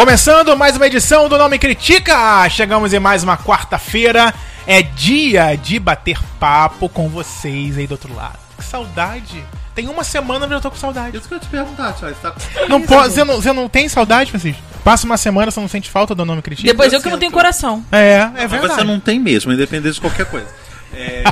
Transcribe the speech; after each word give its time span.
Começando 0.00 0.56
mais 0.56 0.78
uma 0.78 0.86
edição 0.86 1.28
do 1.28 1.36
Nome 1.36 1.58
Critica. 1.58 2.48
Chegamos 2.48 2.94
em 2.94 2.98
mais 2.98 3.22
uma 3.22 3.36
quarta-feira. 3.36 4.32
É 4.66 4.80
dia 4.80 5.54
de 5.56 5.78
bater 5.78 6.18
papo 6.38 6.88
com 6.88 7.06
vocês 7.06 7.76
aí 7.76 7.86
do 7.86 7.92
outro 7.92 8.14
lado. 8.14 8.38
Que 8.56 8.64
saudade. 8.64 9.44
Tem 9.74 9.88
uma 9.88 10.02
semana 10.02 10.46
eu 10.46 10.50
já 10.52 10.60
tô 10.60 10.70
com 10.70 10.78
saudade. 10.78 11.18
Isso 11.18 11.28
que 11.28 11.34
eu 11.34 11.36
ia 11.36 11.42
te 11.42 11.48
perguntar, 11.48 11.92
Thiago. 11.92 12.16
Você 12.16 12.30
tá 12.30 12.66
Não 12.66 12.80
pode, 12.80 13.12
você 13.12 13.24
não, 13.24 13.36
você 13.36 13.52
não 13.52 13.68
tem 13.68 13.90
saudade, 13.90 14.30
Francisco? 14.30 14.62
Passa 14.82 15.04
uma 15.04 15.18
semana, 15.18 15.50
você 15.50 15.60
não 15.60 15.68
sente 15.68 15.90
falta 15.90 16.14
do 16.14 16.24
Nome 16.24 16.40
Critica? 16.40 16.66
Depois 16.66 16.90
eu 16.94 16.98
que 16.98 17.02
sinto. 17.02 17.12
não 17.12 17.18
tenho 17.18 17.30
coração. 17.30 17.84
É, 17.92 18.12
é 18.14 18.30
Mas 18.32 18.50
verdade. 18.50 18.74
você 18.76 18.84
não 18.84 18.98
tem 18.98 19.20
mesmo, 19.20 19.52
independente 19.52 19.96
de 19.96 20.00
qualquer 20.00 20.24
coisa. 20.24 20.48
É... 20.94 21.24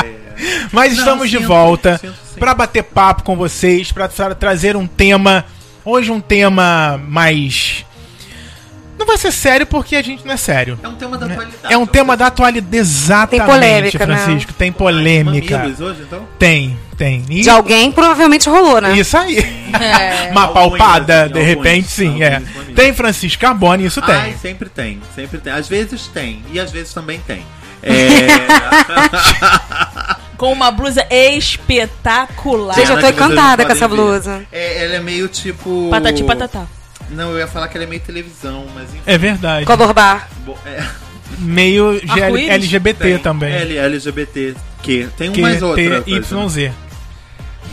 Mas 0.72 0.94
Não, 0.94 0.98
estamos 1.00 1.30
de 1.30 1.36
sinto, 1.36 1.46
volta 1.46 1.98
sinto 1.98 2.14
sim. 2.32 2.40
para 2.40 2.54
bater 2.54 2.84
papo 2.84 3.22
com 3.22 3.36
vocês, 3.36 3.92
para 3.92 4.08
trazer 4.08 4.76
um 4.76 4.86
tema. 4.86 5.44
Hoje 5.84 6.10
um 6.10 6.22
tema 6.22 6.98
mais. 7.06 7.84
Não 8.98 9.06
vai 9.06 9.16
ser 9.16 9.30
sério 9.32 9.64
porque 9.66 9.94
a 9.96 10.02
gente 10.02 10.26
não 10.26 10.34
é 10.34 10.36
sério. 10.36 10.78
É 10.82 10.88
um 10.88 10.94
tema 10.96 11.16
da 11.16 11.26
atualidade. 11.26 11.72
É 11.74 11.78
um 11.78 11.86
tema 11.86 12.16
da 12.16 12.26
atualidade, 12.26 12.76
exatamente, 12.76 13.38
Tem 13.38 13.46
polêmica, 13.46 14.06
né? 14.06 14.16
Francisco. 14.16 14.52
Tem 14.52 14.72
polêmica. 14.72 15.58
Mamilos 15.58 15.80
hoje, 15.80 16.02
então? 16.02 16.26
Tem, 16.38 16.76
tem. 16.96 17.24
E- 17.30 17.42
De 17.42 17.48
alguém 17.50 17.92
provavelmente 17.92 18.48
rolou, 18.48 18.80
né? 18.80 18.98
Isso 18.98 19.16
aí. 19.16 19.38
É. 19.38 20.30
Uma 20.32 20.42
Alguns, 20.46 20.54
palpada, 20.78 21.22
assim, 21.24 21.32
de 21.32 21.38
alguns, 21.38 21.54
repente, 21.54 21.88
sim. 21.88 22.22
É. 22.22 22.34
alguns 22.36 22.54
mamilos. 22.54 22.74
Tem 22.74 22.92
Francisco 22.92 23.40
Carbone, 23.40 23.86
isso 23.86 24.02
tem. 24.02 24.14
Ai, 24.14 24.34
sempre 24.40 24.68
tem, 24.68 25.00
sempre 25.14 25.38
tem. 25.38 25.52
Às 25.52 25.68
vezes 25.68 26.08
tem, 26.08 26.42
e 26.52 26.58
às 26.58 26.70
vezes 26.72 26.92
também 26.92 27.20
tem. 27.20 27.44
É... 27.82 28.26
Com 30.36 30.52
uma 30.52 30.70
blusa 30.70 31.04
espetacular. 31.10 32.74
Gente, 32.76 32.90
eu 32.92 33.00
tô 33.00 33.08
encantada 33.08 33.64
com 33.64 33.72
essa 33.72 33.88
blusa. 33.88 34.42
É, 34.52 34.84
ela 34.84 34.94
é 34.94 35.00
meio 35.00 35.26
tipo... 35.26 35.88
Patati 35.90 36.22
patatá. 36.22 36.66
Não, 37.10 37.30
eu 37.32 37.38
ia 37.38 37.46
falar 37.46 37.68
que 37.68 37.76
ela 37.76 37.84
é 37.84 37.86
meio 37.88 38.00
televisão, 38.02 38.66
mas 38.74 38.88
enfim. 38.90 39.02
É 39.06 39.16
verdade. 39.18 39.64
Color 39.66 39.92
bar. 39.94 40.28
Bo- 40.44 40.58
É, 40.66 40.84
Meio 41.38 42.00
GL? 42.06 42.48
LGBT 42.50 43.04
tem. 43.04 43.18
também. 43.18 43.52
L, 43.52 43.76
LGBT, 43.78 44.54
que 44.82 45.08
tem 45.16 45.28
um 45.30 45.32
Que 45.32 45.40
mais 45.42 45.62
outra. 45.62 46.00
T, 46.02 46.10
coisa. 46.10 46.60
YZ. 46.60 46.72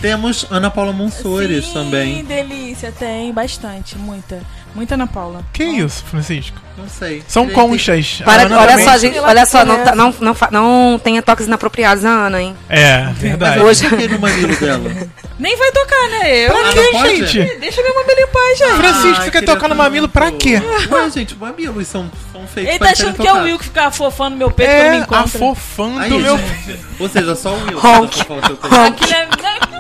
Temos 0.01 0.45
Ana 0.51 0.69
Paula 0.69 0.91
Monsores 0.91 1.65
Sim, 1.65 1.73
também. 1.73 2.23
delícia. 2.23 2.91
Tem 2.91 3.33
bastante. 3.33 3.97
Muita. 3.97 4.41
Muita 4.75 4.95
Ana 4.95 5.07
Paula. 5.07 5.41
Que 5.53 5.63
isso, 5.63 6.03
Francisco? 6.03 6.57
Não 6.77 6.89
sei. 6.89 7.23
São 7.27 7.47
conchas. 7.47 8.21
Para, 8.25 8.43
olha 8.43 8.67
também- 8.71 8.83
só, 8.85 8.97
gente, 8.97 9.17
olha 9.19 9.45
só, 9.45 9.63
não, 9.63 9.75
é 9.75 9.83
tá- 9.85 9.95
não, 9.95 10.13
não, 10.19 10.35
não 10.51 10.99
tenha 11.01 11.21
toques 11.21 11.47
inapropriados 11.47 12.03
na 12.03 12.09
Ana, 12.27 12.41
hein? 12.41 12.55
É, 12.67 13.05
verdade. 13.13 13.59
Mas 13.59 13.81
Hoje- 13.81 13.85
eu 14.03 14.09
no 14.09 14.19
mamilo 14.19 14.53
dela. 14.57 14.91
Nem 15.39 15.55
vai 15.57 15.71
tocar, 15.71 16.09
né? 16.09 16.37
Eu. 16.45 16.49
Pra 16.49 16.69
Ah, 16.69 17.03
quê, 17.03 17.25
gente? 17.25 17.55
Deixa 17.59 17.81
meu 17.81 17.95
mamilo 17.95 18.19
em 18.19 18.27
paz, 18.27 18.57
gente. 18.57 18.73
Francisco, 18.75 19.31
tocar 19.45 19.53
no 19.53 19.69
tanto. 19.69 19.75
mamilo 19.75 20.09
pra 20.09 20.31
quê? 20.31 20.61
Ué, 20.91 21.09
gente, 21.09 21.35
mamilos 21.35 21.87
são, 21.87 22.11
são 22.33 22.45
feitos 22.47 22.69
Ele 22.71 22.79
pra 22.79 22.87
tá 22.87 22.93
achando 22.93 23.15
que 23.15 23.27
é 23.27 23.33
o. 23.33 23.43
Will 23.43 23.57
que 23.57 23.65
fica 23.65 23.91
fofando 23.91 24.35
meu 24.37 24.51
peito 24.51 24.71
quando 24.73 24.89
me 24.91 24.95
É, 24.97 24.99
encontra. 24.99 25.23
afofando 25.23 25.99
Aí, 25.99 26.09
meu... 26.21 26.39
Ou 26.99 27.09
seja, 27.09 27.35
só 27.35 27.53
o 27.53 27.63
Will. 27.65 27.77
Honk. 27.77 28.19
Honk. 28.29 29.03
Aquilo 29.03 29.13
é... 29.13 29.74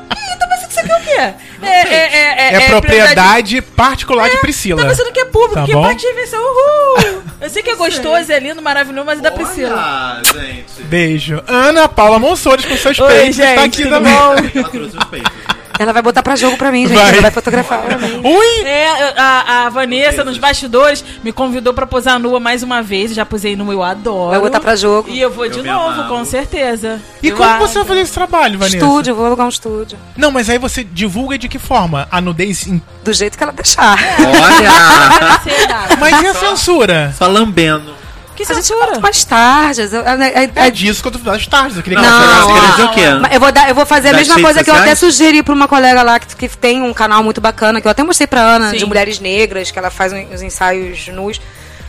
Aqui 1.15 1.65
é 1.65 1.85
quê? 1.85 1.93
É, 1.93 1.97
é, 1.97 2.53
é, 2.53 2.55
É, 2.55 2.69
propriedade 2.69 3.61
particular 3.61 4.29
de 4.29 4.37
Priscila. 4.37 4.81
Tá 4.81 4.89
pensando 4.89 5.11
que 5.11 5.19
é 5.19 5.25
público, 5.25 5.55
Tá 5.55 5.65
que 5.65 6.13
vai 6.13 6.27
ser 6.27 6.37
uhul. 6.37 7.23
Eu 7.41 7.49
sei 7.49 7.63
que 7.63 7.69
é 7.69 7.75
gostoso, 7.75 8.31
é 8.31 8.39
lindo, 8.39 8.61
maravilhoso, 8.61 9.05
mas 9.05 9.19
é 9.19 9.21
da 9.21 9.31
Priscila. 9.31 10.21
Olha, 10.23 10.41
gente. 10.41 10.83
Beijo. 10.83 11.43
Ana 11.47 11.87
Paula 11.87 12.19
Monsores 12.19 12.65
com 12.65 12.77
seus 12.77 12.99
Oi, 12.99 13.07
peitos 13.07 13.35
gente, 13.35 13.55
tá 13.55 13.63
aqui 13.63 13.83
tudo 13.83 13.89
também. 13.89 14.13
Ela 14.13 14.69
trouxe 14.69 14.97
os 14.97 15.03
peitos. 15.05 15.31
Ela 15.77 15.91
vai 15.93 16.01
botar 16.01 16.23
pra 16.23 16.35
jogo 16.35 16.57
pra 16.57 16.71
mim, 16.71 16.87
gente. 16.87 16.97
Vai. 16.97 17.11
Ela 17.13 17.21
vai 17.21 17.31
fotografar 17.31 17.81
pra 17.81 17.97
mim. 17.97 18.21
Ui! 18.23 18.63
É, 18.67 19.13
a, 19.17 19.65
a 19.65 19.69
Vanessa, 19.69 20.23
nos 20.23 20.37
bastidores, 20.37 21.03
me 21.23 21.31
convidou 21.31 21.73
pra 21.73 21.85
posar 21.85 22.17
nua 22.19 22.39
mais 22.39 22.63
uma 22.63 22.81
vez. 22.81 23.13
Já 23.13 23.25
posei 23.25 23.55
nua, 23.55 23.73
eu 23.73 23.83
adoro. 23.83 24.31
Vai 24.31 24.39
botar 24.39 24.59
pra 24.59 24.75
jogo. 24.75 25.09
E 25.09 25.19
eu 25.19 25.29
vou 25.31 25.45
Eu 25.45 25.51
de 25.51 25.61
novo, 25.61 26.03
com 26.07 26.23
certeza. 26.25 27.01
E 27.21 27.27
Eu 27.29 27.35
como 27.37 27.49
acho. 27.49 27.67
você 27.67 27.79
vai 27.79 27.87
fazer 27.87 27.99
esse 28.01 28.13
trabalho, 28.13 28.57
Vanessa? 28.59 28.77
Estúdio, 28.77 29.11
eu 29.11 29.15
vou 29.15 29.25
alugar 29.25 29.45
um 29.45 29.49
estúdio. 29.49 29.97
Não, 30.15 30.31
mas 30.31 30.49
aí 30.49 30.57
você 30.57 30.83
divulga 30.83 31.37
de 31.37 31.47
que 31.49 31.59
forma? 31.59 32.07
A 32.11 32.21
nudez. 32.21 32.67
em- 32.67 32.81
Do 33.03 33.13
jeito 33.13 33.37
que 33.37 33.43
ela 33.43 33.51
deixar. 33.53 33.97
Olha! 34.19 35.95
Mas 35.99 36.21
e 36.21 36.27
a 36.27 36.33
censura? 36.33 37.13
Só 37.17 37.27
lambendo. 37.27 37.93
Que 38.35 38.43
A 38.43 38.53
gente 38.55 38.67
volta 38.73 38.99
mais 38.99 39.23
tardes. 39.23 39.93
Eu, 39.93 40.01
eu- 40.01 40.21
eu- 40.21 40.49
É 40.55 40.69
disso 40.69 41.01
que 41.01 41.07
eu 41.07 41.11
tô 41.11 41.19
falando 41.19 41.45
tardes. 41.47 41.77
Eu 41.77 41.83
queria 41.83 41.99
que 41.99 42.05
Não, 42.05 43.19
Não, 43.19 43.29
eu 43.31 43.39
vou, 43.39 43.51
dar, 43.51 43.69
eu 43.69 43.75
vou 43.75 43.85
fazer 43.85 44.09
a 44.09 44.13
mesma 44.13 44.39
coisa 44.41 44.63
que 44.63 44.69
eu 44.69 44.75
até 44.75 44.93
sugeri 44.95 45.41
pra 45.41 45.53
uma 45.53 45.67
colega 45.67 46.01
lá 46.03 46.19
que, 46.19 46.35
que 46.35 46.57
tem 46.57 46.81
um 46.81 46.93
canal 46.93 47.23
muito 47.23 47.39
bacana, 47.39 47.79
que 47.81 47.87
eu 47.87 47.91
até 47.91 48.03
mostrei 48.03 48.27
pra 48.27 48.41
Ana, 48.41 48.71
Sim. 48.71 48.77
de 48.77 48.85
mulheres 48.85 49.19
negras, 49.19 49.71
que 49.71 49.79
ela 49.79 49.89
faz 49.89 50.11
um- 50.13 50.33
uns 50.33 50.41
ensaios 50.41 51.07
nus. 51.07 51.39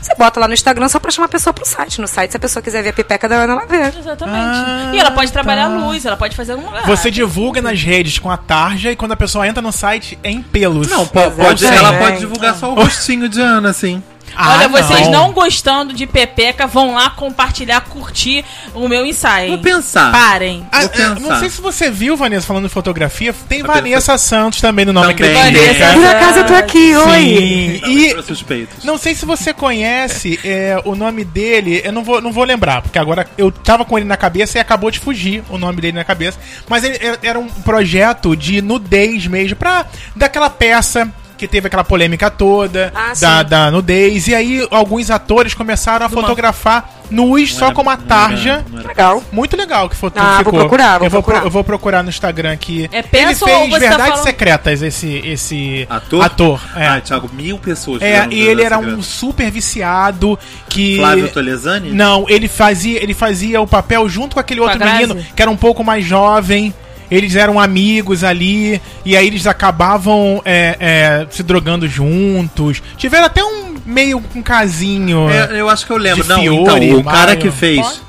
Você 0.01 0.15
bota 0.15 0.39
lá 0.39 0.47
no 0.47 0.55
Instagram 0.55 0.89
só 0.89 1.01
pra 1.01 1.11
chamar 1.11 1.25
a 1.27 1.29
pessoa 1.29 1.53
pro 1.53 1.65
site. 1.67 2.01
No 2.01 2.07
site, 2.07 2.31
se 2.31 2.37
a 2.37 2.41
pessoa 2.41 2.63
quiser 2.63 2.81
ver 2.81 2.91
a 2.91 2.93
pipeca 2.93 3.29
da 3.29 3.37
Ana, 3.43 3.55
ela 3.55 3.67
vê. 3.67 3.99
Exatamente. 3.99 4.39
Ah, 4.39 4.91
e 4.95 4.99
ela 5.01 5.11
pode 5.11 5.33
trabalhar 5.33 5.69
tá. 5.69 5.75
a 5.75 5.79
luz, 5.79 6.05
ela 6.07 6.17
pode 6.17 6.37
fazer 6.37 6.55
um 6.55 6.65
lugar. 6.65 6.87
Você 6.87 7.11
divulga 7.11 7.61
nas 7.61 7.83
redes 7.83 8.19
com 8.21 8.31
a 8.31 8.37
tarja 8.37 8.93
e 8.93 8.97
quando 8.97 9.13
a 9.13 9.17
pessoa 9.17 9.49
entra 9.49 9.61
no 9.61 9.73
site 9.73 10.17
é 10.23 10.31
em 10.31 10.43
pelos. 10.43 10.87
Não, 10.87 11.05
po- 11.07 11.29
pode, 11.33 11.65
Exatamente. 11.65 11.77
ela 11.77 11.93
pode 11.99 12.19
divulgar 12.21 12.55
só 12.55 12.71
o 12.71 12.75
rostinho 12.75 13.29
de 13.29 13.41
Ana, 13.41 13.71
assim. 13.71 14.01
Ah, 14.37 14.57
Olha, 14.59 14.69
vocês 14.69 15.09
não. 15.09 15.33
gostando 15.33 15.93
de 15.95 16.07
Pepeca, 16.07 16.67
vão 16.67 16.95
lá 16.95 17.11
compartilhar, 17.11 17.81
curtir 17.83 18.45
o 18.75 18.87
meu 18.89 19.05
ensaio. 19.07 19.49
Vou 19.51 19.59
pensar. 19.59 20.13
Parem. 20.13 20.67
Ah, 20.71 20.81
Vou 20.81 20.87
é, 20.87 20.89
pensar. 20.91 21.21
não 21.21 21.39
sei 21.39 21.49
se 21.51 21.61
você 21.61 21.91
viu, 21.91 22.17
Vanessa, 22.17 22.47
falando 22.47 22.65
de 22.65 22.73
fotografia. 22.73 23.35
Tem 23.49 23.63
Vou 23.63 23.75
Vanessa 23.75 24.19
Santos 24.19 24.61
também 24.61 24.85
no 24.85 24.93
nome 24.93 25.15
Também. 25.15 25.35
Vanessa. 25.35 25.93
Por 25.95 26.07
acaso 26.07 26.39
eu 26.41 26.47
tô 26.47 26.55
aqui, 26.55 26.95
oi. 26.97 27.19
Sim. 27.21 27.81
Ela 27.83 28.25
E 28.25 28.87
não 28.87 28.99
sei 28.99 29.15
se 29.15 29.25
você 29.25 29.53
conhece 29.55 30.39
é, 30.45 30.81
o 30.85 30.95
nome 30.95 31.25
dele. 31.25 31.81
Eu 31.85 31.93
não 31.93 32.05
vou, 32.05 32.21
não 32.21 32.33
vou 32.33 32.45
lembrar, 32.45 32.83
porque 32.83 32.99
agora 32.99 33.27
eu 33.39 33.51
tava 33.51 33.85
com 33.85 33.97
ele 33.99 34.07
na 34.07 34.17
cabeça 34.17 34.59
e 34.59 34.61
acabou 34.61 34.91
de 34.91 34.99
fugir 34.99 35.43
o 35.49 35.57
nome 35.59 35.81
dele 35.81 35.97
na 35.97 36.05
cabeça. 36.05 36.39
Mas 36.69 36.85
ele 36.85 36.99
era- 37.01 37.19
era 37.23 37.39
um 37.39 37.47
projeto 37.49 38.37
de 38.37 38.61
nudez 38.61 39.27
mesmo, 39.27 39.57
pra 39.57 39.87
daquela 40.15 40.51
peça. 40.51 41.11
Que 41.37 41.47
teve 41.47 41.67
aquela 41.67 41.85
polêmica 41.85 42.31
toda 42.31 42.93
Ah, 42.95 43.13
da, 43.21 43.43
da 43.43 43.71
nudez. 43.71 44.27
E 44.29 44.35
aí, 44.35 44.67
alguns 44.71 45.11
atores 45.11 45.53
começaram 45.53 46.07
a 46.07 46.09
fotografar 46.09 46.91
nus 47.11 47.55
só 47.55 47.67
era- 47.67 47.75
com 47.75 47.83
uma 47.83 47.95
não 47.95 48.03
era- 48.03 48.09
tarja. 48.09 48.65
não 48.71 48.79
era- 48.81 48.89
Legal. 48.89 49.23
Muito 49.31 49.57
legal 49.57 49.89
que 49.89 49.95
foto 49.95 50.19
Ah, 50.19 50.37
vou 50.37 50.39
ficou. 50.39 50.59
procurar, 50.61 50.99
vou 50.99 51.07
eu, 51.07 51.11
vou 51.11 51.23
pro- 51.23 51.31
procurar. 51.33 51.47
eu 51.47 51.51
vou 51.51 51.63
procurar 51.65 52.03
no 52.03 52.09
Instagram 52.09 52.53
aqui. 52.53 52.89
É 52.91 52.99
ele 53.01 53.35
fez 53.35 53.39
tá 53.39 53.47
Verdades 53.79 54.07
falando- 54.09 54.25
Secretas, 54.25 54.83
esse, 54.83 55.19
esse 55.25 55.87
Ator? 55.91 56.25
ator 56.25 56.61
é. 56.75 56.87
Ai, 56.87 57.01
Thiago, 57.03 57.31
mil 57.33 57.59
pessoas. 57.59 58.01
É, 58.03 58.27
e 58.31 58.41
ele 58.41 58.63
era 58.63 58.79
um 58.79 59.03
super 59.03 59.51
viciado 59.51 60.39
que. 60.69 60.97
Flávio 60.97 61.29
Tolesani? 61.29 61.91
Não, 61.93 62.25
ele 62.29 62.49
fazia, 62.49 63.03
ele 63.03 63.13
fazia 63.15 63.61
o 63.61 63.67
papel 63.67 64.09
junto 64.09 64.35
com 64.35 64.41
aquele 64.41 64.61
Com 64.61 64.67
outro 64.67 64.83
menino 64.85 65.17
que 65.35 65.43
era 65.43 65.51
um 65.51 65.57
pouco 65.57 65.85
mais 65.85 66.05
jovem. 66.05 66.75
Eles 67.11 67.37
eram 67.37 67.59
amigos 67.61 68.25
ali, 68.25 68.81
e 69.05 69.17
aí 69.17 69.27
eles 69.27 69.47
acabavam 69.47 70.43
é, 70.45 70.77
é, 70.79 71.27
se 71.31 71.43
drogando 71.43 71.87
juntos. 71.89 72.83
Tiveram 72.97 73.27
até 73.27 73.45
um 73.45 73.77
meio 73.85 74.23
um 74.35 74.43
casinho. 74.43 75.31
É, 75.31 75.61
eu 75.61 75.69
acho 75.69 75.87
que 75.87 75.93
eu 75.93 75.97
lembro. 75.97 76.27
Não, 76.27 76.41
Fiore, 76.41 76.87
então, 76.87 77.01
o 77.01 77.05
cara 77.05 77.27
Maio. 77.27 77.39
que 77.39 77.51
fez. 77.51 78.03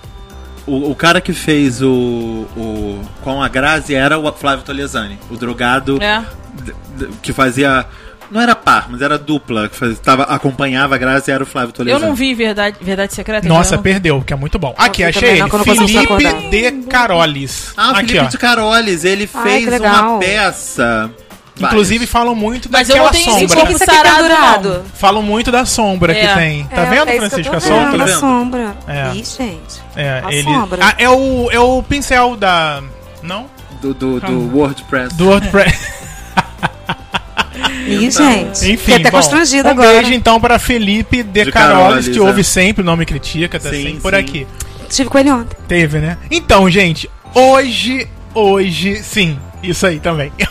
O, 0.66 0.91
o 0.91 0.96
cara 0.96 1.22
que 1.22 1.34
fez 1.34 1.81
o, 1.81 2.46
o. 2.57 3.02
Com 3.22 3.41
a 3.41 3.47
Grazi 3.47 3.96
era 3.96 4.18
o 4.19 4.34
Flávio 4.34 4.66
Tolesani. 4.66 5.18
O 5.30 5.38
drogado 5.38 6.02
É. 6.02 6.24
que 7.22 7.31
fazia. 7.31 7.86
Não 8.29 8.41
era 8.41 8.55
par, 8.55 8.88
mas 8.89 9.01
era 9.01 9.17
dupla. 9.17 9.69
Que 9.69 9.75
fazia, 9.75 9.95
tava, 9.97 10.23
acompanhava 10.23 10.95
a 10.95 10.97
Grazi 10.97 11.31
era 11.31 11.43
o 11.43 11.45
Flávio 11.45 11.69
Eu 11.69 11.73
Tolesani. 11.73 12.05
não 12.05 12.13
vi 12.13 12.33
Verdade, 12.35 12.77
verdade 12.81 13.13
Secreta. 13.13 13.47
Nossa, 13.47 13.75
então. 13.75 13.83
perdeu, 13.83 14.21
que 14.21 14.33
é 14.33 14.35
muito 14.35 14.59
bom. 14.59 14.75
Aqui, 14.77 15.01
Eu 15.03 15.09
achei 15.09 15.29
ele. 15.29 15.39
não, 15.39 15.47
eu 15.47 15.59
Felipe 15.63 16.49
de 16.49 16.71
Carolis. 16.88 17.73
Ah, 17.77 17.88
o 17.88 17.91
Aqui, 17.91 18.07
Felipe 18.07 18.25
ó. 18.25 18.29
de 18.29 18.38
Carolis, 18.38 19.05
ele 19.05 19.29
Ai, 19.33 19.44
fez 19.65 19.79
uma 19.81 20.19
peça. 20.19 21.09
Inclusive 21.59 21.97
várias. 22.06 22.12
falam 22.12 22.35
muito 22.35 22.69
Mas 22.71 22.88
eu 22.88 22.95
daquela 22.97 23.12
não 23.12 23.19
tenho 23.19 23.31
esse 23.31 23.39
sombra. 23.47 23.56
corpo 23.56 23.71
Isso 23.74 23.83
aqui 23.83 23.91
é 23.91 23.95
sarado, 23.95 24.18
pendurado. 24.24 24.69
não. 24.73 24.83
Falam 24.94 25.23
muito 25.23 25.51
da 25.51 25.65
sombra 25.65 26.13
É. 26.15 26.27
que 26.27 26.33
tem. 26.35 26.63
Tá 26.65 26.81
É, 26.81 26.85
vendo, 26.85 27.09
é 27.09 27.18
Francisco? 27.18 27.53
eu 27.53 27.57
A 27.57 27.62
tô 27.62 27.68
sombra? 27.68 27.85
vendo, 27.89 27.97
Tá 27.97 28.03
a 28.03 28.06
vendo? 28.07 28.19
sombra. 28.19 28.75
É. 28.88 29.12
Ih, 29.15 29.23
gente. 29.25 29.81
É, 29.95 30.21
A 30.23 30.31
ele. 30.31 30.44
sombra. 30.44 30.80
Ah, 30.85 30.94
é 31.00 31.09
o 31.09 31.50
é 31.51 31.59
o 31.59 31.81
pincel 31.81 32.35
da 32.35 32.83
não? 33.23 33.47
Do, 33.81 33.91
do, 33.94 34.19
do 34.19 34.56
WordPress. 34.56 35.15
Do 35.15 35.30
WordPress. 35.30 35.97
Ih, 37.88 38.12
gente. 38.12 38.66
Enfim, 38.66 38.78
Fiquei 38.78 38.95
até 38.95 39.12
bom, 39.12 39.18
constrangida 39.18 39.69
um 39.69 39.72
agora. 39.72 39.89
beijo 39.94 40.13
então 40.13 40.39
para 40.39 40.60
Felipe 40.60 41.24
de, 41.24 41.45
De 41.45 41.51
Carolis, 41.51 41.84
Carolis, 41.84 42.07
que 42.10 42.18
é. 42.18 42.22
ouve 42.22 42.44
sempre 42.44 42.81
o 42.81 42.86
nome 42.86 43.06
critica, 43.06 43.60
tá 43.60 43.69
Sim, 43.69 43.84
sempre 43.84 44.00
por 44.01 44.13
sim. 44.13 44.19
aqui. 44.19 44.48
Estive 44.89 45.10
com 45.10 45.18
ele 45.18 45.31
ontem. 45.31 45.57
Teve, 45.68 46.00
né? 46.00 46.18
Então, 46.31 46.69
gente, 46.69 47.10
hoje, 47.34 48.07
hoje, 48.34 49.01
sim, 49.04 49.38
isso 49.62 49.86
aí 49.86 50.00
também. 50.00 50.31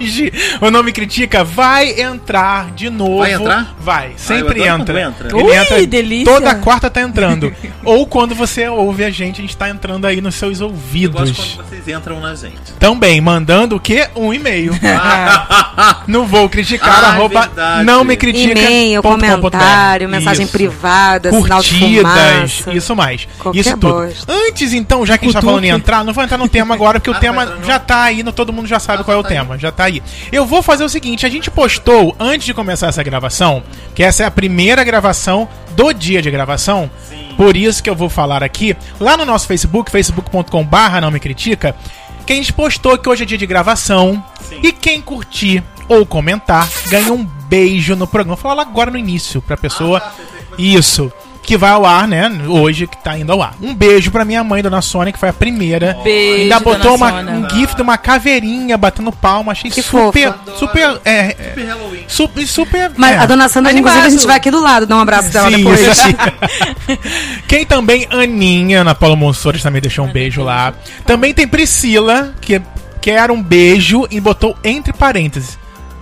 hoje 0.00 0.32
o 0.60 0.70
Nome 0.70 0.92
Critica 0.92 1.42
vai 1.44 2.00
entrar 2.00 2.70
de 2.72 2.88
novo. 2.90 3.18
Vai 3.18 3.32
entrar? 3.32 3.74
Vai, 3.80 4.12
sempre 4.16 4.60
eu 4.60 4.72
adoro 4.74 4.82
entra. 4.82 5.00
entra. 5.02 5.28
Ele 5.28 5.42
Ui, 5.48 5.56
entra 5.56 5.86
delícia. 5.86 6.32
Toda 6.32 6.54
quarta 6.56 6.88
tá 6.90 7.00
entrando. 7.02 7.52
Ou 7.84 8.06
quando 8.06 8.34
você 8.34 8.68
ouve 8.68 9.04
a 9.04 9.10
gente, 9.10 9.38
a 9.40 9.42
gente 9.42 9.56
tá 9.56 9.68
entrando 9.68 10.06
aí 10.06 10.20
nos 10.20 10.34
seus 10.34 10.60
Eu 10.60 10.68
gosto 10.68 10.74
ouvidos. 10.82 11.54
quando 11.56 11.68
vocês 11.68 11.88
entram 11.88 12.20
na 12.20 12.34
gente. 12.34 12.72
Também 12.78 13.20
mandando 13.20 13.76
o 13.76 13.80
quê? 13.80 14.08
Um 14.14 14.32
e-mail. 14.32 14.72
Não 16.06 16.26
vou 16.26 16.48
criticar, 16.48 17.04
Ah, 17.04 17.06
é 17.06 17.10
arroba 17.10 17.40
verdade. 17.42 17.84
não 17.84 18.04
me 18.04 18.16
critica. 18.16 18.58
E-mail, 18.58 19.02
comentário, 19.02 20.08
mensagem 20.08 20.44
Isso. 20.44 20.52
privada, 20.52 21.30
sinal 21.30 21.60
de 21.62 21.70
Curtidas, 21.70 22.52
fumaça. 22.52 22.72
isso 22.76 22.96
mais. 22.96 23.28
Qualquer 23.38 23.60
isso 23.60 23.70
tudo. 23.76 23.92
bosta. 23.94 24.32
Antes, 24.32 24.72
então, 24.72 25.04
já 25.06 25.16
que 25.18 25.24
a 25.24 25.28
gente 25.28 25.34
tá 25.34 25.42
falando 25.42 25.64
em 25.64 25.68
entrar, 25.68 26.04
não 26.04 26.12
vou 26.12 26.24
entrar 26.24 26.38
no 26.38 26.48
tema 26.48 26.74
agora, 26.74 26.98
porque 26.98 27.10
o 27.10 27.14
Ah, 27.14 27.18
tema 27.18 27.42
entrar, 27.44 27.56
não? 27.56 27.64
já 27.64 27.78
tá 27.78 28.02
aí, 28.04 28.22
no, 28.22 28.32
todo 28.32 28.52
mundo 28.52 28.66
já 28.66 28.78
sabe 28.78 29.02
Ah, 29.02 29.04
qual 29.04 29.16
é 29.16 29.20
o 29.20 29.22
tá 29.22 29.28
tema, 29.28 29.57
já 29.58 29.72
tá 29.72 29.84
aí. 29.84 30.02
Eu 30.30 30.46
vou 30.46 30.62
fazer 30.62 30.84
o 30.84 30.88
seguinte, 30.88 31.26
a 31.26 31.28
gente 31.28 31.50
postou, 31.50 32.14
antes 32.18 32.46
de 32.46 32.54
começar 32.54 32.88
essa 32.88 33.02
gravação, 33.02 33.62
que 33.94 34.02
essa 34.02 34.22
é 34.22 34.26
a 34.26 34.30
primeira 34.30 34.84
gravação 34.84 35.48
do 35.76 35.92
dia 35.92 36.20
de 36.22 36.30
gravação, 36.30 36.90
por 37.36 37.56
isso 37.56 37.82
que 37.82 37.90
eu 37.90 37.94
vou 37.94 38.08
falar 38.08 38.42
aqui, 38.42 38.76
lá 38.98 39.16
no 39.16 39.24
nosso 39.24 39.46
Facebook, 39.46 39.90
facebook.com 39.90 40.64
barra 40.64 41.00
não 41.00 41.10
me 41.10 41.20
critica, 41.20 41.74
que 42.26 42.32
a 42.32 42.36
gente 42.36 42.52
postou 42.52 42.98
que 42.98 43.08
hoje 43.08 43.22
é 43.22 43.26
dia 43.26 43.38
de 43.38 43.46
gravação, 43.46 44.22
e 44.62 44.72
quem 44.72 45.00
curtir 45.00 45.62
ou 45.88 46.04
comentar, 46.04 46.68
ganha 46.88 47.12
um 47.12 47.24
beijo 47.24 47.96
no 47.96 48.06
programa. 48.06 48.36
Vou 48.36 48.42
falar 48.42 48.62
agora 48.62 48.90
no 48.90 48.98
início, 48.98 49.40
pra 49.40 49.56
pessoa... 49.56 50.02
Isso. 50.58 51.12
Que 51.48 51.56
vai 51.56 51.70
ao 51.70 51.86
ar, 51.86 52.06
né? 52.06 52.30
Hoje 52.46 52.86
que 52.86 53.02
tá 53.02 53.16
indo 53.16 53.32
ao 53.32 53.40
ar. 53.40 53.54
Um 53.62 53.74
beijo 53.74 54.10
pra 54.10 54.22
minha 54.22 54.44
mãe, 54.44 54.62
Dona 54.62 54.82
Sônia, 54.82 55.14
que 55.14 55.18
foi 55.18 55.30
a 55.30 55.32
primeira. 55.32 55.96
Beijo, 56.04 56.42
Ainda 56.42 56.60
botou 56.60 56.92
Dona 56.92 56.94
uma- 56.96 57.10
Sônia. 57.10 57.32
um 57.32 57.48
gif 57.48 57.74
de 57.74 57.80
uma 57.80 57.96
caveirinha 57.96 58.76
batendo 58.76 59.10
palma. 59.10 59.52
Achei 59.52 59.70
Que 59.70 59.80
super. 59.82 60.30
fofa. 60.30 60.56
Super. 60.58 61.00
É, 61.06 61.10
é, 61.10 61.36
Super 61.54 61.64
Halloween. 61.66 62.04
super. 62.06 62.46
super 62.46 62.90
Mas 62.98 63.12
é. 63.12 63.18
a 63.20 63.24
dona 63.24 63.48
Sandra, 63.48 63.70
Animado. 63.70 63.92
inclusive, 63.92 64.06
a 64.06 64.10
gente 64.18 64.26
vai 64.26 64.36
aqui 64.36 64.50
do 64.50 64.60
lado 64.60 64.84
dar 64.86 64.96
um 64.96 65.00
abraço 65.00 65.30
dela 65.32 65.48
Sim, 65.50 65.56
depois. 65.56 65.80
isso. 65.80 66.02
Quem 67.48 67.64
também, 67.64 68.06
Aninha, 68.10 68.82
Ana 68.82 68.94
Paula 68.94 69.16
Monsores, 69.16 69.62
também 69.62 69.80
deixou 69.80 70.04
um 70.04 70.12
beijo 70.12 70.42
lá. 70.42 70.74
Também 71.06 71.32
tem 71.32 71.48
Priscila, 71.48 72.34
que 72.42 72.60
quer 73.00 73.30
um 73.30 73.42
beijo 73.42 74.06
e 74.10 74.20
botou 74.20 74.54
entre 74.62 74.92
parênteses. 74.92 75.58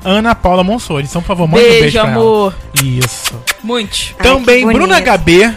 Ana 0.09 0.35
Paula 0.35 0.63
Monsores. 0.65 1.11
Então, 1.11 1.21
por 1.23 1.29
favor, 1.29 1.47
manda 1.49 1.63
um 1.63 1.67
Beijo, 1.67 1.81
beijo 1.81 2.01
pra 2.01 2.09
amor. 2.11 2.55
ela. 2.75 2.85
Isso. 2.87 3.43
Muito. 3.63 4.15
Ai, 4.19 4.23
também, 4.25 4.59
que 4.59 4.63
bonito. 4.73 4.79
Bruna 4.79 5.01
HB. 5.01 5.55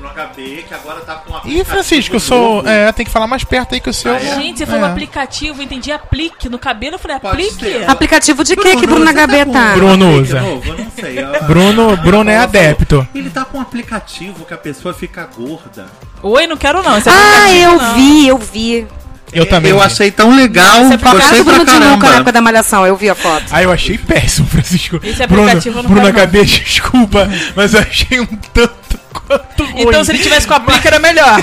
No 0.00 0.08
HB, 0.12 0.64
que 0.68 0.74
agora 0.74 1.00
tá 1.00 1.14
com 1.16 1.48
Ih, 1.48 1.64
Francisco, 1.64 2.14
eu 2.16 2.20
sou. 2.20 2.66
É, 2.66 2.92
tem 2.92 3.04
que 3.04 3.10
falar 3.10 3.26
mais 3.26 3.42
perto 3.44 3.74
aí 3.74 3.80
que 3.80 3.90
o 3.90 3.92
seu. 3.92 4.12
Ah, 4.14 4.16
é? 4.18 4.34
Gente, 4.36 4.58
você 4.58 4.66
falou 4.66 4.86
É. 4.86 4.90
aplicativo, 4.92 5.60
eu 5.60 5.64
entendi 5.64 5.90
aplique 5.90 6.48
no 6.48 6.58
cabelo, 6.58 6.94
eu 6.94 6.98
falei 6.98 7.16
aplique? 7.16 7.84
Aplicativo 7.86 8.44
de 8.44 8.54
quê 8.56 8.76
que 8.76 8.86
Bruna 8.86 9.10
HB 9.12 9.46
tá? 9.52 9.74
Bruno 9.74 10.20
usa. 10.20 10.40
Novo, 10.40 10.68
eu 10.70 10.78
não 10.78 10.90
sei. 10.98 11.18
A- 11.22 11.40
Bruno- 11.40 11.92
a- 11.92 11.96
Bruno 11.96 12.30
é 12.30 12.36
adepto. 12.38 13.06
Ele 13.14 13.30
tá 13.30 13.44
com 13.44 13.58
um 13.58 13.60
aplicativo 13.60 14.44
que 14.44 14.54
a 14.54 14.58
pessoa 14.58 14.94
fica 14.94 15.28
gorda. 15.36 15.86
Oi, 16.22 16.46
não 16.46 16.56
quero 16.56 16.82
não. 16.82 16.96
esse 16.98 17.08
Ah, 17.08 17.12
aplicativo 17.12 17.72
eu 17.72 17.76
não. 17.82 17.94
vi, 17.94 18.28
eu 18.28 18.38
vi. 18.38 18.86
Eu 19.32 19.46
também. 19.46 19.70
Eu 19.70 19.78
vi. 19.78 19.84
achei 19.84 20.10
tão 20.10 20.34
legal. 20.34 20.82
Esse 20.82 20.90
do 20.90 20.98
pra 20.98 21.12
Bruno 21.12 21.64
de 21.64 21.78
Luca 21.78 22.08
na 22.08 22.14
época 22.16 22.32
da 22.32 22.40
Malhação, 22.40 22.86
eu 22.86 22.96
vi 22.96 23.10
a 23.10 23.14
foto. 23.14 23.44
Ah, 23.50 23.62
eu 23.62 23.72
achei 23.72 23.98
péssimo, 23.98 24.46
Francisco. 24.50 25.00
Esse 25.02 25.26
Bruno, 25.26 25.42
aplicativo 25.42 25.82
não 25.82 25.90
Bruno 25.90 26.12
quero, 26.12 26.18
não. 26.18 26.26
HB, 26.26 26.44
desculpa, 26.64 27.28
mas 27.54 27.74
eu 27.74 27.80
achei 27.80 28.20
um 28.20 28.26
tanto 28.26 28.98
quanto 29.26 29.64
ruim. 29.64 29.82
Então, 29.82 30.04
se 30.04 30.12
ele 30.12 30.18
tivesse 30.18 30.46
com 30.46 30.54
aplique, 30.54 30.86
era 30.86 30.98
melhor. 30.98 31.42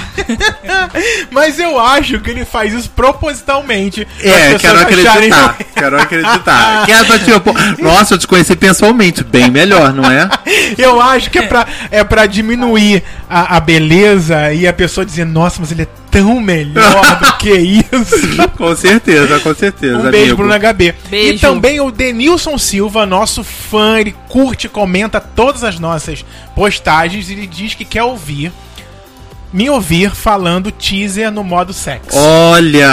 Mas 1.32 1.60
eu 1.60 1.80
acho 1.80 2.20
que 2.20 2.30
ele 2.30 2.46
faz 2.46 2.74
isso 2.74 2.90
propositalmente. 2.90 4.08
É, 4.22 4.58
quero 4.58 4.80
acreditar. 4.80 5.58
Quero 5.76 6.02
acreditar. 6.02 6.86
Que 6.86 6.92
é 6.92 7.04
pra, 7.04 7.20
tipo, 7.20 7.54
nossa, 7.82 8.14
eu 8.14 8.18
te 8.18 8.28
conheci 8.28 8.56
pessoalmente. 8.56 9.24
Bem 9.24 9.50
melhor, 9.50 9.94
não 9.94 10.10
é? 10.10 10.30
Eu 10.78 11.02
acho 11.02 11.30
que 11.30 11.40
é 11.40 11.42
pra, 11.44 11.68
é 11.92 12.04
pra 12.04 12.26
diminuir 12.26 13.04
a, 13.30 13.58
a 13.58 13.60
beleza 13.60 14.54
e 14.54 14.68
a 14.68 14.74
pessoa 14.74 15.06
dizer, 15.06 15.26
nossa, 15.26 15.58
mas 15.60 15.72
ele 15.72 15.84
é 15.84 15.88
tão 16.14 16.40
melhor 16.40 17.20
do 17.20 17.38
que 17.38 17.52
isso. 17.52 18.38
Com 18.56 18.76
certeza, 18.76 19.40
com 19.40 19.54
certeza. 19.56 19.98
Um 19.98 20.12
beijo 20.12 20.36
amigo. 20.36 20.48
pro 20.60 20.74
HB. 20.74 20.96
Beijo. 21.10 21.34
E 21.34 21.40
também 21.40 21.82
o 21.82 21.90
Denilson 21.90 22.58
Silva, 22.58 23.06
nosso 23.06 23.44
fã, 23.44 24.00
ele 24.00 24.16
curte, 24.30 24.70
comenta 24.70 25.20
todas 25.20 25.64
as 25.64 25.80
nossas 25.80 26.24
postagens 26.56 27.30
e 27.30 27.34
ele 27.34 27.48
diz 27.48 27.74
que 27.74 27.84
quer 27.84 28.04
ouvir, 28.04 28.52
me 29.54 29.70
ouvir 29.70 30.10
falando 30.12 30.72
teaser 30.72 31.32
no 31.32 31.44
modo 31.44 31.72
sexo. 31.72 32.18
Olha, 32.18 32.90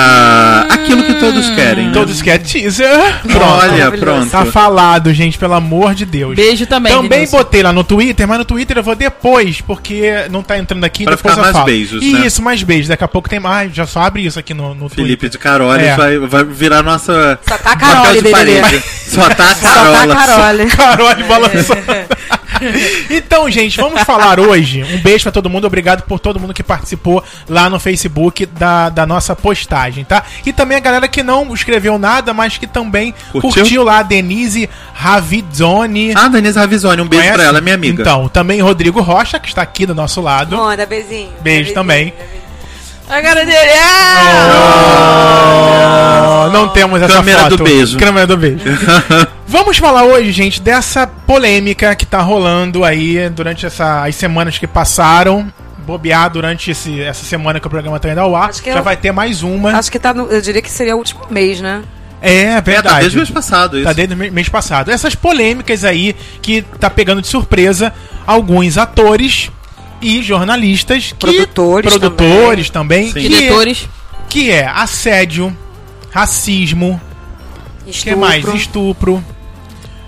aquilo 0.69 1.03
que 1.05 1.15
todos 1.15 1.49
querem. 1.51 1.87
né? 1.87 1.93
Todos 1.93 2.21
querem 2.21 2.45
teaser. 2.45 2.89
Olha, 3.25 3.39
Maravilhoso. 3.39 3.97
pronto. 3.99 4.31
Tá 4.31 4.45
falado, 4.45 5.13
gente, 5.15 5.39
pelo 5.39 5.55
amor 5.55 5.95
de 5.95 6.05
Deus. 6.05 6.37
Beijo 6.37 6.67
também. 6.67 6.93
Também 6.93 7.09
Denilson. 7.09 7.37
botei 7.39 7.63
lá 7.63 7.73
no 7.73 7.83
Twitter, 7.83 8.29
mas 8.29 8.39
no 8.39 8.45
Twitter 8.45 8.77
eu 8.77 8.83
vou 8.83 8.95
depois, 8.95 9.61
porque 9.63 10.27
não 10.31 10.43
tá 10.43 10.59
entrando 10.59 10.85
aqui, 10.85 11.05
Pra 11.05 11.15
depois 11.15 11.33
ficar 11.35 11.41
eu 11.41 11.45
mais 11.45 11.53
falo. 11.55 11.65
beijos, 11.65 12.03
né? 12.03 12.27
Isso, 12.27 12.43
mais 12.43 12.63
beijos. 12.63 12.89
Daqui 12.89 13.05
a 13.05 13.09
pouco 13.09 13.29
tem 13.29 13.41
mais, 13.41 13.75
já 13.75 13.87
só 13.87 14.03
abre 14.03 14.27
isso 14.27 14.39
aqui 14.39 14.53
no, 14.53 14.75
no 14.75 14.89
Felipe 14.89 15.17
Twitter. 15.21 15.31
de 15.31 15.39
Carolis 15.39 15.87
É. 15.87 15.97
vai, 15.97 16.19
vai 16.19 16.45
virar 16.45 16.83
nossa. 16.83 17.39
Só 17.49 17.57
tá 17.59 17.73
a 17.73 17.77
Carole 17.77 18.17
de 18.19 18.23
dele 18.23 18.31
parede. 18.35 18.83
Só 19.09 19.29
tá 19.31 19.51
a 19.51 19.55
Só 19.55 19.67
tá 19.67 20.03
a 20.03 20.07
Carola. 20.07 20.15
Carole. 20.15 20.67
Carole 20.67 21.23
balançando. 21.25 21.81
então, 23.11 23.51
gente, 23.51 23.77
vamos 23.81 24.03
falar 24.03 24.39
hoje. 24.39 24.83
Um 24.85 24.99
beijo 24.99 25.23
pra 25.25 25.33
todo 25.33 25.49
mundo. 25.49 25.67
Obrigado 25.67 26.03
por 26.03 26.19
todo 26.21 26.39
mundo 26.39 26.50
que 26.55 26.63
participou 26.63 27.23
lá 27.49 27.69
no 27.71 27.79
Facebook 27.81 28.47
da, 28.47 28.89
da 28.89 29.07
nossa 29.07 29.35
postagem, 29.37 30.05
tá? 30.05 30.23
E 30.45 30.53
também 30.53 30.77
a 30.77 30.81
galera 30.81 31.09
que 31.09 31.23
não 31.23 31.53
escreveu 31.55 31.99
nada, 31.99 32.33
mas 32.33 32.57
que 32.59 32.67
também 32.67 33.15
curtiu, 33.33 33.51
Curtiu? 33.63 33.83
lá 33.85 33.99
a 33.99 34.03
Denise 34.03 34.69
Ravidzoni. 34.95 36.13
Ah, 36.17 36.29
Denise 36.29 36.59
Ravizoni, 36.59 37.03
um 37.03 37.07
beijo 37.09 37.23
Conhece? 37.25 37.39
pra 37.39 37.47
ela, 37.49 37.61
minha 37.61 37.75
amiga. 37.75 38.01
Então, 38.03 38.29
também 38.29 38.61
Rodrigo 38.61 39.01
Rocha, 39.01 39.39
que 39.39 39.49
está 39.49 39.63
aqui 39.63 39.87
do 39.87 39.95
nosso 39.95 40.21
lado. 40.21 40.57
Manda, 40.57 40.85
beijinho. 40.87 41.31
Beijo 41.41 41.73
também. 41.75 42.13
A 43.09 43.21
cara 43.21 43.45
dele. 43.45 43.71
Ah! 45.11 46.47
Oh, 46.47 46.51
não 46.53 46.69
temos 46.69 47.01
essa 47.03 47.15
Câmera 47.15 47.43
foto. 47.43 47.57
do 47.57 47.65
beijo. 47.65 47.99
Câmera 47.99 48.27
do 48.27 48.37
beijo. 48.37 48.65
Vamos 49.47 49.79
falar 49.79 50.05
hoje, 50.05 50.31
gente, 50.31 50.61
dessa 50.63 51.07
polêmica 51.07 51.95
que 51.97 52.07
tá 52.07 52.21
rolando 52.21 52.85
aí 52.85 53.29
durante 53.31 53.67
essa, 53.67 54.05
as 54.07 54.15
semanas 54.15 54.59
que 54.59 54.67
passaram. 54.67 55.53
Bobear 55.81 56.31
durante 56.31 56.71
esse, 56.71 57.01
essa 57.01 57.25
semana 57.25 57.59
que 57.61 57.67
o 57.67 57.71
programa 57.71 57.99
tá 57.99 58.11
indo 58.11 58.21
ao 58.21 58.35
ar. 58.37 58.51
Acho 58.51 58.63
que 58.63 58.71
Já 58.71 58.79
eu- 58.79 58.83
vai 58.85 58.97
ter 58.97 59.11
mais 59.13 59.43
uma. 59.43 59.73
Acho 59.77 59.91
que 59.91 59.99
tá 59.99 60.13
no, 60.15 60.27
eu 60.27 60.41
diria 60.41 60.63
que 60.63 60.71
seria 60.71 60.95
o 60.95 60.99
último 60.99 61.23
mês, 61.31 61.61
né? 61.61 61.83
É, 62.23 62.43
É, 62.43 62.55
tá 62.57 62.61
verdade. 62.61 63.01
desde 63.01 63.17
o 63.17 63.21
mês 63.21 63.31
passado, 63.31 63.77
isso. 63.79 63.87
Tá 63.87 63.93
desde 63.95 64.15
o 64.15 64.17
mês 64.17 64.49
passado. 64.49 64.91
Essas 64.91 65.15
polêmicas 65.15 65.85
aí 65.85 66.15
que 66.43 66.63
tá 66.79 66.91
pegando 66.91 67.23
de 67.23 67.29
surpresa 67.29 67.93
alguns 68.27 68.77
atores 68.77 69.51
e 70.03 70.23
jornalistas. 70.23 71.13
Que, 71.13 71.15
Produtores 71.15 71.91
Produtores 71.97 72.71
também. 72.71 73.07
Sim. 73.07 73.21
que- 73.21 73.29
Diretores. 73.29 73.89
que 74.29 74.51
é 74.51 74.67
assédio, 74.67 75.57
racismo, 76.11 77.01
que 77.85 77.91
Estupro. 77.91 78.19
mais? 78.21 78.45
Estupro. 78.55 79.25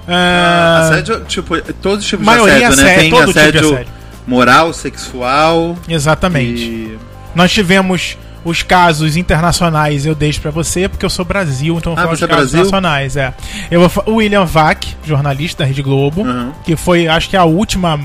Ah, 0.06 0.88
assédio, 0.90 1.25
tipo, 1.26 1.61
todos 1.75 2.04
os 2.04 2.11
tipos 2.11 2.26
maioria 2.26 2.58
de 2.58 2.64
assédio, 2.64 2.76
né? 2.85 2.90
assédio, 2.92 3.00
Tem 3.02 3.11
todo 3.11 3.20
tipo 3.20 3.32
de 3.32 3.38
assédio, 3.40 3.73
assédio. 3.75 3.92
Moral, 4.26 4.72
sexual. 4.72 5.76
exatamente. 5.88 6.62
E... 6.62 6.98
Nós 7.34 7.50
tivemos 7.52 8.16
os 8.44 8.62
casos 8.62 9.16
internacionais, 9.16 10.04
eu 10.04 10.14
deixo 10.16 10.40
pra 10.40 10.50
você, 10.50 10.88
porque 10.88 11.06
eu 11.06 11.10
sou 11.10 11.24
Brasil, 11.24 11.76
então 11.78 11.92
eu 11.92 11.98
Ah, 11.98 12.06
vou 12.06 12.16
falar 12.16 12.16
você 12.16 12.24
os 12.24 12.30
é 12.30 12.34
casos 12.34 12.50
Brasil? 12.50 12.64
nacionais. 12.64 13.16
É. 13.16 13.32
Eu 13.70 13.88
vou 13.88 14.04
o 14.06 14.16
William 14.16 14.44
Vac, 14.44 14.84
jornalista 15.04 15.62
da 15.62 15.68
Rede 15.68 15.80
Globo, 15.82 16.22
Uhum. 16.22 16.52
que 16.64 16.74
foi, 16.74 17.06
acho 17.06 17.30
que 17.30 17.36
a 17.36 17.44
última. 17.44 17.98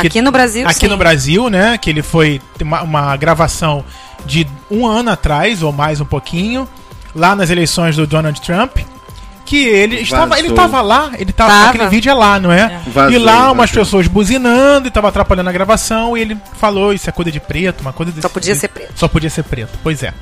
que- 0.00 0.06
Aqui 0.08 0.20
no 0.20 0.32
Brasil, 0.32 0.66
aqui 0.66 0.80
sim. 0.80 0.88
no 0.88 0.96
Brasil, 0.96 1.48
né? 1.48 1.78
Que 1.78 1.90
ele 1.90 2.02
foi 2.02 2.40
uma, 2.60 2.82
uma 2.82 3.16
gravação 3.16 3.84
de 4.26 4.46
um 4.70 4.84
ano 4.86 5.10
atrás, 5.10 5.62
ou 5.62 5.70
mais 5.72 6.00
um 6.00 6.04
pouquinho, 6.04 6.68
lá 7.14 7.36
nas 7.36 7.48
eleições 7.50 7.94
do 7.96 8.04
Donald 8.06 8.40
Trump. 8.40 8.78
Que 9.44 9.66
ele 9.66 9.96
estava, 10.00 10.38
ele 10.38 10.48
Vazou. 10.48 10.64
estava 10.64 10.80
lá, 10.80 11.10
ele 11.18 11.32
tava, 11.32 11.50
Tava. 11.50 11.68
aquele 11.68 11.88
vídeo 11.88 12.10
é 12.10 12.14
lá, 12.14 12.40
não 12.40 12.50
é? 12.50 12.80
Vazou, 12.86 13.12
e 13.12 13.18
lá 13.18 13.52
umas 13.52 13.68
vazou. 13.70 13.84
pessoas 13.84 14.06
buzinando 14.08 14.88
e 14.88 14.90
tava 14.90 15.08
atrapalhando 15.08 15.50
a 15.50 15.52
gravação 15.52 16.16
e 16.16 16.20
ele 16.22 16.38
falou 16.58 16.92
isso 16.94 17.08
é 17.08 17.12
coisa 17.12 17.30
de 17.30 17.40
preto, 17.40 17.82
uma 17.82 17.92
coisa 17.92 18.10
desse 18.10 18.22
Só 18.22 18.28
podia 18.30 18.54
de- 18.54 18.60
ser 18.60 18.68
preto. 18.68 18.92
Só 18.96 19.06
podia 19.08 19.28
ser 19.30 19.42
preto, 19.44 19.78
pois 19.82 20.02
é. 20.02 20.14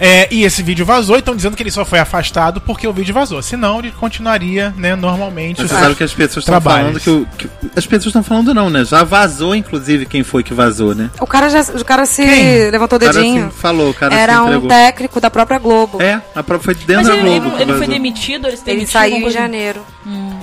É, 0.00 0.28
e 0.30 0.44
esse 0.44 0.62
vídeo 0.62 0.86
vazou, 0.86 1.16
e 1.16 1.18
estão 1.18 1.34
dizendo 1.34 1.56
que 1.56 1.62
ele 1.62 1.70
só 1.70 1.84
foi 1.84 1.98
afastado 1.98 2.60
porque 2.60 2.86
o 2.86 2.92
vídeo 2.92 3.12
vazou. 3.14 3.42
Senão 3.42 3.78
ele 3.80 3.90
continuaria, 3.90 4.72
né, 4.76 4.94
normalmente. 4.94 5.56
Você 5.58 5.64
os 5.64 5.70
sabe 5.70 5.94
que 5.94 6.04
as 6.04 6.12
pessoas 6.14 6.44
estão 6.44 6.60
falando 6.60 7.00
que, 7.00 7.10
o- 7.10 7.26
que- 7.36 7.48
As 7.76 7.84
pessoas 7.86 8.06
estão 8.06 8.22
falando 8.22 8.54
não, 8.54 8.70
né? 8.70 8.84
Já 8.84 9.02
vazou, 9.04 9.54
inclusive, 9.54 10.06
quem 10.06 10.22
foi 10.22 10.42
que 10.42 10.54
vazou, 10.54 10.94
né? 10.94 11.10
O 11.20 11.26
cara, 11.26 11.48
já, 11.48 11.60
o 11.62 11.84
cara 11.84 12.06
se 12.06 12.24
Quem? 12.24 12.70
levantou 12.70 12.98
o 12.98 13.02
O 13.02 13.04
cara 13.06 13.12
dedinho. 13.18 13.46
assim, 13.46 13.54
falou, 13.56 13.90
o 13.90 13.94
cara 13.94 14.14
Era 14.14 14.34
se 14.34 14.40
um 14.40 14.68
técnico 14.68 15.20
da 15.20 15.30
própria 15.30 15.58
Globo. 15.58 16.00
É, 16.00 16.20
a 16.34 16.42
prova 16.42 16.62
foi 16.62 16.74
dentro 16.74 16.96
Mas 16.96 17.06
da 17.08 17.16
ele, 17.16 17.40
Globo. 17.40 17.56
ele 17.56 17.62
ele 17.70 17.78
foi 17.78 17.86
demitido, 17.88 18.46
ele 18.46 18.56
se 18.56 18.70
Ele 18.70 18.86
saiu 18.86 19.28
em 19.28 19.30
janeiro. 19.30 19.80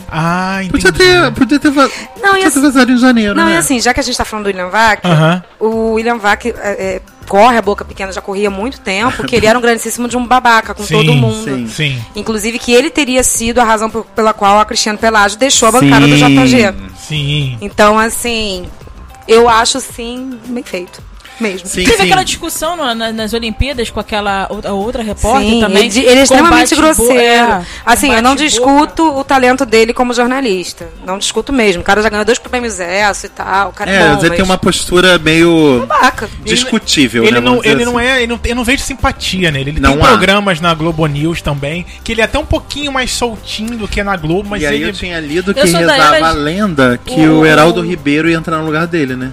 Ah, 0.08 0.58
entendi. 0.64 0.72
Podia 0.72 0.92
ter, 0.92 1.32
podia 1.32 1.60
ter, 1.60 1.72
va- 1.72 1.90
Não, 2.22 2.30
podia 2.32 2.42
ter 2.42 2.48
assim- 2.48 2.62
vazado 2.62 2.92
em 2.92 2.98
janeiro, 2.98 3.34
Não, 3.36 3.46
né? 3.46 3.54
e 3.54 3.58
assim, 3.58 3.80
já 3.80 3.94
que 3.94 4.00
a 4.00 4.04
gente 4.04 4.16
tá 4.18 4.24
falando 4.26 4.46
do 4.46 4.48
William 4.48 4.70
Vac, 4.70 5.00
Aham. 5.04 5.44
o 5.60 5.94
William 5.94 6.18
Vac, 6.18 6.46
é, 6.46 6.52
é, 6.58 7.02
corre 7.28 7.58
a 7.58 7.62
boca 7.62 7.84
pequena, 7.84 8.12
já 8.12 8.22
corria 8.22 8.48
há 8.48 8.52
muito 8.52 8.80
tempo, 8.80 9.24
que 9.26 9.36
ele 9.36 9.46
era 9.46 9.58
um 9.58 9.62
grandíssimo 9.62 10.08
de 10.08 10.16
um 10.18 10.26
babaca 10.26 10.74
com 10.74 10.84
Sim, 10.84 10.94
todo 10.94 11.14
mundo. 11.14 11.44
sim. 11.44 11.68
Sim. 11.68 12.06
Inclusive 12.16 12.60
que 12.60 12.72
ele 12.74 12.90
teria 12.90 13.24
sido 13.24 13.60
a 13.60 13.64
razão 13.64 13.90
pela 13.90 14.34
qual 14.34 14.60
a 14.60 14.66
Cristiano 14.66 14.98
Pelágio 14.98 15.38
deixou 15.38 15.68
a 15.68 15.72
bancada 15.72 16.08
do 16.08 16.18
Sim. 16.18 16.36
JG. 16.36 16.74
Sim. 16.98 17.58
Então, 17.62 17.98
assim, 18.00 18.66
eu 19.28 19.50
acho, 19.50 19.80
sim, 19.80 20.40
bem 20.48 20.64
feito. 20.64 21.02
Mesmo. 21.40 21.68
Sim, 21.68 21.84
Teve 21.84 21.98
sim. 21.98 22.04
aquela 22.04 22.24
discussão 22.24 22.76
no- 22.78 22.96
na- 22.96 23.12
nas 23.12 23.34
Olimpíadas 23.34 23.90
com 23.90 24.00
aquela 24.00 24.48
outra- 24.50 24.74
outra 24.74 25.04
repórter 25.04 25.50
Sim, 25.50 25.60
também. 25.60 25.86
ele, 25.88 26.00
ele 26.00 26.20
é 26.20 26.24
extremamente 26.24 26.76
grosseiro. 26.76 27.14
é, 27.20 27.62
assim, 27.86 28.14
eu 28.14 28.22
não 28.22 28.36
discuto 28.36 29.04
o 29.18 29.24
talento 29.24 29.66
dele 29.66 29.94
como 29.94 30.14
jornalista. 30.14 30.88
Não 31.06 31.18
discuto 31.18 31.52
mesmo. 31.52 31.82
O 31.82 31.86
cara 31.86 32.02
já 32.02 32.10
ganhou 32.10 32.24
dois 32.26 32.40
prêmios 32.40 32.80
ESSO 32.80 33.26
e 33.26 33.30
tal. 33.30 33.70
O 33.70 33.74
cara 33.74 33.92
é, 33.92 33.96
É, 33.96 34.00
bom, 34.00 34.20
ele 34.20 34.30
mas... 34.30 34.36
tem 34.38 34.46
uma 34.46 34.58
postura 34.58 35.18
meio 35.20 35.86
Babaca. 35.88 36.30
discutível, 36.44 37.24
Ele 37.24 37.34
né? 37.34 37.40
não, 37.40 37.64
ele 37.64 37.84
não 37.86 37.98
assim. 37.98 38.08
é. 38.08 38.18
Ele 38.24 38.28
não, 38.28 38.40
eu 38.44 38.56
não 38.56 38.64
vejo 38.64 38.84
simpatia 38.84 39.52
nele. 39.52 39.72
Ele 39.72 39.80
Não 39.80 39.94
tem 39.94 40.02
há. 40.04 40.08
programas 40.08 40.62
na 40.62 40.74
Globo 40.74 41.06
News 41.08 41.42
também, 41.42 41.86
que 42.04 42.12
ele 42.12 42.22
é 42.22 42.24
até 42.24 42.38
um 42.40 42.46
pouquinho 42.46 42.92
mais 42.92 43.12
soltinho 43.12 43.78
do 43.78 43.88
que 43.88 44.02
na 44.04 44.16
Globo, 44.16 44.50
mas 44.50 44.62
e 44.62 44.66
aí 44.66 44.76
ele. 44.78 44.90
eu 44.90 44.94
tinha 44.94 45.20
lido 45.20 45.54
que 45.54 45.60
rezava 45.60 46.16
era 46.18 46.28
a 46.30 46.32
lenda 46.32 47.00
que 47.04 47.22
O- 47.28 47.40
o 47.40 47.46
Heraldo 47.46 47.82
Ribeiro 47.82 48.30
ia 48.30 48.38
entrar 48.38 48.58
no 48.58 48.66
lugar 48.66 48.88
dele, 48.88 49.16
né? 49.16 49.32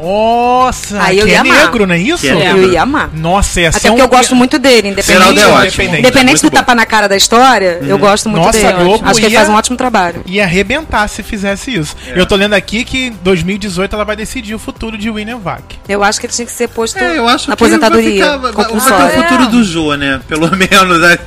Nossa, 0.00 1.02
Aí 1.02 1.18
eu 1.18 1.24
que 1.26 1.30
ia 1.32 1.36
é 1.36 1.40
amar. 1.40 1.56
negro, 1.64 1.86
não 1.86 1.94
é 1.94 1.98
isso? 1.98 2.26
É 2.26 2.50
Eu 2.52 2.72
ia 2.72 2.82
amar. 2.82 3.10
Nossa, 3.12 3.60
ia 3.60 3.68
Até 3.68 3.78
ser 3.80 3.88
porque 3.88 4.00
um... 4.02 4.04
eu 4.04 4.08
gosto 4.08 4.34
muito 4.34 4.58
dele, 4.58 4.88
independente, 4.88 5.12
Geraldo 5.18 5.40
é 5.40 5.46
ótimo. 5.46 5.64
Independente. 5.66 5.98
independente 5.98 6.42
do 6.42 6.50
tapa 6.50 6.74
na 6.74 6.86
cara 6.86 7.08
da 7.08 7.16
história, 7.16 7.80
eu 7.82 7.98
gosto 7.98 8.28
muito 8.28 8.44
Nossa, 8.44 8.58
dele. 8.58 8.84
Globo 8.84 9.04
Acho 9.08 9.20
que 9.20 9.26
ele 9.26 9.34
faz 9.34 9.48
um 9.48 9.54
ótimo 9.54 9.76
trabalho. 9.76 10.22
Ia 10.26 10.44
arrebentar 10.44 11.08
se 11.08 11.22
fizesse 11.22 11.74
isso. 11.74 11.96
É. 12.06 12.18
Eu 12.20 12.26
tô 12.26 12.36
lendo 12.36 12.54
aqui 12.54 12.84
que 12.84 13.06
em 13.06 13.12
2018 13.22 13.94
ela 13.94 14.04
vai 14.04 14.16
decidir 14.16 14.54
o 14.54 14.58
futuro 14.58 14.96
de 14.96 15.10
William 15.10 15.38
Vac. 15.38 15.62
Eu 15.88 16.02
acho 16.04 16.20
que 16.20 16.26
ele 16.26 16.32
tinha 16.32 16.46
que 16.46 16.52
ser 16.52 16.68
posto 16.68 16.98
É, 16.98 17.18
eu 17.18 17.28
acho 17.28 17.48
na 17.48 17.56
que 17.56 17.64
aposentadoria. 17.64 18.38
vai, 18.38 18.50
ficar, 18.52 18.64
vai, 18.64 18.80
vai 18.80 19.10
ter 19.10 19.18
o 19.18 19.22
futuro 19.22 19.46
do 19.48 19.64
Jô, 19.64 19.94
né? 19.94 20.20
Pelo 20.28 20.50
menos. 20.56 21.00
Né? 21.00 21.18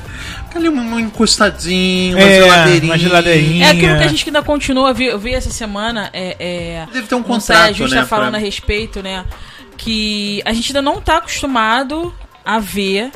Ali 0.54 0.68
um, 0.68 0.98
encostadinho, 1.00 2.16
uma 2.16 2.24
É, 2.26 2.40
geladeirinha. 2.42 2.92
uma 2.92 2.98
geladeirinha. 2.98 3.66
É 3.66 3.70
aquilo 3.70 3.96
que 3.98 4.04
a 4.04 4.08
gente 4.08 4.28
ainda 4.28 4.42
continua, 4.42 4.90
eu 4.90 4.94
vi, 4.94 5.06
eu 5.06 5.18
vi 5.18 5.34
essa 5.34 5.50
semana. 5.50 6.10
É, 6.12 6.36
é, 6.38 6.86
Deve 6.92 7.06
ter 7.06 7.14
um 7.14 7.22
contrato, 7.22 7.68
a 7.68 7.72
gente 7.72 7.90
né, 7.94 8.00
tá 8.00 8.06
falando 8.06 8.30
pra- 8.30 8.38
a 8.38 8.42
respeito, 8.42 9.02
né? 9.02 9.24
Que 9.76 10.42
a 10.44 10.52
gente 10.52 10.68
ainda 10.70 10.82
não 10.82 11.00
tá 11.00 11.16
acostumado 11.18 12.14
a 12.44 12.58
ver. 12.58 13.10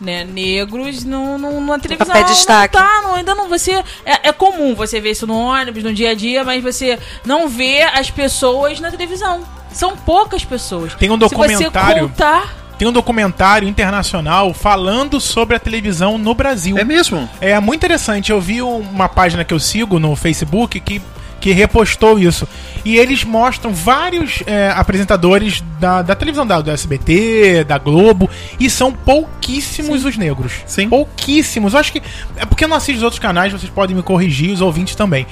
Né, 0.00 0.24
negros 0.24 1.04
no, 1.04 1.38
no, 1.38 1.52
numa 1.60 1.78
televisão. 1.78 2.08
papel 2.12 2.24
de 2.24 2.32
destaque. 2.34 2.76
Não 2.76 2.82
tá, 2.84 3.02
não, 3.02 3.14
ainda 3.14 3.36
não. 3.36 3.48
Você, 3.48 3.70
é, 4.04 4.30
é 4.30 4.32
comum 4.32 4.74
você 4.74 5.00
ver 5.00 5.12
isso 5.12 5.28
no 5.28 5.34
ônibus, 5.38 5.84
no 5.84 5.94
dia 5.94 6.10
a 6.10 6.14
dia, 6.14 6.42
mas 6.42 6.60
você 6.60 6.98
não 7.24 7.48
vê 7.48 7.82
as 7.82 8.10
pessoas 8.10 8.80
na 8.80 8.90
televisão. 8.90 9.46
São 9.72 9.96
poucas 9.96 10.44
pessoas. 10.44 10.92
Tem 10.94 11.08
um 11.08 11.12
Se 11.14 11.20
documentário- 11.20 12.02
você 12.02 12.08
contar, 12.08 12.52
Tem 12.82 12.88
um 12.88 12.92
documentário 12.92 13.68
internacional 13.68 14.52
falando 14.52 15.20
sobre 15.20 15.54
a 15.54 15.60
televisão 15.60 16.18
no 16.18 16.34
Brasil. 16.34 16.76
É 16.76 16.82
mesmo? 16.82 17.30
É 17.40 17.60
muito 17.60 17.78
interessante. 17.78 18.32
Eu 18.32 18.40
vi 18.40 18.60
um- 18.60 18.78
uma 18.80 19.08
página 19.08 19.44
que 19.44 19.54
eu 19.54 19.60
sigo 19.60 20.00
no 20.00 20.16
Facebook 20.16 20.80
que, 20.80 21.00
que 21.40 21.52
repostou 21.52 22.18
isso. 22.18 22.44
E 22.84 22.96
eles 22.96 23.22
mostram 23.22 23.72
vários 23.72 24.42
é, 24.48 24.72
apresentadores 24.74 25.62
da, 25.78 26.02
da 26.02 26.16
televisão 26.16 26.44
da, 26.44 26.60
do 26.60 26.72
SBT, 26.72 27.62
da 27.68 27.78
Globo, 27.78 28.28
e 28.58 28.68
são 28.68 28.92
pouquíssimos 28.92 30.04
os 30.04 30.16
negros. 30.16 30.52
Sim. 30.66 30.88
Pouquíssimos. 30.88 31.74
Eu 31.74 31.78
acho 31.78 31.92
que. 31.92 32.02
É 32.36 32.44
porque 32.44 32.64
eu 32.64 32.68
não 32.68 32.76
assisto 32.78 32.96
os 32.96 33.04
outros 33.04 33.20
canais, 33.20 33.52
vocês 33.52 33.70
podem 33.70 33.94
me 33.94 34.02
corrigir, 34.02 34.50
os 34.50 34.60
ouvintes 34.60 34.96
também. 34.96 35.24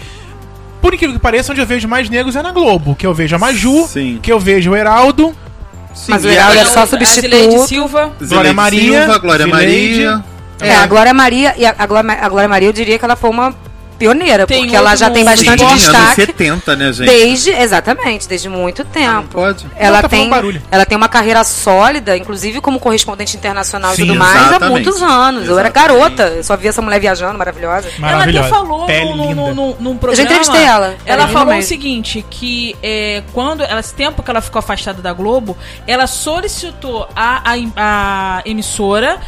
Por 0.80 0.94
incrível 0.94 1.16
que 1.16 1.20
pareça, 1.20 1.50
onde 1.50 1.60
eu 1.60 1.66
vejo 1.66 1.88
mais 1.88 2.08
negros 2.08 2.36
é 2.36 2.42
na 2.42 2.52
Globo. 2.52 2.94
Que 2.94 3.04
eu 3.08 3.12
vejo 3.12 3.34
a 3.34 3.40
Maju, 3.40 3.88
Sim. 3.88 4.20
que 4.22 4.30
eu 4.30 4.38
vejo 4.38 4.70
o 4.70 4.76
Heraldo. 4.76 5.34
Sim, 5.94 6.12
Mas 6.12 6.24
o 6.24 6.28
e 6.28 6.32
Heraldo 6.32 6.58
a- 6.58 6.62
é 6.62 6.64
só 6.64 6.80
a 6.82 6.86
Zileide 6.86 7.06
substituto. 7.06 7.68
Silva. 7.68 8.12
Glória 8.20 8.52
Maria, 8.52 8.98
Silva, 9.02 9.18
Glória. 9.18 9.46
Maria. 9.46 10.24
É, 10.60 10.74
a 10.76 10.86
Glória 10.86 11.14
Maria, 11.14 11.54
e 11.56 11.64
a, 11.66 11.74
a 11.78 11.86
Glória, 11.86 12.12
a 12.12 12.28
Glória 12.28 12.48
Maria, 12.48 12.68
eu 12.68 12.72
diria 12.72 12.98
que 12.98 13.04
ela 13.04 13.16
foi 13.16 13.30
uma 13.30 13.54
pioneira, 14.00 14.46
Tem 14.46 14.62
porque 14.62 14.74
ela 14.74 14.96
já 14.96 15.10
tem 15.10 15.22
no 15.22 15.30
bastante 15.30 15.58
Sim, 15.60 15.66
anos 15.66 15.80
destaque 15.82 16.14
70, 16.16 16.74
né, 16.76 16.92
gente? 16.92 17.06
desde, 17.06 17.50
exatamente, 17.50 18.26
desde 18.26 18.48
muito 18.48 18.82
tempo. 18.84 19.28
pode. 19.28 19.66
Ela 19.76 20.00
tá 20.02 20.08
tem, 20.08 20.30
ela 20.70 20.86
tem 20.86 20.96
uma 20.96 21.08
carreira 21.08 21.44
sólida, 21.44 22.16
inclusive 22.16 22.60
como 22.62 22.80
correspondente 22.80 23.36
internacional 23.36 23.94
Sim, 23.94 24.02
e 24.02 24.06
tudo 24.06 24.18
mais, 24.18 24.36
há 24.36 24.46
exatamente. 24.48 24.70
muitos 24.84 25.02
anos. 25.02 25.46
Eu 25.46 25.58
era 25.58 25.68
Exatamente. 25.68 25.98
garota, 26.00 26.22
eu 26.36 26.42
só 26.42 26.56
via 26.56 26.70
essa 26.70 26.80
mulher 26.80 26.98
viajando, 26.98 27.38
maravilhosa. 27.38 27.88
Maravilhosa. 27.98 28.38
Ela 28.38 28.46
até 28.48 28.56
falou 28.56 28.86
Pele 28.86 29.10
no, 29.10 29.16
no, 29.16 29.22
linda. 29.28 29.34
no, 29.34 29.54
no- 29.54 29.76
num 29.78 29.96
programa. 29.98 30.12
Eu 30.12 30.16
já 30.16 30.22
entrevistei 30.22 30.64
ela. 30.64 30.94
Ela 31.04 31.24
é 31.24 31.28
falou 31.28 31.48
o 31.52 31.56
mesmo. 31.56 31.68
seguinte: 31.68 32.24
que 32.30 32.74
é, 32.82 33.22
quando 33.34 33.62
ela, 33.62 33.80
esse 33.80 33.92
tempo 33.94 34.22
que 34.22 34.30
ela 34.30 34.40
ficou 34.40 34.58
afastada 34.60 35.02
da 35.02 35.12
Globo, 35.12 35.56
ela 35.86 36.06
solicitou 36.06 37.06
a, 37.14 37.42
a, 37.52 37.54
a 37.76 38.42
emissora 38.46 39.18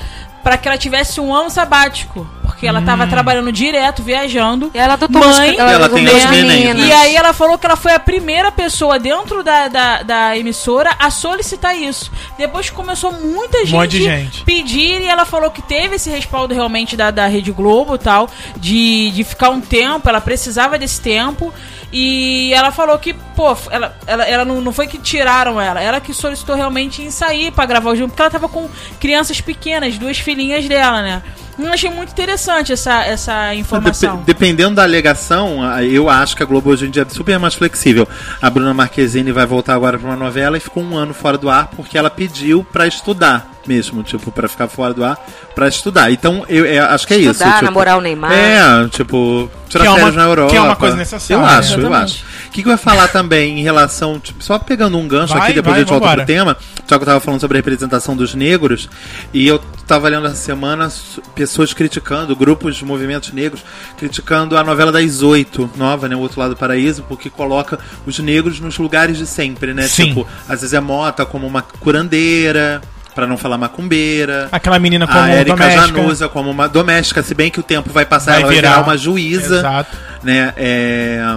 para 0.42 0.56
que 0.56 0.66
ela 0.66 0.78
tivesse 0.78 1.20
um 1.20 1.32
ano 1.34 1.50
sabático. 1.50 2.26
Porque 2.62 2.68
ela 2.68 2.78
Hum. 2.78 2.84
tava 2.84 3.08
trabalhando 3.08 3.50
direto, 3.50 4.04
viajando. 4.04 4.70
E 4.72 4.78
ela 4.78 4.94
adotou 4.94 5.20
Mãe, 5.20 5.56
ela, 5.58 5.72
Ela 5.72 5.86
levou 5.88 5.98
tem 5.98 6.06
as 6.06 6.30
meninas. 6.30 6.86
E 6.86 6.92
aí 6.92 7.16
ela 7.16 7.32
falou 7.32 7.58
que 7.58 7.66
ela 7.66 7.74
foi 7.74 7.92
a 7.92 7.98
primeira 7.98 8.52
pessoa 8.52 9.00
dentro 9.00 9.42
da, 9.42 9.66
da, 9.66 10.02
da 10.04 10.38
emissora 10.38 10.90
a 10.96 11.10
solicitar 11.10 11.76
isso. 11.76 12.12
Depois 12.38 12.70
começou 12.70 13.10
muita 13.14 13.58
gente, 13.66 13.72
monte 13.72 13.90
de 13.98 14.04
gente. 14.04 14.44
pedir 14.44 15.00
e 15.00 15.06
ela 15.06 15.24
falou 15.24 15.50
que 15.50 15.60
teve 15.60 15.96
esse 15.96 16.08
respaldo 16.08 16.54
realmente 16.54 16.96
da, 16.96 17.10
da 17.10 17.26
Rede 17.26 17.50
Globo 17.50 17.96
e 17.96 17.98
tal, 17.98 18.30
de, 18.56 19.10
de 19.10 19.24
ficar 19.24 19.50
um 19.50 19.60
tempo, 19.60 20.08
ela 20.08 20.20
precisava 20.20 20.78
desse 20.78 21.00
tempo. 21.00 21.52
E 21.92 22.52
ela 22.54 22.72
falou 22.72 22.98
que, 22.98 23.12
pô, 23.12 23.54
ela, 23.70 23.94
ela, 24.06 24.24
ela 24.24 24.44
não, 24.46 24.62
não 24.62 24.72
foi 24.72 24.86
que 24.86 24.96
tiraram 24.96 25.60
ela, 25.60 25.80
ela 25.80 26.00
que 26.00 26.14
solicitou 26.14 26.56
realmente 26.56 27.02
em 27.02 27.10
sair 27.10 27.52
pra 27.52 27.66
gravar 27.66 27.90
o 27.90 27.96
jogo, 27.96 28.08
porque 28.08 28.22
ela 28.22 28.30
tava 28.30 28.48
com 28.48 28.66
crianças 28.98 29.40
pequenas, 29.42 29.98
duas 29.98 30.18
filhinhas 30.18 30.66
dela, 30.66 31.02
né? 31.02 31.22
Eu 31.58 31.70
achei 31.70 31.90
muito 31.90 32.10
interessante 32.10 32.72
essa, 32.72 33.04
essa 33.04 33.54
informação. 33.54 34.16
Dep- 34.16 34.24
dependendo 34.26 34.76
da 34.76 34.84
alegação, 34.84 35.58
eu 35.82 36.08
acho 36.08 36.34
que 36.34 36.42
a 36.42 36.46
Globo 36.46 36.70
hoje 36.70 36.86
em 36.86 36.90
dia 36.90 37.02
é 37.02 37.14
super 37.14 37.38
mais 37.38 37.54
flexível. 37.54 38.08
A 38.40 38.48
Bruna 38.48 38.72
Marquezine 38.72 39.30
vai 39.30 39.44
voltar 39.44 39.74
agora 39.74 39.98
para 39.98 40.08
uma 40.08 40.16
novela 40.16 40.56
e 40.56 40.60
ficou 40.60 40.82
um 40.82 40.96
ano 40.96 41.12
fora 41.12 41.36
do 41.36 41.50
ar 41.50 41.68
porque 41.76 41.98
ela 41.98 42.08
pediu 42.08 42.64
para 42.72 42.86
estudar 42.86 43.50
mesmo, 43.66 44.02
tipo, 44.02 44.30
para 44.32 44.48
ficar 44.48 44.68
fora 44.68 44.92
do 44.94 45.04
ar, 45.04 45.18
para 45.54 45.68
estudar. 45.68 46.10
Então, 46.10 46.44
eu, 46.48 46.64
eu 46.66 46.84
acho 46.86 47.06
que 47.06 47.14
é 47.14 47.18
isso. 47.18 47.30
Estudar, 47.32 47.52
tipo, 47.54 47.64
namorar 47.66 47.98
o 47.98 48.00
Neymar. 48.00 48.32
É, 48.32 48.88
tipo, 48.88 49.50
tirar 49.68 49.82
Que 49.82 49.86
é 49.88 49.90
uma- 49.90 49.98
férias 49.98 50.16
na 50.16 50.24
Europa. 50.24 50.50
que 50.50 50.56
é 50.56 50.60
uma 50.60 50.76
coisa 50.76 50.96
necessária, 50.96 51.40
Eu 51.40 51.46
acho, 51.46 51.80
eu 51.80 51.94
acho. 51.94 52.24
O 52.46 52.50
que, 52.52 52.62
que 52.62 52.68
eu 52.68 52.72
ia 52.72 52.78
falar 52.78 53.08
também 53.08 53.58
em 53.60 53.62
relação, 53.62 54.20
tipo, 54.20 54.42
só 54.44 54.58
pegando 54.58 54.98
um 54.98 55.08
gancho 55.08 55.32
Vai, 55.32 55.44
aqui, 55.44 55.52
depois 55.54 55.72
vai, 55.72 55.82
a 55.82 55.84
gente 55.84 55.98
volta 55.98 56.16
pro 56.16 56.26
tema. 56.26 56.56
Já 56.86 56.98
que 56.98 57.02
eu 57.04 57.06
tava 57.06 57.20
falando 57.20 57.40
sobre 57.40 57.56
a 57.56 57.60
representação 57.60 58.14
dos 58.14 58.34
negros, 58.34 58.90
e 59.32 59.46
eu 59.48 59.58
tava 59.86 60.08
lendo 60.10 60.26
essa 60.26 60.34
semana 60.36 60.90
pessoas 61.34 61.72
criticando, 61.72 62.36
grupos 62.36 62.76
de 62.76 62.84
movimentos 62.84 63.32
negros, 63.32 63.64
criticando 63.96 64.58
a 64.58 64.62
novela 64.64 64.92
das 64.92 65.22
oito, 65.22 65.70
nova, 65.76 66.06
né? 66.08 66.14
O 66.14 66.18
Outro 66.18 66.38
Lado 66.40 66.50
do 66.54 66.56
Paraíso, 66.58 67.02
porque 67.08 67.30
coloca 67.30 67.78
os 68.04 68.18
negros 68.18 68.60
nos 68.60 68.76
lugares 68.78 69.16
de 69.16 69.26
sempre, 69.26 69.72
né? 69.72 69.84
Sim. 69.84 70.08
Tipo, 70.08 70.26
a 70.46 70.54
Zezé 70.54 70.80
Mota 70.80 71.24
como 71.24 71.46
uma 71.46 71.62
curandeira, 71.62 72.82
pra 73.14 73.26
não 73.26 73.36
falar 73.36 73.58
macumbeira. 73.58 74.48
Aquela 74.52 74.78
menina 74.78 75.06
como 75.06 75.18
A 75.18 75.30
Erika 75.34 75.56
doméstica. 75.56 75.86
Januza 75.86 76.28
como 76.28 76.50
uma 76.50 76.68
doméstica, 76.68 77.22
se 77.22 77.34
bem 77.34 77.50
que 77.50 77.60
o 77.60 77.62
tempo 77.62 77.90
vai 77.90 78.04
passar, 78.06 78.32
Vai 78.32 78.40
ela 78.40 78.46
vai 78.48 78.56
virar. 78.56 78.70
virar 78.70 78.82
uma 78.82 78.96
juíza 78.96 79.56
Exato. 79.58 79.96
né? 80.22 80.52
é, 80.56 81.36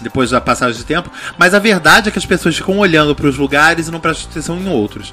depois 0.00 0.30
da 0.30 0.40
passagem 0.40 0.76
de 0.76 0.84
tempo. 0.84 1.10
Mas 1.38 1.54
a 1.54 1.58
verdade 1.58 2.08
é 2.08 2.12
que 2.12 2.18
as 2.18 2.26
pessoas 2.26 2.56
ficam 2.56 2.78
olhando 2.78 3.14
para 3.14 3.26
os 3.26 3.36
lugares 3.36 3.88
e 3.88 3.90
não 3.90 4.00
prestam 4.00 4.30
atenção 4.30 4.58
em 4.58 4.68
outros. 4.68 5.12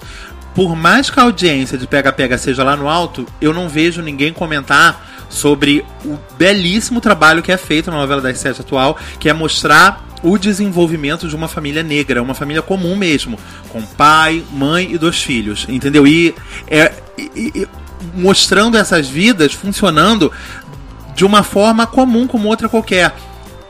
Por 0.54 0.76
mais 0.76 1.10
que 1.10 1.18
a 1.20 1.24
audiência 1.24 1.78
de 1.78 1.88
pega-pega 1.88 2.38
seja 2.38 2.62
lá 2.64 2.76
no 2.76 2.90
alto, 2.90 3.26
eu 3.40 3.54
não 3.54 3.70
vejo 3.70 4.02
ninguém 4.02 4.34
comentar 4.34 5.02
sobre 5.32 5.84
o 6.06 6.20
belíssimo 6.38 7.02
trabalho 7.02 7.42
que 7.42 7.52
é 7.52 7.58
feito 7.58 7.90
na 7.90 7.98
novela 7.98 8.22
das 8.22 8.38
sete 8.38 8.62
atual, 8.62 8.98
que 9.20 9.30
é 9.30 9.34
mostrar 9.34 10.06
o 10.22 10.38
desenvolvimento 10.38 11.28
de 11.28 11.36
uma 11.36 11.48
família 11.48 11.82
negra, 11.82 12.22
uma 12.22 12.36
família 12.36 12.62
comum 12.62 12.96
mesmo, 12.96 13.40
com 13.70 13.82
pai, 13.82 14.44
mãe 14.52 14.92
e 14.92 14.98
dois 14.98 15.24
filhos, 15.24 15.66
entendeu? 15.68 16.06
E, 16.06 16.36
é, 16.68 16.92
e- 17.18 17.52
e- 17.56 17.68
mostrando 18.14 18.78
essas 18.78 19.08
vidas 19.10 19.54
funcionando 19.54 20.32
de 21.16 21.26
uma 21.26 21.42
forma 21.44 21.88
comum 21.88 22.28
como 22.28 22.48
outra 22.50 22.70
qualquer. 22.70 23.16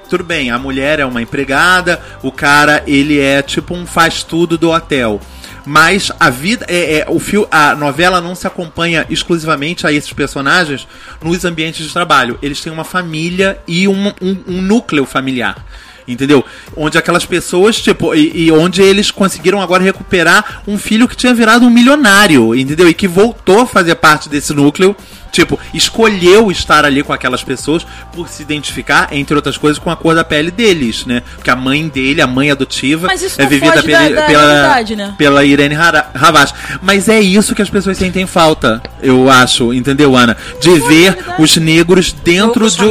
Tudo 0.09 0.23
bem, 0.25 0.51
a 0.51 0.59
mulher 0.59 0.99
é 0.99 1.05
uma 1.05 1.21
empregada, 1.21 2.01
o 2.21 2.31
cara 2.33 2.83
ele 2.85 3.17
é 3.19 3.41
tipo 3.41 3.73
um 3.73 3.85
faz 3.85 4.23
tudo 4.23 4.57
do 4.57 4.71
hotel. 4.71 5.21
Mas 5.65 6.11
a 6.19 6.29
vida, 6.29 6.65
é, 6.67 6.99
é, 6.99 7.05
o 7.07 7.19
fio, 7.19 7.47
a 7.51 7.75
novela 7.75 8.19
não 8.19 8.33
se 8.33 8.47
acompanha 8.47 9.05
exclusivamente 9.09 9.85
a 9.85 9.91
esses 9.91 10.11
personagens 10.11 10.87
nos 11.21 11.45
ambientes 11.45 11.85
de 11.85 11.93
trabalho. 11.93 12.39
Eles 12.41 12.61
têm 12.61 12.73
uma 12.73 12.83
família 12.83 13.59
e 13.67 13.87
um, 13.87 14.07
um- 14.21 14.37
um 14.47 14.61
núcleo 14.61 15.05
familiar. 15.05 15.63
Entendeu? 16.07 16.43
Onde 16.75 16.97
aquelas 16.97 17.25
pessoas, 17.27 17.79
tipo, 17.79 18.15
e, 18.15 18.45
e 18.47 18.51
onde 18.51 18.81
eles 18.81 19.11
conseguiram 19.11 19.61
agora 19.61 19.83
recuperar 19.83 20.63
um 20.67 20.77
filho 20.77 21.07
que 21.07 21.15
tinha 21.15 21.33
virado 21.33 21.63
um 21.65 21.69
milionário, 21.69 22.55
entendeu? 22.55 22.89
E 22.89 22.93
que 22.93 23.07
voltou 23.07 23.61
a 23.61 23.67
fazer 23.67 23.93
parte 23.95 24.27
desse 24.27 24.51
núcleo 24.51 24.95
Tipo, 25.31 25.57
escolheu 25.73 26.51
estar 26.51 26.83
ali 26.85 27.03
com 27.03 27.13
aquelas 27.13 27.43
pessoas 27.43 27.85
por 28.13 28.27
se 28.27 28.41
identificar, 28.41 29.07
entre 29.11 29.35
outras 29.35 29.57
coisas, 29.57 29.79
com 29.79 29.89
a 29.89 29.95
cor 29.95 30.13
da 30.13 30.23
pele 30.23 30.51
deles, 30.51 31.05
né? 31.05 31.23
Porque 31.35 31.49
a 31.49 31.55
mãe 31.55 31.87
dele, 31.87 32.21
a 32.21 32.27
mãe 32.27 32.51
adotiva, 32.51 33.07
Mas 33.07 33.21
isso 33.21 33.39
é 33.39 33.43
não 33.43 33.49
vivida 33.49 33.81
pela, 33.81 34.09
da- 34.09 34.21
da 34.21 34.21
pela, 34.27 34.83
né? 34.95 35.15
pela 35.17 35.45
Irene 35.45 35.75
Havas. 35.75 36.53
Mas 36.81 37.07
é 37.07 37.19
isso 37.19 37.55
que 37.55 37.61
as 37.61 37.69
pessoas 37.69 37.97
sentem 37.97 38.25
falta, 38.27 38.81
eu 39.01 39.29
acho, 39.29 39.73
entendeu, 39.73 40.15
Ana? 40.15 40.35
De 40.59 40.69
ver 40.81 41.11
realidade. 41.13 41.41
os 41.41 41.57
negros 41.57 42.11
dentro 42.11 42.69
de, 42.69 42.89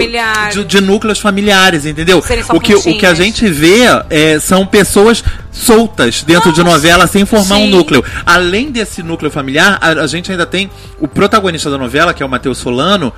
de, 0.52 0.64
de 0.64 0.80
núcleos 0.80 1.18
familiares, 1.18 1.84
entendeu? 1.84 2.24
O 2.54 2.60
que, 2.60 2.74
o 2.74 2.98
que 2.98 3.06
a 3.06 3.14
gente 3.14 3.46
vê 3.48 3.80
é, 4.08 4.38
são 4.40 4.66
pessoas 4.66 5.22
soltas 5.50 6.22
dentro 6.22 6.52
de 6.52 6.62
Nossa, 6.62 6.72
novela 6.76 7.06
sem 7.06 7.24
formar 7.24 7.56
um 7.56 7.64
sim. 7.66 7.70
núcleo. 7.70 8.04
Além 8.24 8.70
desse 8.70 9.02
núcleo 9.02 9.30
familiar, 9.30 9.78
a, 9.80 9.88
a 9.88 10.06
gente 10.06 10.30
ainda 10.30 10.46
tem 10.46 10.70
o 10.98 11.08
protagonista 11.08 11.70
da 11.70 11.78
novela, 11.78 12.14
que 12.14 12.22
é 12.22 12.26
o 12.26 12.28
Matheus 12.28 12.58
Solano, 12.58 13.12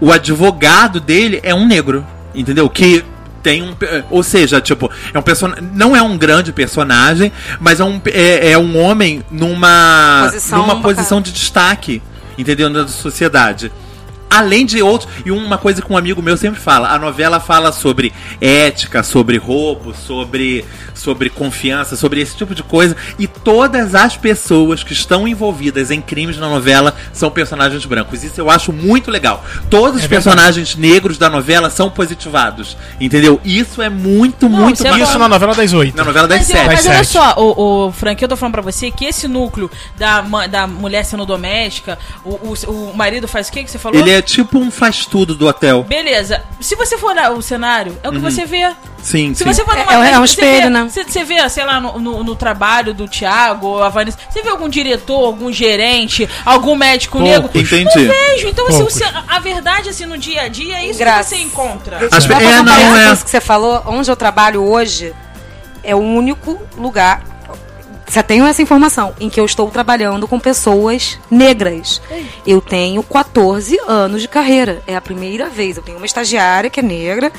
o 0.00 0.12
advogado 0.12 1.00
dele 1.00 1.40
é 1.42 1.54
um 1.54 1.66
negro, 1.66 2.06
entendeu? 2.34 2.68
Que 2.68 3.04
tem 3.42 3.62
um. 3.62 3.74
pe- 3.74 4.04
Ou 4.10 4.22
seja, 4.22 4.60
tipo, 4.60 4.90
é 5.12 5.18
um 5.18 5.22
person... 5.22 5.52
não 5.74 5.96
é 5.96 6.02
um 6.02 6.16
grande 6.16 6.52
personagem, 6.52 7.32
mas 7.60 7.80
é 7.80 7.84
um, 7.84 8.00
é, 8.06 8.52
é 8.52 8.58
um 8.58 8.78
homem 8.80 9.22
numa, 9.30 10.28
Posição 10.30 10.58
numa 10.60 10.80
posição 10.80 11.20
de 11.20 11.32
destaque, 11.32 12.00
entendeu? 12.38 12.70
Na 12.70 12.86
sociedade. 12.86 13.72
Além 14.32 14.64
de 14.64 14.82
outros, 14.82 15.10
e 15.26 15.30
uma 15.30 15.58
coisa 15.58 15.82
que 15.82 15.92
um 15.92 15.96
amigo 15.96 16.22
meu 16.22 16.36
sempre 16.36 16.58
fala, 16.60 16.88
a 16.88 16.98
novela 16.98 17.38
fala 17.38 17.70
sobre 17.72 18.12
ética, 18.40 19.02
sobre 19.02 19.36
roubo, 19.36 19.94
sobre, 19.94 20.64
sobre 20.94 21.28
confiança, 21.28 21.96
sobre 21.96 22.20
esse 22.20 22.36
tipo 22.36 22.54
de 22.54 22.62
coisa, 22.62 22.96
e 23.18 23.26
todas 23.26 23.94
as 23.94 24.16
pessoas 24.16 24.82
que 24.82 24.92
estão 24.92 25.26
envolvidas 25.28 25.90
em 25.90 26.00
crimes 26.00 26.36
na 26.38 26.48
novela 26.48 26.94
são 27.12 27.30
personagens 27.30 27.84
brancos. 27.84 28.24
Isso 28.24 28.40
eu 28.40 28.50
acho 28.50 28.72
muito 28.72 29.10
legal. 29.10 29.44
Todos 29.68 29.96
os 29.98 30.04
É 30.04 30.08
verdade. 30.08 30.24
personagens 30.24 30.76
negros 30.76 31.18
da 31.18 31.28
novela 31.28 31.68
são 31.70 31.90
positivados, 31.90 32.76
entendeu? 33.00 33.40
Isso 33.44 33.82
é 33.82 33.88
muito, 33.90 34.48
Não, 34.48 34.58
muito 34.60 34.76
isso 34.76 34.86
é 34.86 34.90
bacana. 34.90 35.08
Isso 35.10 35.18
na 35.18 35.28
novela 35.28 35.54
das 35.54 35.72
oito. 35.72 35.96
Na 35.96 36.04
novela 36.04 36.26
das 36.26 36.38
Mas, 36.38 36.50
eu- 36.50 36.56
sete. 36.56 36.66
mas 36.66 36.86
olha 36.86 36.94
sete. 37.04 37.06
só, 37.08 37.34
o, 37.36 37.88
o 37.88 37.92
Frank, 37.92 38.22
eu 38.22 38.28
tô 38.28 38.36
falando 38.36 38.52
pra 38.54 38.62
você 38.62 38.90
que 38.90 39.04
esse 39.04 39.28
núcleo 39.28 39.70
da, 39.98 40.20
da 40.48 40.66
mulher 40.66 41.04
sendo 41.04 41.26
doméstica, 41.26 41.98
o, 42.24 42.30
o, 42.30 42.90
o 42.92 42.96
marido 42.96 43.28
faz 43.28 43.48
o 43.48 43.52
que 43.52 43.64
que 43.64 43.70
você 43.70 43.78
falou? 43.78 43.98
Ele 44.00 44.10
é 44.10 44.21
tipo 44.22 44.58
um 44.58 44.70
faz-tudo 44.70 45.34
do 45.34 45.46
hotel. 45.46 45.82
Beleza. 45.82 46.42
Se 46.60 46.74
você 46.76 46.96
for 46.96 47.10
olhar 47.10 47.30
o 47.32 47.42
cenário, 47.42 47.96
é 48.02 48.08
o 48.08 48.12
que 48.12 48.18
você 48.18 48.46
vê. 48.46 48.72
Sim, 49.02 49.34
Se 49.34 49.42
sim. 49.42 49.52
você 49.52 49.64
for 49.64 49.76
numa 49.76 50.06
É- 50.06 50.12
é 50.12 50.18
um 50.18 50.24
espelho, 50.24 50.62
vê- 50.64 50.70
né? 50.70 50.86
Você, 50.88 51.02
você 51.02 51.24
vê, 51.24 51.48
sei 51.48 51.64
lá, 51.64 51.80
no, 51.80 51.98
no- 51.98 52.22
no 52.22 52.36
trabalho 52.36 52.94
do 52.94 53.08
Thiago, 53.08 53.66
ou 53.66 53.82
a 53.82 53.88
Vanessa, 53.88 54.16
você 54.30 54.42
vê 54.42 54.48
algum 54.48 54.68
diretor, 54.68 55.26
algum 55.26 55.50
gerente, 55.52 56.28
algum 56.44 56.76
médico 56.76 57.18
Pouco. 57.18 57.28
negro? 57.32 57.50
Entendi. 57.52 57.84
Não 57.84 58.14
vejo. 58.14 58.48
Então, 58.48 58.66
assim, 58.68 58.76
Poucos. 58.78 58.94
você- 58.94 59.04
a 59.28 59.38
verdade, 59.40 59.88
assim, 59.88 60.06
no 60.06 60.16
dia 60.16 60.42
a 60.42 60.48
dia, 60.48 60.76
é 60.76 60.86
isso 60.86 61.00
Graças. 61.00 61.30
que 61.32 61.36
você 61.36 61.42
encontra. 61.42 61.96
As- 62.12 62.24
é, 62.30 62.62
não, 62.62 62.96
é. 62.96 63.16
que 63.16 63.28
você 63.28 63.40
falou, 63.40 63.82
onde 63.86 64.08
eu 64.08 64.14
trabalho 64.16 64.62
hoje 64.62 65.12
é 65.82 65.96
o 65.96 65.98
único 65.98 66.60
lugar. 66.76 67.24
Você 68.06 68.22
tem 68.22 68.42
essa 68.46 68.60
informação 68.60 69.14
em 69.18 69.30
que 69.30 69.40
eu 69.40 69.44
estou 69.44 69.70
trabalhando 69.70 70.28
com 70.28 70.38
pessoas 70.38 71.18
negras. 71.30 72.02
Eu 72.46 72.60
tenho 72.60 73.02
14 73.02 73.78
anos 73.86 74.20
de 74.20 74.28
carreira. 74.28 74.82
É 74.86 74.94
a 74.94 75.00
primeira 75.00 75.48
vez. 75.48 75.76
Eu 75.76 75.82
tenho 75.82 75.96
uma 75.96 76.06
estagiária 76.06 76.68
que 76.68 76.80
é 76.80 76.82
negra, 76.82 77.32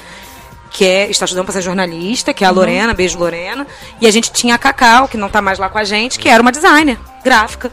que 0.72 0.84
é, 0.86 1.10
está 1.10 1.26
estudando 1.26 1.46
para 1.46 1.54
ser 1.54 1.62
jornalista, 1.62 2.34
que 2.34 2.44
é 2.44 2.48
a 2.48 2.52
Lorena, 2.52 2.94
beijo 2.94 3.20
Lorena. 3.20 3.68
E 4.02 4.08
a 4.08 4.12
gente 4.12 4.32
tinha 4.32 4.56
a 4.56 4.58
Cacau, 4.58 5.08
que 5.08 5.18
não 5.18 5.30
tá 5.30 5.42
mais 5.42 5.60
lá 5.60 5.70
com 5.70 5.78
a 5.78 5.84
gente, 5.84 6.18
que 6.18 6.28
era 6.28 6.42
uma 6.42 6.52
designer 6.52 6.98
gráfica. 7.24 7.72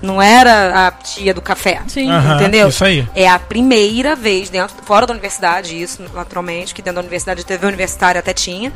Não 0.00 0.22
era 0.22 0.86
a 0.86 0.90
tia 0.92 1.34
do 1.34 1.42
café. 1.42 1.80
Sim. 1.88 2.08
Aham, 2.10 2.36
Entendeu? 2.36 2.68
isso 2.68 2.84
aí. 2.84 3.06
É 3.16 3.28
a 3.28 3.38
primeira 3.38 4.14
vez 4.14 4.48
dentro, 4.48 4.76
fora 4.84 5.06
da 5.06 5.12
universidade, 5.12 5.80
isso, 5.80 6.04
naturalmente, 6.14 6.72
que 6.72 6.80
dentro 6.80 6.96
da 6.96 7.00
universidade, 7.00 7.44
TV 7.44 7.66
universitária 7.66 8.20
até 8.20 8.32
tinha. 8.32 8.72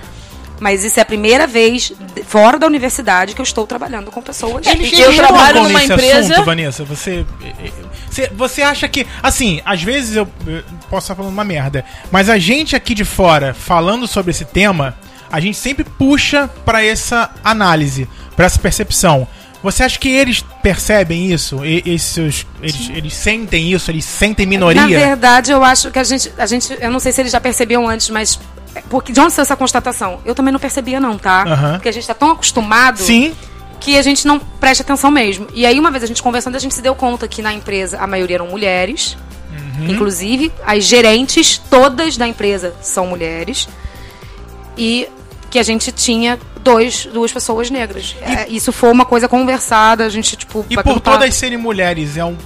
Mas 0.62 0.84
isso 0.84 1.00
é 1.00 1.02
a 1.02 1.04
primeira 1.04 1.44
vez 1.44 1.92
fora 2.24 2.56
da 2.56 2.68
universidade 2.68 3.34
que 3.34 3.40
eu 3.40 3.42
estou 3.42 3.66
trabalhando 3.66 4.12
com 4.12 4.22
pessoas. 4.22 4.64
Eles- 4.64 4.90
que 4.90 5.00
eu 5.00 5.10
eu 5.10 5.16
trabalho 5.16 5.64
numa 5.64 5.80
nesse 5.80 5.92
empresa- 5.92 6.32
assunto, 6.34 6.46
Vanessa, 6.46 6.84
você, 6.84 7.26
você. 8.08 8.30
Você 8.32 8.62
acha 8.62 8.86
que. 8.88 9.04
Assim, 9.20 9.60
às 9.64 9.82
vezes 9.82 10.14
eu, 10.14 10.28
eu 10.46 10.62
posso 10.88 11.06
estar 11.06 11.16
falando 11.16 11.32
uma 11.32 11.42
merda. 11.42 11.84
Mas 12.12 12.28
a 12.28 12.38
gente 12.38 12.76
aqui 12.76 12.94
de 12.94 13.04
fora, 13.04 13.52
falando 13.52 14.06
sobre 14.06 14.30
esse 14.30 14.44
tema, 14.44 14.94
a 15.32 15.40
gente 15.40 15.56
sempre 15.58 15.82
puxa 15.82 16.48
pra 16.64 16.84
essa 16.84 17.30
análise, 17.42 18.08
pra 18.36 18.46
essa 18.46 18.58
percepção. 18.58 19.26
Você 19.64 19.82
acha 19.84 19.98
que 19.98 20.08
eles 20.08 20.44
percebem 20.62 21.32
isso? 21.32 21.64
E- 21.64 21.82
esses, 21.86 22.46
eles, 22.60 22.90
eles 22.94 23.14
sentem 23.14 23.72
isso? 23.72 23.90
Eles 23.90 24.04
sentem 24.04 24.46
minoria? 24.46 24.80
Na 24.82 24.86
verdade, 24.88 25.50
eu 25.50 25.62
acho 25.64 25.90
que 25.90 25.98
a 25.98 26.04
gente, 26.04 26.32
a 26.38 26.46
gente. 26.46 26.76
Eu 26.80 26.90
não 26.90 27.00
sei 27.00 27.10
se 27.12 27.20
eles 27.20 27.32
já 27.32 27.40
percebiam 27.40 27.88
antes, 27.88 28.10
mas. 28.10 28.38
Porque 28.88 29.12
de 29.12 29.20
onde 29.20 29.32
saiu 29.32 29.42
essa 29.42 29.56
constatação? 29.56 30.20
Eu 30.24 30.34
também 30.34 30.52
não 30.52 30.60
percebia, 30.60 30.98
não, 31.00 31.18
tá? 31.18 31.42
Aham. 31.42 31.72
Porque 31.74 31.88
a 31.88 31.92
gente 31.92 32.06
tá 32.06 32.14
tão 32.14 32.30
acostumado 32.30 32.98
Sim. 32.98 33.34
que 33.80 33.98
a 33.98 34.02
gente 34.02 34.26
não 34.26 34.38
presta 34.38 34.82
atenção 34.82 35.10
mesmo. 35.10 35.46
E 35.52 35.66
aí, 35.66 35.78
uma 35.78 35.90
vez 35.90 36.02
a 36.02 36.06
gente 36.06 36.22
conversando, 36.22 36.56
a 36.56 36.58
gente 36.58 36.74
se 36.74 36.82
deu 36.82 36.94
conta 36.94 37.28
que 37.28 37.42
na 37.42 37.52
empresa 37.52 37.98
a 37.98 38.06
maioria 38.06 38.36
eram 38.36 38.46
mulheres. 38.48 39.16
Inclusive, 39.88 40.52
as 40.64 40.84
gerentes 40.84 41.58
todas 41.58 42.16
da 42.16 42.26
empresa 42.26 42.74
são 42.80 43.06
mulheres. 43.06 43.68
E 44.76 45.08
que 45.50 45.58
a 45.58 45.62
gente 45.62 45.92
tinha 45.92 46.38
dois, 46.60 47.06
duas 47.06 47.32
pessoas 47.32 47.70
negras. 47.70 48.16
É, 48.22 48.48
isso 48.48 48.72
foi 48.72 48.90
uma 48.90 49.04
coisa 49.04 49.28
conversada, 49.28 50.04
a 50.04 50.08
gente, 50.08 50.36
tipo, 50.36 50.64
E 50.70 50.82
por 50.82 51.00
todas 51.00 51.34
serem 51.34 51.58
mulheres, 51.58 52.16
é 52.16 52.24
um, 52.24 52.36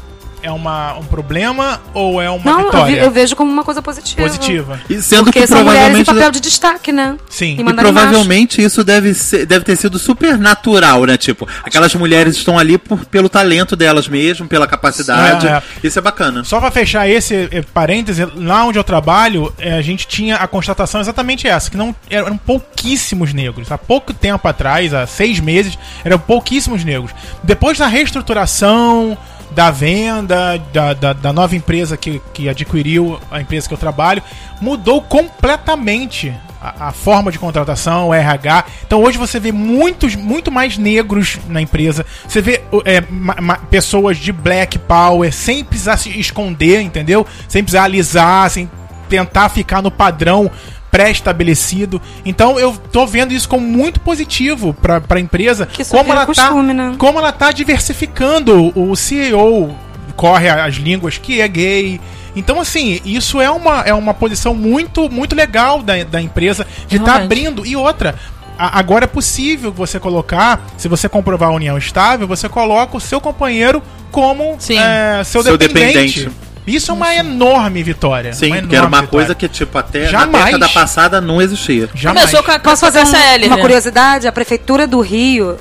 é 0.42 0.50
uma, 0.50 0.94
um 0.94 1.04
problema 1.04 1.80
ou 1.94 2.20
é 2.22 2.28
uma 2.30 2.44
Não, 2.44 2.64
vitória? 2.64 2.96
vi- 2.96 3.02
eu 3.02 3.10
vejo 3.10 3.34
como 3.36 3.50
uma 3.50 3.64
coisa 3.64 3.80
positiva. 3.82 4.22
Positiva. 4.22 4.80
E 4.88 5.00
sendo 5.02 5.24
Porque 5.24 5.40
que 5.40 5.46
são 5.46 5.58
mulheres 5.64 5.78
em 5.98 6.04
provavelmente. 6.04 6.06
papel 6.06 6.30
de 6.30 6.40
destaque, 6.40 6.92
né? 6.92 7.16
Sim. 7.28 7.56
E 7.58 7.60
E 7.60 7.74
provavelmente 7.74 8.62
isso 8.62 8.84
deve, 8.84 9.14
ser, 9.14 9.46
deve 9.46 9.64
ter 9.64 9.76
sido 9.76 9.98
super 9.98 10.38
natural, 10.38 11.04
né? 11.04 11.16
Tipo, 11.16 11.48
aquelas 11.64 11.94
mulheres 11.94 12.36
estão 12.36 12.58
ali 12.58 12.78
por, 12.78 13.04
pelo 13.06 13.28
talento 13.28 13.74
delas 13.76 14.08
mesmo, 14.08 14.46
pela 14.46 14.66
capacidade. 14.66 15.46
É, 15.46 15.50
é. 15.52 15.62
Isso 15.82 15.98
é 15.98 16.02
bacana. 16.02 16.44
Só 16.44 16.60
pra 16.60 16.70
fechar 16.70 17.08
esse 17.08 17.48
eh, 17.50 17.62
parêntese, 17.74 18.24
lá 18.36 18.64
onde 18.64 18.78
eu 18.78 18.84
trabalho, 18.84 19.52
eh, 19.58 19.76
a 19.76 19.82
gente 19.82 20.06
tinha 20.06 20.36
a 20.36 20.46
constatação 20.46 21.00
exatamente 21.00 21.46
essa, 21.48 21.70
que 21.70 21.76
não 21.76 21.94
eram 22.10 22.36
pouquíssimos 22.36 23.32
negros. 23.32 23.70
Há 23.72 23.78
pouco 23.78 24.12
tempo 24.14 24.46
atrás, 24.46 24.92
há 24.94 25.06
seis 25.06 25.40
meses, 25.40 25.78
eram 26.04 26.18
pouquíssimos 26.18 26.84
negros. 26.84 27.10
Depois 27.42 27.78
da 27.78 27.86
reestruturação, 27.86 29.16
da 29.56 29.70
venda, 29.70 30.58
da, 30.70 30.92
da, 30.92 31.12
da 31.14 31.32
nova 31.32 31.56
empresa 31.56 31.96
que, 31.96 32.20
que 32.34 32.46
adquiriu 32.46 33.18
a 33.30 33.40
empresa 33.40 33.66
que 33.66 33.72
eu 33.72 33.78
trabalho, 33.78 34.22
mudou 34.60 35.00
completamente 35.00 36.30
a, 36.60 36.88
a 36.88 36.92
forma 36.92 37.32
de 37.32 37.38
contratação, 37.38 38.08
o 38.08 38.14
RH. 38.14 38.66
Então 38.86 39.02
hoje 39.02 39.16
você 39.16 39.40
vê 39.40 39.52
muitos, 39.52 40.14
muito 40.14 40.52
mais 40.52 40.76
negros 40.76 41.38
na 41.48 41.62
empresa. 41.62 42.04
Você 42.28 42.42
vê 42.42 42.62
é, 42.84 43.00
ma- 43.08 43.36
ma- 43.40 43.56
pessoas 43.56 44.18
de 44.18 44.30
black 44.30 44.78
power 44.78 45.32
sem 45.32 45.64
precisar 45.64 45.96
se 45.96 46.10
esconder, 46.20 46.82
entendeu? 46.82 47.26
Sem 47.48 47.62
precisar 47.64 47.84
alisar, 47.84 48.50
sem 48.50 48.70
tentar 49.08 49.48
ficar 49.48 49.80
no 49.80 49.90
padrão 49.90 50.50
pré-estabelecido. 50.96 52.00
Então 52.24 52.58
eu 52.58 52.74
tô 52.90 53.06
vendo 53.06 53.32
isso 53.32 53.48
como 53.48 53.66
muito 53.66 54.00
positivo 54.00 54.72
para 54.74 55.02
a 55.08 55.20
empresa, 55.20 55.66
Que 55.66 55.82
isso 55.82 55.90
como 55.90 56.04
vira 56.04 56.16
ela 56.16 56.26
tá, 56.26 56.26
costume, 56.48 56.72
né? 56.72 56.94
como 56.98 57.18
ela 57.18 57.32
tá 57.32 57.52
diversificando 57.52 58.72
o 58.74 58.96
CEO 58.96 59.76
corre 60.16 60.48
as 60.48 60.76
línguas 60.76 61.18
que 61.18 61.40
é 61.42 61.48
gay. 61.48 62.00
Então, 62.34 62.58
assim, 62.60 63.00
isso 63.04 63.38
é 63.40 63.50
uma, 63.50 63.80
é 63.82 63.92
uma 63.92 64.14
posição 64.14 64.54
muito, 64.54 65.10
muito 65.10 65.34
legal 65.36 65.82
da, 65.82 66.02
da 66.04 66.20
empresa 66.22 66.66
de 66.88 66.96
estar 66.96 67.06
Realmente. 67.18 67.24
abrindo. 67.24 67.66
E 67.66 67.76
outra, 67.76 68.14
a- 68.58 68.78
agora 68.78 69.04
é 69.04 69.06
possível 69.06 69.70
você 69.72 70.00
colocar, 70.00 70.64
se 70.78 70.88
você 70.88 71.06
comprovar 71.08 71.50
a 71.50 71.52
união 71.52 71.76
estável, 71.76 72.26
você 72.26 72.48
coloca 72.48 72.96
o 72.96 73.00
seu 73.00 73.20
companheiro 73.20 73.82
como 74.10 74.56
é, 74.70 75.22
seu, 75.24 75.42
Seu 75.42 75.58
dependente. 75.58 76.20
dependente. 76.20 76.30
Isso 76.66 76.90
é 76.90 76.94
uma 76.94 77.14
enorme 77.14 77.82
vitória. 77.82 78.32
Sim, 78.32 78.48
uma 78.52 78.62
que 78.62 78.74
era 78.74 78.86
uma 78.86 78.96
enorme 78.98 79.08
coisa 79.08 79.28
vitória. 79.28 79.48
que, 79.48 79.54
tipo, 79.54 79.78
até 79.78 80.06
Jamais. 80.08 80.32
na 80.32 80.44
década 80.50 80.68
passada 80.70 81.20
não 81.20 81.40
existia. 81.40 81.88
Jamais. 81.94 82.26
Começou 82.26 82.42
com 82.44 82.50
a, 82.52 82.58
Posso 82.58 82.80
fazer 82.84 83.02
um- 83.02 83.06
CL, 83.06 83.46
uma 83.46 83.56
né? 83.56 83.62
curiosidade? 83.62 84.26
A 84.26 84.32
prefeitura 84.32 84.86
do 84.86 85.00
Rio, 85.00 85.56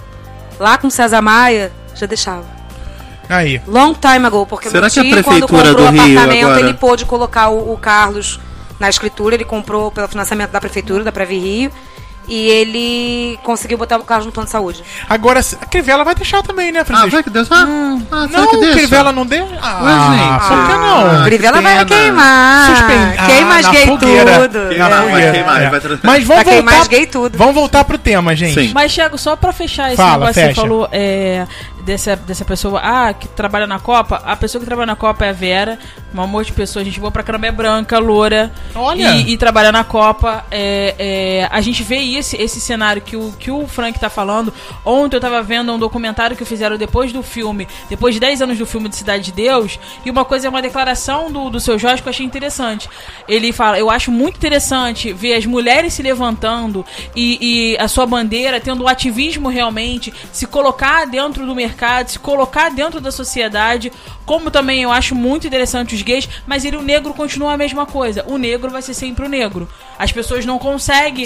lá 0.59 0.77
com 0.77 0.89
César 0.89 1.21
Maia, 1.21 1.71
já 1.93 2.05
deixava. 2.07 2.43
Aí. 3.29 3.61
Long 3.67 3.93
time 3.93 4.25
ago, 4.25 4.45
porque 4.45 4.69
Será 4.69 4.81
meu 4.81 4.89
que 4.91 4.99
a 4.99 5.03
tio, 5.03 5.11
quando 5.11 5.23
prefeitura 5.23 5.69
comprou 5.69 5.71
o 5.71 5.91
do 5.91 5.91
Rio 6.03 6.17
apartamento, 6.19 6.45
agora- 6.45 6.59
ele 6.59 6.73
pôde 6.73 7.05
colocar 7.05 7.49
o, 7.49 7.73
o 7.73 7.77
Carlos 7.77 8.39
na 8.79 8.89
escritura, 8.89 9.35
ele 9.35 9.45
comprou 9.45 9.89
pelo 9.91 10.07
financiamento 10.07 10.51
da 10.51 10.59
prefeitura, 10.59 11.03
da 11.03 11.11
Previ 11.11 11.37
Rio, 11.39 11.71
E 12.27 12.47
ele 12.49 13.39
conseguiu 13.43 13.77
botar 13.77 13.97
o 13.97 14.03
Carlos 14.03 14.25
no 14.25 14.31
plano 14.31 14.45
de 14.45 14.51
saúde. 14.51 14.83
Agora, 15.09 15.39
a 15.39 15.65
Crivella 15.67 16.03
vai 16.03 16.15
deixar 16.15 16.41
também, 16.41 16.71
né, 16.71 16.79
Ah, 16.81 16.85
Francisco? 16.85 17.11
vai 17.11 17.23
que 17.23 17.29
Deus. 17.29 17.47
Ah, 17.51 17.65
ah 18.11 18.27
não, 18.27 18.47
que 18.47 18.57
deixa. 18.57 18.73
Crivella 18.79 19.11
não 19.11 19.25
deu? 19.25 19.47
Ah, 19.61 19.81
Ué, 19.83 20.17
gente. 20.17 20.47
por 20.47 20.65
que 20.67 20.73
não? 20.77 21.21
Ah, 21.21 21.23
Crivella 21.25 21.57
que 21.57 21.63
vai 21.63 21.85
queimar. 21.85 22.65
Suspen- 22.75 23.25
Queima 23.27 23.53
Ah, 23.55 23.59
as 23.59 23.67
gay 23.69 23.85
fogueira. 23.85 24.39
tudo. 24.49 24.69
Queima, 24.69 24.85
É. 24.85 24.89
vai 25.11 25.31
queimar, 25.31 25.61
é. 25.61 25.69
vai 25.69 25.79
Mas 26.03 26.23
vamos 26.23 26.27
Vai 26.27 26.43
queimar 26.43 26.73
voltar, 26.73 26.81
as 26.81 26.87
gay 26.87 27.05
tudo. 27.05 27.37
vamos 27.37 27.53
voltar 27.55 27.83
pro 27.83 27.97
tema, 27.97 28.35
gente. 28.35 28.53
Sim. 28.67 28.71
Mas, 28.73 28.93
Thiago, 28.93 29.17
só 29.17 29.35
pra 29.35 29.53
fechar 29.53 29.87
esse 29.89 29.97
Fala, 29.97 30.13
negócio 30.13 30.33
que 30.33 30.39
você 30.39 30.47
fecha. 30.47 30.61
falou 30.61 30.87
é, 30.91 31.45
dessa, 31.85 32.15
dessa 32.15 32.43
pessoa, 32.43 32.81
ah, 32.83 33.13
que 33.13 33.27
trabalha 33.27 33.67
na 33.67 33.79
Copa, 33.79 34.21
a 34.25 34.35
pessoa 34.35 34.59
que 34.59 34.65
trabalha 34.65 34.87
na 34.87 34.95
Copa 34.95 35.25
é 35.25 35.29
a 35.29 35.33
Vera, 35.33 35.79
um 36.13 36.21
amor 36.21 36.43
de 36.43 36.51
pessoa, 36.51 36.81
a 36.81 36.85
gente 36.85 36.99
boa 36.99 37.11
pra 37.11 37.23
caramba, 37.23 37.47
é 37.47 37.51
branca, 37.51 37.99
loura, 37.99 38.51
Olha. 38.73 39.11
e, 39.15 39.33
e 39.33 39.37
trabalha 39.37 39.71
na 39.71 39.83
Copa. 39.83 40.45
É, 40.49 40.95
é, 40.97 41.49
a 41.51 41.61
gente 41.61 41.83
vê 41.83 41.97
esse, 42.17 42.35
esse 42.37 42.59
cenário 42.59 43.01
que 43.01 43.15
o, 43.15 43.31
que 43.33 43.51
o 43.51 43.67
Frank 43.67 43.99
tá 43.99 44.09
falando. 44.09 44.53
Ontem 44.83 45.17
eu 45.17 45.21
tava 45.21 45.41
vendo 45.43 45.71
um 45.73 45.79
documentário 45.79 46.35
que 46.35 46.45
fizeram 46.45 46.77
depois 46.77 47.13
do 47.13 47.21
filme, 47.21 47.67
depois 47.89 48.13
de 48.13 48.19
10 48.19 48.41
anos 48.41 48.57
do 48.57 48.65
filme 48.65 48.89
de 48.89 48.95
Cidade 48.95 49.25
de 49.25 49.31
Deus, 49.31 49.79
e 50.03 50.09
uma 50.09 50.25
coisa 50.25 50.47
é 50.47 50.49
uma 50.49 50.61
declaração 50.61 51.31
do, 51.31 51.49
do 51.49 51.59
seu 51.59 51.77
Jorge 51.77 52.01
que 52.01 52.07
eu 52.07 52.11
achei 52.11 52.25
interessante. 52.25 52.89
Ele 53.27 53.51
fala, 53.51 53.77
eu 53.77 53.89
acho 53.89 54.11
muito 54.11 54.37
interessante 54.37 55.13
ver 55.13 55.35
as 55.35 55.45
mulheres 55.45 55.93
se 55.93 56.01
levantando 56.01 56.85
e, 57.15 57.73
e 57.73 57.77
a 57.77 57.87
sua 57.87 58.05
bandeira 58.05 58.59
tendo 58.59 58.83
o 58.83 58.87
ativismo 58.87 59.49
realmente, 59.49 60.13
se 60.31 60.47
colocar 60.47 61.05
dentro 61.05 61.45
do 61.45 61.53
mercado, 61.53 61.74
se 62.07 62.17
colocar 62.19 62.69
dentro 62.69 62.99
da 62.99 63.11
sociedade, 63.11 63.91
como 64.25 64.49
também 64.49 64.83
eu 64.83 64.91
acho 64.91 65.13
muito 65.13 65.45
interessante 65.45 65.95
os 65.95 66.01
gays, 66.01 66.27
mas 66.47 66.65
ele, 66.65 66.77
o 66.77 66.81
negro 66.81 67.13
continua 67.13 67.53
a 67.53 67.57
mesma 67.57 67.85
coisa. 67.85 68.23
O 68.27 68.37
negro 68.37 68.69
vai 68.71 68.81
ser 68.81 68.93
sempre 68.93 69.25
o 69.25 69.29
negro. 69.29 69.67
As 69.99 70.11
pessoas 70.11 70.45
não 70.45 70.57
conseguem 70.57 71.25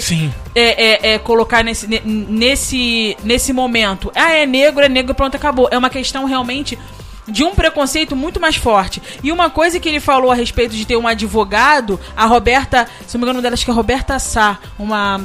é, 0.54 1.10
é, 1.10 1.14
é, 1.14 1.18
colocar 1.18 1.62
nesse, 1.64 1.86
ne- 1.86 2.02
nesse, 2.04 3.16
nesse 3.24 3.52
momento. 3.52 4.10
Ah, 4.14 4.32
é 4.32 4.46
negro, 4.46 4.84
é 4.84 4.88
negro, 4.88 5.14
pronto, 5.14 5.34
acabou. 5.36 5.68
É 5.70 5.78
uma 5.78 5.90
questão 5.90 6.24
realmente 6.24 6.78
de 7.26 7.44
um 7.44 7.54
preconceito 7.54 8.16
muito 8.16 8.40
mais 8.40 8.56
forte. 8.56 9.00
E 9.22 9.30
uma 9.30 9.48
coisa 9.48 9.78
que 9.78 9.88
ele 9.88 10.00
falou 10.00 10.30
a 10.30 10.34
respeito 10.34 10.74
de 10.74 10.84
ter 10.84 10.96
um 10.96 11.06
advogado, 11.06 11.98
a 12.16 12.26
Roberta, 12.26 12.88
se 13.06 13.16
não 13.16 13.20
me 13.20 13.24
engano 13.26 13.42
dela, 13.42 13.54
acho 13.54 13.64
que 13.64 13.70
é 13.70 13.74
a 13.74 13.76
Roberta 13.76 14.18
Sá, 14.18 14.58
uma 14.78 15.20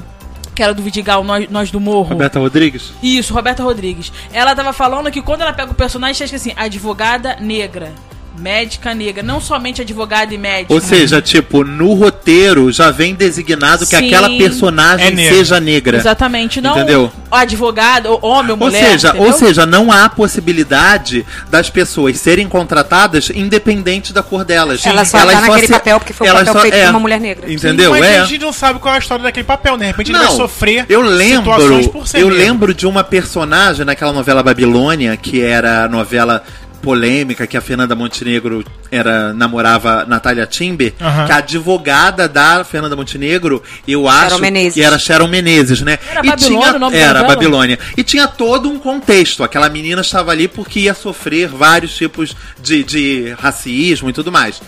que 0.55 0.63
era 0.63 0.73
do 0.73 0.81
Vidigal, 0.81 1.23
nós, 1.23 1.49
nós 1.49 1.69
do 1.69 1.79
Morro. 1.79 2.09
Roberta 2.13 2.39
Rodrigues? 2.39 2.93
Isso, 3.03 3.33
Roberta 3.33 3.61
Rodrigues. 3.61 4.11
Ela 4.31 4.55
tava 4.55 4.71
falando 4.71 5.11
que 5.11 5.21
quando 5.21 5.41
ela 5.41 5.53
pega 5.53 5.71
o 5.71 5.75
personagem, 5.75 6.17
tá 6.17 6.25
escrito 6.25 6.41
assim, 6.41 6.53
advogada 6.55 7.35
negra. 7.39 7.93
Médica 8.37 8.93
negra, 8.93 9.23
não 9.23 9.39
somente 9.39 9.81
advogada 9.81 10.33
e 10.33 10.37
médica. 10.37 10.73
Ou 10.73 10.81
seja, 10.81 11.21
tipo, 11.21 11.63
no 11.63 11.93
roteiro 11.93 12.71
já 12.71 12.91
vem 12.91 13.15
designado 13.15 13.85
que 13.85 13.95
Sim. 13.95 14.07
aquela 14.07 14.29
personagem 14.29 15.07
É 15.07 15.11
negra. 15.11 15.35
seja 15.37 15.59
negra. 15.59 15.97
Exatamente, 15.97 16.59
não 16.61 16.73
Entendeu? 16.75 17.11
advogado, 17.31 18.07
ou 18.07 18.19
homem 18.23 18.51
ou 18.51 18.57
Ou 18.59 18.65
mulher. 18.67 18.91
seja, 18.91 19.09
entendeu? 19.09 19.27
ou 19.27 19.33
seja, 19.33 19.65
não 19.65 19.91
há 19.91 20.07
possibilidade 20.09 21.25
das 21.49 21.69
pessoas 21.69 22.17
serem 22.17 22.47
contratadas 22.47 23.29
independente 23.33 24.13
da 24.13 24.21
cor 24.23 24.43
delas. 24.45 24.85
Ela 24.85 25.05
só 25.05 25.19
tá 25.25 25.41
naquele 25.41 25.67
papel 25.67 25.99
porque 25.99 26.13
foi 26.13 26.27
elas 26.27 26.45
papel 26.45 26.53
só- 26.61 26.67
é. 26.67 26.71
feito 26.71 26.83
por 26.83 26.89
uma 26.91 26.99
mulher 26.99 27.19
negra. 27.19 27.51
Entendeu? 27.51 27.91
Mas 27.91 28.05
é. 28.05 28.19
a 28.19 28.25
gente 28.25 28.41
não 28.41 28.53
sabe 28.53 28.79
qual 28.79 28.93
é 28.93 28.97
a 28.97 28.99
história 28.99 29.23
daquele 29.23 29.45
papel, 29.45 29.77
né? 29.77 29.85
De 29.85 29.91
repente 29.91 30.11
ele 30.11 30.17
vai 30.19 30.31
sofrer 30.31 30.85
eu 30.89 31.01
lembro, 31.01 31.51
situações 31.53 31.87
por 31.87 32.07
ser 32.07 32.21
eu 32.21 32.29
negro. 32.29 32.37
lembro 32.45 32.73
de 32.73 32.85
uma 32.87 33.03
personagem 33.03 33.85
naquela 33.85 34.11
novela 34.13 34.41
Babilônia, 34.43 35.15
que 35.17 35.41
era 35.41 35.85
a 35.85 35.87
novela 35.89 36.43
polêmica 36.85 37.47
que 37.47 37.57
a 37.57 37.61
Fernanda 37.61 37.95
Montenegro 37.95 38.63
era 38.91 39.33
namorava 39.33 40.05
Natália 40.05 40.45
Timber, 40.45 40.93
Aham. 41.01 41.25
que 41.25 41.31
a 41.31 41.37
advogada 41.37 42.27
da 42.27 42.63
Fernanda 42.63 42.95
Montenegro, 42.95 43.61
eu 43.87 44.07
acho 44.07 44.39
Menezes. 44.39 44.75
que 44.75 44.81
era 44.83 44.97
Sharon 44.99 45.27
Menezes, 45.27 45.81
né? 45.81 45.97
Era 46.09 46.21
e 46.23 46.29
Babilônia 46.29 46.59
tinha, 46.67 46.75
o 46.75 46.79
nome 46.79 46.97
era? 46.97 47.23
Babilônia. 47.23 47.79
E 47.97 48.03
tinha 48.03 48.27
todo 48.27 48.69
um 48.69 48.77
contexto. 48.77 49.43
Aquela 49.43 49.67
menina 49.67 50.01
estava 50.01 50.31
ali 50.31 50.47
porque 50.47 50.81
ia 50.81 50.93
sofrer 50.93 51.47
vários 51.47 51.95
tipos 51.95 52.35
de, 52.61 52.83
de 52.83 53.35
racismo 53.39 54.09
e 54.09 54.13
tudo 54.13 54.31
mais. 54.31 54.61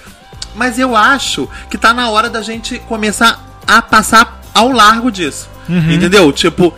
Mas 0.56 0.80
eu 0.80 0.96
acho 0.96 1.48
que 1.70 1.78
tá 1.78 1.94
na 1.94 2.10
hora 2.10 2.30
da 2.30 2.42
gente 2.42 2.80
começar 2.80 3.62
a 3.68 3.82
passar 3.82 4.42
ao 4.54 4.72
largo 4.72 5.12
disso. 5.12 5.48
Entendeu? 5.70 6.32
Tipo, 6.32 6.74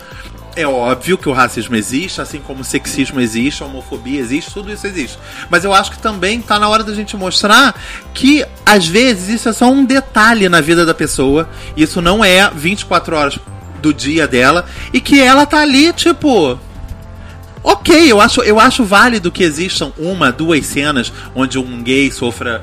é 0.56 0.66
óbvio 0.66 1.16
que 1.16 1.28
o 1.28 1.32
racismo 1.32 1.76
existe, 1.76 2.20
assim 2.20 2.40
como 2.40 2.60
o 2.60 2.64
sexismo 2.64 3.20
existe, 3.20 3.62
a 3.62 3.66
homofobia 3.66 4.18
existe, 4.20 4.52
tudo 4.52 4.72
isso 4.72 4.86
existe. 4.86 5.18
Mas 5.48 5.64
eu 5.64 5.72
acho 5.72 5.90
que 5.92 5.98
também 5.98 6.40
tá 6.40 6.58
na 6.58 6.68
hora 6.68 6.82
da 6.84 6.94
gente 6.94 7.16
mostrar 7.16 7.80
que, 8.12 8.44
às 8.66 8.86
vezes, 8.86 9.28
isso 9.28 9.48
é 9.48 9.52
só 9.52 9.70
um 9.70 9.84
detalhe 9.84 10.48
na 10.48 10.60
vida 10.60 10.84
da 10.84 10.94
pessoa. 10.94 11.48
Isso 11.76 12.00
não 12.02 12.24
é 12.24 12.50
24 12.54 13.16
horas 13.16 13.38
do 13.80 13.94
dia 13.94 14.26
dela. 14.28 14.66
E 14.92 15.00
que 15.00 15.20
ela 15.20 15.46
tá 15.46 15.60
ali, 15.60 15.92
tipo. 15.92 16.58
Ok, 17.62 18.10
eu 18.10 18.20
acho, 18.20 18.40
eu 18.42 18.58
acho 18.58 18.84
válido 18.84 19.30
que 19.30 19.42
existam 19.42 19.92
uma, 19.98 20.32
duas 20.32 20.64
cenas 20.64 21.12
onde 21.34 21.58
um 21.58 21.82
gay 21.82 22.10
sofra 22.10 22.62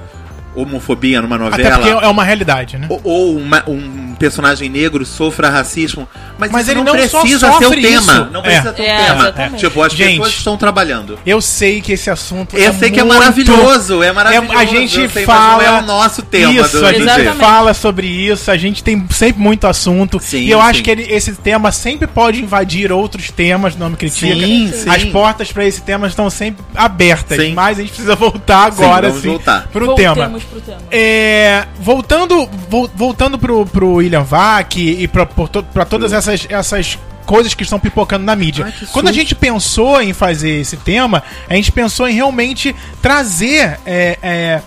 homofobia 0.56 1.22
numa 1.22 1.36
Até 1.36 1.44
novela. 1.70 1.78
porque 1.78 2.06
é 2.06 2.08
uma 2.08 2.24
realidade, 2.24 2.78
né? 2.80 2.88
Ou, 2.90 3.00
ou 3.04 3.38
uma- 3.38 3.64
um 3.68 4.07
personagem 4.18 4.70
negro 4.70 5.06
sofra 5.06 5.50
racismo, 5.50 6.08
mas, 6.38 6.52
Mas 6.52 6.64
isso 6.64 6.72
ele 6.72 6.84
não, 6.84 6.94
não 6.94 7.08
só 7.08 7.22
precisa 7.22 7.52
ser 7.54 7.66
o 7.66 7.70
tema. 7.72 7.88
isso. 8.14 8.28
Não 8.32 8.42
precisa 8.42 8.70
É. 8.70 8.74
ser 8.74 8.82
o 8.82 8.86
É, 8.86 8.98
tema. 9.06 9.20
exatamente. 9.20 9.60
Tipo, 9.60 9.82
as 9.84 9.94
Gente, 9.94 10.12
pessoas 10.18 10.34
estão 10.34 10.58
trabalhando. 10.58 11.20
Eu 11.26 11.42
sei 11.42 11.82
que 11.82 11.92
esse 11.94 12.10
assunto 12.10 12.58
Eu 12.58 12.74
sei 12.74 12.92
que 12.92 13.00
é 13.00 13.04
muito- 13.04 13.18
maravilhoso, 13.20 14.04
é 14.04 14.12
maravilhoso. 14.12 14.58
a 14.58 14.66
gente 14.66 15.10
sei, 15.10 15.26
fala 15.26 15.58
mas 15.58 15.68
não 15.68 15.78
é 15.78 15.80
o 15.80 15.86
nosso 15.86 16.22
tema 16.22 16.52
isso, 16.54 16.80
do 16.80 16.86
a 16.86 16.94
gente 16.94 17.38
fala 17.38 17.74
sobre 17.74 18.08
isso, 18.08 18.52
a 18.52 18.58
gente 18.58 18.84
tem 18.84 19.06
sempre 19.12 19.42
muito 19.42 19.66
assunto. 19.68 20.20
Sim, 20.22 20.40
e 20.40 20.52
eu 20.52 20.62
acho 20.62 20.78
sim. 20.78 20.84
que 20.84 20.92
ele- 20.92 21.08
esse 21.12 21.34
tema 21.34 21.72
sempre 21.72 22.08
pode 22.08 22.42
invadir 22.42 22.92
outros 22.92 23.30
temas, 23.32 23.76
não 23.76 23.90
me 23.90 23.96
critica. 23.96 24.34
Sim, 24.36 24.72
sim. 24.74 24.90
As 24.90 25.04
portas 25.06 25.52
para 25.52 25.66
esse 25.66 25.82
tema 25.82 26.08
estão 26.08 26.30
sempre 26.30 26.64
abertas, 26.76 27.40
Sim. 27.42 27.54
mas 27.54 27.78
a 27.78 27.82
gente 27.82 27.90
precisa 27.92 28.16
voltar 28.16 28.66
agora 28.66 29.08
vamos 29.10 29.22
sim, 29.22 29.30
voltar. 29.30 29.68
pro 29.72 29.96
tema. 29.96 30.16
Voltemos 30.16 30.44
pro 30.44 30.62
tema. 30.62 30.78
É, 30.92 31.66
voltando 31.80 32.50
vol- 32.70 32.90
voltando 32.96 33.38
pro, 33.38 33.66
pro 33.66 34.02
William 34.08 34.24
Vac 34.24 34.76
e 34.78 35.08
pra 35.08 35.86
todas 35.86 36.14
essas, 36.14 36.48
essas 36.50 36.98
coisas 37.26 37.54
que 37.54 37.64
estão 37.64 37.80
pipocando 37.80 38.24
na 38.24 38.36
mídia. 38.36 38.66
Ai, 38.66 38.88
Quando 38.92 39.10
a 39.10 39.12
gente 39.12 39.36
pensou 39.36 40.02
em 40.02 40.14
fazer 40.14 40.62
esse 40.62 40.78
tema, 40.78 41.22
a 41.50 41.54
gente 41.54 41.72
pensou 41.72 42.08
em 42.08 42.14
realmente 42.16 42.76
trazer 43.02 43.80
é, 43.86 44.18
é, 44.22 44.62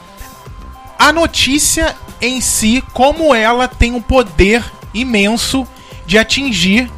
a 0.98 1.12
notícia 1.12 1.96
em 2.20 2.40
si, 2.40 2.84
como 2.92 3.34
ela 3.34 3.66
tem 3.66 3.92
um 3.92 4.02
poder 4.02 4.62
imenso 4.92 5.66
de 6.06 6.18
atingir 6.18 6.90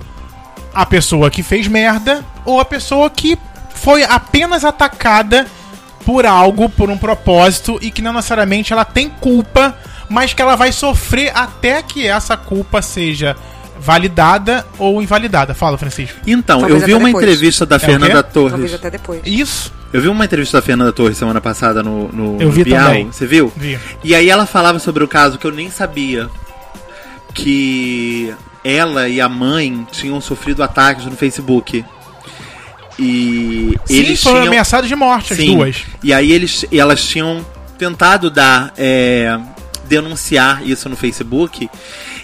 a 0.75 0.85
pessoa 0.85 1.31
que 1.31 1.43
fez 1.43 1.69
merda 1.69 2.25
ou 2.45 2.59
a 2.59 2.65
pessoa 2.65 3.09
que 3.09 3.39
foi 3.75 4.03
apenas 4.03 4.65
atacada 4.65 5.47
por 6.05 6.27
algo, 6.27 6.69
por 6.69 6.91
um 6.91 6.99
propósito 6.99 7.79
e 7.81 7.91
que 7.91 8.03
não 8.03 8.13
necessariamente 8.13 8.73
ela 8.73 8.85
tem 8.85 9.09
culpa, 9.09 9.77
mas 10.09 10.33
que 10.33 10.43
ela 10.43 10.57
vai 10.57 10.73
sofrer 10.73 11.31
até 11.35 11.83
que 11.83 12.07
essa 12.07 12.37
culpa 12.37 12.81
seja 12.83 13.37
validada 13.81 14.65
ou 14.79 15.03
invalidada. 15.03 15.55
Fala, 15.55 15.77
Francisco. 15.77 16.19
Então, 16.27 16.61
Talvez 16.61 16.81
eu 16.83 16.87
vi 16.87 16.95
uma 16.95 17.07
depois. 17.07 17.25
entrevista 17.25 17.67
da 17.67 17.77
É 17.77 17.79
Fernanda 17.81 18.23
quê? 18.23 18.31
Talvez 18.33 18.53
Torres. 18.53 18.75
até 18.75 18.91
depois. 18.91 19.21
Isso. 19.25 19.73
Eu 19.93 20.01
vi 20.01 20.09
uma 20.09 20.25
entrevista 20.25 20.59
da 20.59 20.63
Fernanda 20.63 20.93
Torres 20.93 21.19
semana 21.19 21.41
passada 21.41 21.83
no, 21.83 22.09
no, 22.13 22.41
Eu 22.41 22.47
no 22.47 22.53
vi 22.53 22.65
Bial. 22.65 22.87
também. 22.87 23.07
Você 23.13 23.27
viu? 23.27 23.53
Vi. 23.57 23.79
E 24.05 24.15
aí 24.15 24.31
ela 24.31 24.47
falava 24.47 24.79
sobre 24.79 25.03
o 25.05 25.09
caso 25.09 25.37
que 25.39 25.47
eu 25.47 25.51
nem 25.53 25.71
sabia. 25.71 26.29
Que 27.35 28.33
ela 28.65 29.09
e 29.09 29.21
a 29.21 29.29
mãe 29.29 29.87
tinham 29.91 30.21
sofrido 30.21 30.63
ataques 30.63 31.05
no 31.07 31.13
Facebook. 31.17 31.85
E 32.99 33.77
Sim, 33.85 33.95
eles 33.97 34.23
foram 34.23 34.37
tinham. 34.37 34.49
ameaçados 34.49 34.89
de 34.89 34.95
morte, 34.95 35.33
as 35.33 35.39
Sim. 35.39 35.57
duas. 35.57 35.83
E 36.03 36.13
aí 36.13 36.31
eles, 36.31 36.65
e 36.71 36.79
elas 36.79 37.03
tinham 37.05 37.45
tentado 37.79 38.31
dar. 38.31 38.73
é, 38.77 39.39
denunciar 39.89 40.67
isso 40.67 40.89
no 40.89 40.97
Facebook. 40.97 41.69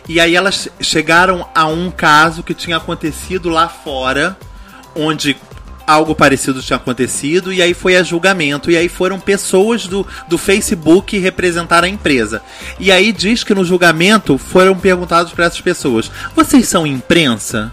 E 0.08 0.20
aí 0.20 0.34
elas 0.34 0.68
chegaram 0.80 1.46
a 1.54 1.66
um 1.66 1.90
caso 1.90 2.42
que 2.42 2.54
tinha 2.54 2.76
acontecido 2.76 3.48
lá 3.48 3.68
fora, 3.68 4.36
onde 4.94 5.36
algo 5.86 6.14
parecido 6.14 6.62
tinha 6.62 6.76
acontecido, 6.76 7.50
e 7.50 7.62
aí 7.62 7.72
foi 7.72 7.96
a 7.96 8.02
julgamento. 8.02 8.70
E 8.70 8.76
aí 8.76 8.88
foram 8.88 9.18
pessoas 9.18 9.86
do, 9.86 10.06
do 10.28 10.36
Facebook 10.36 11.18
representar 11.18 11.82
a 11.82 11.88
empresa. 11.88 12.42
E 12.78 12.92
aí 12.92 13.10
diz 13.10 13.42
que 13.42 13.54
no 13.54 13.64
julgamento 13.64 14.36
foram 14.36 14.78
perguntados 14.78 15.32
para 15.32 15.46
essas 15.46 15.60
pessoas: 15.60 16.10
vocês 16.36 16.68
são 16.68 16.86
imprensa? 16.86 17.72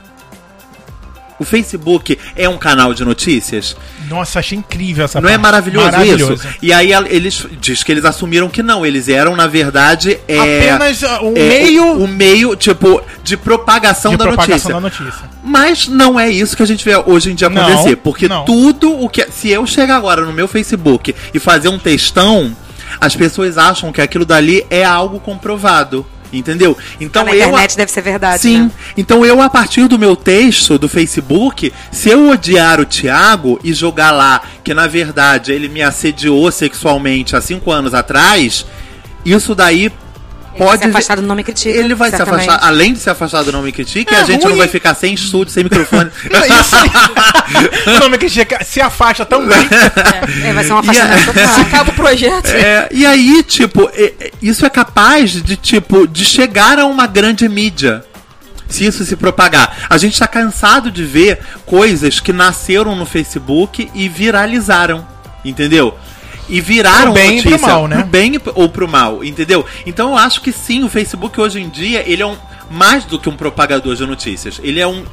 O 1.37 1.43
Facebook 1.43 2.17
é 2.35 2.47
um 2.47 2.57
canal 2.57 2.93
de 2.93 3.03
notícias? 3.03 3.75
Nossa, 4.07 4.39
achei 4.39 4.57
incrível 4.57 5.05
essa 5.05 5.19
Não 5.19 5.27
é 5.27 5.33
parte. 5.33 5.41
maravilhoso, 5.41 5.85
Maravilhoso. 5.91 6.33
isso? 6.33 6.47
E 6.61 6.71
aí 6.71 6.91
eles 7.09 7.45
diz 7.59 7.83
que 7.83 7.91
eles 7.91 8.05
assumiram 8.05 8.49
que 8.49 8.63
não, 8.63 8.85
eles 8.85 9.09
eram 9.09 9.35
na 9.35 9.47
verdade 9.47 10.17
é, 10.27 10.69
Apenas 10.69 11.01
uh, 11.01 11.25
um 11.25 11.33
é, 11.35 11.47
meio 11.49 11.83
o, 11.83 12.03
o 12.03 12.07
meio 12.07 12.55
tipo 12.55 13.01
de 13.23 13.35
propagação, 13.35 14.11
de 14.11 14.17
da, 14.17 14.25
propagação 14.25 14.79
notícia. 14.79 15.03
da 15.03 15.09
notícia. 15.09 15.29
Mas 15.43 15.87
não 15.87 16.19
é 16.19 16.29
isso 16.29 16.55
que 16.55 16.63
a 16.63 16.67
gente 16.67 16.85
vê 16.85 16.95
hoje 16.95 17.31
em 17.31 17.35
dia 17.35 17.49
Não, 17.49 17.61
acontecer, 17.61 17.97
porque 17.97 18.27
não. 18.27 18.45
tudo 18.45 18.91
o 19.01 19.09
que 19.09 19.29
se 19.31 19.49
eu 19.49 19.65
chegar 19.67 19.97
agora 19.97 20.21
no 20.21 20.31
meu 20.31 20.47
Facebook 20.47 21.13
e 21.33 21.39
fazer 21.39 21.67
um 21.67 21.77
textão, 21.77 22.55
as 22.99 23.15
pessoas 23.15 23.57
acham 23.57 23.91
que 23.91 24.01
aquilo 24.01 24.25
dali 24.25 24.65
é 24.69 24.83
algo 24.85 25.19
comprovado. 25.19 26.05
Entendeu? 26.33 26.77
Então 26.99 27.21
Ah, 27.21 27.25
na 27.25 27.31
eu. 27.31 27.37
internet 27.47 27.77
deve 27.77 27.91
ser 27.91 28.01
verdade, 28.01 28.41
Sim. 28.41 28.61
né? 28.63 28.71
Então 28.97 29.25
eu, 29.25 29.41
a 29.41 29.49
partir 29.49 29.87
do 29.87 29.97
meu 29.97 30.15
texto 30.15 30.77
do 30.77 30.89
Facebook, 30.89 31.71
se 31.91 32.09
eu 32.09 32.29
odiar 32.29 32.79
o 32.79 32.85
Thiago 32.85 33.59
e 33.63 33.73
jogar 33.73 34.11
lá 34.11 34.41
que 34.63 34.73
na 34.73 34.87
verdade 34.87 35.51
ele 35.51 35.67
me 35.69 35.81
assediou 35.81 36.51
sexualmente 36.51 37.35
há 37.35 37.41
cinco 37.41 37.71
anos 37.71 37.93
atrás, 37.93 38.65
isso 39.23 39.55
daí 39.55 39.91
pode. 40.57 40.81
se 40.83 40.89
afastar 40.89 41.15
do 41.17 41.21
nome 41.23 41.43
critica. 41.43 41.77
Ele 41.77 41.93
vai 41.95 42.09
se 42.09 42.21
afastar, 42.21 42.59
além 42.61 42.93
de 42.93 42.99
se 42.99 43.09
afastar 43.09 43.43
do 43.43 43.51
nome 43.51 43.71
critique, 43.71 44.13
É 44.13 44.17
a 44.19 44.23
gente 44.23 44.41
ruim. 44.43 44.51
não 44.51 44.57
vai 44.57 44.67
ficar 44.67 44.93
sem 44.95 45.13
estúdio, 45.13 45.53
sem 45.53 45.63
microfone. 45.63 46.09
O 47.95 47.99
nome 47.99 48.17
que 48.17 48.27
chega- 48.29 48.63
se 48.63 48.81
afasta 48.81 49.25
tão 49.25 49.45
bem. 49.45 49.67
É, 50.43 50.53
vai 50.53 50.63
ser 50.63 50.73
um 50.73 50.75
E 50.75 50.79
a- 50.79 50.81
afastamento 50.81 51.25
total. 51.25 51.61
Acaba 51.61 51.91
o 51.91 51.93
projeto. 51.93 52.47
É, 52.49 52.89
e 52.91 53.05
aí, 53.05 53.43
tipo, 53.43 53.89
é- 53.93 54.13
é- 54.19 54.31
isso 54.41 54.65
é 54.65 54.69
capaz 54.69 55.31
de, 55.43 55.55
tipo, 55.55 56.07
de 56.07 56.25
chegar 56.25 56.79
a 56.79 56.85
uma 56.85 57.05
grande 57.07 57.47
mídia. 57.47 58.03
Se 58.67 58.83
isso 58.85 59.05
se 59.05 59.15
propagar. 59.15 59.85
A 59.89 59.97
gente 59.97 60.17
tá 60.17 60.27
cansado 60.27 60.89
de 60.89 61.03
ver 61.03 61.39
coisas 61.67 62.19
que 62.19 62.33
nasceram 62.33 62.95
no 62.95 63.05
Facebook 63.05 63.89
e 63.93 64.09
viralizaram. 64.09 65.07
Entendeu? 65.43 65.95
E 66.47 66.61
viraram 66.61 67.05
Pro 67.05 67.13
bem 67.13 67.37
e 67.37 67.41
pro 67.41 67.51
notícia. 67.51 67.67
mal, 67.73 67.87
né? 67.87 67.95
Pro 67.97 68.05
bem 68.05 68.39
ou 68.53 68.69
pro 68.69 68.87
mal, 68.87 69.23
entendeu? 69.23 69.65
Então 69.85 70.09
eu 70.11 70.17
acho 70.17 70.41
que 70.41 70.51
sim, 70.51 70.83
o 70.83 70.89
Facebook 70.89 71.39
hoje 71.41 71.59
em 71.59 71.69
dia, 71.69 72.03
ele 72.07 72.21
é 72.21 72.25
um 72.25 72.37
mais 72.69 73.03
do 73.03 73.17
que 73.19 73.27
um 73.29 73.35
propagador 73.35 73.95
de 73.95 74.05
notícias. 74.05 74.59
Ele 74.63 74.79
é 74.79 74.87
um 74.87 75.03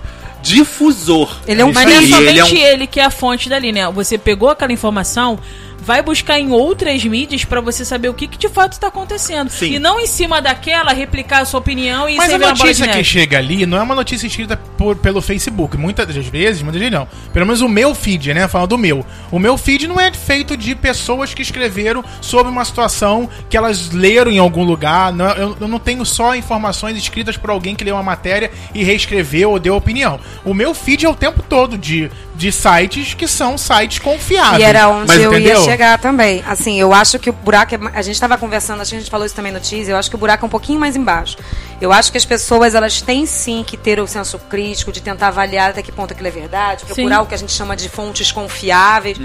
difusor. 0.42 1.36
Ele 1.46 1.62
é 1.62 1.64
um 1.64 1.72
Mas 1.72 1.84
não 1.86 1.92
é 1.92 1.94
somente 2.00 2.14
ele 2.14 2.28
ele, 2.30 2.38
é 2.40 2.44
um- 2.44 2.86
que 2.86 3.00
é 3.00 3.04
a 3.04 3.10
fonte 3.10 3.48
dali, 3.48 3.72
né? 3.72 3.90
Você 3.92 4.18
pegou 4.18 4.50
aquela 4.50 4.72
informação, 4.72 5.38
vai 5.84 6.00
buscar 6.00 6.38
em 6.38 6.50
outras 6.50 7.04
mídias 7.04 7.44
pra 7.44 7.60
você 7.60 7.84
saber 7.84 8.08
o 8.08 8.14
que, 8.14 8.26
que 8.28 8.38
de 8.38 8.48
fato 8.48 8.72
está 8.72 8.86
acontecendo. 8.88 9.50
Sim. 9.50 9.72
E 9.74 9.78
não 9.78 9.98
em 10.00 10.06
cima 10.06 10.40
daquela 10.40 10.92
replicar 10.92 11.40
a 11.40 11.44
sua 11.44 11.60
opinião 11.60 12.08
e 12.08 12.16
Mas 12.16 12.32
a 12.32 12.38
notícia 12.38 12.86
que 12.88 13.02
chega 13.04 13.38
ali 13.38 13.66
não 13.66 13.78
é 13.78 13.82
uma 13.82 13.94
notícia 13.94 14.26
escrita 14.26 14.56
por- 14.56 14.96
pelo 14.96 15.20
Facebook. 15.20 15.76
Muitas 15.76 16.06
das 16.06 16.26
vezes, 16.26 16.62
muitas 16.62 16.80
vezes 16.80 16.94
não. 16.96 17.08
Pelo 17.32 17.46
menos 17.46 17.60
o 17.60 17.68
meu 17.68 17.94
feed, 17.94 18.32
né? 18.32 18.46
Falando 18.48 18.70
do 18.70 18.78
meu. 18.78 19.04
O 19.30 19.38
meu 19.38 19.58
feed 19.58 19.86
não 19.88 19.98
é 20.00 20.12
feito 20.12 20.56
de 20.56 20.74
pessoas 20.74 21.34
que 21.34 21.42
escreveram 21.42 22.04
sobre 22.20 22.50
uma 22.52 22.64
situação 22.64 23.28
que 23.50 23.56
elas 23.56 23.90
leram 23.90 24.30
em 24.30 24.38
algum 24.38 24.62
lugar. 24.64 25.12
Não, 25.12 25.30
eu, 25.32 25.56
eu 25.60 25.68
não 25.68 25.78
tenho 25.78 26.04
só 26.06 26.34
informações 26.36 26.96
escritas 26.96 27.36
por 27.36 27.50
alguém 27.50 27.74
que 27.74 27.82
leu 27.84 27.96
uma 27.96 28.02
matéria 28.02 28.50
e 28.74 28.84
reescreveu 28.84 29.50
ou 29.50 29.58
deu 29.58 29.74
opinião. 29.74 30.20
O 30.44 30.54
meu 30.54 30.72
feed 30.74 31.04
é 31.04 31.08
o 31.08 31.14
tempo 31.14 31.42
todo 31.42 31.76
de, 31.76 32.10
de 32.42 32.50
sites 32.50 33.14
que 33.14 33.28
são 33.28 33.56
sites 33.56 34.00
confiáveis. 34.00 34.60
E 34.60 34.64
era 34.64 34.88
onde 34.88 35.06
Mas 35.06 35.20
eu 35.20 35.32
entendeu? 35.32 35.60
ia 35.60 35.64
chegar 35.64 35.96
também. 36.00 36.42
Assim, 36.44 36.80
eu 36.80 36.92
acho 36.92 37.16
que 37.20 37.30
o 37.30 37.32
buraco 37.32 37.76
é. 37.76 37.78
A 37.94 38.02
gente 38.02 38.14
estava 38.14 38.36
conversando, 38.36 38.80
acho 38.80 38.90
que 38.90 38.96
a 38.96 38.98
gente 38.98 39.10
falou 39.10 39.24
isso 39.24 39.34
também 39.34 39.52
no 39.52 39.60
teaser, 39.60 39.94
eu 39.94 39.96
acho 39.96 40.10
que 40.10 40.16
o 40.16 40.18
buraco 40.18 40.44
é 40.44 40.46
um 40.46 40.50
pouquinho 40.50 40.80
mais 40.80 40.96
embaixo. 40.96 41.36
Eu 41.80 41.92
acho 41.92 42.10
que 42.10 42.18
as 42.18 42.24
pessoas, 42.24 42.74
elas 42.74 43.00
têm 43.00 43.26
sim 43.26 43.62
que 43.64 43.76
ter 43.76 44.00
o 44.00 44.08
senso 44.08 44.40
crítico 44.50 44.90
de 44.90 45.00
tentar 45.00 45.28
avaliar 45.28 45.70
até 45.70 45.82
que 45.82 45.92
ponto 45.92 46.12
aquilo 46.12 46.28
é 46.28 46.32
verdade, 46.32 46.84
procurar 46.84 47.16
Sim. 47.16 47.22
o 47.22 47.26
que 47.26 47.34
a 47.34 47.38
gente 47.38 47.52
chama 47.52 47.76
de 47.76 47.88
fontes 47.88 48.32
confiáveis. 48.32 49.18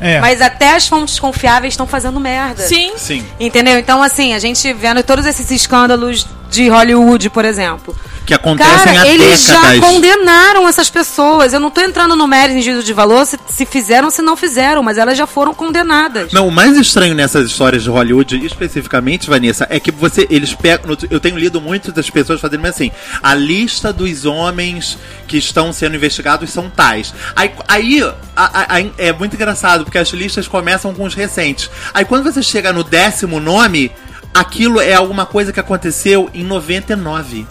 É. 0.00 0.18
Mas 0.20 0.40
até 0.40 0.74
as 0.74 0.88
fontes 0.88 1.20
confiáveis 1.20 1.74
estão 1.74 1.86
fazendo 1.86 2.18
merda. 2.18 2.62
Sim. 2.62 2.92
Sim. 2.96 3.26
Entendeu? 3.38 3.78
Então, 3.78 4.02
assim, 4.02 4.32
a 4.32 4.38
gente 4.38 4.72
vendo 4.72 5.02
todos 5.02 5.26
esses 5.26 5.50
escândalos 5.50 6.26
de 6.50 6.68
Hollywood, 6.68 7.28
por 7.30 7.44
exemplo. 7.44 7.94
Que 8.24 8.34
acontecem 8.34 8.92
há 8.92 9.02
Cara, 9.02 9.08
eles 9.08 9.42
já 9.42 9.60
décadas. 9.60 9.80
condenaram 9.80 10.68
essas 10.68 10.88
pessoas. 10.88 11.52
Eu 11.52 11.58
não 11.58 11.70
tô 11.70 11.80
entrando 11.80 12.14
no 12.14 12.26
mérito 12.28 12.58
em 12.60 12.62
juízo 12.62 12.84
de 12.84 12.92
valor 12.92 13.26
se, 13.26 13.36
se 13.48 13.66
fizeram 13.66 14.04
ou 14.06 14.10
se 14.12 14.22
não 14.22 14.36
fizeram, 14.36 14.80
mas 14.82 14.96
elas 14.96 15.18
já 15.18 15.26
foram 15.26 15.52
condenadas. 15.52 16.32
Não, 16.32 16.46
o 16.46 16.50
mais 16.52 16.76
estranho 16.76 17.14
nessas 17.16 17.46
histórias 17.50 17.82
de 17.82 17.90
Hollywood, 17.90 18.46
especificamente, 18.46 19.28
Vanessa, 19.28 19.66
é 19.68 19.80
que 19.80 19.90
você, 19.90 20.26
eles 20.30 20.54
pegam. 20.54 20.96
Eu 21.10 21.18
tenho 21.18 21.36
lido 21.36 21.60
muitas 21.60 21.92
das 21.92 22.08
pessoas 22.08 22.40
fazendo 22.40 22.64
assim: 22.66 22.92
a 23.20 23.34
lista 23.34 23.92
dos 23.92 24.24
homens 24.24 24.96
que 25.26 25.36
estão 25.36 25.72
sendo 25.72 25.96
investigados 25.96 26.50
são 26.50 26.70
tais. 26.70 27.12
Aí, 27.34 27.50
aí 27.66 28.02
a- 28.04 28.14
a- 28.36 28.76
a- 28.78 28.84
é 28.98 29.12
muito 29.12 29.34
engraçado, 29.34 29.84
porque 29.84 29.98
as 29.98 30.08
listas 30.10 30.46
começam 30.46 30.94
com 30.94 31.04
os 31.04 31.14
recentes. 31.14 31.68
Aí 31.92 32.04
quando 32.04 32.22
você 32.22 32.40
chega 32.42 32.72
no 32.72 32.84
décimo 32.84 33.40
nome, 33.40 33.90
aquilo 34.32 34.80
é 34.80 34.94
alguma 34.94 35.26
coisa 35.26 35.52
que 35.52 35.58
aconteceu 35.60 36.30
em 36.32 36.44
99. 36.44 37.46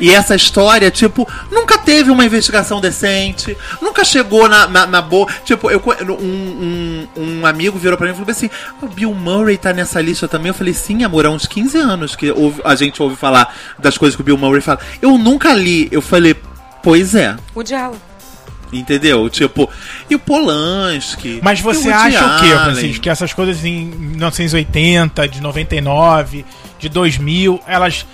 E 0.00 0.10
essa 0.10 0.34
história, 0.34 0.90
tipo, 0.90 1.28
nunca 1.50 1.76
teve 1.78 2.10
uma 2.10 2.24
investigação 2.24 2.80
decente, 2.80 3.56
nunca 3.80 4.04
chegou 4.04 4.48
na, 4.48 4.66
na, 4.66 4.86
na 4.86 5.02
boa. 5.02 5.26
Tipo, 5.44 5.70
eu, 5.70 5.82
um, 6.20 7.06
um, 7.16 7.22
um 7.40 7.46
amigo 7.46 7.78
virou 7.78 7.96
pra 7.98 8.06
mim 8.06 8.12
e 8.12 8.16
falou 8.16 8.30
assim: 8.30 8.48
o 8.80 8.86
Bill 8.88 9.12
Murray 9.14 9.58
tá 9.58 9.72
nessa 9.72 10.00
lista 10.00 10.26
também. 10.26 10.48
Eu 10.48 10.54
falei, 10.54 10.72
sim, 10.74 11.04
amor, 11.04 11.26
há 11.26 11.30
uns 11.30 11.46
15 11.46 11.78
anos 11.78 12.16
que 12.16 12.30
ouve- 12.30 12.62
a 12.64 12.74
gente 12.74 13.02
ouve 13.02 13.16
falar 13.16 13.54
das 13.78 13.98
coisas 13.98 14.16
que 14.16 14.22
o 14.22 14.24
Bill 14.24 14.38
Murray 14.38 14.60
fala. 14.60 14.78
Eu 15.00 15.18
nunca 15.18 15.52
li. 15.52 15.88
Eu 15.92 16.00
falei, 16.00 16.34
pois 16.82 17.14
é. 17.14 17.36
O 17.54 17.62
diálogo. 17.62 18.00
Entendeu? 18.72 19.28
Tipo, 19.28 19.68
e 20.08 20.14
o 20.14 20.18
Polanski. 20.18 21.40
Mas 21.42 21.58
e 21.58 21.62
você 21.62 21.90
Woody 21.90 22.16
acha 22.16 22.26
o 22.26 22.40
quê. 22.40 22.48
Francisco? 22.56 23.02
Que 23.02 23.10
essas 23.10 23.32
coisas 23.34 23.62
em 23.64 23.84
1980, 23.84 25.28
de 25.28 25.40
99, 25.42 26.44
de 26.78 26.88
2000, 26.88 27.60
elas. 27.66 28.06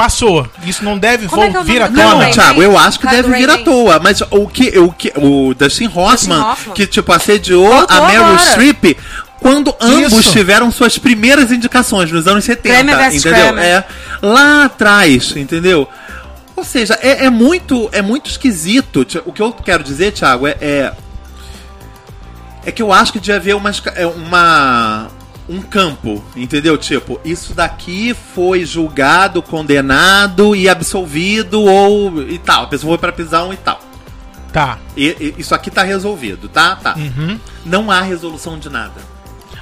Passou. 0.00 0.48
Isso 0.64 0.82
não 0.82 0.96
deve 0.96 1.28
Como 1.28 1.42
é 1.42 1.48
é 1.48 1.62
vir 1.62 1.82
à 1.82 1.90
Não, 1.90 2.12
tona. 2.12 2.24
Ray 2.24 2.32
Thiago, 2.32 2.62
eu 2.62 2.78
acho 2.78 2.98
que 2.98 3.06
deve 3.06 3.36
vir 3.36 3.50
à 3.50 3.58
toa. 3.58 4.00
Mas 4.02 4.22
o 4.30 4.48
que 4.48 4.78
o, 4.78 4.90
que, 4.90 5.12
o 5.14 5.52
Dustin 5.52 5.90
Hoffman, 5.94 6.40
Hoffman. 6.40 6.74
que 6.74 6.86
tipo 6.86 7.12
assediou 7.12 7.70
Voltou 7.70 7.96
a 7.98 8.06
Meryl 8.06 8.24
agora. 8.24 8.38
Streep 8.38 8.96
quando 9.38 9.76
ambos 9.78 10.12
Isso. 10.14 10.32
tiveram 10.32 10.70
suas 10.70 10.96
primeiras 10.96 11.52
indicações 11.52 12.10
nos 12.10 12.26
anos 12.26 12.44
70, 12.44 12.74
Kramer 12.74 12.96
versus 12.96 13.26
entendeu? 13.26 13.44
Kramer. 13.44 13.64
É 13.64 13.84
lá 14.22 14.64
atrás, 14.64 15.36
entendeu? 15.36 15.86
Ou 16.56 16.64
seja, 16.64 16.98
é, 17.02 17.26
é 17.26 17.30
muito 17.30 17.90
é 17.92 18.00
muito 18.00 18.30
esquisito. 18.30 19.06
O 19.26 19.32
que 19.34 19.42
eu 19.42 19.52
quero 19.52 19.84
dizer, 19.84 20.12
Thiago, 20.12 20.46
é, 20.46 20.56
é 20.62 20.92
é 22.64 22.72
que 22.72 22.80
eu 22.80 22.90
acho 22.90 23.12
que 23.12 23.20
devia 23.20 23.36
haver 23.36 23.54
uma, 23.54 23.70
é, 23.94 24.06
uma 24.06 25.08
um 25.50 25.60
campo, 25.60 26.24
entendeu? 26.36 26.78
Tipo, 26.78 27.20
isso 27.24 27.52
daqui 27.54 28.14
foi 28.34 28.64
julgado, 28.64 29.42
condenado 29.42 30.54
e 30.54 30.68
absolvido 30.68 31.62
ou 31.62 32.22
e 32.22 32.38
tal. 32.38 32.64
A 32.64 32.66
pessoa 32.68 32.90
foi 32.92 32.98
pra 32.98 33.12
prisão 33.12 33.52
e 33.52 33.56
tal. 33.56 33.80
Tá. 34.52 34.78
E- 34.96 35.16
e- 35.20 35.34
isso 35.38 35.54
aqui 35.54 35.70
tá 35.70 35.82
resolvido, 35.82 36.48
tá? 36.48 36.76
Tá. 36.76 36.94
Uhum. 36.96 37.38
Não 37.64 37.90
há 37.90 38.00
resolução 38.00 38.58
de 38.58 38.68
nada. 38.68 39.10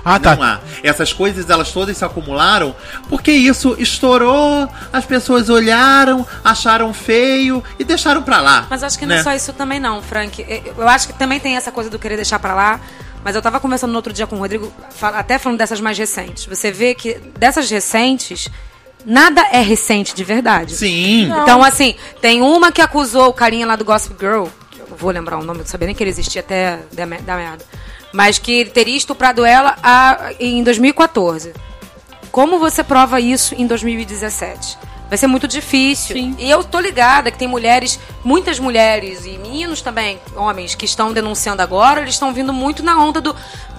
Ah, 0.05 0.19
tá. 0.19 0.35
Não 0.37 0.43
há. 0.43 0.61
Essas 0.83 1.13
coisas, 1.13 1.51
elas 1.51 1.71
todas 1.73 1.95
se 1.97 2.05
acumularam 2.05 2.75
porque 3.09 3.31
isso 3.33 3.77
estourou, 3.79 4.67
as 4.93 5.05
pessoas 5.05 5.51
olharam, 5.51 6.27
acharam 6.43 6.95
feio 6.95 7.63
e 7.79 7.85
deixaram 7.85 8.23
pra 8.23 8.41
lá. 8.41 8.67
Mas 8.71 8.83
acho 8.83 8.99
que 8.99 9.05
não 9.05 9.15
né? 9.15 9.21
é 9.21 9.25
só 9.25 9.33
isso 9.35 9.53
também, 9.53 9.79
não, 9.81 10.01
Frank. 10.01 10.45
Eu- 10.49 10.75
Eu 10.79 10.89
acho 10.89 11.09
que 11.09 11.13
também 11.15 11.39
tem 11.41 11.57
essa 11.57 11.71
coisa 11.73 11.91
do 11.91 11.99
querer 11.99 12.17
deixar 12.17 12.39
pra 12.39 12.55
lá. 12.55 12.81
Mas 13.29 13.37
eu 13.37 13.43
tava 13.43 13.61
conversando 13.61 13.91
no 13.91 13.97
outro 13.97 14.11
dia 14.11 14.27
com 14.27 14.37
o 14.37 14.39
Rodrigo, 14.39 14.73
até 15.03 15.39
falando 15.39 15.59
dessas 15.59 15.83
mais 15.83 15.99
recentes. 15.99 16.47
Você 16.47 16.73
vê 16.73 16.95
que 16.95 17.13
dessas 17.39 17.69
recentes, 17.71 18.49
nada 19.05 19.43
é 19.53 19.61
recente 19.61 20.15
de 20.15 20.25
verdade. 20.25 20.75
Sim. 20.75 21.25
Então, 21.43 21.63
assim, 21.63 21.95
tem 22.23 22.41
uma 22.41 22.73
que 22.73 22.81
acusou 22.81 23.29
o 23.29 23.33
carinha 23.35 23.67
lá 23.67 23.77
do 23.77 23.85
Gossip 23.85 24.17
Girl, 24.19 24.45
que 24.71 24.81
eu 24.81 24.87
não 24.89 24.97
vou 24.97 25.11
lembrar 25.11 25.37
o 25.37 25.45
nome, 25.45 25.59
não 25.59 25.67
sabia 25.67 25.85
nem 25.85 25.95
que 25.95 26.03
ele 26.03 26.09
existia 26.09 26.41
até 26.41 26.79
da 26.91 27.05
merda. 27.05 27.67
Mas 28.15 28.39
que 28.39 28.51
ele 28.51 28.71
teria 28.71 28.97
estuprado 28.97 29.45
ela 29.45 29.77
a- 29.83 30.31
em 30.41 30.65
2014. 30.65 31.53
Como 32.33 32.59
você 32.59 32.83
prova 32.83 33.21
isso 33.21 33.55
em 33.55 33.67
2017? 33.67 34.79
Vai 35.09 35.17
ser 35.17 35.27
muito 35.27 35.49
difícil. 35.49 36.15
Sim. 36.17 36.37
E 36.39 36.51
eu 36.51 36.63
tô 36.63 36.79
ligada 36.81 37.31
que 37.31 37.39
tem 37.39 37.49
mulheres, 37.49 37.99
muitas 38.25 38.59
mulheres 38.59 39.25
e 39.25 39.39
meninos 39.39 39.81
também, 39.81 40.19
homens, 40.37 40.75
que 40.75 40.85
estão 40.85 41.13
denunciando 41.13 41.63
agora, 41.63 42.01
eles 42.03 42.15
estão 42.15 42.33
vindo 42.33 42.53
muito 42.53 42.83
na 42.83 42.99
onda 42.99 43.21
do 43.21 43.35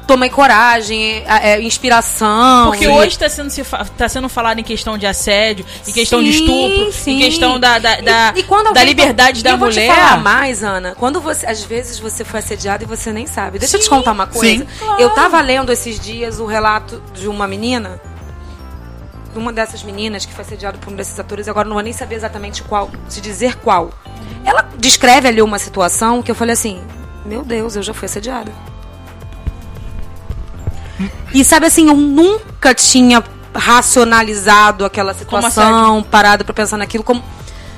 tomei 0.08 0.28
coragem, 0.32 1.24
é, 1.28 1.62
inspiração. 1.62 2.70
Porque 2.72 2.86
e- 2.86 2.88
hoje 2.88 3.10
está 3.10 3.30
sendo, 3.30 3.52
se 3.52 3.63
fa- 3.63 3.86
tá 3.98 4.10
sendo 4.10 4.28
falado 4.28 4.58
em 4.60 4.63
questão 4.63 4.98
de 4.98 5.06
assédio, 5.06 5.63
em 5.88 5.92
questão 5.92 6.24
de 6.24 6.34
Sim, 6.34 6.39
estupro, 6.39 6.92
sim. 6.92 7.12
em 7.12 7.20
questão 7.20 7.60
da, 7.60 7.78
da, 7.78 8.02
da, 8.02 8.34
E- 8.36 8.39
e 8.39 8.44
quando 8.44 8.74
da 8.74 8.84
liberdade 8.84 9.42
e 9.42 9.44
da 9.44 9.52
eu 9.52 9.58
vou 9.60 9.68
mulher. 9.68 9.88
te 9.88 9.96
falar 9.96 10.18
mais, 10.18 10.63
Ana. 10.63 10.96
Quando 10.98 11.22
você, 11.22 11.46
às 11.46 11.62
vezes 11.63 12.00
você 12.00 12.26
foi 12.26 12.39
assediada 12.39 12.84
e 12.84 12.88
você 12.88 13.12
nem 13.13 13.28
sabe. 13.28 13.60
Deixa 13.60 13.76
eu 13.78 13.80
te 13.82 13.84
Sim, 13.84 13.89
contar 13.92 14.12
uma 14.13 14.26
coisa. 14.26 14.63
sim. 14.63 14.68
Eu 14.98 15.12
tava 15.12 15.39
lendo 15.42 15.72
esses 15.72 16.00
dias 16.00 16.39
o 16.39 16.46
relato 16.48 17.00
de 17.13 17.28
uma 17.28 17.48
menina, 17.48 18.02
de 18.02 18.19
uma 19.36 19.54
dessas 19.54 19.84
meninas 19.84 20.26
que 20.26 20.34
foi 20.34 20.44
assediada 20.44 20.78
por 20.78 20.92
um 20.92 20.96
desses 20.96 21.20
atores. 21.20 21.48
Agora 21.48 21.68
não 21.68 21.76
vou 21.76 21.84
nem 21.84 21.94
saber 21.94 22.15
exatamente 22.15 22.63
qual, 22.63 22.89
se 23.08 23.22
dizer 23.22 23.56
qual. 23.58 23.92
Ela 24.46 24.68
descreve 24.78 25.28
ali 25.28 25.42
uma 25.42 25.60
situação 25.60 26.22
que 26.22 26.32
eu 26.32 26.36
falei 26.36 26.54
assim: 26.54 26.82
Meu 27.26 27.44
Deus, 27.44 27.76
eu 27.76 27.84
já 27.84 27.94
fui 27.94 28.06
assediada. 28.06 28.52
E 31.34 31.44
sabe 31.44 31.68
assim, 31.68 31.88
eu 31.88 31.96
nunca 31.96 32.74
tinha 32.74 33.24
racionalizado 33.56 34.86
aquela 34.86 35.13
situação, 35.13 36.04
parado 36.04 36.44
pra 36.44 36.54
pensar 36.54 36.78
naquilo 36.78 37.04
como. 37.04 37.24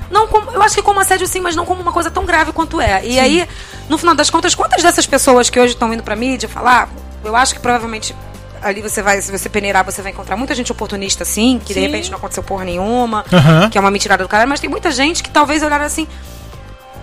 Não 0.09 0.27
como. 0.27 0.51
Eu 0.51 0.61
acho 0.61 0.75
que 0.75 0.81
como 0.81 0.99
assédio 0.99 1.27
sim, 1.27 1.39
mas 1.39 1.55
não 1.55 1.65
como 1.65 1.81
uma 1.81 1.91
coisa 1.91 2.09
tão 2.09 2.25
grave 2.25 2.51
quanto 2.51 2.81
é. 2.81 3.05
E 3.05 3.19
aí, 3.19 3.47
no 3.87 3.97
final 3.97 4.15
das 4.15 4.29
contas, 4.29 4.55
quantas 4.55 4.81
dessas 4.81 5.05
pessoas 5.05 5.49
que 5.49 5.59
hoje 5.59 5.73
estão 5.73 5.93
indo 5.93 6.03
pra 6.03 6.15
mídia 6.15 6.49
falar, 6.49 6.89
eu 7.23 7.35
acho 7.35 7.53
que 7.53 7.59
provavelmente 7.59 8.15
ali 8.61 8.81
você 8.81 9.01
vai, 9.01 9.21
se 9.21 9.31
você 9.31 9.49
peneirar, 9.49 9.83
você 9.83 10.01
vai 10.01 10.11
encontrar 10.11 10.35
muita 10.35 10.53
gente 10.55 10.71
oportunista 10.71 11.23
assim, 11.23 11.59
que 11.59 11.73
de 11.73 11.79
Sim. 11.79 11.81
repente 11.81 12.11
não 12.11 12.17
aconteceu 12.17 12.43
porra 12.43 12.65
nenhuma, 12.65 13.25
Aham. 13.31 13.69
que 13.69 13.77
é 13.77 13.81
uma 13.81 13.91
mentirada 13.91 14.23
do 14.23 14.29
cara, 14.29 14.45
mas 14.45 14.59
tem 14.59 14.69
muita 14.69 14.91
gente 14.91 15.23
que 15.23 15.29
talvez 15.29 15.63
olhar 15.63 15.81
assim, 15.81 16.07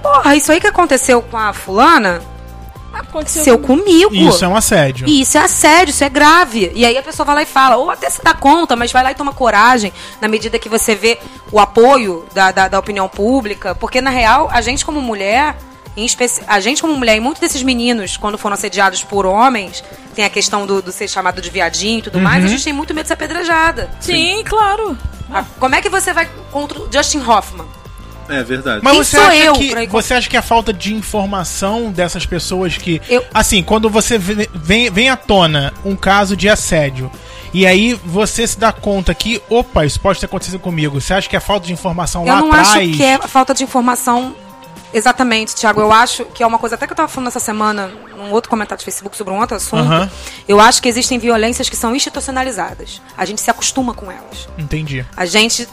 porra, 0.02 0.36
isso 0.36 0.52
aí 0.52 0.60
que 0.60 0.66
aconteceu 0.66 1.22
com 1.22 1.36
a 1.36 1.52
fulana, 1.52 2.22
aconteceu 2.92 3.58
comigo. 3.58 4.14
Isso 4.14 4.44
é 4.44 4.48
um 4.48 4.56
assédio. 4.56 5.08
Isso 5.08 5.38
é 5.38 5.42
assédio, 5.42 5.90
isso 5.90 6.04
é 6.04 6.08
grave. 6.08 6.72
E 6.74 6.84
aí 6.84 6.96
a 6.96 7.02
pessoa 7.02 7.24
vai 7.24 7.36
lá 7.36 7.42
e 7.42 7.46
fala, 7.46 7.76
ou 7.76 7.90
até 7.90 8.08
se 8.10 8.22
dá 8.22 8.34
conta, 8.34 8.74
mas 8.76 8.92
vai 8.92 9.02
lá 9.02 9.10
e 9.10 9.14
toma 9.14 9.32
coragem, 9.32 9.92
na 10.20 10.28
medida 10.28 10.58
que 10.58 10.68
você 10.68 10.94
vê 10.94 11.18
o 11.52 11.60
apoio 11.60 12.26
da, 12.34 12.50
da, 12.50 12.68
da 12.68 12.78
opinião 12.78 13.08
pública. 13.08 13.74
Porque, 13.74 14.00
na 14.00 14.10
real, 14.10 14.48
a 14.50 14.60
gente 14.60 14.84
como 14.84 15.00
mulher, 15.00 15.56
especi... 16.04 16.40
a 16.46 16.60
gente 16.60 16.80
como 16.82 16.94
mulher, 16.96 17.16
e 17.16 17.20
muitos 17.20 17.40
desses 17.40 17.62
meninos, 17.62 18.16
quando 18.16 18.36
foram 18.38 18.54
assediados 18.54 19.02
por 19.02 19.24
homens, 19.26 19.82
tem 20.14 20.24
a 20.24 20.30
questão 20.30 20.66
do, 20.66 20.80
do 20.82 20.92
ser 20.92 21.08
chamado 21.08 21.40
de 21.40 21.50
viadinho 21.50 21.98
e 22.00 22.02
tudo 22.02 22.18
mais, 22.20 22.44
a 22.44 22.48
gente 22.48 22.64
tem 22.64 22.72
muito 22.72 22.92
medo 22.94 23.04
de 23.04 23.08
ser 23.08 23.14
apedrejada. 23.14 23.90
Sim, 24.00 24.42
claro. 24.44 24.96
Ah, 25.30 25.44
Como 25.58 25.74
é 25.74 25.82
que 25.82 25.88
você 25.88 26.12
vai 26.12 26.28
contra 26.50 26.78
o 26.80 26.88
Justin 26.92 27.20
Hoffman? 27.20 27.66
É 28.30 28.42
verdade. 28.42 28.80
Mas 28.82 28.92
Quem 28.92 29.04
você 29.04 29.16
acha, 29.16 29.36
eu 29.36 29.52
que, 29.54 29.86
você 29.86 30.14
acha 30.14 30.28
que 30.28 30.36
a 30.36 30.42
falta 30.42 30.70
de 30.72 30.92
informação 30.94 31.90
dessas 31.90 32.26
pessoas 32.26 32.76
que. 32.76 33.00
Eu- 33.08 33.24
Assim, 33.32 33.62
quando 33.62 33.88
você 33.88 34.18
vem, 34.18 34.90
vem 34.90 35.08
à 35.08 35.16
tona 35.16 35.72
um 35.84 35.96
caso 35.96 36.36
de 36.36 36.48
assédio. 36.48 37.10
E 37.54 37.66
aí 37.66 37.94
você 38.04 38.46
se 38.46 38.58
dá 38.58 38.70
conta 38.70 39.14
que, 39.14 39.40
opa, 39.48 39.86
isso 39.86 39.98
pode 39.98 40.20
ter 40.20 40.26
acontecido 40.26 40.58
comigo. 40.58 41.00
Você 41.00 41.14
acha 41.14 41.26
que 41.26 41.36
é 41.36 41.40
falta 41.40 41.66
de 41.66 41.72
informação 41.72 42.20
Eu 42.26 42.34
lá 42.34 42.40
não 42.40 42.48
atrás? 42.52 42.68
acho 42.68 42.90
que 42.92 43.02
é 43.02 43.18
falta 43.26 43.54
de 43.54 43.64
informação 43.64 44.34
exatamente, 44.92 45.54
Thiago. 45.54 45.80
Eu 45.80 45.92
acho 45.92 46.24
que 46.26 46.42
é 46.42 46.46
uma 46.46 46.58
coisa 46.58 46.74
até 46.74 46.86
que 46.86 46.92
eu 46.92 46.96
tava 46.96 47.08
falando 47.08 47.28
essa 47.28 47.40
semana 47.40 47.88
num 48.16 48.32
outro 48.32 48.50
comentário 48.50 48.78
de 48.78 48.84
Facebook 48.84 49.16
sobre 49.16 49.32
um 49.32 49.38
outro 49.40 49.56
assunto. 49.56 49.82
Aham. 49.82 50.10
Eu 50.46 50.60
acho 50.60 50.80
que 50.82 50.88
existem 50.88 51.18
violências 51.18 51.68
que 51.68 51.76
são 51.76 51.94
institucionalizadas. 51.94 53.00
A 53.16 53.24
gente 53.24 53.40
se 53.40 53.50
acostuma 53.50 53.94
com 53.94 54.10
elas. 54.10 54.48
Entendi. 54.58 55.04
A 55.16 55.26
gente 55.26 55.68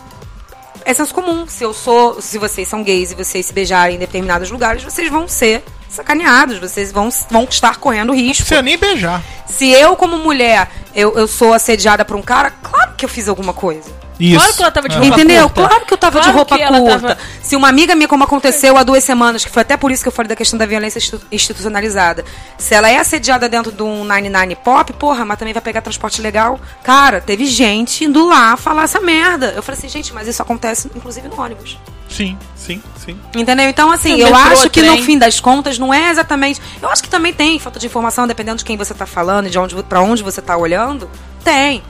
é 0.84 0.94
senso 0.94 1.14
comum. 1.14 1.48
Se 1.48 1.64
eu 1.64 1.74
sou, 1.74 2.22
se 2.22 2.38
vocês 2.38 2.68
são 2.68 2.84
gays 2.84 3.12
e 3.12 3.16
vocês 3.16 3.46
se 3.46 3.54
beijarem 3.54 3.96
em 3.96 4.00
determinados 4.00 4.52
lugares, 4.52 4.84
vocês 4.84 5.10
vão 5.10 5.28
ser 5.28 5.64
sacaneados, 5.90 6.60
vocês 6.60 6.92
vão, 6.92 7.10
vão 7.32 7.46
estar 7.46 7.78
correndo 7.78 8.08
Não 8.10 8.16
risco. 8.16 8.44
precisa 8.44 8.62
nem 8.62 8.78
beijar. 8.78 9.24
Se 9.48 9.70
eu, 9.70 9.96
como 9.96 10.18
mulher, 10.18 10.70
eu, 10.94 11.18
eu 11.18 11.28
sou 11.28 11.54
assediada 11.54 12.04
por 12.04 12.16
um 12.18 12.22
cara, 12.22 12.52
claro 12.62 12.94
que 12.98 13.06
eu 13.06 13.10
fiz 13.10 13.28
alguma 13.30 13.54
coisa. 13.54 13.90
Isso. 14.20 14.38
Claro 14.40 14.54
que 14.56 14.62
ela 14.62 14.72
tava 14.72 14.90
de 14.90 14.96
É. 14.96 15.00
roupa 15.00 15.16
Entendeu? 15.16 15.50
curta. 15.50 15.68
Claro 15.70 15.86
que 15.86 15.94
eu 15.94 15.98
tava 15.98 16.12
Claro 16.14 16.28
de 16.32 16.36
roupa 16.38 16.58
curta. 16.58 17.00
tava- 17.08 17.18
Se 17.42 17.56
uma 17.56 17.68
amiga 17.70 17.96
minha, 17.96 18.08
como 18.08 18.24
aconteceu 18.24 18.78
há 18.78 18.84
duas 18.84 19.04
semanas, 19.04 19.44
que 19.44 19.52
foi 19.52 19.62
até 19.62 19.76
por 19.76 19.92
isso 19.92 20.02
que 20.04 20.08
eu 20.08 20.12
falei 20.12 20.30
da 20.30 20.36
questão 20.36 20.58
da 20.58 20.66
violência 20.66 20.98
institu- 21.00 21.26
institucionalizada. 21.32 22.24
Se 22.58 22.74
ela 22.74 22.90
é 22.90 22.98
assediada 22.98 23.48
dentro 23.50 23.72
de 23.72 23.84
um 23.84 24.04
99 24.04 24.56
pop, 24.56 24.94
porra, 24.94 25.26
mas 25.26 25.38
também 25.38 25.54
vai 25.54 25.62
pegar 25.62 25.82
transporte 25.82 26.22
legal. 26.22 26.60
Cara, 26.84 27.20
teve 27.22 27.46
gente 27.46 28.06
indo 28.06 28.26
lá 28.28 28.56
falar 28.58 28.84
essa 28.84 29.00
merda. 29.00 29.54
Eu 29.56 29.62
falei 29.64 29.78
assim, 29.80 29.90
gente, 29.90 30.14
mas 30.14 30.28
isso 30.28 30.42
acontece 30.42 30.90
inclusive 30.96 31.28
no 31.28 31.40
ônibus. 31.40 31.78
Sim, 32.08 32.38
sim, 32.56 32.82
sim. 33.04 33.20
Entendeu? 33.36 33.68
Então, 33.68 33.92
assim, 33.92 34.14
No 34.14 34.20
eu 34.20 34.26
metrô, 34.32 34.52
acho 34.54 34.70
que 34.70 34.82
no 34.82 34.92
trem. 34.94 35.04
fim 35.04 35.18
das 35.18 35.40
contas 35.40 35.78
não 35.80 35.94
é 35.94 36.10
exatamente. 36.12 36.62
Eu 36.82 36.88
acho 36.90 37.02
que 37.04 37.10
também 37.10 37.34
tem 37.34 37.60
falta 37.60 37.80
de 37.80 37.86
informação, 37.88 38.28
dependendo 38.28 38.60
de 38.60 38.64
quem 38.64 38.78
você 38.78 38.94
tá 38.94 39.06
falando, 39.06 39.50
de 39.50 39.58
onde, 39.60 39.76
pra 39.84 40.02
onde 40.02 40.24
você 40.24 40.42
tá 40.42 40.56
olhando. 40.56 41.10
Tem. 41.44 41.84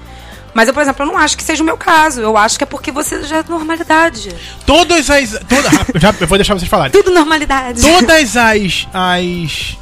Mas 0.56 0.70
eu, 0.70 0.74
por 0.74 0.82
exemplo, 0.82 1.04
eu 1.04 1.08
não 1.12 1.18
acho 1.18 1.36
que 1.36 1.44
seja 1.44 1.62
o 1.62 1.65
meu 1.65 1.76
caso. 1.76 2.22
Eu 2.22 2.38
acho 2.38 2.58
que 2.58 2.63
é 2.63 2.68
porque 2.68 2.89
você 2.89 3.22
já 3.24 3.39
é 3.39 3.44
normalidade. 3.48 4.34
Todas 4.65 5.10
as. 5.10 5.32
Toda, 5.32 6.00
já, 6.00 6.15
eu 6.18 6.28
vou 6.28 6.38
deixar 6.38 6.54
vocês 6.54 6.70
falarem. 6.70 6.94
Tudo 6.94 7.12
normalidade. 7.13 7.82
Todas 7.82 8.38
as. 8.38 8.88
As. 8.94 9.78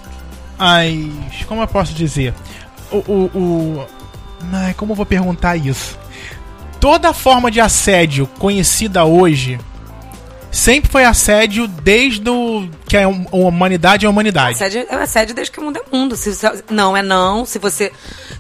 As. 0.58 1.46
Como 1.46 1.62
eu 1.62 1.68
posso 1.68 1.94
dizer? 1.94 2.34
O. 2.92 2.98
o, 2.98 3.32
o 3.36 3.88
ai, 4.52 4.74
como 4.74 4.94
eu 4.94 4.96
vou 4.96 5.06
perguntar 5.06 5.56
isso? 5.58 5.96
Toda 6.80 7.14
forma 7.14 7.52
de 7.52 7.62
assédio 7.62 8.26
conhecida 8.40 9.06
hoje 9.06 9.60
sempre 10.54 10.90
foi 10.92 11.04
assédio 11.04 11.68
desde 11.68 12.30
o, 12.30 12.70
que 12.88 12.96
a 12.96 13.08
hum- 13.08 13.26
a 13.32 13.36
humanidade 13.36 14.06
é 14.06 14.08
a 14.08 14.10
humanidade. 14.10 14.54
Assédio 14.56 14.86
é 14.90 14.96
assédio 14.96 15.36
desde 15.36 15.52
que 15.52 15.60
o 15.60 15.64
mundo 15.64 15.78
é 15.80 15.96
mundo. 15.98 16.16
Se, 16.16 16.34
você- 16.34 16.64
não, 16.70 16.96
é 16.96 17.02
não. 17.02 17.46
Se 17.46 17.60
você. 17.60 17.92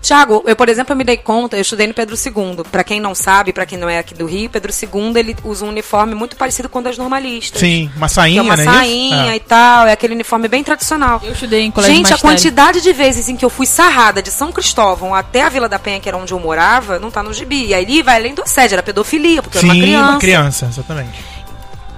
Tiago, 0.01 0.43
eu, 0.45 0.55
por 0.55 0.69
exemplo, 0.69 0.93
eu 0.93 0.97
me 0.97 1.03
dei 1.03 1.17
conta, 1.17 1.57
eu 1.57 1.61
estudei 1.61 1.87
no 1.87 1.93
Pedro 1.93 2.15
II. 2.15 2.63
Pra 2.71 2.83
quem 2.83 2.99
não 2.99 3.15
sabe, 3.15 3.51
pra 3.51 3.65
quem 3.65 3.77
não 3.77 3.89
é 3.89 3.97
aqui 3.99 4.13
do 4.13 4.25
Rio, 4.25 4.49
Pedro 4.49 4.71
II 4.71 5.13
ele 5.17 5.35
usa 5.43 5.65
um 5.65 5.69
uniforme 5.69 6.13
muito 6.15 6.35
parecido 6.35 6.69
com 6.69 6.79
o 6.79 6.81
das 6.83 6.97
normalistas. 6.97 7.59
Sim, 7.59 7.89
uma 7.97 8.07
Que 8.07 8.13
sainha, 8.13 8.39
é 8.39 8.43
uma 8.43 8.55
né? 8.57 8.63
sainha 8.63 9.33
É. 9.33 9.35
e 9.35 9.39
tal, 9.39 9.87
é 9.87 9.91
aquele 9.93 10.13
uniforme 10.13 10.47
bem 10.47 10.63
tradicional. 10.63 11.19
Eu 11.23 11.31
estudei 11.33 11.61
em 11.61 11.71
colégio 11.71 11.95
Gente, 11.95 12.13
a 12.13 12.17
quantidade 12.17 12.81
de 12.81 12.93
vezes 12.93 13.27
em 13.29 13.35
que 13.35 13.43
eu 13.45 13.49
fui 13.49 13.65
sarrada 13.65 14.21
de 14.21 14.29
São 14.29 14.51
Cristóvão 14.51 15.15
até 15.15 15.41
a 15.43 15.49
Vila 15.49 15.67
da 15.69 15.79
Penha, 15.79 15.99
que 15.99 16.07
era 16.07 16.17
onde 16.17 16.33
eu 16.33 16.39
morava, 16.39 16.99
não 16.99 17.09
tá 17.09 17.23
no 17.23 17.33
gibi. 17.33 17.67
E 17.67 17.73
aí 17.73 18.01
vai 18.01 18.17
além 18.17 18.33
do 18.35 18.43
assédio, 18.43 18.75
era 18.75 18.83
pedofilia, 18.83 19.41
porque 19.41 19.57
Sim, 19.59 19.67
eu 19.67 19.71
era 19.71 19.77
uma 19.77 19.83
criança. 19.85 20.09
uma 20.11 20.19
criança, 20.19 20.65
exatamente. 20.67 21.33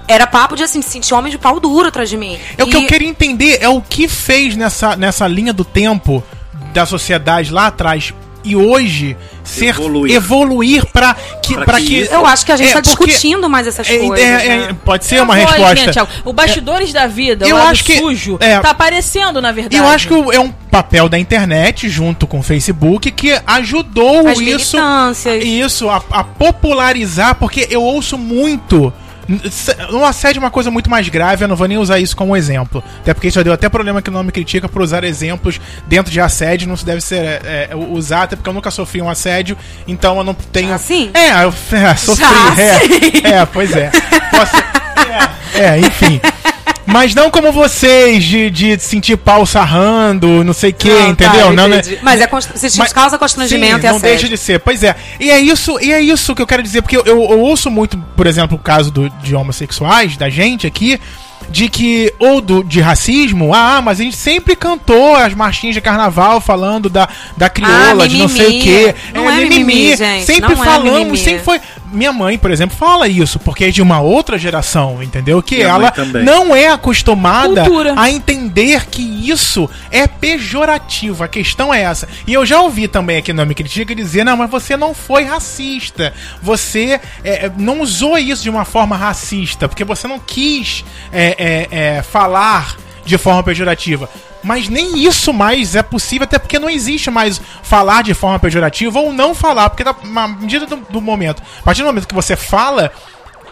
Era 0.08 0.26
papo 0.26 0.54
de 0.56 0.62
assim, 0.62 0.80
sentir 0.82 1.14
homem 1.14 1.30
de 1.30 1.38
pau 1.38 1.58
duro 1.58 1.88
atrás 1.88 2.08
de 2.08 2.16
mim. 2.16 2.38
É 2.56 2.62
o 2.64 2.66
que 2.66 2.76
eu 2.76 2.86
queria 2.86 3.08
entender 3.08 3.58
é 3.60 3.68
o 3.68 3.80
que 3.80 4.06
fez 4.08 4.56
nessa, 4.56 4.94
nessa 4.96 5.26
linha 5.26 5.52
do 5.52 5.64
tempo 5.64 6.22
da 6.72 6.86
sociedade 6.86 7.52
lá 7.52 7.66
atrás 7.68 8.12
e 8.44 8.54
hoje 8.54 9.16
ser 9.42 9.70
Evoluir. 9.70 10.14
evoluir 10.14 10.86
para 10.92 11.14
que 11.42 11.54
Pra 11.54 11.64
para 11.64 11.78
que 11.80 12.06
que, 12.06 12.14
Eu 12.14 12.24
acho 12.24 12.46
que 12.46 12.52
a 12.52 12.56
gente 12.56 12.68
É, 12.68 12.72
tá 12.74 12.82
porque- 12.82 13.06
discutindo 13.06 13.48
mais 13.48 13.66
essas 13.66 13.88
é, 13.90 13.98
coisas. 13.98 14.24
é, 14.24 14.46
é, 14.46 14.56
né? 14.68 14.76
pode 14.84 15.04
ser 15.04 15.16
É 15.16 15.18
a 15.18 15.22
uma 15.24 15.34
voz, 15.34 15.50
resposta. 15.50 15.86
né, 15.86 15.92
Thiago? 15.92 16.08
o 16.24 16.32
Bastidores 16.32 16.92
da 16.92 17.08
Vida, 17.08 17.44
Eu 17.48 17.56
o 17.56 17.58
lado 17.58 17.70
acho 17.70 17.84
que- 17.84 17.96
sujo, 17.98 18.36
é. 18.40 18.60
tá 18.60 18.70
aparecendo, 18.70 19.42
na 19.42 19.50
verdade. 19.50 19.76
Eu 19.76 19.88
acho 19.88 20.06
que 20.06 20.14
é 20.14 20.38
um 20.38 20.52
papel 20.70 21.08
da 21.08 21.18
internet 21.18 21.88
junto 21.88 22.24
com 22.28 22.38
o 22.38 22.42
Facebook 22.42 23.10
que 23.10 23.36
ajudou 23.44 24.28
As 24.28 24.38
isso 24.38 24.76
isso 25.42 25.88
a, 25.90 25.96
a 26.12 26.22
popularizar 26.22 27.34
porque 27.34 27.66
eu 27.68 27.82
ouço 27.82 28.16
muito 28.16 28.92
um 29.92 30.04
assédio 30.04 30.38
é 30.38 30.44
uma 30.44 30.50
coisa 30.50 30.70
muito 30.70 30.88
mais 30.88 31.08
grave, 31.08 31.44
eu 31.44 31.48
não 31.48 31.56
vou 31.56 31.66
nem 31.66 31.78
usar 31.78 31.98
isso 31.98 32.16
como 32.16 32.36
exemplo. 32.36 32.82
Até 33.00 33.12
porque 33.12 33.30
já 33.30 33.42
deu 33.42 33.52
até 33.52 33.68
problema 33.68 34.00
que 34.00 34.10
o 34.10 34.12
nome 34.12 34.30
critica 34.30 34.68
por 34.68 34.82
usar 34.82 35.04
exemplos 35.04 35.60
dentro 35.86 36.12
de 36.12 36.20
assédio, 36.20 36.68
não 36.68 36.76
se 36.76 36.84
deve 36.84 37.00
ser 37.00 37.16
é, 37.44 37.68
é, 37.70 37.76
usar, 37.76 38.22
até 38.22 38.36
porque 38.36 38.48
eu 38.48 38.54
nunca 38.54 38.70
sofri 38.70 39.02
um 39.02 39.08
assédio, 39.08 39.56
então 39.86 40.16
eu 40.18 40.24
não 40.24 40.34
tenho. 40.34 40.72
Ah, 40.72 40.78
sim? 40.78 41.10
É, 41.14 41.42
eu 41.44 41.52
é, 41.72 41.94
sofri. 41.96 42.24
Já 42.24 42.62
é, 42.62 43.40
é, 43.40 43.46
pois 43.46 43.74
é. 43.74 43.90
Posso- 44.30 44.56
é, 45.54 45.64
é, 45.64 45.78
enfim. 45.78 46.20
Mas 46.86 47.14
não 47.14 47.30
como 47.30 47.50
vocês, 47.50 48.22
de, 48.22 48.48
de 48.48 48.78
sentir 48.78 49.16
pau 49.16 49.44
sarrando, 49.44 50.44
não 50.44 50.52
sei 50.52 50.70
o 50.70 50.74
que, 50.74 50.88
Não, 50.88 51.00
tá, 51.02 51.08
entendeu? 51.08 51.40
eu 51.46 51.52
não, 51.52 51.66
né? 51.68 51.82
Mas 52.02 52.20
é 52.20 52.28
se 52.68 52.78
Mas- 52.78 52.92
causa 52.92 53.18
constrangimento 53.18 53.80
Sim, 53.80 53.86
e 53.86 53.90
não 53.90 53.96
assédio. 53.96 54.00
deixa 54.18 54.28
de 54.28 54.36
ser. 54.38 54.60
Pois 54.60 54.82
é. 54.84 54.94
E 55.18 55.30
é 55.30 55.38
isso, 55.40 55.78
e 55.80 55.92
é 55.92 56.00
isso 56.00 56.34
que 56.34 56.40
eu 56.40 56.46
quero 56.46 56.62
dizer, 56.62 56.82
porque 56.82 56.96
eu, 56.96 57.04
eu- 57.04 57.22
eu 57.30 57.40
ouço 57.40 57.70
muito, 57.70 57.98
por 58.16 58.26
exemplo, 58.26 58.56
o 58.56 58.60
caso 58.60 58.90
do, 58.90 59.10
de 59.10 59.34
homossexuais, 59.34 60.16
da 60.16 60.30
gente 60.30 60.66
aqui, 60.66 61.00
de 61.48 61.68
que, 61.68 62.12
ou 62.18 62.40
do, 62.40 62.64
de 62.64 62.80
racismo, 62.80 63.54
ah, 63.54 63.80
mas 63.80 64.00
a 64.00 64.02
gente 64.02 64.16
sempre 64.16 64.56
cantou 64.56 65.14
as 65.14 65.32
marchinhas 65.34 65.74
de 65.74 65.80
carnaval 65.80 66.40
falando 66.40 66.88
da, 66.88 67.08
da 67.36 67.48
crioula, 67.48 68.04
Ah, 68.04 68.08
de 68.08 68.16
não 68.16 68.28
sei 68.28 68.46
o 68.46 68.48
mimimi. 68.50 68.64
quê. 68.64 68.94
Não 69.14 69.30
é 69.30 69.36
mimimi, 69.44 69.96
gente, 69.96 70.24
Sempre 70.24 70.54
não 70.54 70.62
é 70.62 70.66
falamos, 70.66 70.92
mimimi. 70.98 71.18
sempre 71.18 71.42
foi. 71.44 71.60
Minha 71.92 72.12
mãe, 72.12 72.38
por 72.38 72.50
exemplo, 72.50 72.76
fala 72.76 73.08
isso, 73.08 73.38
porque 73.38 73.66
é 73.66 73.70
de 73.70 73.80
uma 73.80 74.00
outra 74.00 74.38
geração, 74.38 75.02
entendeu? 75.02 75.42
Que 75.42 75.56
Minha 75.56 75.68
ela 75.68 75.92
não 76.24 76.54
é 76.54 76.68
acostumada 76.68 77.64
Cultura. 77.64 77.94
a 77.96 78.10
entender 78.10 78.86
que 78.86 79.02
isso 79.02 79.68
é 79.90 80.06
pejorativo. 80.06 81.24
A 81.24 81.28
questão 81.28 81.72
é 81.72 81.82
essa. 81.82 82.08
E 82.26 82.32
eu 82.32 82.44
já 82.44 82.60
ouvi 82.60 82.88
também 82.88 83.18
aqui 83.18 83.32
no 83.32 83.46
Me 83.46 83.54
Critica 83.54 83.94
dizer: 83.94 84.24
não, 84.24 84.36
mas 84.36 84.50
você 84.50 84.76
não 84.76 84.94
foi 84.94 85.24
racista. 85.24 86.12
Você 86.42 87.00
é, 87.24 87.50
não 87.56 87.80
usou 87.80 88.18
isso 88.18 88.42
de 88.42 88.50
uma 88.50 88.64
forma 88.64 88.96
racista, 88.96 89.68
porque 89.68 89.84
você 89.84 90.06
não 90.06 90.18
quis 90.18 90.84
é, 91.12 91.36
é, 91.38 91.96
é, 91.96 92.02
falar 92.02 92.76
de 93.06 93.16
forma 93.16 93.42
pejorativa. 93.42 94.08
Mas 94.42 94.68
nem 94.68 94.98
isso 95.06 95.32
mais 95.32 95.74
é 95.74 95.82
possível, 95.82 96.24
até 96.24 96.38
porque 96.38 96.58
não 96.58 96.68
existe 96.68 97.10
mais 97.10 97.40
falar 97.62 98.02
de 98.02 98.12
forma 98.12 98.38
pejorativa 98.38 98.98
ou 99.00 99.12
não 99.12 99.34
falar, 99.34 99.70
porque 99.70 99.82
na 99.84 99.94
na 100.04 100.28
medida 100.28 100.66
do, 100.66 100.76
do 100.76 101.00
momento, 101.00 101.42
a 101.60 101.62
partir 101.62 101.80
do 101.82 101.86
momento 101.86 102.06
que 102.06 102.14
você 102.14 102.36
fala, 102.36 102.92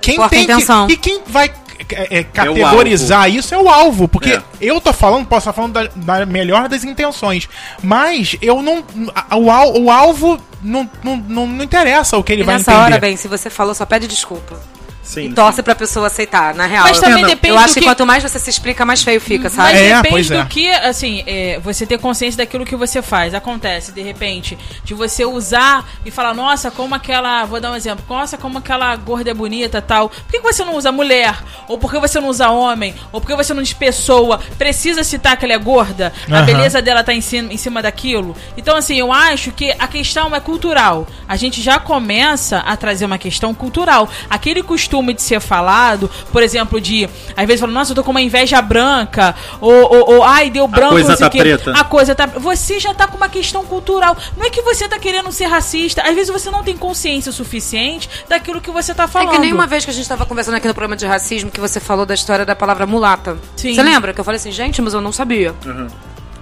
quem 0.01 0.17
tem 0.29 0.29
que, 0.47 0.53
intenção. 0.53 0.87
e 0.90 0.97
quem 0.97 1.21
vai 1.27 1.51
é, 1.90 2.19
é, 2.19 2.23
categorizar 2.25 3.29
isso 3.31 3.55
é 3.55 3.59
o 3.59 3.69
alvo, 3.69 4.07
porque 4.07 4.31
É. 4.35 4.43
eu 4.61 4.81
tô 4.81 4.93
falando, 4.93 5.27
posso 5.27 5.40
estar 5.49 5.53
falando 5.53 5.73
da, 5.73 6.19
da 6.21 6.27
melhor 6.27 6.69
das 6.69 6.85
intenções, 6.85 7.49
mas 7.83 8.37
eu 8.40 8.62
não. 8.62 8.85
a- 9.14 9.37
O, 9.37 9.51
al- 9.51 9.81
o 9.81 9.90
alvo 9.90 10.38
não, 10.62 10.88
não, 11.03 11.17
não, 11.17 11.47
não 11.47 11.64
interessa 11.64 12.17
o 12.17 12.23
que 12.23 12.33
ele 12.33 12.43
E 12.43 12.45
vai 12.45 12.57
nessa 12.57 12.71
entender. 12.73 12.85
hora, 12.93 12.99
bem, 13.01 13.17
se 13.17 13.27
você 13.29 13.51
falou, 13.51 13.75
só 13.75 13.85
pede 13.85 14.07
desculpa. 14.07 14.61
Sim, 15.05 15.27
e 15.27 15.33
torce 15.35 15.62
pra 15.62 15.75
pessoa 15.75 16.07
aceitar, 16.07 16.55
na 16.55 16.67
real. 16.67 16.85
Mas 16.85 16.99
também 16.99 17.23
não. 17.23 17.29
depende 17.29 17.55
eu 17.55 17.59
acho 17.59 17.69
do 17.69 17.75
que, 17.75 17.81
que... 17.81 17.87
quanto 17.87 18.07
mais 18.07 18.23
você 18.23 18.38
se 18.38 18.49
explica, 18.49 18.87
mais 18.87 19.03
feio 19.03 19.21
fica, 19.21 19.45
Mas 19.45 19.53
sabe? 19.53 19.79
É, 19.79 19.97
depende 19.97 20.09
pois 20.09 20.31
é. 20.31 20.43
do 20.43 20.49
que, 20.49 20.71
assim, 20.71 21.23
é, 21.27 21.61
você 21.62 21.87
ter 21.87 21.99
consciência 21.99 22.38
daquilo 22.38 22.64
que 22.64 22.75
você 22.75 23.03
faz. 23.03 23.35
Acontece, 23.35 23.93
de 23.93 24.01
repente, 24.01 24.57
de 24.83 24.95
você 24.95 25.27
usar 25.27 25.87
e 26.07 26.11
falar, 26.11 26.33
nossa, 26.33 26.71
como 26.71 26.95
aquela. 26.95 27.45
Vou 27.45 27.61
dar 27.61 27.71
um 27.71 27.77
exemplo. 27.77 28.03
Nossa, 28.09 28.38
como 28.38 28.59
aquela 28.59 28.97
gorda 28.97 29.31
é 29.31 29.35
bonita 29.35 29.83
tal. 29.83 30.09
Por 30.09 30.31
que 30.31 30.40
você 30.40 30.64
não 30.64 30.75
usa 30.75 30.90
mulher? 30.90 31.37
Ou 31.69 31.77
por 31.77 31.90
que 31.93 31.99
você 31.99 32.19
não 32.19 32.29
usa 32.29 32.49
homem? 32.49 32.95
Ou 33.12 33.21
por 33.21 33.27
que 33.27 33.37
você 33.37 33.53
não 33.53 33.62
diz 33.62 33.75
pessoa? 33.75 34.40
Precisa 34.57 35.05
citar 35.05 35.37
que 35.37 35.45
ela 35.45 35.53
é 35.53 35.59
gorda? 35.59 36.14
A 36.31 36.43
beleza 36.43 36.81
dela 36.81 37.05
tá 37.05 37.12
em 37.12 37.21
cima, 37.21 37.53
em 37.53 37.59
cima 37.59 37.83
daquilo? 37.83 38.35
Então, 38.57 38.75
assim, 38.75 38.97
eu 38.97 39.12
acho 39.12 39.53
que 39.53 39.71
a 39.79 39.87
questão 39.87 40.35
é 40.35 40.40
cultural. 40.40 41.07
A 41.29 41.37
gente 41.37 41.61
já 41.61 41.79
começa 41.79 42.59
a 42.61 42.75
trazer 42.75 43.05
uma 43.05 43.19
questão 43.19 43.53
cultural. 43.53 44.09
Aquele 44.31 44.62
costume 44.62 44.93
de 45.02 45.22
ser 45.22 45.40
falado, 45.40 46.11
por 46.33 46.42
exemplo, 46.42 46.80
de. 46.80 47.09
Às 47.37 47.46
vezes 47.46 47.61
falar, 47.61 47.72
nossa, 47.72 47.92
eu 47.92 47.96
tô 47.96 48.04
com 48.04 48.11
uma 48.11 48.20
inveja 48.22 48.61
branca. 48.61 49.35
Ou, 49.61 49.72
ou, 49.72 50.14
ou, 50.16 50.23
ai, 50.25 50.50
deu 50.50 50.69
branco, 50.69 50.92
coisa 50.92 51.08
não 51.10 51.16
sei 51.16 51.25
tá 51.25 51.29
o 51.29 51.31
quê. 51.31 51.38
preta. 51.38 51.73
A 51.73 51.85
coisa 51.85 52.14
tá. 52.14 52.27
Você 52.27 52.79
já 52.79 52.92
tá 52.94 53.06
com 53.06 53.16
uma 53.16 53.29
questão 53.29 53.64
cultural. 53.64 54.16
Não 54.37 54.46
é 54.46 54.50
que 54.50 54.62
você 54.62 54.88
tá 54.88 54.98
querendo 54.98 55.31
ser 55.33 55.46
racista. 55.46 56.02
Às 56.02 56.14
vezes 56.14 56.31
você 56.31 56.50
não 56.50 56.62
tem 56.62 56.77
consciência 56.77 57.33
suficiente 57.33 58.08
daquilo 58.29 58.60
que 58.60 58.71
você 58.71 58.94
tá 58.94 59.04
É 59.04 59.08
falando. 59.08 59.31
que 59.33 59.38
nem 59.38 59.52
uma 59.52 59.66
vez 59.66 59.85
que 59.85 59.90
a 59.90 59.94
gente 59.94 60.08
tava 60.08 60.27
conversando 60.27 60.54
aqui 60.56 60.69
no 60.69 60.75
programa 60.75 60.96
de 60.96 61.06
racismo 61.06 61.50
que 61.50 61.60
você 61.60 61.81
falou 61.81 62.04
da 62.06 62.14
história 62.14 62.44
da 62.44 62.54
palavra 62.54 62.87
mulata. 62.87 63.37
Sim. 63.56 63.75
Você 63.75 63.83
lembra? 63.83 64.12
Que 64.12 64.21
eu 64.21 64.25
falei 64.25 64.37
assim, 64.37 64.52
gente, 64.52 64.81
mas 64.83 64.94
eu 64.94 65.00
não 65.00 65.12
sabia. 65.12 65.54
Uhum. 65.64 65.88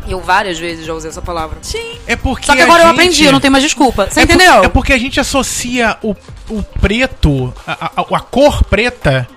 E 0.07 0.13
eu 0.13 0.21
várias 0.21 0.59
vezes 0.59 0.85
já 0.87 0.93
usei 0.95 1.11
essa 1.11 1.23
palavra. 1.23 1.59
Sim. 1.63 1.99
É 2.07 2.17
porque 2.17 2.47
Só 2.47 2.55
que 2.55 2.61
a 2.61 2.65
agora 2.65 2.83
eu 2.83 2.87
gente- 2.89 2.95
aprendi, 2.95 3.25
eu 3.25 3.33
não 3.33 3.41
tenho 3.41 3.53
mais 3.53 3.65
desculpa. 3.65 4.09
Você 4.11 4.21
é 4.21 4.27
por- 4.27 4.35
entendeu? 4.35 4.65
é 4.65 4.69
porque 4.69 4.93
a 4.93 4.99
gente 4.99 5.19
associa 5.21 5.97
o, 6.03 6.15
o 6.51 6.63
preto, 6.81 7.53
a, 7.67 7.73
a- 7.87 8.17
a 8.17 8.21
cor 8.21 8.65
preta, 8.65 9.29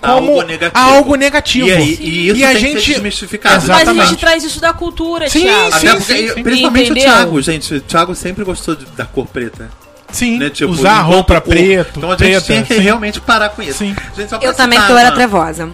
como 0.00 0.12
Algo 0.30 0.42
negativo. 0.42 0.72
a 0.74 0.82
algo 0.94 1.14
negativo. 1.16 1.68
E, 1.68 1.72
aí- 1.72 1.98
e 2.00 2.28
isso 2.28 2.36
E 2.36 2.44
a 2.44 2.48
tem 2.48 2.56
que 2.56 2.60
gente- 2.68 2.80
ser 2.84 2.92
desmistificado. 2.94 3.54
Mas 3.56 3.68
a 3.70 3.74
Exatamente. 3.82 4.08
gente 4.10 4.20
traz 4.20 4.44
isso 4.44 4.60
da 4.60 4.72
cultura, 4.72 5.28
Sim, 5.28 5.42
Thiago. 5.42 5.68
Até 5.74 5.78
sim, 5.78 5.96
porque, 5.96 6.14
sim, 6.28 6.34
sim. 6.34 6.42
principalmente 6.42 6.90
Entendeu? 6.90 7.02
o 7.10 7.14
Thiago, 7.16 7.42
gente. 7.42 7.74
O 7.74 7.80
Thiago 7.80 8.14
sempre 8.14 8.44
gostou 8.44 8.76
de- 8.76 8.86
da 8.86 9.04
cor 9.04 9.26
preta. 9.26 9.68
Sim, 10.10 10.38
Né? 10.38 10.48
Tipo, 10.50 10.72
usar 10.72 11.02
roupa 11.02 11.38
preto, 11.40 11.98
Então 11.98 12.10
a 12.10 12.16
gente 12.16 12.20
preta, 12.30 12.40
tinha 12.40 12.62
que 12.62 12.74
sim. 12.74 12.80
realmente 12.80 13.20
parar 13.20 13.50
com 13.50 13.60
isso. 13.62 13.78
Sim. 13.78 13.94
Gente, 14.16 14.30
só 14.30 14.38
pra 14.38 14.48
Eu 14.48 14.54
também, 14.54 14.78
citar 14.78 14.86
que 14.86 14.92
eu 14.94 14.98
era 14.98 15.08
uma- 15.10 15.14
trevosa. 15.16 15.68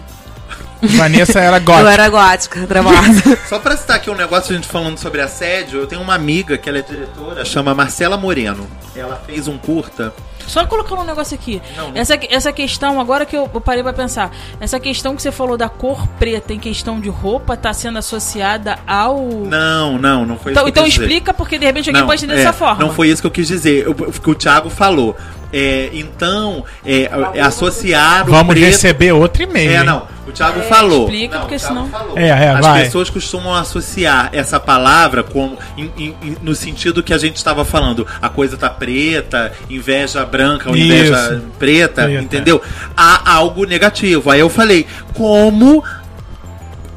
Vanessa 0.89 1.39
era 1.39 1.57
Eu 1.57 1.61
gótica. 1.61 1.91
era 1.91 2.09
gótica, 2.09 2.67
trevosa. 2.67 3.37
Só 3.47 3.59
pra 3.59 3.75
citar 3.77 3.97
aqui 3.97 4.09
um 4.09 4.15
negócio, 4.15 4.53
a 4.53 4.55
gente 4.55 4.67
falando 4.67 4.97
sobre 4.97 5.21
assédio, 5.21 5.79
eu 5.79 5.87
tenho 5.87 6.01
uma 6.01 6.15
amiga 6.15 6.57
que 6.57 6.69
ela 6.69 6.79
é 6.79 6.81
diretora, 6.81 7.43
chama 7.45 7.73
Marcela 7.73 8.17
Moreno. 8.17 8.67
Ela 8.95 9.21
fez 9.25 9.47
um 9.47 9.57
curta. 9.57 10.13
Só 10.47 10.63
colocando 10.67 11.01
um 11.01 11.05
negócio 11.05 11.33
aqui. 11.33 11.59
Não, 11.75 11.89
não. 11.89 11.97
Essa, 11.99 12.19
essa 12.29 12.53
questão, 12.53 12.99
agora 13.01 13.25
que 13.25 13.35
eu 13.35 13.49
eu 13.51 13.59
parei 13.61 13.81
pra 13.81 13.91
pensar, 13.93 14.31
essa 14.59 14.79
questão 14.79 15.15
que 15.15 15.21
você 15.21 15.31
falou 15.31 15.57
da 15.57 15.67
cor 15.67 16.07
preta 16.19 16.53
em 16.53 16.59
questão 16.59 16.99
de 16.99 17.09
roupa 17.09 17.57
tá 17.57 17.73
sendo 17.73 17.97
associada 17.97 18.77
ao. 18.85 19.27
Não, 19.27 19.97
não, 19.97 20.23
não 20.23 20.37
foi 20.37 20.51
então 20.51 20.63
isso 20.63 20.71
que 20.73 20.79
então 20.79 20.83
eu 20.83 20.85
quis 20.85 20.93
dizer. 20.93 21.03
explica, 21.05 21.33
porque 21.33 21.57
de 21.57 21.65
repente 21.65 21.89
alguém 21.89 22.01
Não, 22.01 22.07
pode 22.07 22.23
entender 22.23 22.41
é, 22.41 22.43
dessa 22.45 22.53
forma. 22.53 22.79
Não 22.83 22.93
foi 22.93 23.07
isso 23.07 23.21
que 23.21 23.27
eu 23.27 23.31
quis 23.31 23.47
dizer. 23.47 23.87
O 23.89 23.95
que 23.95 24.29
o 24.29 24.35
Thiago 24.35 24.69
falou. 24.69 25.15
É, 25.57 25.89
então, 25.93 26.65
é, 26.85 27.09
é 27.33 27.41
associar 27.41 28.27
o 28.27 28.31
Vamos 28.31 28.53
preto... 28.53 28.65
receber 28.65 29.13
outro 29.13 29.43
e-mail. 29.43 29.71
É, 29.71 29.83
não. 29.83 30.05
O 30.27 30.31
Thiago 30.31 30.59
falou. 30.63 31.03
explica, 31.03 31.35
Não, 31.35 31.41
porque 31.43 31.59
senão- 31.59 31.87
falou. 31.87 32.17
É, 32.17 32.27
é, 32.29 32.49
As 32.49 32.59
vai. 32.59 32.83
pessoas 32.83 33.09
costumam 33.09 33.53
associar 33.53 34.29
essa 34.33 34.59
palavra 34.59 35.23
como 35.23 35.57
em- 35.77 35.91
em- 35.97 36.15
em- 36.23 36.37
no 36.41 36.53
sentido 36.55 37.01
que 37.03 37.13
a 37.13 37.17
gente 37.17 37.35
estava 37.37 37.63
falando. 37.63 38.05
A 38.21 38.27
coisa 38.27 38.57
tá 38.57 38.69
preta, 38.69 39.53
inveja 39.69 40.25
branca 40.25 40.69
ou 40.69 40.75
inveja 40.75 41.13
Isso. 41.35 41.41
preta, 41.59 42.03
Preta. 42.05 42.21
entendeu? 42.23 42.61
Há 42.97 43.33
algo 43.35 43.65
negativo. 43.65 44.31
Aí 44.31 44.39
eu 44.39 44.49
falei, 44.49 44.85
como 45.13 45.83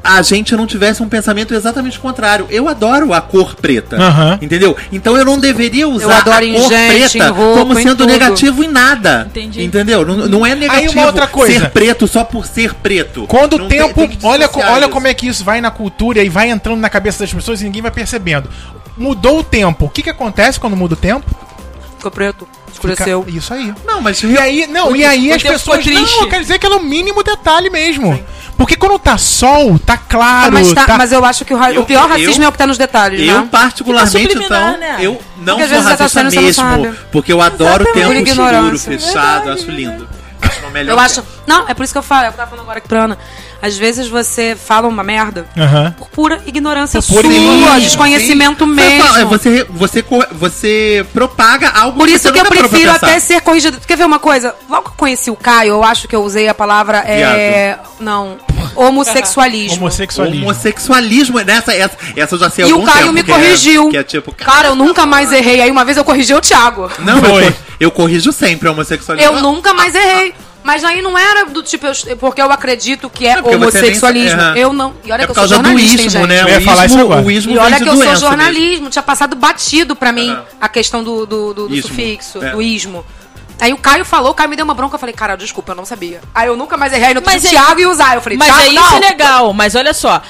a 0.03 0.21
gente 0.21 0.55
não 0.55 0.65
tivesse 0.65 1.03
um 1.03 1.09
pensamento 1.09 1.53
exatamente 1.53 1.99
contrário. 1.99 2.47
Eu 2.49 2.67
adoro 2.69 3.13
a 3.13 3.19
cor 3.21 3.55
preta. 3.55 3.97
Aham. 3.97 4.39
Entendeu? 4.41 4.75
Então 4.91 5.17
eu 5.17 5.25
não 5.25 5.37
deveria 5.37 5.87
usar 5.87 6.19
adoro 6.19 6.37
a 6.37 6.45
em 6.45 6.53
cor 6.53 6.69
gente, 6.69 7.17
em 7.17 7.19
preta 7.19 7.29
roupa, 7.31 7.59
como 7.59 7.73
em 7.79 7.83
sendo 7.83 7.97
tudo. 7.97 8.07
negativo 8.07 8.63
em 8.63 8.67
nada. 8.69 9.25
Entendi. 9.29 9.63
Entendeu? 9.63 10.05
Não, 10.05 10.15
não 10.27 10.45
é 10.45 10.55
negativo 10.55 10.93
uma 10.93 11.05
outra 11.07 11.27
coisa. 11.27 11.59
ser 11.59 11.69
preto 11.71 12.07
só 12.07 12.23
por 12.23 12.45
ser 12.45 12.73
preto. 12.75 13.25
Quando 13.27 13.53
o 13.53 13.57
Não 13.59 13.67
tem- 13.67 13.79
tempo. 13.81 13.93
tem 13.95 14.07
que 14.09 14.25
olha, 14.25 14.49
olha 14.71 14.81
isso. 14.85 14.89
como 14.89 15.07
é 15.07 15.13
que 15.13 15.27
isso 15.27 15.43
vai 15.43 15.59
na 15.61 15.69
cultura 15.69 16.23
e 16.23 16.29
vai 16.29 16.49
entrando 16.49 16.79
na 16.79 16.89
cabeça 16.89 17.19
das 17.19 17.33
pessoas 17.33 17.61
e 17.61 17.65
ninguém 17.65 17.81
vai 17.81 17.91
percebendo. 17.91 18.49
Mudou 18.97 19.39
o 19.39 19.43
tempo. 19.43 19.85
O 19.85 19.89
que, 19.89 20.01
que 20.01 20.09
acontece 20.09 20.59
quando 20.59 20.75
muda 20.75 20.93
o 20.93 20.97
tempo? 20.97 21.25
Ficou 21.97 22.11
preto, 22.11 22.47
Fica- 22.73 22.93
escureceu. 22.93 23.25
Isso 23.27 23.53
aí. 23.53 23.73
Não, 23.85 24.01
mas 24.01 24.21
E 24.23 24.37
aí, 24.37 24.67
não, 24.67 24.95
e 24.95 25.03
aí 25.05 25.31
as 25.31 25.41
pessoas. 25.41 25.85
Não, 25.85 26.29
quer 26.29 26.41
dizer 26.41 26.59
que 26.59 26.65
é 26.65 26.69
no 26.69 26.79
mínimo 26.79 27.23
detalhe 27.23 27.69
mesmo. 27.69 28.21
Porque 28.57 28.75
quando 28.75 28.99
tá 28.99 29.17
sol, 29.17 29.79
tá 29.79 29.95
claro. 29.95 30.47
Ah, 30.47 30.51
mas, 30.51 30.73
tá- 30.73 30.85
tá- 30.85 30.97
mas 30.97 31.13
eu 31.13 31.23
acho 31.23 31.45
que 31.45 31.53
o, 31.53 31.57
ra- 31.57 31.71
Eu- 31.71 31.81
o 31.83 31.85
pior 31.85 32.03
eu- 32.03 32.07
racismo 32.09 32.43
é 32.43 32.47
o 32.47 32.51
que 32.51 32.57
tá 32.57 32.67
nos 32.67 32.77
detalhes, 32.77 33.25
eu 33.25 33.39
né? 33.41 33.47
particularmente 33.49 34.27
Fica 34.27 34.43
então, 34.43 34.77
né? 34.77 34.97
eu 34.99 35.21
não 35.37 35.57
Porque 35.57 35.73
sou 35.73 35.83
tá 35.83 35.89
racista 35.91 36.23
não 36.23 36.31
mesmo, 36.31 36.95
porque 37.09 37.31
eu 37.31 37.41
adoro 37.41 37.85
o 37.85 37.87
Exatamente. 37.87 37.93
tempo 37.93 38.07
Por 38.07 38.15
escuro, 38.29 38.47
ignorância. 38.49 38.91
fechado, 38.99 39.43
Verdade. 39.45 39.61
acho 39.61 39.71
lindo. 39.71 40.09
Acho 40.41 40.65
o 40.65 40.71
melhor. 40.71 40.91
Eu 40.93 40.99
acho. 40.99 41.23
Não, 41.47 41.69
é 41.69 41.73
por 41.73 41.83
isso 41.85 41.93
que 41.93 41.97
eu 41.99 42.03
falo, 42.03 42.25
eu 42.27 42.33
tava 42.33 42.49
falando 42.49 42.63
agora 42.65 42.79
aqui 42.79 42.87
pra 42.89 43.03
Ana. 43.05 43.17
Às 43.61 43.77
vezes 43.77 44.07
você 44.07 44.55
fala 44.55 44.87
uma 44.87 45.03
merda 45.03 45.45
Aham. 45.57 45.93
por 45.97 46.09
pura 46.09 46.41
ignorância 46.45 47.01
Por 47.01 47.21
sua, 47.23 47.33
ignorância. 47.33 47.81
desconhecimento 47.81 48.65
Sim. 48.65 48.71
mesmo. 48.71 49.27
Você, 49.29 49.63
você, 49.69 50.05
você, 50.31 51.05
propaga 51.13 51.69
algo 51.69 51.97
Por 51.99 52.07
isso 52.09 52.23
você 52.23 52.31
que 52.31 52.39
eu 52.39 52.45
prefiro 52.45 52.91
até 52.91 53.19
ser 53.19 53.41
corrigido. 53.41 53.79
Quer 53.85 53.97
ver 53.97 54.05
uma 54.05 54.19
coisa? 54.19 54.55
Logo 54.69 54.83
que 54.83 54.89
eu 54.89 54.93
conheci 54.95 55.29
o 55.31 55.35
Caio, 55.35 55.71
eu 55.71 55.83
acho 55.83 56.07
que 56.07 56.15
eu 56.15 56.23
usei 56.23 56.47
a 56.47 56.53
palavra. 56.53 56.99
É... 56.99 57.77
Não. 57.99 58.37
Homossexualismo. 58.75 59.77
Homossexualismo. 59.77 60.45
Homossexualismo, 60.45 61.39
nessa, 61.39 61.73
essa, 61.73 61.97
essa 62.15 62.35
eu 62.35 62.39
já 62.39 62.49
sei 62.49 62.65
E 62.65 62.71
algum 62.71 62.83
o 62.83 62.85
Caio 62.85 62.99
tempo, 63.01 63.13
me 63.13 63.23
que 63.23 63.31
é- 63.31 63.35
corrigiu. 63.35 63.89
que 63.89 63.97
é 63.97 64.03
tipo, 64.03 64.31
Cara, 64.33 64.69
eu 64.69 64.75
nunca 64.75 65.05
mais 65.05 65.31
errei. 65.31 65.61
Aí 65.61 65.71
uma 65.71 65.83
vez 65.83 65.97
eu 65.97 66.03
corrigi 66.03 66.33
o 66.33 66.41
Thiago. 66.41 66.89
Não, 66.99 67.17
eu, 67.17 67.23
Foi. 67.23 67.43
cor- 67.43 67.53
eu 67.79 67.91
corrijo 67.91 68.31
sempre 68.31 68.67
a 68.67 68.71
homossexualismo. 68.71 69.31
Eu 69.37 69.41
nunca 69.41 69.73
mais 69.73 69.93
errei. 69.95 70.33
Mas 70.69 70.83
aí 70.83 71.01
não 71.01 71.17
era 71.17 71.45
do 71.45 71.63
tipo, 71.63 71.87
eu- 71.87 72.15
porque 72.17 72.39
eu 72.39 72.51
acredito 72.51 73.09
que 73.09 73.25
é 73.25 73.41
nem 73.41 73.55
homossexualismo. 73.55 74.39
é. 74.39 74.59
Eu 74.59 74.71
não. 74.71 74.93
E 75.03 75.11
olha 75.11 75.23
É 75.23 75.25
que 75.25 75.31
eu 75.31 75.33
sou 75.35 75.47
jornalista, 75.47 75.99
hein, 75.99 76.05
ismo, 76.05 76.19
gente. 76.19 76.27
né? 76.27 76.41
Eu 76.43 76.47
ia 76.49 76.57
o 76.59 76.61
falar 76.61 76.85
isso 76.85 76.99
agora. 76.99 77.21
O 77.25 77.31
ismo 77.31 77.53
E 77.53 77.57
olha 77.57 77.77
que 77.77 77.83
eu 77.83 77.87
sou 77.95 77.95
doença 78.03 78.15
jornalismo, 78.19 78.89
tinha 78.91 79.01
passado 79.01 79.35
batido 79.35 79.95
pra 79.95 80.11
mim 80.11 80.37
a 80.61 80.69
questão 80.69 81.03
do, 81.03 81.25
do, 81.25 81.53
do- 81.55 81.67
do 81.69 81.81
sufixo, 81.81 82.43
é. 82.43 82.51
do 82.51 82.61
ismo. 82.61 83.03
Aí 83.59 83.73
o 83.73 83.77
Caio 83.77 84.05
falou, 84.05 84.31
o 84.31 84.33
Caio 84.33 84.49
me 84.49 84.55
deu 84.55 84.63
uma 84.65 84.73
bronca, 84.73 84.95
eu 84.95 84.99
falei, 84.99 85.13
cara, 85.13 85.35
desculpa, 85.35 85.71
eu 85.71 85.75
não 85.75 85.85
sabia. 85.85 86.21
Aí 86.33 86.47
eu 86.47 86.55
nunca 86.55 86.77
mais 86.77 86.93
errei, 86.93 87.07
aí 87.09 87.13
no 87.13 87.21
Mas 87.21 87.35
mas 87.35 87.45
é- 87.45 87.49
Thiago 87.49 87.79
ia 87.79 87.89
usar. 87.89 88.15
Eu 88.15 88.21
falei, 88.21 88.37
Mas 88.37 88.47
Thiago, 88.47 88.61
é 88.63 88.67
isso 88.69 88.75
não. 88.91 88.97
é 88.97 88.99
legal, 88.99 89.53
mas 89.53 89.75
olha 89.75 89.93
só, 89.93 90.21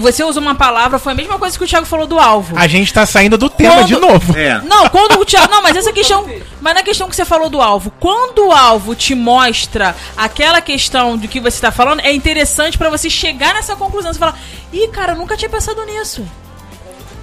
você 0.00 0.24
usa 0.24 0.40
uma 0.40 0.54
palavra, 0.54 0.98
foi 0.98 1.12
a 1.12 1.14
mesma 1.16 1.38
coisa 1.38 1.56
que 1.56 1.64
o 1.64 1.66
Thiago 1.66 1.86
falou 1.86 2.06
do 2.06 2.18
alvo. 2.18 2.56
A 2.58 2.66
gente 2.66 2.92
tá 2.92 3.06
saindo 3.06 3.38
do 3.38 3.48
tema 3.48 3.74
Quando- 3.76 3.86
de 3.86 3.96
novo. 3.96 4.36
É. 4.38 4.60
Não, 4.62 4.88
quando 4.88 5.18
o 5.20 5.24
Thiago. 5.24 5.50
Não, 5.50 5.62
mas 5.62 5.76
essa 5.76 5.92
questão. 5.92 6.28
Mas 6.60 6.74
na 6.74 6.82
questão 6.82 7.08
que 7.08 7.16
você 7.16 7.24
falou 7.24 7.48
do 7.50 7.60
alvo, 7.60 7.92
quando 7.98 8.46
o 8.46 8.52
alvo 8.52 8.94
te 8.94 9.14
mostra 9.14 9.94
aquela 10.16 10.60
questão 10.60 11.16
do 11.16 11.26
que 11.28 11.40
você 11.40 11.60
tá 11.60 11.70
falando, 11.72 12.00
é 12.00 12.12
interessante 12.12 12.78
pra 12.78 12.88
você 12.90 13.08
chegar 13.10 13.54
nessa 13.54 13.74
conclusão. 13.76 14.12
Você 14.12 14.18
fala, 14.18 14.34
ih, 14.72 14.88
cara, 14.88 15.12
eu 15.12 15.16
nunca 15.16 15.36
tinha 15.36 15.48
pensado 15.48 15.84
nisso. 15.84 16.24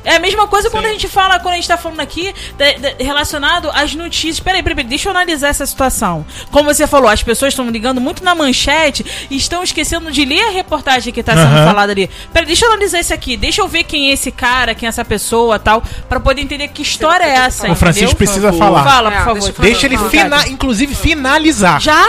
É 0.04 0.16
a 0.16 0.20
mesma 0.20 0.48
coisa 0.48 0.70
quando 0.70 0.86
a 0.86 0.90
gente 0.90 1.08
fala, 1.08 1.40
quando 1.40 1.54
a 1.54 1.56
gente 1.58 1.68
tá 1.68 1.78
falando 1.78 2.00
aqui, 2.00 2.34
de- 2.58 2.74
de- 2.94 3.04
relacionado 3.04 3.70
às 3.74 3.94
notícias. 3.96 4.40
Peraí, 4.40 4.64
peraí, 4.64 4.76
peraí, 4.78 4.90
deixa 4.90 5.10
eu 5.10 5.12
analisar 5.12 5.50
essa 5.50 5.66
situação. 5.66 6.26
Como 6.52 6.74
você 6.74 6.88
falou, 6.88 7.10
as 7.10 7.22
pessoas 7.22 7.54
estão 7.54 7.70
ligando 7.70 8.00
muito 8.00 8.24
na 8.24 8.34
manchete 8.34 9.06
e 9.30 9.36
estão 9.38 9.62
esquecendo 9.64 10.12
de 10.12 10.24
ler 10.26 10.42
a 10.48 10.50
reportagem 10.52 11.14
que 11.14 11.22
tá 11.22 11.34
sendo 11.34 11.48
Aham. 11.48 11.66
falada 11.66 11.92
ali. 11.92 12.10
Peraí, 12.34 12.48
deixa 12.48 12.66
eu 12.66 12.70
analisar 12.72 13.00
isso 13.00 13.14
aqui, 13.14 13.36
deixa 13.38 13.62
eu 13.62 13.68
ver 13.68 13.84
quem 13.84 14.10
é 14.10 14.14
esse 14.14 14.32
cara, 14.32 14.74
quem 14.74 14.88
é 14.88 14.90
essa 14.90 15.04
pessoa 15.06 15.60
tal, 15.60 15.84
pra 16.08 16.20
poder 16.20 16.42
entender 16.42 16.68
que 16.70 16.82
história 16.82 17.24
é 17.26 17.30
essa. 17.36 17.70
O 17.72 17.76
Francisco 17.76 18.12
entendeu? 18.16 18.18
precisa 18.18 18.54
falar. 18.54 18.84
Fala, 18.84 19.12
por 19.12 19.18
É, 19.18 19.24
favor. 19.26 19.54
deixa 19.60 19.86
ele, 19.86 19.98
fina, 20.10 20.48
inclusive, 20.48 20.96
finalizar. 20.96 21.80
Já? 21.82 22.06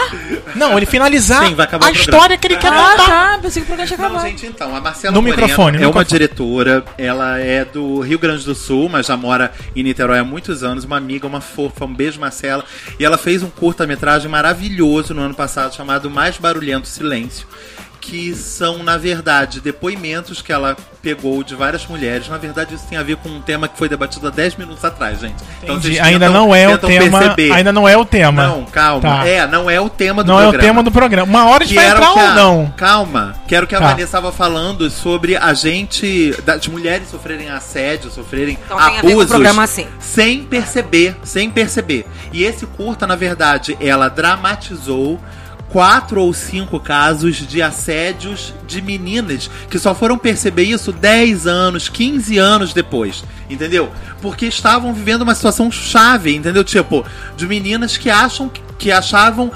Não, 0.55 0.77
ele 0.77 0.85
finalizar 0.85 1.45
Sim, 1.47 1.55
vai 1.55 1.65
acabar 1.65 1.87
a 1.87 1.91
história 1.91 2.37
que 2.37 2.47
ele 2.47 2.57
quer 2.57 2.71
Ah, 2.71 2.91
contar. 2.91 3.05
tá. 3.05 3.39
Pensei 3.41 3.61
que 3.61 3.65
o 3.65 3.75
programa 3.75 3.87
tinha 3.87 3.97
Não, 3.97 4.05
acabado. 4.05 4.27
gente, 4.29 4.45
então, 4.45 4.75
a 4.75 4.81
Marcela 4.81 5.13
No 5.13 5.21
Moreno 5.21 5.41
microfone, 5.41 5.77
no 5.77 5.83
é 5.83 5.87
uma 5.87 5.99
microfone. 6.01 6.05
diretora, 6.19 6.85
ela 6.97 7.39
é 7.39 7.65
do 7.65 7.80
Rio 8.01 8.19
Grande 8.19 8.45
do 8.45 8.55
Sul, 8.55 8.89
mas 8.89 9.07
já 9.07 9.17
mora 9.17 9.51
em 9.75 9.83
Niterói 9.83 10.19
há 10.19 10.23
muitos 10.23 10.63
anos, 10.63 10.83
uma 10.83 10.97
amiga, 10.97 11.27
uma 11.27 11.41
fofa, 11.41 11.85
um 11.85 11.93
beijo, 11.93 12.19
Marcela. 12.19 12.63
E 12.99 13.05
ela 13.05 13.17
fez 13.17 13.43
um 13.43 13.49
curta-metragem 13.49 14.29
maravilhoso 14.29 15.13
no 15.13 15.21
ano 15.21 15.33
passado, 15.33 15.75
chamado 15.75 16.09
Mais 16.09 16.37
Barulhento 16.37 16.87
Silêncio, 16.87 17.47
que 18.01 18.33
são, 18.35 18.81
na 18.81 18.97
verdade, 18.97 19.61
depoimentos 19.61 20.41
que 20.41 20.51
ela 20.51 20.75
pegou 21.03 21.43
de 21.43 21.53
várias 21.55 21.85
mulheres. 21.85 22.27
Na 22.27 22.37
verdade, 22.37 22.73
isso 22.75 22.85
tem 22.89 22.97
a 22.97 23.03
ver 23.03 23.15
com 23.17 23.29
um 23.29 23.39
tema 23.41 23.67
que 23.67 23.77
foi 23.77 23.87
debatido 23.87 24.27
há 24.27 24.31
10 24.31 24.55
minutos 24.55 24.83
atrás, 24.83 25.19
gente. 25.19 25.35
Então, 25.63 25.75
Entendi. 25.77 25.95
vocês 25.95 26.07
Ainda 26.07 26.25
tentam- 26.27 26.33
não 26.47 26.55
é 26.55 26.67
o 26.67 26.71
tentam 26.77 26.89
tema. 26.89 27.19
perceber. 27.19 27.51
Ainda 27.53 27.71
não 27.71 27.87
é 27.87 27.95
o 27.95 28.03
tema. 28.03 28.47
Não, 28.47 28.65
calma. 28.65 29.01
Tá. 29.01 29.27
É, 29.27 29.45
não 29.47 29.69
é 29.69 29.79
o 29.79 29.87
tema 29.89 30.23
do 30.23 30.27
não 30.27 30.39
é 30.39 30.43
programa 30.43 30.57
o 30.63 30.67
tema 30.67 30.83
do 30.83 30.91
programa. 30.91 31.27
Uma 31.29 31.45
hora 31.49 31.63
a 31.63 31.67
era 31.67 31.83
entrar 31.99 32.11
que 32.13 32.19
ou 32.19 32.25
a, 32.25 32.33
não. 32.33 32.73
Calma, 32.75 33.35
que 33.47 33.55
era 33.55 33.63
o 33.65 33.67
que 33.67 33.75
a 33.75 33.79
Tá. 33.79 33.85
Vanessa 33.87 34.03
estava 34.03 34.31
falando 34.31 34.89
sobre 34.89 35.37
a 35.37 35.53
gente, 35.53 36.35
das 36.43 36.67
mulheres 36.67 37.07
sofrerem 37.09 37.49
assédio, 37.49 38.09
sofrerem 38.11 38.57
Então 38.65 38.77
tem 38.77 38.85
a 38.85 38.89
ver 38.89 39.01
com 39.01 39.07
o 39.07 39.11
abusos, 39.11 39.29
programa 39.29 39.63
assim. 39.63 39.85
sem 39.99 40.43
perceber, 40.43 41.15
sem 41.23 41.49
perceber. 41.51 42.05
E 42.33 42.43
esse 42.43 42.65
curta, 42.65 43.05
na 43.05 43.15
verdade, 43.15 43.77
ela 43.79 44.09
dramatizou 44.09 45.19
quatro 45.71 46.21
ou 46.21 46.33
cinco 46.33 46.79
casos 46.79 47.35
de 47.47 47.61
assédios 47.61 48.53
de 48.67 48.81
meninas 48.81 49.49
que 49.69 49.79
só 49.79 49.95
foram 49.95 50.17
perceber 50.17 50.63
isso 50.63 50.91
10 50.91 51.47
anos, 51.47 51.87
15 51.87 52.37
anos 52.37 52.73
depois, 52.73 53.23
entendeu? 53.49 53.89
Porque 54.21 54.45
estavam 54.45 54.93
vivendo 54.93 55.21
uma 55.21 55.33
situação 55.33 55.71
chave, 55.71 56.35
entendeu? 56.35 56.63
Tipo, 56.63 57.05
de 57.37 57.47
meninas 57.47 57.97
que 57.97 58.09
acham 58.09 58.51
que 58.77 58.91
achavam 58.91 59.51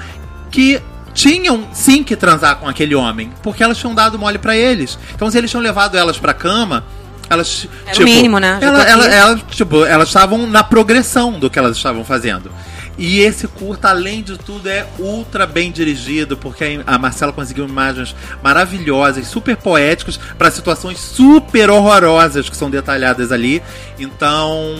que 0.50 0.80
tinham 1.12 1.68
sim 1.72 2.02
que 2.02 2.16
transar 2.16 2.56
com 2.56 2.68
aquele 2.68 2.94
homem, 2.94 3.30
porque 3.42 3.62
elas 3.62 3.78
tinham 3.78 3.94
dado 3.94 4.18
mole 4.18 4.38
pra 4.38 4.56
eles. 4.56 4.98
Então 5.14 5.30
se 5.30 5.36
eles 5.36 5.50
tinham 5.50 5.62
levado 5.62 5.96
elas 5.96 6.18
pra 6.18 6.32
cama, 6.32 6.84
elas 7.28 7.68
Era 7.86 8.00
o 8.00 8.04
mínimo, 8.04 8.38
né? 8.38 8.58
Ela, 8.60 8.82
ela, 8.84 9.06
ela, 9.06 9.36
tipo, 9.50 9.84
elas 9.84 10.08
estavam 10.08 10.46
na 10.46 10.64
progressão 10.64 11.32
do 11.32 11.50
que 11.50 11.58
elas 11.58 11.76
estavam 11.76 12.04
fazendo. 12.04 12.50
E 12.98 13.20
esse 13.20 13.46
curta, 13.46 13.90
além 13.90 14.22
de 14.22 14.38
tudo, 14.38 14.68
é 14.68 14.86
ultra 14.98 15.46
bem 15.46 15.70
dirigido, 15.70 16.36
porque 16.36 16.80
a 16.86 16.98
Marcela 16.98 17.32
conseguiu 17.32 17.66
imagens 17.66 18.14
maravilhosas, 18.42 19.26
super 19.26 19.56
poéticas, 19.56 20.16
para 20.16 20.50
situações 20.50 20.98
super 20.98 21.68
horrorosas 21.68 22.48
que 22.48 22.56
são 22.56 22.70
detalhadas 22.70 23.32
ali. 23.32 23.62
Então, 23.98 24.74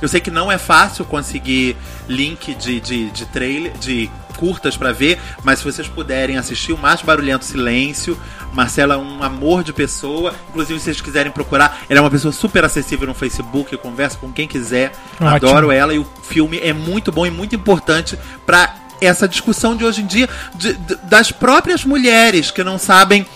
eu 0.00 0.08
sei 0.08 0.20
que 0.20 0.30
não 0.30 0.50
é 0.52 0.58
fácil 0.58 1.04
conseguir 1.04 1.76
link 2.08 2.54
de, 2.54 2.80
de, 2.80 3.10
de 3.10 3.26
trailer, 3.26 3.72
de 3.78 4.08
curtas 4.38 4.76
pra 4.76 4.92
ver, 4.92 5.18
mas 5.42 5.58
se 5.58 5.64
vocês 5.64 5.88
puderem 5.88 6.36
assistir 6.38 6.72
o 6.72 6.78
Mais 6.78 7.02
Barulhento 7.02 7.44
Silêncio, 7.44 8.16
Marcela 8.52 8.94
é 8.94 8.96
um 8.96 9.22
amor 9.22 9.64
de 9.64 9.72
pessoa. 9.72 10.32
Inclusive, 10.50 10.78
se 10.78 10.84
vocês 10.84 11.00
quiserem 11.00 11.32
procurar, 11.32 11.80
ela 11.88 11.98
é 11.98 12.00
uma 12.02 12.10
pessoa 12.10 12.30
super 12.32 12.64
acessível 12.64 13.06
no 13.08 13.14
Facebook, 13.14 13.76
conversa 13.78 14.16
com 14.16 14.32
quem 14.32 14.46
quiser. 14.46 14.92
Ótimo. 15.20 15.28
Adoro 15.28 15.70
ela 15.72 15.92
e 15.92 15.98
o 15.98 16.06
filme 16.22 16.58
é 16.58 16.72
muito 16.72 17.10
bom 17.10 17.26
e 17.26 17.30
muito 17.30 17.56
importante 17.56 18.16
pra 18.46 18.74
essa 19.00 19.26
discussão 19.28 19.76
de 19.76 19.84
hoje 19.84 20.02
em 20.02 20.06
dia 20.06 20.28
de- 20.54 20.72
de- 20.74 20.96
das 21.04 21.30
próprias 21.32 21.84
mulheres 21.84 22.50
que 22.50 22.62
não 22.64 22.78
sabem 22.78 23.26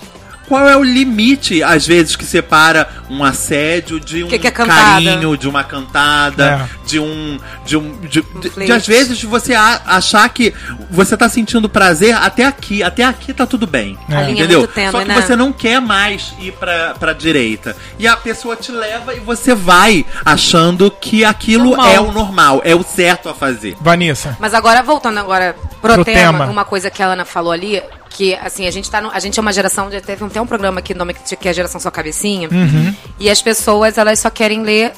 qual 0.53 0.69
é 0.69 0.77
o 0.77 0.83
limite, 0.83 1.63
às 1.63 1.87
vezes, 1.87 2.15
que 2.15 2.27
separa 2.27 2.87
um 3.09 3.25
assédio 3.25 3.99
de 3.99 4.23
um 4.23 4.29
Que 4.29 4.39
que 4.39 4.47
é 4.47 4.51
cantada? 4.51 4.81
carinho, 4.83 5.35
de 5.35 5.49
uma 5.49 5.65
cantada, 5.65 6.69
É. 6.71 6.87
de 6.87 6.99
um. 7.01 7.39
De, 7.65 7.77
um 7.79 7.97
de, 8.03 8.09
de- 8.09 8.41
de, 8.41 8.51
flerte. 8.51 8.73
às 8.73 8.87
vezes 8.87 9.17
de 9.17 9.25
você 9.27 9.55
a- 9.55 9.81
achar 9.87 10.29
que 10.29 10.53
você 10.91 11.17
tá 11.17 11.27
sentindo 11.27 11.71
prazer 11.71 12.15
até 12.15 12.45
aqui, 12.45 12.83
até 12.83 13.03
aqui 13.03 13.33
tá 13.33 13.47
tudo 13.47 13.67
bem. 13.67 13.99
Linha 14.07 14.21
é 14.21 14.31
Entendeu? 14.33 14.67
tênue, 14.69 14.91
Só 14.93 14.99
que 15.01 15.09
né? 15.09 15.23
você 15.23 15.35
não 15.35 15.53
quer 15.55 15.81
mais 15.81 16.35
ir 16.39 16.53
pra, 16.53 16.93
pra 17.01 17.15
direita. 17.15 17.75
E 17.99 18.07
a 18.07 18.15
pessoa 18.15 18.55
te 18.55 18.71
leva 18.73 19.15
e 19.15 19.21
você 19.21 19.55
vai 19.55 20.05
achando 20.23 20.91
que 20.91 21.25
aquilo 21.25 21.71
Normal. 21.71 21.87
é 21.95 21.99
o 22.01 22.13
normal, 22.13 22.61
é 22.63 22.75
o 22.75 22.83
certo 22.83 23.31
a 23.31 23.35
fazer. 23.35 23.75
Vanessa. 23.81 24.37
Mas 24.39 24.53
agora, 24.53 24.83
voltando 24.83 25.19
agora 25.19 25.57
pro, 25.81 25.95
Pro 25.95 26.05
tema, 26.05 26.41
tema. 26.41 26.45
uma 26.51 26.65
coisa 26.67 26.91
que 26.91 27.03
a 27.03 27.07
Ana 27.07 27.25
falou 27.25 27.53
ali, 27.53 27.83
que 28.13 28.35
assim, 28.35 28.67
a 28.67 28.71
gente 28.71 28.91
tá 28.91 29.01
no- 29.01 29.11
a 29.11 29.19
gente 29.19 29.39
é 29.39 29.43
uma 29.43 29.53
geração, 29.53 29.91
já 29.91 30.01
teve 30.01 30.25
até 30.25 30.41
um 30.41 30.47
programa 30.47 30.79
aqui 30.81 30.93
no 30.95 30.99
nome 30.99 31.15
que 31.15 31.49
é 31.49 31.51
a 31.51 31.55
geração 31.55 31.81
sua 31.81 31.91
cabecinha, 31.91 32.49
Uhum. 32.51 32.95
e 33.19 33.31
as 33.31 33.41
pessoas, 33.43 33.97
elas 33.99 34.19
só 34.21 34.31
querem 34.31 34.63
ler 34.63 34.93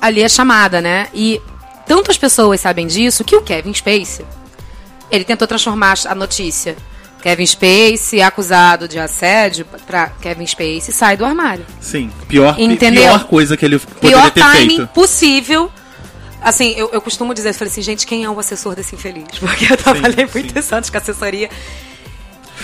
ali 0.00 0.22
a 0.24 0.28
chamada, 0.28 0.80
né? 0.80 1.08
E 1.14 1.40
tantas 1.86 2.16
pessoas 2.18 2.60
sabem 2.60 2.86
disso 2.86 3.24
que 3.24 3.34
o 3.36 3.42
Kevin 3.42 3.72
Spacey, 3.72 4.24
ele 5.10 5.24
tentou 5.24 5.46
transformar 5.48 5.94
a 6.06 6.14
notícia 6.14 6.76
Kevin 7.22 7.46
Spacey 7.46 8.20
acusado 8.20 8.86
de 8.86 8.98
assédio 8.98 9.64
pra 9.86 10.08
Kevin 10.20 10.46
Spacey 10.46 10.92
sai 10.92 11.16
do 11.16 11.24
armário. 11.24 11.64
Sim, 11.80 12.10
pior, 12.28 12.54
pi- 12.54 12.64
Entendeu? 12.64 13.02
pior 13.04 13.24
coisa 13.24 13.56
que 13.56 13.64
ele 13.64 13.78
poderia 13.78 14.16
Pior 14.18 14.30
ter 14.30 14.40
timing 14.42 14.76
feito. 14.76 14.88
possível. 14.88 15.70
Assim, 16.42 16.74
eu, 16.76 16.90
eu 16.92 17.00
costumo 17.00 17.32
dizer, 17.32 17.48
eu 17.48 17.54
falei 17.54 17.70
assim, 17.72 17.80
gente, 17.80 18.06
quem 18.06 18.24
é 18.24 18.28
o 18.28 18.38
assessor 18.38 18.74
desse 18.74 18.94
infeliz? 18.94 19.24
Porque 19.40 19.72
eu 19.72 19.76
trabalhei 19.78 20.26
sim. 20.26 20.32
muitos 20.40 20.70
anos 20.70 20.90
com 20.90 20.98
assessoria. 20.98 21.48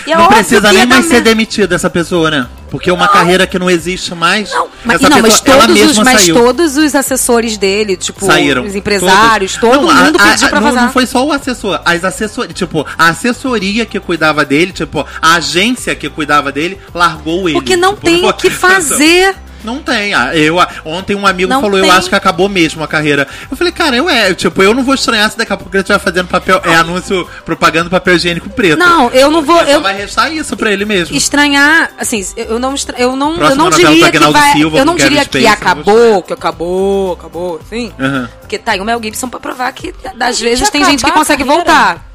É 0.07 0.15
Não 0.15 0.27
precisa 0.27 0.71
nem 0.71 0.85
mais 0.85 1.05
ser 1.05 1.21
demitida 1.21 1.75
essa 1.75 1.89
pessoa, 1.89 2.31
né? 2.31 2.47
Porque 2.69 2.89
é 2.89 2.93
uma 2.93 3.07
carreira 3.07 3.45
que 3.45 3.59
não 3.59 3.69
existe 3.69 4.15
mais. 4.15 4.49
Não, 4.51 4.67
mas, 4.85 5.01
não, 5.01 5.09
mas, 5.21 5.41
pessoa, 5.41 5.57
ela 5.63 5.67
todos 5.67 5.91
os, 5.91 5.97
mas 5.97 6.19
saiu. 6.21 6.35
todos 6.35 6.77
os 6.77 6.95
assessores 6.95 7.57
dele, 7.57 7.97
tipo, 7.97 8.25
Saíram. 8.25 8.63
os 8.65 8.73
empresários, 8.75 9.57
Todos. 9.57 9.77
todo 9.77 9.93
Não, 9.93 10.05
mundo 10.05 10.17
a- 10.19 10.27
pediu 10.31 10.47
a- 10.47 10.49
pra 10.49 10.59
não, 10.61 10.67
vazar. 10.69 10.83
Não 10.85 10.91
foi 10.93 11.05
só 11.05 11.25
o 11.25 11.31
assessor, 11.33 11.81
as 11.83 12.03
assessorias, 12.05 12.53
tipo, 12.57 12.87
a 12.97 13.09
assessoria 13.09 13.85
que 13.85 13.99
cuidava 13.99 14.45
dele, 14.45 14.71
tipo, 14.71 15.05
a 15.21 15.35
agência 15.35 15.93
que 15.95 16.09
cuidava 16.09 16.51
dele, 16.51 16.79
largou 16.95 17.49
ele. 17.49 17.59
Porque 17.59 17.75
não 17.75 17.93
Tipo, 17.93 18.05
tem 18.05 18.25
o 18.25 18.33
que 18.33 18.49
fazer. 18.49 19.35
Não 19.63 19.79
tem. 19.81 20.13
Ah, 20.13 20.35
Eu, 20.35 20.59
ah, 20.59 20.67
ontem 20.85 21.15
um 21.15 21.25
amigo 21.27 21.49
Não 21.49 21.61
falou, 21.61 21.77
eu 21.77 21.83
tem. 21.85 21.91
acho 21.93 22.09
que 22.09 22.15
acabou 22.15 22.47
mesmo 22.49 22.83
a 22.83 22.87
carreira. 22.87 23.27
Eu 23.49 23.57
falei, 23.57 23.71
cara, 23.71 23.95
eu 23.95 24.09
é, 24.09 24.33
tipo, 24.33 24.61
eu 24.63 24.73
não 24.73 24.83
vou 24.83 24.95
estranhar 24.95 25.29
se 25.29 25.37
daqui 25.37 25.53
a 25.53 25.57
pouco 25.57 25.75
ele 25.75 25.81
estiver 25.81 25.99
fazendo 25.99 26.27
papel, 26.27 26.61
é 26.63 26.75
anúncio, 26.75 27.27
propaganda 27.45 27.89
papel 27.89 28.15
higiênico 28.15 28.49
preto. 28.49 28.77
Não, 28.79 29.09
eu 29.11 29.29
não 29.31 29.41
vou. 29.41 29.57
Só 29.59 29.65
Eu, 29.65 29.81
vai 29.81 29.95
restar 29.95 30.31
isso 30.33 30.55
pra 30.57 30.71
ele 30.71 30.85
mesmo. 30.85 31.15
estranhar, 31.15 31.91
assim, 31.97 32.25
eu 32.35 32.59
não, 32.59 32.73
estra- 32.73 32.97
eu 32.99 33.15
não, 33.15 33.35
eu 33.37 33.55
não 33.55 33.69
do 33.69 33.75
diria 33.77 34.11
que 34.11 34.19
vai, 34.19 34.51
Silva 34.53 34.77
eu 34.79 34.85
não 34.85 34.95
Kevin 34.95 35.09
diria 35.09 35.25
que 35.25 35.37
eu 35.43 35.49
acabou, 35.49 36.23
que 36.23 36.33
acabou, 36.33 37.13
acabou, 37.13 37.61
sim. 37.69 37.91
Aham. 37.99 38.29
Porque 38.41 38.57
tá 38.57 38.73
aí 38.73 38.79
o 38.81 38.85
Mel 38.85 38.99
Gibson 39.01 39.29
pra 39.29 39.39
provar 39.39 39.71
que 39.71 39.93
gente, 40.31 40.39
vezes 40.39 40.69
tem 40.69 40.83
gente 40.83 41.03
que 41.03 41.11
consegue 41.11 41.43
voltar. 41.43 42.10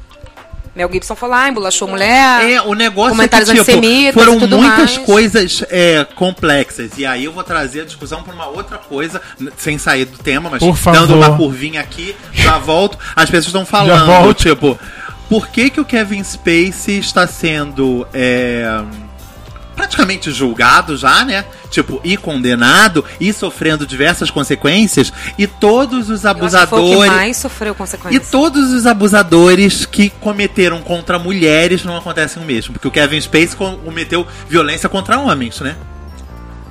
Mel 0.77 0.91
Gibson 0.91 1.15
foi 1.15 1.27
lá, 1.27 1.49
embolachou 1.49 1.87
mulher. 1.87 2.51
É, 2.51 2.61
o 2.61 2.75
negócio 2.75 3.09
Comentários 3.09 3.49
é 3.49 3.55
que, 3.55 3.63
tipo, 3.63 4.13
foram 4.13 4.35
e 4.35 4.39
tudo 4.39 4.59
muitas 4.59 4.95
mais. 4.95 4.97
coisas 4.99 5.63
é, 5.71 6.05
complexas. 6.13 6.91
E 6.99 7.03
aí 7.03 7.25
eu 7.25 7.31
vou 7.31 7.43
trazer 7.43 7.81
a 7.81 7.85
discussão 7.85 8.21
para 8.21 8.31
uma 8.31 8.45
outra 8.45 8.77
coisa, 8.77 9.19
sem 9.57 9.79
sair 9.79 10.05
do 10.05 10.19
tema, 10.19 10.51
mas 10.51 10.61
dando 10.85 11.15
uma 11.15 11.35
curvinha 11.35 11.81
aqui, 11.81 12.15
já 12.31 12.59
volto. 12.59 12.95
As 13.15 13.27
pessoas 13.27 13.47
estão 13.47 13.65
falando, 13.67 14.31
tipo, 14.35 14.79
por 15.27 15.47
que, 15.47 15.71
que 15.71 15.81
o 15.81 15.85
Kevin 15.85 16.23
Spacey 16.23 16.99
está 16.99 17.25
sendo. 17.25 18.07
é, 18.13 18.79
praticamente 19.77 20.31
julgado 20.31 20.97
já, 20.97 21.23
né? 21.23 21.45
Tipo, 21.69 22.01
e 22.03 22.17
condenado 22.17 23.05
e 23.19 23.31
sofrendo 23.31 23.85
diversas 23.85 24.29
consequências, 24.31 25.13
e 25.37 25.47
todos 25.47 26.09
os 26.09 26.23
Eu 26.23 26.31
acho 26.31 26.35
que 26.35 26.39
que 26.39 26.45
abusadores. 26.45 27.11
mais 27.13 27.37
sofreu 27.37 27.73
E 27.73 27.75
consequências. 27.75 28.29
todos 28.29 28.71
os 28.73 28.85
abusadores 28.85 29.85
que 29.85 30.09
cometeram 30.09 30.81
contra 30.81 31.19
mulheres 31.19 31.83
não 31.85 31.95
acontecem 31.95 32.41
o 32.41 32.45
mesmo. 32.45 32.73
Porque 32.73 32.87
o 32.87 32.91
Kevin 32.91 33.21
Spacey 33.21 33.55
com- 33.55 33.77
cometeu 33.77 34.25
violência 34.49 34.89
contra 34.89 35.17
homens, 35.19 35.59
né? 35.61 35.75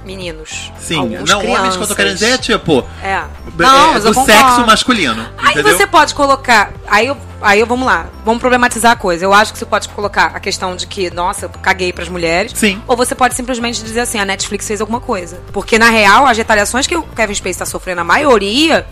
Meninos. 0.06 0.72
Sim. 0.78 0.98
Alguns 0.98 1.28
não, 1.28 1.44
homens 1.44 1.76
que 1.76 1.82
eu 1.82 1.86
tô 1.88 1.96
querendo 1.96 2.14
dizer 2.14 2.30
é 2.30 2.38
tipo. 2.38 2.84
É. 3.02 3.08
é, 3.08 3.24
Não, 3.58 3.94
do 3.94 4.14
concordo. 4.14 4.24
sexo 4.24 4.64
masculino. 4.64 5.28
Aí 5.36 5.50
entendeu? 5.50 5.76
você 5.76 5.84
pode 5.84 6.14
colocar. 6.14 6.72
Aí 6.86 7.08
eu, 7.08 7.16
aí 7.42 7.64
vamos 7.64 7.84
lá, 7.84 8.06
vamos 8.24 8.40
problematizar 8.40 8.92
a 8.92 8.96
coisa. 8.96 9.24
Eu 9.24 9.34
acho 9.34 9.52
que 9.52 9.58
você 9.58 9.66
pode 9.66 9.88
colocar 9.88 10.26
a 10.26 10.38
questão 10.38 10.76
de 10.76 10.86
que, 10.86 11.10
nossa, 11.10 11.46
eu 11.46 11.50
caguei 11.60 11.92
pras 11.92 12.08
mulheres. 12.08 12.52
Sim. 12.54 12.80
Ou 12.86 12.96
você 12.96 13.16
pode 13.16 13.34
simplesmente 13.34 13.82
dizer 13.82 14.00
assim, 14.00 14.20
a 14.20 14.24
Netflix 14.24 14.68
fez 14.68 14.80
alguma 14.80 15.00
coisa. 15.00 15.40
Porque, 15.52 15.76
na 15.76 15.90
real, 15.90 16.24
as 16.24 16.38
retaliações 16.38 16.86
que 16.86 16.94
o 16.94 17.02
Kevin 17.02 17.34
Spacey 17.34 17.58
tá 17.58 17.66
sofrendo, 17.66 18.00
a 18.00 18.04
maioria 18.04 18.86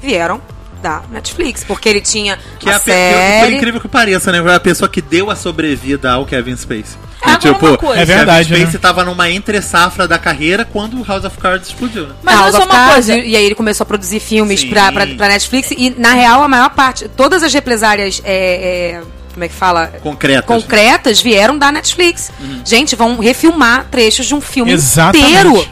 vieram 0.00 0.40
da 0.82 1.02
Netflix. 1.10 1.64
Porque 1.64 1.88
ele 1.88 2.00
tinha 2.00 2.38
Que 2.58 2.68
a 2.68 2.72
é 2.72 2.76
a 2.76 2.78
que, 2.80 2.90
série. 2.90 3.56
incrível 3.56 3.80
que 3.80 3.88
pareça, 3.88 4.32
né? 4.32 4.42
Foi 4.42 4.54
a 4.54 4.60
pessoa 4.60 4.88
que 4.88 5.00
deu 5.00 5.30
a 5.30 5.36
sobrevida 5.36 6.10
ao 6.12 6.24
Kevin 6.26 6.56
Spacey. 6.56 6.96
É, 7.22 7.32
agora 7.32 7.52
uma 7.52 7.76
coisa. 7.78 8.00
É 8.00 8.04
verdade, 8.04 8.48
Kevin 8.48 8.60
Spacey 8.62 8.74
né? 8.78 8.80
tava 8.80 9.04
numa 9.04 9.30
entre-safra 9.30 10.08
da 10.08 10.18
carreira 10.18 10.64
quando 10.64 10.98
o 10.98 11.04
House 11.04 11.24
of 11.24 11.36
Cards 11.38 11.68
explodiu, 11.68 12.06
né? 12.06 12.14
Mas 12.22 12.34
House 12.38 12.54
of 12.54 12.64
uma 12.64 12.74
Cards, 12.74 12.92
coisa. 12.94 13.14
E 13.16 13.36
aí 13.36 13.44
ele 13.44 13.54
começou 13.54 13.84
a 13.84 13.86
produzir 13.86 14.20
filmes 14.20 14.60
Sim. 14.60 14.70
pra, 14.70 14.90
pra, 14.90 15.06
pra 15.06 15.28
Netflix. 15.28 15.70
E, 15.72 15.90
na 15.98 16.14
real, 16.14 16.42
a 16.42 16.48
maior 16.48 16.70
parte, 16.70 17.08
todas 17.08 17.42
as 17.42 17.52
represárias. 17.52 18.22
é, 18.24 18.94
é, 18.96 19.02
como 19.32 19.44
é 19.44 19.48
que 19.48 19.54
fala? 19.54 19.86
Concretas. 20.02 20.44
concretas 20.44 21.20
vieram 21.22 21.56
da 21.56 21.70
Netflix. 21.70 22.32
Gente, 22.64 22.96
vão 22.96 23.18
refilmar 23.18 23.86
trechos 23.90 24.26
de 24.26 24.34
um 24.34 24.40
filme 24.40 24.72
Exatamente. 24.72 25.28
inteiro. 25.30 25.68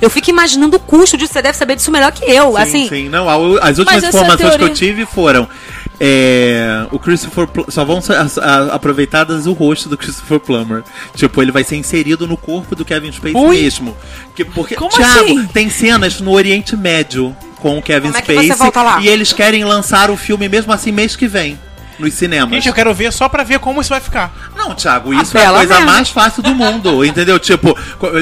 Eu 0.00 0.10
fico 0.10 0.28
imaginando 0.30 0.76
o 0.76 0.80
custo 0.80 1.16
disso. 1.16 1.32
Você 1.32 1.42
deve 1.42 1.56
saber 1.56 1.76
disso 1.76 1.90
melhor 1.90 2.12
que 2.12 2.24
eu. 2.24 2.52
Sim, 2.52 2.58
assim, 2.62 2.88
sim. 2.88 3.08
Não, 3.08 3.28
as 3.62 3.78
últimas 3.78 4.04
informações 4.04 4.36
que 4.52 4.58
teoria- 4.58 4.66
eu 4.66 4.74
tive 4.74 5.06
foram. 5.06 5.48
é, 5.98 6.86
o 6.90 6.98
Christopher 6.98 7.46
Pl- 7.46 7.66
só 7.70 7.82
vão 7.84 8.00
a- 8.42 8.74
aproveitadas 8.74 9.46
o 9.46 9.52
rosto 9.54 9.88
do 9.88 9.96
Christopher 9.96 10.38
Plummer. 10.38 10.82
Tipo, 11.14 11.40
ele 11.40 11.50
vai 11.50 11.64
ser 11.64 11.76
inserido 11.76 12.26
no 12.26 12.36
corpo 12.36 12.76
do 12.76 12.84
Kevin 12.84 13.10
Spacey 13.12 13.34
Ui. 13.36 13.56
mesmo. 13.62 13.96
Que, 14.34 14.44
porque, 14.44 14.74
Como 14.74 14.90
Thiago, 14.90 15.24
assim? 15.24 15.46
tem 15.46 15.70
cenas 15.70 16.20
no 16.20 16.32
Oriente 16.32 16.76
Médio 16.76 17.34
com 17.56 17.78
o 17.78 17.82
Kevin 17.82 18.08
Como 18.08 18.18
é 18.18 18.20
que 18.22 18.32
Spacey 18.52 18.72
lá? 18.82 19.00
e 19.00 19.08
eles 19.08 19.32
querem 19.32 19.64
lançar 19.64 20.10
o 20.10 20.16
filme 20.18 20.48
mesmo 20.48 20.70
assim 20.72 20.92
mês 20.92 21.16
que 21.16 21.26
vem. 21.26 21.58
Nos 21.98 22.14
cinemas. 22.14 22.50
Gente, 22.54 22.68
eu 22.68 22.74
quero 22.74 22.92
ver 22.94 23.12
só 23.12 23.28
pra 23.28 23.42
ver 23.42 23.58
como 23.58 23.80
isso 23.80 23.90
vai 23.90 24.00
ficar. 24.00 24.32
Não, 24.56 24.74
Thiago, 24.74 25.14
isso 25.14 25.36
é 25.38 25.46
a 25.46 25.52
coisa 25.52 25.74
mesmo. 25.74 25.90
mais 25.90 26.08
fácil 26.10 26.42
do 26.42 26.54
mundo, 26.54 27.04
entendeu? 27.06 27.38
Tipo, 27.38 27.76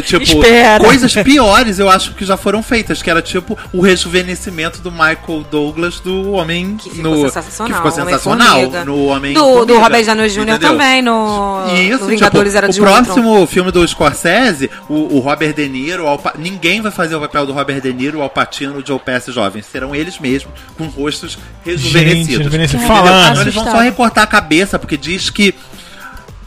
tipo 0.04 0.22
Espera. 0.22 0.84
coisas 0.84 1.12
piores 1.14 1.78
eu 1.78 1.90
acho 1.90 2.12
que 2.14 2.24
já 2.24 2.36
foram 2.36 2.62
feitas, 2.62 3.02
que 3.02 3.10
era 3.10 3.20
tipo 3.22 3.58
o 3.72 3.80
rejuvenescimento 3.80 4.80
do 4.80 4.90
Michael 4.92 5.44
Douglas 5.50 6.00
do 6.00 6.32
Homem 6.32 6.76
que 6.76 6.90
ficou 6.90 7.16
no 7.16 7.22
sensacional. 7.22 7.82
que 7.82 7.88
ficou 7.88 8.02
Homem 8.02 8.14
sensacional 8.14 8.60
Formiga. 8.60 8.84
no 8.84 9.04
Homem 9.06 9.34
Do, 9.34 9.64
do 9.64 9.78
Robert 9.78 10.04
Downey 10.04 10.28
Jr. 10.28 10.40
entendeu? 10.42 10.58
também, 10.70 11.02
no, 11.02 11.64
Isso, 11.74 12.00
no 12.00 12.06
Vingadores 12.06 12.52
tipo, 12.52 12.58
Era 12.64 12.72
de 12.72 12.80
o 12.80 12.84
Ultron. 12.84 13.04
próximo 13.04 13.46
filme 13.46 13.70
do 13.72 13.86
Scorsese, 13.86 14.70
o, 14.88 15.16
o 15.16 15.18
Robert 15.20 15.52
De 15.54 15.68
Niro, 15.68 16.06
Al 16.06 16.22
ninguém 16.38 16.80
vai 16.80 16.92
fazer 16.92 17.16
o 17.16 17.20
papel 17.20 17.46
do 17.46 17.52
Robert 17.52 17.80
De 17.80 17.92
Niro, 17.92 18.18
o 18.18 18.22
Al 18.22 18.30
Pacino, 18.30 18.78
o 18.78 18.86
Joe 18.86 18.98
Pesci 18.98 19.32
jovens. 19.32 19.66
Serão 19.66 19.94
eles 19.94 20.18
mesmos, 20.18 20.52
com 20.78 20.84
rostos 20.86 21.38
rejuvenescidos. 21.64 22.38
rejuvenescido. 22.38 22.78
Entendeu? 22.82 22.96
Falando. 22.96 23.30
Então 23.30 23.42
eles 23.42 23.54
vão 23.54 23.63
só 23.70 23.78
recortar 23.80 24.24
a 24.24 24.26
cabeça, 24.26 24.78
porque 24.78 24.96
diz 24.96 25.30
que 25.30 25.54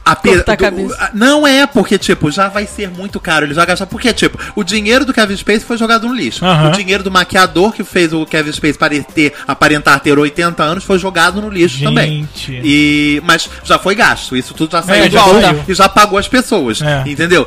A 0.06 0.16
pe- 0.16 0.32
a 0.36 0.36
do- 0.38 0.58
cabeça. 0.58 1.10
não 1.14 1.46
é, 1.46 1.68
porque, 1.68 1.98
tipo, 1.98 2.32
já 2.32 2.48
vai 2.48 2.66
ser 2.66 2.90
muito 2.90 3.20
caro. 3.20 3.46
Ele 3.46 3.54
vai 3.54 3.66
gastar. 3.66 3.86
Porque, 3.88 4.14
tipo, 4.14 4.40
o 4.56 4.64
dinheiro 4.64 5.04
do 5.04 5.14
Kevin 5.14 5.36
Space 5.36 5.66
foi 5.66 5.78
jogado 5.78 6.08
no 6.08 6.14
lixo. 6.16 6.46
Aham. 6.46 6.70
O 6.70 6.72
dinheiro 6.72 7.04
do 7.04 7.12
maquiador 7.12 7.74
que 7.74 7.84
fez 7.84 8.14
o 8.14 8.26
Kevin 8.26 8.54
Space 8.54 8.78
parecer, 8.80 9.34
aparentar 9.46 10.00
ter 10.00 10.18
80 10.18 10.64
anos 10.64 10.86
foi 10.86 10.98
jogado 10.98 11.42
no 11.42 11.50
lixo 11.50 11.84
também. 11.84 12.22
Gente. 12.34 12.62
E, 12.64 13.22
mas 13.26 13.50
já 13.66 13.78
foi 13.78 13.96
gasto. 13.96 14.38
Isso 14.38 14.54
tudo 14.54 14.72
já 14.72 14.82
saiu 14.82 15.04
É, 15.04 15.08
de 15.10 15.16
já 15.16 15.26
e 15.68 15.74
já 15.74 15.90
pagou 15.90 16.18
as 16.18 16.28
pessoas. 16.28 16.82
É. 16.82 17.04
Entendeu? 17.06 17.46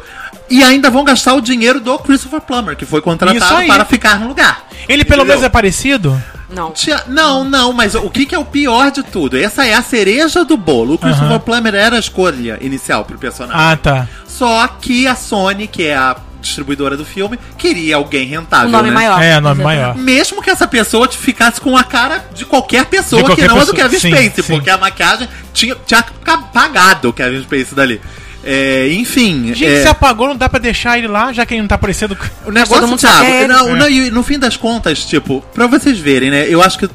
E 0.51 0.63
ainda 0.65 0.91
vão 0.91 1.05
gastar 1.05 1.35
o 1.35 1.41
dinheiro 1.41 1.79
do 1.81 1.97
Christopher 2.01 2.41
Plummer, 2.41 2.77
que 2.77 2.85
foi 2.85 3.01
contratado 3.01 3.67
para 3.67 3.85
ficar 3.85 4.19
no 4.19 4.29
lugar. 4.29 4.67
Ele 4.89 5.05
pelo 5.05 5.21
Entendeu? 5.21 5.27
menos 5.27 5.43
é 5.45 5.49
parecido? 5.49 6.21
Não. 6.53 6.73
Tia- 6.73 7.05
Não, 7.07 7.45
não, 7.45 7.73
mas 7.73 7.95
o 7.95 8.11
que, 8.11 8.27
que 8.27 8.35
é 8.35 8.39
o 8.39 8.45
pior 8.45 8.91
de 8.91 9.05
tudo? 9.05 9.39
Essa 9.39 9.65
é 9.65 9.75
a 9.75 9.83
cereja 9.83 10.45
do 10.45 10.57
bolo. 10.57 10.95
O 10.95 10.99
Christopher. 10.99 11.39
Plummer 11.39 11.75
era 11.77 11.95
a 11.97 11.99
escolha 12.01 12.59
inicial 12.61 13.05
pro 13.05 13.17
personagem. 13.17 13.63
Ah, 13.63 13.77
tá. 13.77 14.09
Só 14.27 14.67
que 14.67 15.07
a 15.07 15.15
Sony, 15.15 15.69
que 15.69 15.85
é 15.85 15.95
a 15.95 16.17
distribuidora 16.41 16.97
do 16.97 17.05
filme, 17.05 17.39
queria 17.57 17.97
alguém 17.97 18.27
rentável. 18.27 18.69
Um 18.69 18.73
nome 18.73 18.89
né? 18.89 18.95
maior. 18.95 19.23
É, 19.23 19.39
nome 19.41 19.63
maior. 19.63 19.95
Mesmo 19.95 20.43
que 20.43 20.51
essa 20.51 20.67
pessoa 20.67 21.07
te 21.07 21.17
ficasse 21.19 21.61
com 21.61 21.77
a 21.77 21.85
cara 21.85 22.25
de 22.35 22.45
qualquer 22.45 22.87
pessoa 22.87 23.23
De 23.23 23.29
qualquer 23.29 23.43
que 23.43 23.49
não 23.49 23.57
a 23.57 23.61
pessoa, 23.61 23.77
do 23.77 23.83
Kevin 23.83 23.99
sim, 24.01 24.09
Spacey, 24.11 24.43
sim. 24.45 24.53
porque 24.55 24.71
a 24.71 24.79
maquiagem 24.79 25.29
tinha, 25.53 25.77
tinha 25.87 26.05
apagado 26.27 27.11
o 27.11 27.13
Kevin 27.13 27.43
Spacey 27.43 27.75
dali. 27.77 28.01
É, 28.43 28.89
enfim. 28.93 29.49
Gente, 29.55 29.67
é, 29.67 29.83
se 29.83 29.89
apagou, 29.89 30.29
não 30.29 30.37
dá 30.37 30.49
pra 30.49 30.59
deixar 30.59 30.97
ele 30.99 31.09
lá, 31.09 31.33
já 31.33 31.45
que 31.45 31.55
ele 31.55 31.61
não 31.63 31.69
tá 31.69 31.77
parecendo. 31.79 32.17
o 32.47 32.51
negócio, 32.51 32.75
todo 32.77 32.89
mundo 32.89 33.01
ele. 33.07 33.47
não, 33.47 33.77
É. 33.77 33.79
não, 33.79 33.89
e 33.89 34.11
no 34.11 34.23
fim 34.23 34.39
das 34.39 34.57
contas, 34.57 35.05
tipo, 35.05 35.45
pra 35.55 35.67
vocês 35.67 35.99
verem, 35.99 36.31
né? 36.31 36.47
Eu 36.49 36.63
acho 36.63 36.79
que 36.79 36.89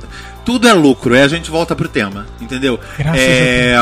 tudo 0.43 0.67
é 0.67 0.73
lucro, 0.73 1.13
aí 1.13 1.21
a 1.21 1.27
gente 1.27 1.49
volta 1.51 1.75
pro 1.75 1.87
tema, 1.87 2.25
entendeu? 2.41 2.79
Graças 2.97 3.21
é, 3.21 3.75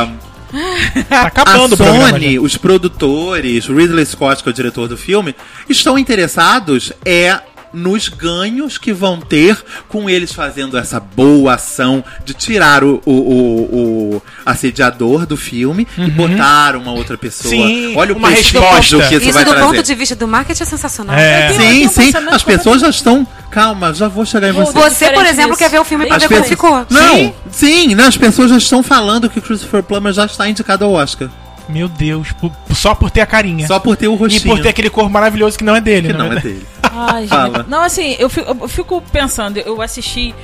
Tá 1.09 1.21
a 1.21 1.27
acabando 1.27 1.73
o 1.73 1.77
programa. 1.77 2.09
Sony, 2.11 2.33
já. 2.35 2.41
os 2.41 2.57
produtores, 2.57 3.67
o 3.69 3.75
Ridley 3.75 4.05
Scott, 4.05 4.43
que 4.43 4.49
é 4.49 4.51
o 4.51 4.53
diretor 4.53 4.87
do 4.87 4.95
filme, 4.97 5.35
estão 5.67 5.97
interessados 5.97 6.93
é 7.03 7.39
nos 7.73 8.07
ganhos 8.07 8.77
que 8.77 8.93
vão 8.93 9.19
ter 9.19 9.57
com 9.89 10.09
eles 10.09 10.31
fazendo 10.31 10.77
essa 10.77 10.99
boa 10.99 11.55
ação 11.55 12.03
de 12.23 12.33
tirar 12.33 12.83
o, 12.83 13.01
o, 13.05 13.11
o- 13.11 14.15
o 14.17 14.21
assediador 14.45 15.25
do 15.25 15.35
filme 15.35 15.87
e 15.97 16.09
botar 16.11 16.75
uma 16.75 16.91
outra 16.91 17.17
pessoa. 17.17 17.53
Uhum. 17.53 17.67
Sim, 17.67 17.93
Olha 17.97 18.13
o 18.13 18.17
uma 18.17 18.29
resposta. 18.29 18.97
que 18.97 19.15
isso, 19.15 19.23
Isso 19.23 19.31
vai 19.33 19.43
do 19.45 19.51
trazer. 19.51 19.65
ponto 19.67 19.83
de 19.83 19.95
vista 19.95 20.15
do 20.15 20.27
marketing 20.27 20.63
é 20.63 20.65
sensacional. 20.65 21.15
É. 21.17 21.47
Tenho- 21.53 21.89
Sim, 21.89 22.11
sim, 22.11 22.11
as 22.31 22.43
pessoas 22.43 22.81
já 22.81 22.89
estão. 22.89 23.25
Calma, 23.49 23.93
já 23.93 24.07
vou 24.07 24.25
chegar 24.25 24.49
em 24.49 24.51
você. 24.51 24.71
Você, 24.73 25.09
por 25.11 25.25
exemplo, 25.25 25.51
disso. 25.51 25.59
quer 25.59 25.69
ver 25.69 25.79
o 25.79 25.83
filme 25.83 26.07
pra 26.07 26.17
ver 26.17 26.27
como 26.27 26.43
ficou. 26.43 26.85
Não, 26.89 27.15
Sim. 27.15 27.33
sim, 27.51 27.95
né, 27.95 28.05
as 28.07 28.17
pessoas 28.17 28.49
já 28.49 28.57
estão 28.57 28.81
falando 28.81 29.29
que 29.29 29.37
o 29.37 29.41
Christopher 29.41 29.83
Plummer 29.83 30.11
já 30.11 30.25
está 30.25 30.49
indicado 30.49 30.83
ao 30.85 30.91
Oscar. 30.93 31.29
Meu 31.69 31.87
Deus, 31.87 32.31
por- 32.33 32.51
só 32.75 32.93
por 32.93 33.09
ter 33.09 33.21
a 33.21 33.25
carinha. 33.25 33.65
Só 33.67 33.79
por 33.79 33.95
ter 33.95 34.07
o 34.07 34.13
e 34.13 34.17
rostinho. 34.17 34.55
por 34.55 34.61
ter 34.61 34.69
aquele 34.69 34.89
corpo 34.89 35.09
maravilhoso 35.09 35.57
que 35.57 35.63
não 35.63 35.75
é 35.75 35.81
dele, 35.81 36.07
que 36.09 36.13
não 36.13 36.25
é 36.25 36.29
verdade. 36.29 36.47
dele. 36.55 36.67
Ai, 36.91 37.27
gente. 37.27 37.69
Não, 37.69 37.81
assim, 37.81 38.15
eu 38.19 38.29
fico, 38.29 38.57
eu 38.61 38.67
fico 38.67 39.01
pensando, 39.11 39.57
eu 39.57 39.81
assisti 39.81 40.35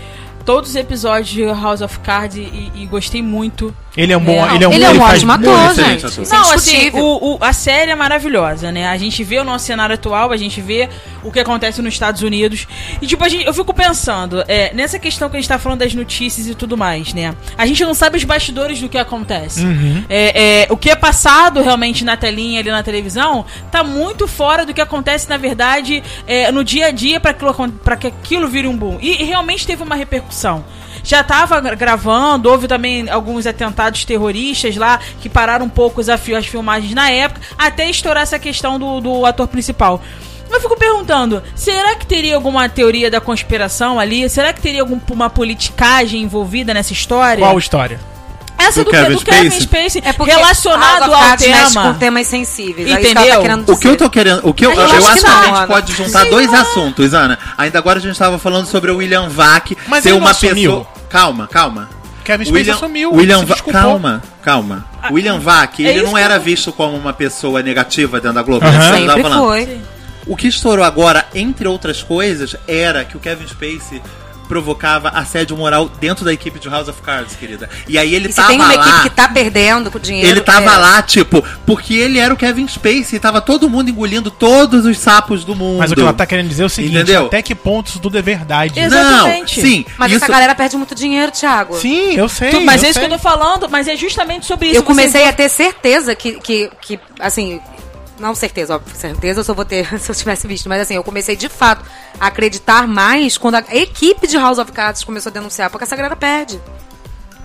todos 0.46 0.72
os 0.72 0.76
episódios 0.76 1.28
de 1.30 1.44
House 1.46 1.82
of 1.82 2.00
Cards 2.00 2.38
e, 2.38 2.72
e 2.74 2.86
gostei 2.88 3.22
muito. 3.22 3.76
Ele 3.98 4.14
é 4.14 4.18
um 4.18 4.24
bom. 4.24 4.32
Ele 4.54 4.64
é 4.64 4.68
um, 4.68 4.72
Ele 4.74 4.84
é 4.84 4.90
um 4.92 5.02
ótimo 5.02 5.32
ator, 5.32 5.74
gente. 5.76 6.06
ator. 6.06 6.28
Não, 6.30 6.52
assim, 6.52 6.90
o, 6.94 7.34
o- 7.34 7.38
a 7.42 7.52
série 7.52 7.92
é 7.92 7.96
maravilhosa, 7.96 8.72
né? 8.72 8.88
A 8.88 8.98
gente 8.98 9.24
vê 9.24 9.40
o 9.40 9.44
nosso 9.44 9.66
cenário 9.66 9.96
atual, 9.96 10.32
a 10.32 10.38
gente 10.38 10.62
vê 10.62 10.88
o 11.24 11.32
que 11.32 11.40
acontece 11.40 11.82
nos 11.82 11.94
Estados 11.94 12.22
Unidos. 12.22 12.68
E, 13.02 13.08
tipo, 13.08 13.24
a 13.24 13.30
gente, 13.30 13.46
eu 13.46 13.54
fico 13.54 13.74
pensando, 13.74 14.44
é, 14.48 14.72
nessa 14.74 15.00
questão 15.00 15.30
que 15.30 15.38
a 15.38 15.40
gente 15.40 15.50
tá 15.50 15.58
falando 15.58 15.80
das 15.80 15.94
notícias 15.94 16.48
e 16.48 16.54
tudo 16.56 16.78
mais, 16.78 17.14
né? 17.14 17.34
A 17.58 17.66
gente 17.66 17.84
não 17.84 17.94
sabe 17.94 18.16
os 18.18 18.24
bastidores 18.24 18.80
do 18.80 18.88
que 18.88 18.98
acontece. 18.98 19.66
Uhum. 19.66 20.04
É, 20.08 20.64
é, 20.64 20.68
o 20.70 20.78
que 20.78 20.90
é 20.90 20.96
passado 20.96 21.62
realmente 21.62 22.06
na 22.06 22.16
telinha 22.16 22.60
ali 22.60 22.70
na 22.70 22.84
televisão 22.84 23.44
tá 23.72 23.84
muito 23.84 24.28
fora 24.28 24.66
do 24.66 24.74
que 24.74 24.82
acontece, 24.82 25.28
na 25.30 25.38
verdade, 25.38 26.04
é, 26.28 26.52
no 26.52 26.64
dia 26.64 26.86
a 26.88 26.92
dia 26.92 27.20
para 27.20 27.34
que 27.98 28.08
aquilo 28.08 28.48
vire 28.48 28.68
um 28.68 28.78
boom. 28.78 28.98
E, 29.02 29.22
e 29.22 29.26
realmente 29.26 29.66
teve 29.66 29.82
uma 29.84 29.96
repercussão. 29.96 30.64
Já 31.04 31.22
estava 31.22 31.60
gravando, 31.76 32.50
houve 32.50 32.68
também 32.68 33.10
alguns 33.10 33.46
atentados 33.46 34.06
terroristas 34.06 34.76
lá 34.76 35.00
que 35.22 35.30
pararam 35.30 35.66
um 35.66 35.70
pouco 35.70 36.02
os 36.02 36.10
as 36.10 36.46
filmagens 36.46 36.94
na 36.94 37.10
época, 37.10 37.42
até 37.58 37.90
estourar 37.90 38.24
essa 38.24 38.40
questão 38.40 38.80
do, 38.80 39.00
do 39.00 39.26
ator 39.26 39.48
principal. 39.48 40.02
Eu 40.52 40.60
fico 40.60 40.76
perguntando, 40.76 41.44
será 41.56 41.96
que 41.96 42.08
teria 42.08 42.36
alguma 42.36 42.68
teoria 42.68 43.12
da 43.12 43.22
conspiração 43.22 44.00
ali? 44.00 44.28
Será 44.30 44.52
que 44.52 44.60
teria 44.60 44.82
alguma 44.82 45.30
politicagem 45.30 46.24
envolvida 46.24 46.74
nessa 46.74 46.92
história? 46.92 47.46
Qual 47.46 47.58
história? 47.58 48.00
Essa 48.60 48.82
Do 48.84 48.86
do, 48.86 48.92
Kevin 48.92 49.16
do 49.16 49.22
Kevin 49.22 49.50
Spacey? 49.52 49.62
Spacey, 49.62 50.02
É 50.06 50.14
porque 50.14 50.32
relacionado 50.34 51.14
ao 51.14 51.38
tema. 51.38 51.82
com 51.84 51.94
temas 51.96 52.28
sensíveis. 52.28 52.88
Que 52.88 52.94
Entendeu? 53.12 53.44
tá 53.66 53.72
O 53.74 53.78
que 53.78 53.88
eu 53.88 53.96
tô 53.98 54.10
querendo. 54.10 54.42
O 54.48 54.54
que 54.54 54.66
eu, 54.66 54.72
Eu 54.72 54.78
eu, 54.80 54.86
acho 54.86 55.14
que 55.14 55.20
que 55.22 55.26
a 55.26 55.30
não, 55.30 55.56
gente 55.58 55.68
pode 55.68 55.94
juntar 55.94 56.22
Sei 56.22 56.30
dois 56.30 56.52
lá. 56.52 56.62
assuntos, 56.62 57.14
Ana. 57.14 57.40
Ainda 57.58 57.80
agora 57.80 58.00
a 58.00 58.02
gente 58.02 58.18
tava 58.20 58.38
falando 58.38 58.68
sobre 58.68 58.92
o 58.92 58.98
William 58.98 59.30
Vac 59.30 59.72
Mas 59.88 60.04
ser 60.04 60.12
não 60.12 60.20
uma 60.20 60.32
assumiu. 60.32 60.72
pessoa. 60.72 60.88
Calma, 61.10 61.48
calma. 61.48 61.90
Kevin 62.24 62.46
Spacey 62.46 62.70
assumiu. 62.72 63.14
William 63.14 63.44
Va- 63.46 63.56
calma, 63.72 64.22
calma. 64.44 64.86
William 65.10 65.40
Vac, 65.40 65.80
é 65.80 65.90
ele 65.90 66.04
não 66.04 66.14
que 66.14 66.20
era 66.20 66.38
visto 66.38 66.72
como 66.72 66.96
uma 66.96 67.14
pessoa 67.14 67.64
negativa 67.64 68.20
dentro 68.20 68.36
da 68.36 68.44
Globo. 68.44 68.66
Aham. 68.68 68.78
né? 68.78 69.00
Você 69.00 69.06
tava 69.08 69.22
Sempre 69.24 69.38
foi. 69.40 69.82
O 70.28 70.36
que 70.36 70.48
estourou 70.48 70.86
agora, 70.86 71.26
entre 71.34 71.68
outras 71.68 72.04
coisas, 72.04 72.56
era 72.68 73.04
que 73.04 73.18
o 73.18 73.20
Kevin 73.20 73.48
Spacey 73.48 74.00
provocava 74.50 75.10
assédio 75.10 75.56
moral 75.56 75.88
dentro 76.02 76.26
da 76.26 76.34
equipe 76.34 76.60
de 76.60 76.68
House 76.68 76.88
of 76.88 77.00
Cards, 77.04 77.36
querida. 77.36 77.70
E 77.88 77.98
aí 78.00 78.14
ele 78.16 78.28
E 78.28 78.32
se 78.32 78.36
tava 78.38 78.48
tem 78.50 78.58
uma 78.58 78.74
lá. 78.74 78.74
equipe 78.74 79.02
que 79.04 79.10
tá 79.12 79.28
perdendo 79.30 79.92
com 79.92 80.00
dinheiro. 80.00 80.28
Ele 80.28 80.42
tava 80.42 80.74
é, 80.74 80.78
lá, 80.78 81.02
tipo, 81.04 81.44
porque 81.68 81.94
ele 81.94 82.18
era 82.18 82.34
o 82.34 82.38
Kevin 82.38 82.68
Spacey 82.68 83.16
e 83.16 83.20
tava 83.20 83.40
todo 83.40 83.70
mundo 83.70 83.90
engolindo 83.90 84.32
todos 84.32 84.86
os 84.86 84.98
sapos 84.98 85.46
do 85.46 85.56
mundo. 85.56 85.78
Mas 85.78 85.92
o 85.92 85.96
que 85.96 86.02
ela 86.02 86.12
tá 86.14 86.26
querendo 86.26 86.50
dizer 86.50 86.64
é 86.64 86.66
o 86.66 86.70
seguinte: 86.70 86.96
Entendeu? 86.96 87.28
até 87.28 87.42
que 87.44 87.54
ponto 87.54 87.88
isso 87.88 88.00
tudo 88.00 88.18
é 88.18 88.22
verdade? 88.22 88.78
Exato. 88.80 89.04
Não, 89.04 89.12
Exatamente. 89.28 89.62
sim. 89.62 89.86
Mas 89.98 90.12
isso... 90.12 90.24
essa 90.24 90.34
galera 90.34 90.56
perde 90.56 90.76
muito 90.76 90.96
dinheiro, 90.96 91.32
Thiago. 91.32 91.78
Sim, 91.78 92.16
eu 92.16 92.28
sei. 92.28 92.50
Tu- 92.50 92.62
mas 92.62 92.82
eu 92.82 92.88
é 92.88 92.90
isso 92.90 93.00
que 93.00 93.06
sei. 93.06 93.14
eu 93.14 93.18
tô 93.18 93.24
falando, 93.24 93.70
mas 93.70 93.88
é 93.88 93.96
justamente 93.96 94.48
sobre 94.48 94.70
isso. 94.70 94.78
Eu 94.78 94.84
comecei 94.84 95.22
Você- 95.22 95.28
a 95.30 95.34
ter 95.34 95.50
certeza 95.50 96.16
que, 96.16 96.40
que, 96.40 96.72
que, 96.82 97.00
assim, 97.20 97.62
não 98.20 98.36
certeza, 98.36 98.76
óbvio, 98.76 98.96
certeza 98.96 99.40
eu 99.40 99.44
só 99.44 99.54
vou 99.54 99.66
ter 99.66 99.88
se 100.00 100.12
eu 100.12 100.16
tivesse 100.16 100.48
visto, 100.48 100.68
mas 100.70 100.82
assim, 100.82 100.96
eu 100.96 101.04
comecei 101.04 101.36
de 101.36 101.50
fato 101.50 101.84
a 102.20 102.28
acreditar 102.28 102.88
mais 102.88 103.38
quando 103.38 103.56
a 103.56 103.64
equipe 103.72 104.28
de 104.28 104.38
House 104.38 104.58
of 104.60 104.72
Cards 104.72 105.04
começou 105.04 105.30
a 105.30 105.34
denunciar, 105.34 105.70
porque 105.70 105.84
essa 105.86 105.96
galera 105.96 106.16
perde. 106.16 106.60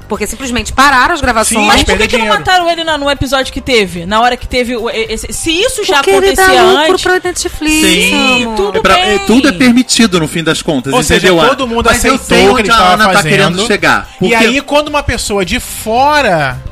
Porque 0.07 0.27
simplesmente 0.27 0.70
pararam 0.70 1.14
as 1.14 1.20
gravações. 1.22 1.62
Sim, 1.62 1.66
Mas 1.66 1.83
por 1.83 1.97
que, 1.97 2.07
que 2.07 2.18
não 2.18 2.27
mataram 2.27 2.70
ele 2.70 2.85
no 2.85 3.11
episódio 3.11 3.51
que 3.51 3.61
teve? 3.62 4.05
Na 4.05 4.20
hora 4.20 4.37
que 4.37 4.47
teve. 4.47 4.77
o- 4.77 4.91
esse- 4.91 5.33
se 5.33 5.51
isso 5.51 5.83
já 5.83 5.95
porque 5.97 6.11
ele 6.11 6.33
dá 6.37 6.43
acontecia 6.45 6.62
lucro 6.62 6.93
antes. 6.93 7.03
pra 7.03 7.20
Netflix, 7.25 7.89
Sim, 7.89 8.43
amor. 8.45 8.55
tudo 8.57 8.79
É 8.79 8.83
pra- 8.83 8.99
é, 8.99 9.16
bem. 9.16 9.27
tudo 9.27 9.49
é 9.49 9.53
permitido 9.53 10.20
no 10.20 10.29
fim 10.29 10.45
das 10.45 10.61
contas, 10.61 10.93
Ou 10.93 11.03
seja, 11.03 11.29
entendeu? 11.29 11.41
Ana? 11.41 11.49
todo 11.49 11.66
mundo 11.66 11.87
Mas 11.87 12.05
eu 12.05 12.16
aceitou 12.16 12.37
sei 12.37 12.49
o 12.51 12.55
que 12.55 12.61
ele 12.61 12.70
a 12.70 12.72
estava 12.75 12.93
Ana 12.93 13.12
tá 13.14 13.22
querendo 13.22 13.66
chegar. 13.66 14.11
E 14.16 14.18
Porque- 14.29 14.35
aí, 14.35 14.61
quando 14.61 14.89
uma 14.89 15.03
pessoa 15.03 15.43
de 15.43 15.59
fora 15.59 16.62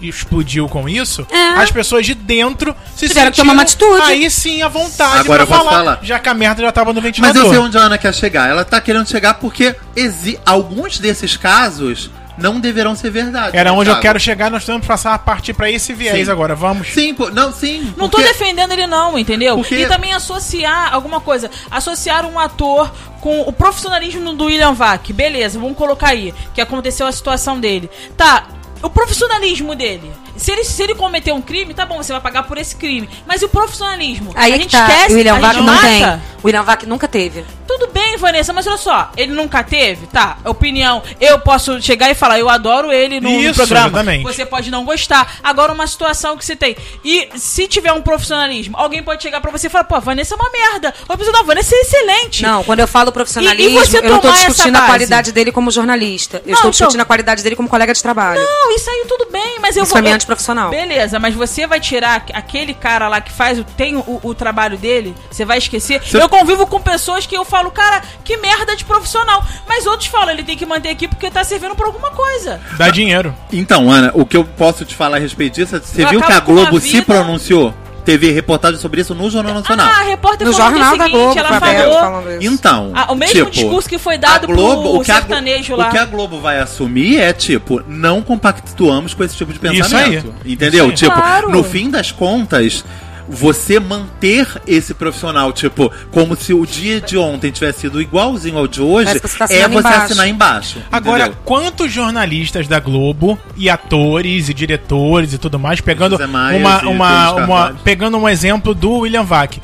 explodiu 0.00 0.68
com 0.68 0.88
isso, 0.88 1.26
É. 1.30 1.48
as 1.60 1.70
pessoas 1.70 2.04
de 2.04 2.14
dentro 2.14 2.74
se 2.94 3.08
Tiveram 3.08 3.30
que 3.30 3.36
sentiram 3.36 3.44
tomar 3.44 3.52
uma 3.54 3.62
atitude. 3.62 4.02
aí 4.02 4.30
sim 4.30 4.62
à 4.62 4.68
vontade 4.68 5.20
Agora 5.20 5.46
pra 5.46 5.54
eu 5.56 5.58
posso 5.58 5.70
falar, 5.70 5.84
falar. 5.84 5.98
já 6.02 6.18
que 6.18 6.28
a 6.28 6.34
merda 6.34 6.62
já 6.62 6.72
tava 6.72 6.92
no 6.92 7.00
Mas 7.00 7.04
ventilador. 7.04 7.42
eu 7.44 7.48
sei 7.50 7.58
onde 7.58 7.78
a 7.78 7.80
Ana 7.82 7.98
quer 7.98 8.12
chegar. 8.14 8.48
Ela 8.48 8.64
tá 8.64 8.80
querendo 8.80 9.08
chegar 9.08 9.34
porque 9.34 9.74
exi- 9.96 10.38
alguns 10.44 10.98
desses 10.98 11.36
casos 11.36 12.10
não 12.36 12.58
deverão 12.58 12.96
ser 12.96 13.10
verdade. 13.10 13.56
Era 13.56 13.70
né, 13.70 13.76
onde 13.76 13.88
eu 13.88 13.94
Thiago? 13.94 14.02
quero 14.02 14.18
chegar, 14.20 14.50
nós 14.50 14.64
temos 14.64 14.80
que 14.82 14.88
passar 14.88 15.14
a 15.14 15.18
partir 15.18 15.54
pra 15.54 15.70
esse 15.70 15.92
viés 15.92 16.26
Sim. 16.26 16.32
agora, 16.32 16.54
vamos. 16.56 16.88
Sim, 16.88 17.14
pô, 17.14 17.30
não, 17.30 17.52
sim. 17.52 17.94
Não 17.96 18.08
tô 18.08 18.18
porque- 18.18 18.32
defendendo 18.32 18.72
ele 18.72 18.88
não, 18.88 19.16
entendeu? 19.16 19.56
Porque- 19.56 19.76
E 19.76 19.86
também 19.86 20.12
associar 20.12 20.92
alguma 20.92 21.20
coisa. 21.20 21.48
Associar 21.70 22.26
um 22.26 22.36
ator 22.38 22.92
com 23.20 23.42
o 23.42 23.52
profissionalismo 23.52 24.32
do 24.34 24.46
William 24.46 24.72
Vac. 24.72 25.12
Beleza, 25.12 25.58
vamos 25.60 25.76
colocar 25.78 26.08
aí. 26.08 26.34
Que 26.52 26.60
aconteceu 26.60 27.06
a 27.06 27.12
situação 27.12 27.60
dele. 27.60 27.88
Tá, 28.16 28.44
o 28.84 28.90
profissionalismo 28.90 29.74
dele. 29.74 30.12
Se 30.36 30.50
ele, 30.52 30.64
se 30.64 30.82
ele 30.82 30.94
cometer 30.94 31.32
um 31.32 31.40
crime, 31.40 31.72
tá 31.74 31.86
bom, 31.86 31.96
você 32.02 32.12
vai 32.12 32.20
pagar 32.20 32.42
por 32.44 32.58
esse 32.58 32.74
crime. 32.76 33.08
Mas 33.26 33.42
e 33.42 33.44
o 33.44 33.48
profissionalismo? 33.48 34.32
Aí 34.34 34.52
a 34.52 34.56
gente 34.56 34.72
tá. 34.72 34.86
esquece, 34.88 35.12
o 35.14 35.16
William 35.16 35.36
a 35.36 35.38
Vac 35.38 35.54
gente 35.54 35.64
não 35.64 35.74
mata. 35.74 35.86
tem. 35.86 36.04
O 36.42 36.46
William 36.46 36.62
Vac 36.62 36.82
nunca 36.84 37.08
teve. 37.08 37.44
Tudo 37.66 37.88
bem, 37.88 38.16
Vanessa, 38.18 38.52
mas 38.52 38.66
olha 38.66 38.76
só, 38.76 39.10
ele 39.16 39.32
nunca 39.32 39.62
teve, 39.64 40.06
tá? 40.06 40.36
Opinião, 40.44 41.02
eu 41.20 41.38
posso 41.40 41.80
chegar 41.80 42.10
e 42.10 42.14
falar, 42.14 42.38
eu 42.38 42.48
adoro 42.48 42.92
ele 42.92 43.20
no, 43.20 43.30
no 43.30 43.40
Isso, 43.40 43.54
programa. 43.54 43.86
exatamente. 43.88 44.22
Você 44.22 44.44
pode 44.44 44.70
não 44.70 44.84
gostar. 44.84 45.36
Agora, 45.42 45.72
uma 45.72 45.86
situação 45.86 46.36
que 46.36 46.44
você 46.44 46.54
tem. 46.54 46.76
E 47.02 47.28
se 47.36 47.66
tiver 47.66 47.92
um 47.92 48.02
profissionalismo, 48.02 48.76
alguém 48.76 49.02
pode 49.02 49.22
chegar 49.22 49.40
pra 49.40 49.50
você 49.50 49.66
e 49.68 49.70
falar, 49.70 49.84
pô, 49.84 49.94
a 49.96 50.00
Vanessa 50.00 50.34
é 50.34 50.36
uma 50.36 50.50
merda. 50.50 50.94
Ou 51.08 51.14
a 51.14 51.16
pessoa, 51.16 51.32
não, 51.32 51.40
a 51.40 51.44
Vanessa 51.46 51.74
é 51.74 51.80
excelente. 51.80 52.42
Não, 52.42 52.62
quando 52.62 52.80
eu 52.80 52.88
falo 52.88 53.10
profissionalismo, 53.10 53.78
E- 53.78 53.82
e 53.82 53.86
você 53.86 53.98
eu 53.98 54.10
não 54.10 54.18
tô 54.20 54.30
discutindo 54.30 54.76
a 54.76 54.82
qualidade 54.82 55.32
dele 55.32 55.50
como 55.50 55.70
jornalista. 55.70 56.38
Eu 56.38 56.40
Não, 56.48 56.52
estou 56.52 56.58
então- 56.60 56.70
discutindo 56.70 57.00
a 57.00 57.04
qualidade 57.06 57.42
dele 57.42 57.56
como 57.56 57.68
colega 57.68 57.94
de 57.94 58.02
trabalho. 58.02 58.40
Não, 58.40 58.76
isso 58.76 58.90
aí 58.90 59.04
tudo 59.08 59.28
bem, 59.32 59.58
mas 59.60 59.76
eu 59.76 59.84
Isso 59.84 59.90
vou. 59.92 59.98
é 59.98 60.02
profissional. 60.24 60.70
Beleza, 60.70 61.18
mas 61.18 61.34
você 61.34 61.66
vai 61.66 61.80
tirar 61.80 62.24
aquele 62.32 62.74
cara 62.74 63.08
lá 63.08 63.20
que 63.20 63.32
faz 63.32 63.58
o, 63.58 63.64
tem 63.64 63.96
o, 63.96 64.20
o 64.22 64.34
trabalho 64.34 64.76
dele? 64.76 65.14
Você 65.30 65.44
vai 65.44 65.58
esquecer? 65.58 66.00
Você- 66.02 66.20
Eu 66.20 66.28
convivo 66.28 66.66
com 66.66 66.80
pessoas 66.80 67.26
que 67.26 67.36
eu 67.36 67.44
falo, 67.44 67.70
cara, 67.70 68.02
que 68.24 68.36
merda 68.36 68.76
de 68.76 68.84
profissional. 68.84 69.44
Mas 69.68 69.86
outros 69.86 70.08
falam, 70.08 70.30
ele 70.30 70.42
tem 70.44 70.56
que 70.56 70.66
manter 70.66 70.88
aqui 70.90 71.06
porque 71.08 71.30
tá 71.30 71.44
servindo 71.44 71.74
pra 71.74 71.86
alguma 71.86 72.10
coisa. 72.10 72.60
Dá 72.76 72.88
dinheiro. 72.90 73.34
Então, 73.52 73.90
Ana, 73.90 74.10
o 74.14 74.24
que 74.26 74.36
eu 74.36 74.44
posso 74.44 74.84
te 74.84 74.94
falar 74.94 75.16
a 75.16 75.20
respeito 75.20 75.54
disso 75.54 75.76
é 75.76 75.80
você 75.80 76.04
Eu 76.04 76.08
viu 76.08 76.22
que 76.22 76.32
a 76.32 76.40
Globo 76.40 76.80
se 76.80 77.02
pronunciou? 77.02 77.74
Teve 78.04 78.30
reportagem 78.30 78.78
sobre 78.78 79.00
isso 79.00 79.14
no 79.14 79.30
Jornal 79.30 79.54
Nacional. 79.54 79.86
Ah, 79.90 80.00
a 80.00 80.02
repórter 80.02 80.46
No 80.46 80.52
falou 80.52 80.70
Jornal 80.70 80.90
que 80.90 80.94
é 80.94 80.98
da 80.98 81.04
seguinte, 81.04 81.22
Globo, 81.24 81.38
ela 81.38 81.60
falou... 81.60 81.98
falando 82.00 82.30
isso. 82.42 82.52
Então, 82.52 82.92
Ah, 82.94 83.12
o 83.12 83.14
mesmo 83.14 83.34
tipo, 83.34 83.50
discurso 83.50 83.88
que 83.88 83.98
foi 83.98 84.18
dado 84.18 84.44
a 84.44 84.46
Globo, 84.46 84.82
pro 84.90 85.00
o 85.00 85.04
que 85.04 85.10
a 85.10 85.14
sertanejo 85.14 85.74
lá. 85.74 85.88
O 85.88 85.90
que 85.90 85.98
a 85.98 86.04
Globo 86.04 86.38
vai 86.40 86.60
assumir 86.60 87.18
é, 87.18 87.32
tipo, 87.32 87.82
não 87.88 88.20
compactuamos 88.22 89.14
com 89.14 89.24
esse 89.24 89.34
tipo 89.36 89.52
de 89.52 89.58
Isso 89.58 89.82
pensamento. 89.88 90.34
aí. 90.44 90.52
Entendeu? 90.52 90.84
Isso 90.84 91.04
aí. 91.04 91.08
Tipo, 91.08 91.12
Claro. 91.16 91.50
no 91.50 91.64
fim 91.64 91.88
das 91.90 92.12
contas, 92.12 92.84
você 93.28 93.80
manter 93.80 94.46
esse 94.66 94.92
profissional, 94.94 95.52
tipo, 95.52 95.90
como 96.10 96.36
se 96.36 96.52
o 96.52 96.66
dia 96.66 97.00
de 97.00 97.16
ontem 97.16 97.50
tivesse 97.50 97.80
sido 97.80 98.00
igualzinho 98.00 98.58
ao 98.58 98.66
de 98.68 98.82
hoje, 98.82 99.18
você 99.18 99.38
tá 99.38 99.44
é 99.50 99.66
você 99.68 99.78
embaixo. 99.78 100.02
assinar 100.02 100.28
embaixo. 100.28 100.78
Agora, 100.92 101.24
entendeu? 101.24 101.40
quantos 101.44 101.90
jornalistas 101.92 102.68
da 102.68 102.78
Globo 102.78 103.38
e 103.56 103.70
atores 103.70 104.48
e 104.48 104.54
diretores 104.54 105.32
e 105.32 105.38
tudo 105.38 105.58
mais, 105.58 105.80
pegando 105.80 106.18
Maias 106.28 106.60
uma, 106.60 106.80
uma, 106.82 107.32
uma- 107.32 107.76
pegando 107.82 108.16
um 108.18 108.28
exemplo 108.28 108.74
do 108.74 108.98
William 108.98 109.24
Vac, 109.24 109.56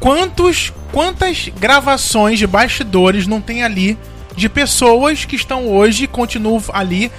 quantos 0.00 0.72
quantas 0.92 1.48
gravações 1.58 2.38
de 2.38 2.46
bastidores 2.46 3.26
não 3.26 3.40
tem 3.40 3.62
ali 3.64 3.98
de 4.36 4.48
pessoas 4.48 5.24
que 5.24 5.36
estão 5.36 5.68
hoje 5.68 6.06
continuam 6.06 6.62
ali 6.72 7.10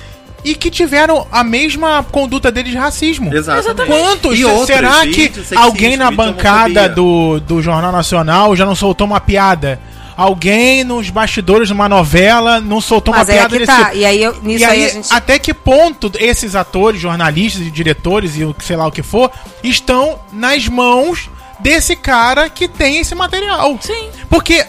e 0.46 0.54
que 0.56 0.70
tiveram 0.70 1.28
a 1.32 1.44
mesma 1.44 2.06
conduta 2.12 2.52
deles 2.52 2.72
de 2.72 2.78
racismo? 2.78 3.34
Exatamente. 3.34 3.88
Quantos? 3.88 4.38
E 4.38 4.46
outros, 4.46 4.68
Será 4.68 5.02
que 5.02 5.34
sexismo, 5.34 5.60
alguém 5.60 5.98
na 5.98 6.12
bancada 6.12 6.88
do, 6.88 7.40
do 7.40 7.62
Jornal 7.64 7.92
Nacional 7.92 8.56
já 8.56 8.64
não 8.64 8.76
soltou 8.76 9.08
uma 9.08 9.20
piada? 9.20 9.80
Alguém 10.16 10.84
nos 10.86 11.10
bastidores 11.10 11.68
de 11.68 11.74
uma 11.74 11.90
novela 11.90 12.62
não 12.62 12.80
soltou 12.80 13.14
Mas 13.14 13.28
uma 13.28 13.34
é 13.34 13.48
piada 13.50 13.66
tá. 13.66 13.94
E 13.94 14.06
aí, 14.06 14.24
eu- 14.24 14.40
nisso 14.44 14.64
e 14.64 14.66
aí, 14.66 14.84
aí, 14.84 14.86
a 14.86 14.90
gente. 14.90 15.08
até 15.12 15.38
que 15.40 15.54
ponto 15.54 16.10
esses 16.18 16.56
atores, 16.56 17.02
jornalistas 17.02 17.64
e 17.64 17.72
diretores 17.72 18.38
e 18.38 18.46
o 18.46 18.54
que 18.54 18.64
sei 18.64 18.78
lá 18.78 18.88
o 18.88 18.92
que 18.92 19.04
for, 19.04 19.30
estão 19.64 20.20
nas 20.32 20.68
mãos 20.70 21.30
desse 21.60 21.96
cara 21.96 22.50
que 22.50 22.68
tem 22.68 23.00
esse 23.00 23.14
material? 23.16 23.78
Sim. 23.82 24.10
Porque 24.30 24.66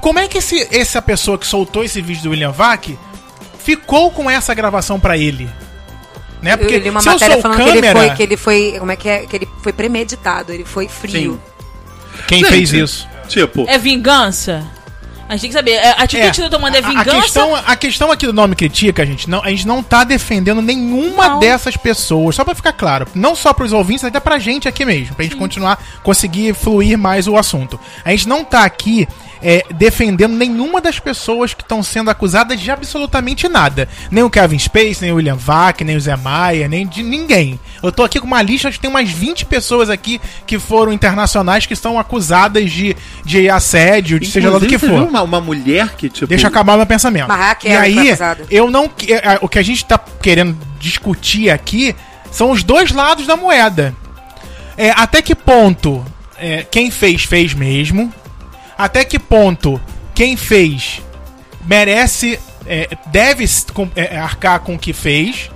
como 0.00 0.18
é 0.18 0.28
que 0.28 0.38
esse, 0.38 0.66
essa 0.70 1.00
pessoa 1.00 1.38
que 1.38 1.46
soltou 1.46 1.82
esse 1.84 2.02
vídeo 2.02 2.24
do 2.24 2.30
William 2.30 2.50
Vac 2.52 2.98
ficou 3.68 4.10
com 4.10 4.30
essa 4.30 4.54
gravação 4.54 4.98
pra 4.98 5.18
ele? 5.18 5.46
Né? 6.40 6.56
eu 6.58 6.78
li 6.78 6.88
uma 6.88 7.02
se 7.02 7.08
eu 7.08 7.12
matéria 7.12 7.34
sou 7.34 7.42
falando 7.42 7.58
que 7.58 7.68
ele, 7.68 7.80
câmera, 7.80 7.98
foi, 7.98 8.10
que 8.16 8.22
ele 8.22 8.36
foi. 8.36 8.76
Como 8.78 8.92
é 8.92 8.96
que 8.96 9.08
é? 9.08 9.26
Que 9.26 9.36
ele 9.36 9.48
foi 9.62 9.72
premeditado, 9.74 10.52
ele 10.52 10.64
foi 10.64 10.88
frio. 10.88 11.38
quem 12.26 12.38
Gente, 12.38 12.48
fez 12.48 12.72
isso? 12.72 13.08
Tipo, 13.28 13.68
É 13.68 13.76
vingança? 13.76 14.64
A 15.28 15.32
gente 15.32 15.40
tem 15.42 15.50
que 15.50 15.56
saber. 15.56 15.72
é, 15.72 15.90
A 15.90 16.02
atitude 16.04 16.22
É, 16.22 16.30
que 16.30 16.40
tá 16.40 16.48
tomando 16.48 16.74
é 16.74 16.78
a- 16.78 16.88
vingança? 16.88 17.10
A 17.18 17.20
questão, 17.22 17.54
a 17.54 17.76
questão 17.76 18.10
aqui 18.12 18.26
do 18.26 18.32
nome 18.32 18.54
critica, 18.56 19.04
gente, 19.04 19.28
não, 19.28 19.42
a 19.42 19.50
gente 19.50 19.66
não 19.66 19.82
tá 19.82 20.02
defendendo 20.04 20.62
nenhuma 20.62 21.28
Não. 21.28 21.38
dessas 21.40 21.76
pessoas, 21.76 22.34
só 22.36 22.44
pra 22.44 22.54
ficar 22.54 22.72
claro. 22.72 23.06
Não 23.14 23.34
só 23.34 23.52
pros 23.52 23.72
ouvintes, 23.72 24.04
até 24.04 24.18
pra 24.20 24.38
gente 24.38 24.66
aqui 24.66 24.84
mesmo, 24.84 25.14
pra 25.14 25.24
gente 25.24 25.36
continuar, 25.36 25.78
conseguir 26.02 26.54
fluir 26.54 26.96
mais 26.96 27.28
o 27.28 27.36
assunto. 27.36 27.78
A 28.04 28.10
gente 28.10 28.26
não 28.28 28.42
tá 28.44 28.64
aqui 28.64 29.06
é, 29.40 29.64
defendendo 29.72 30.34
nenhuma 30.34 30.80
das 30.80 30.98
pessoas 30.98 31.54
que 31.54 31.62
estão 31.62 31.80
sendo 31.80 32.10
acusadas 32.10 32.58
de 32.58 32.72
absolutamente 32.72 33.48
nada. 33.48 33.88
Nem 34.10 34.24
o 34.24 34.30
Kevin 34.30 34.58
Space, 34.58 35.00
nem 35.00 35.12
o 35.12 35.14
William 35.14 35.36
Vac, 35.36 35.82
nem 35.84 35.94
o 35.96 36.00
Zé 36.00 36.16
Maia, 36.16 36.66
nem 36.66 36.84
de 36.84 37.04
ninguém. 37.04 37.60
Eu 37.80 37.92
tô 37.92 38.02
aqui 38.02 38.18
com 38.18 38.26
uma 38.26 38.42
lista, 38.42 38.66
acho 38.66 38.78
que 38.78 38.82
tem 38.82 38.90
umas 38.90 39.08
20 39.08 39.44
pessoas 39.46 39.88
aqui 39.90 40.20
que 40.44 40.58
foram 40.58 40.92
internacionais 40.92 41.66
que 41.66 41.72
estão 41.72 42.00
acusadas 42.00 42.68
de, 42.68 42.96
de 43.24 43.48
assédio, 43.48 44.18
de 44.18 44.26
seja 44.26 44.50
lá 44.50 44.58
do 44.58 44.66
que 44.66 44.74
inclusive, 44.74 45.02
for. 45.04 45.08
Uma, 45.22 45.38
uma 45.38 45.40
mulher 45.40 45.94
que, 45.96 46.08
tipo. 46.08 46.26
Deixa 46.26 46.46
eu 46.46 46.48
acabar 46.50 46.76
meu 46.76 46.86
pensamento. 46.86 47.28
Mas 47.28 47.40
e 47.64 47.68
aí, 47.76 48.16
eu 48.50 48.70
não. 48.70 48.88
que- 48.88 49.12
é, 49.12 49.38
O 49.42 49.48
que 49.48 49.58
a 49.58 49.62
gente 49.62 49.84
tá 49.84 49.98
querendo 50.22 50.56
discutir 50.78 51.50
aqui 51.50 51.94
são 52.30 52.50
os 52.50 52.62
dois 52.62 52.92
lados 52.92 53.26
da 53.26 53.36
moeda. 53.36 53.94
É, 54.76 54.90
até 54.90 55.20
que 55.22 55.34
ponto 55.34 56.04
é, 56.36 56.64
quem 56.70 56.90
fez, 56.90 57.24
fez 57.24 57.52
mesmo. 57.54 58.12
Até 58.76 59.04
que 59.04 59.18
ponto 59.18 59.80
quem 60.14 60.36
fez 60.36 61.02
merece. 61.66 62.38
é, 62.66 62.88
deve 63.06 63.44
é, 63.96 64.16
arcar 64.18 64.60
com 64.60 64.74
o 64.74 64.78
que 64.78 64.92
fez. 64.92 65.50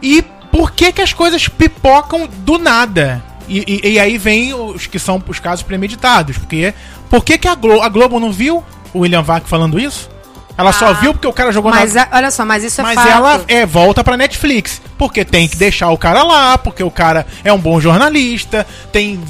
E 0.00 0.22
por 0.52 0.70
que 0.72 0.92
que 0.92 1.02
as 1.02 1.12
coisas 1.12 1.48
pipocam 1.48 2.26
do 2.28 2.58
nada? 2.58 3.22
E, 3.48 3.80
e- 3.82 3.92
e 3.94 3.98
aí 3.98 4.16
vem 4.18 4.54
os 4.54 4.86
que 4.86 4.98
são 4.98 5.22
os 5.26 5.38
casos 5.40 5.64
premeditados. 5.64 6.38
Porque 6.38 6.72
por 7.10 7.24
que, 7.24 7.36
que 7.38 7.48
a, 7.48 7.54
Glo 7.54 7.82
a 7.82 7.88
Globo 7.88 8.20
não 8.20 8.30
viu 8.30 8.62
o 8.94 9.00
William 9.00 9.22
Vac 9.22 9.46
falando 9.48 9.78
isso? 9.78 10.08
Ela 10.56 10.72
só 10.72 10.86
Ah, 10.88 10.92
viu 10.94 11.12
porque 11.12 11.26
o 11.28 11.32
cara 11.32 11.52
jogou 11.52 11.70
Mas 11.70 11.94
na. 11.94 12.02
a- 12.02 12.08
olha 12.16 12.30
só, 12.32 12.44
mas 12.44 12.64
isso 12.64 12.80
é 12.80 12.84
Mas 12.84 12.94
fato. 12.96 13.08
ela 13.08 13.44
é, 13.46 13.64
volta 13.64 14.02
pra 14.02 14.16
Netflix. 14.16 14.82
Porque 14.98 15.24
tem 15.24 15.46
que 15.46 15.56
deixar 15.56 15.90
o 15.90 15.96
cara 15.98 16.24
lá, 16.24 16.58
porque 16.58 16.82
o 16.82 16.90
cara 16.90 17.24
é 17.44 17.52
um 17.52 17.58
bom 17.58 17.80
jornalista, 17.80 18.66
tem 18.90 19.20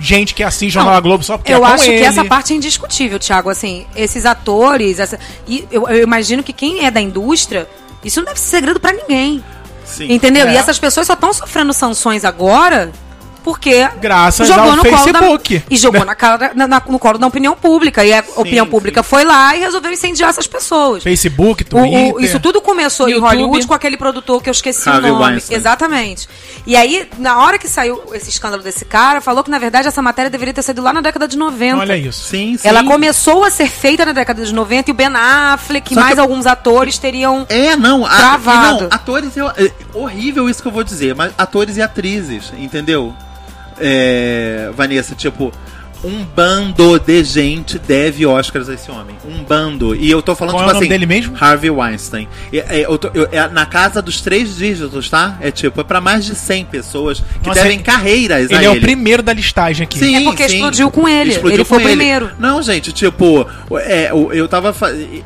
gente 0.00 0.34
que 0.34 0.42
assiste 0.42 0.74
Jornal 0.74 0.94
Não, 0.94 1.02
Globo 1.02 1.22
só 1.22 1.38
porque 1.38 1.52
eu 1.52 1.58
é 1.58 1.60
com 1.60 1.66
acho 1.66 1.84
ele. 1.84 1.98
que 1.98 2.04
essa 2.04 2.24
parte 2.24 2.52
é 2.52 2.56
indiscutível, 2.56 3.18
Thiago. 3.18 3.48
Assim, 3.48 3.86
esses 3.94 4.26
atores, 4.26 4.98
essa, 4.98 5.18
e 5.46 5.64
eu, 5.70 5.88
eu 5.88 6.02
imagino 6.02 6.42
que 6.42 6.52
quem 6.52 6.84
é 6.84 6.90
da 6.90 7.00
indústria, 7.00 7.68
isso 8.04 8.18
não 8.20 8.26
deve 8.26 8.40
ser 8.40 8.48
segredo 8.56 8.80
pra 8.80 8.92
ninguém. 8.92 9.42
Sim. 9.84 10.12
Entendeu? 10.12 10.48
É. 10.48 10.54
E 10.54 10.56
essas 10.56 10.80
pessoas 10.80 11.06
só 11.06 11.12
estão 11.14 11.32
sofrendo 11.32 11.72
sanções 11.72 12.24
agora 12.24 12.90
porque 13.46 13.88
Graças 14.00 14.48
jogou 14.48 14.64
ao 14.72 14.76
no 14.76 14.82
colo 14.82 14.96
Facebook. 14.98 15.58
da, 15.60 15.64
e 15.70 15.76
jogou 15.76 16.04
na 16.04 16.16
cara, 16.16 16.50
na- 16.52 16.66
na- 16.66 16.82
no 16.88 16.98
colo 16.98 17.16
da 17.16 17.28
opinião 17.28 17.54
pública. 17.54 18.04
E 18.04 18.12
a 18.12 18.24
opinião 18.34 18.66
pública 18.66 19.04
foi 19.04 19.22
lá 19.24 19.54
e 19.54 19.60
resolveu 19.60 19.92
incendiar 19.92 20.30
essas 20.30 20.48
pessoas. 20.48 21.04
Facebook, 21.04 21.62
O- 21.62 21.66
Twitter. 21.68 22.14
o- 22.16 22.20
isso 22.20 22.40
tudo 22.40 22.60
começou 22.60 23.08
em 23.08 23.12
YouTube. 23.12 23.28
Hollywood 23.28 23.66
com 23.68 23.74
aquele 23.74 23.96
produtor 23.96 24.42
que 24.42 24.48
eu 24.48 24.52
esqueci 24.52 24.88
Harvey 24.88 25.12
o 25.12 25.14
nome. 25.14 25.26
Weinstein. 25.26 25.56
Exatamente. 25.56 26.28
E 26.66 26.74
aí, 26.74 27.08
na 27.18 27.38
hora 27.38 27.56
que 27.56 27.68
saiu 27.68 28.02
esse 28.12 28.28
escândalo 28.30 28.64
desse 28.64 28.84
cara, 28.84 29.20
falou 29.20 29.44
que 29.44 29.50
na 29.50 29.60
verdade 29.60 29.86
essa 29.86 30.02
matéria 30.02 30.28
deveria 30.28 30.52
ter 30.52 30.62
saído 30.62 30.82
lá 30.82 30.92
na 30.92 31.00
década 31.00 31.28
de 31.28 31.38
90. 31.38 31.78
Olha 31.82 31.96
isso. 31.96 32.24
Sim, 32.28 32.56
sim. 32.58 32.66
Ela 32.66 32.82
começou 32.82 33.44
a 33.44 33.50
ser 33.50 33.68
feita 33.68 34.04
na 34.04 34.12
década 34.12 34.44
de 34.44 34.52
90 34.52 34.90
e 34.90 34.92
o 34.92 34.94
Ben 34.94 35.06
Affleck 35.14 35.92
e 35.92 35.94
mais 35.94 36.14
que- 36.14 36.20
alguns 36.20 36.46
atores 36.46 36.98
teriam. 36.98 37.46
É, 37.48 37.76
não, 37.76 38.04
a, 38.04 38.08
Travado. 38.10 38.78
e 38.78 38.80
não, 38.80 38.88
atores 38.90 39.36
é, 39.36 39.40
é 39.66 39.72
horrível 39.94 40.50
isso 40.50 40.60
que 40.60 40.66
eu 40.66 40.72
vou 40.72 40.82
dizer, 40.82 41.14
mas 41.14 41.32
atores 41.38 41.76
e 41.76 41.82
atrizes, 41.82 42.52
entendeu? 42.58 43.14
É, 43.78 44.70
Vanessa, 44.74 45.14
tipo, 45.14 45.52
um 46.04 46.24
bando 46.24 46.98
de 47.00 47.24
gente 47.24 47.78
deve 47.78 48.24
Oscars 48.26 48.68
a 48.68 48.74
esse 48.74 48.90
homem. 48.90 49.16
Um 49.24 49.42
bando. 49.42 49.94
E 49.94 50.10
eu 50.10 50.22
tô 50.22 50.34
falando, 50.34 50.54
Qual 50.54 50.62
é 50.62 50.66
tipo 50.66 50.70
o 50.70 50.74
nome 50.74 50.86
assim. 50.86 50.88
dele 50.88 51.06
mesmo? 51.06 51.36
Harvey 51.38 51.70
Weinstein. 51.70 52.28
É, 52.52 52.58
é, 52.80 52.84
eu 52.86 52.96
tô- 52.98 53.10
eu- 53.14 53.28
é 53.32 53.48
na 53.48 53.66
casa 53.66 54.00
dos 54.02 54.20
três 54.20 54.56
dígitos, 54.56 55.08
tá? 55.10 55.36
É 55.40 55.50
tipo, 55.50 55.80
é 55.80 55.84
pra 55.84 56.00
mais 56.00 56.24
de 56.24 56.34
100 56.34 56.64
pessoas 56.66 57.20
que 57.42 57.48
Nossa, 57.48 57.60
devem 57.62 57.76
ele- 57.76 57.82
carreiras 57.82 58.38
a 58.50 58.54
Ele 58.54 58.54
ele. 58.56 58.64
é 58.66 58.70
o 58.70 58.80
primeiro 58.80 59.22
da 59.22 59.32
listagem 59.32 59.84
aqui. 59.84 59.98
Sim, 59.98 60.16
É 60.16 60.22
porque 60.24 60.48
sim. 60.48 60.56
explodiu 60.56 60.90
com 60.90 61.08
ele. 61.08 61.34
Ele 61.34 61.64
foi 61.64 61.78
o 61.78 61.82
primeiro. 61.82 62.30
Não, 62.38 62.62
gente, 62.62 62.92
tipo, 62.92 63.46
é, 63.80 64.10
eu, 64.12 64.46
tava 64.48 64.74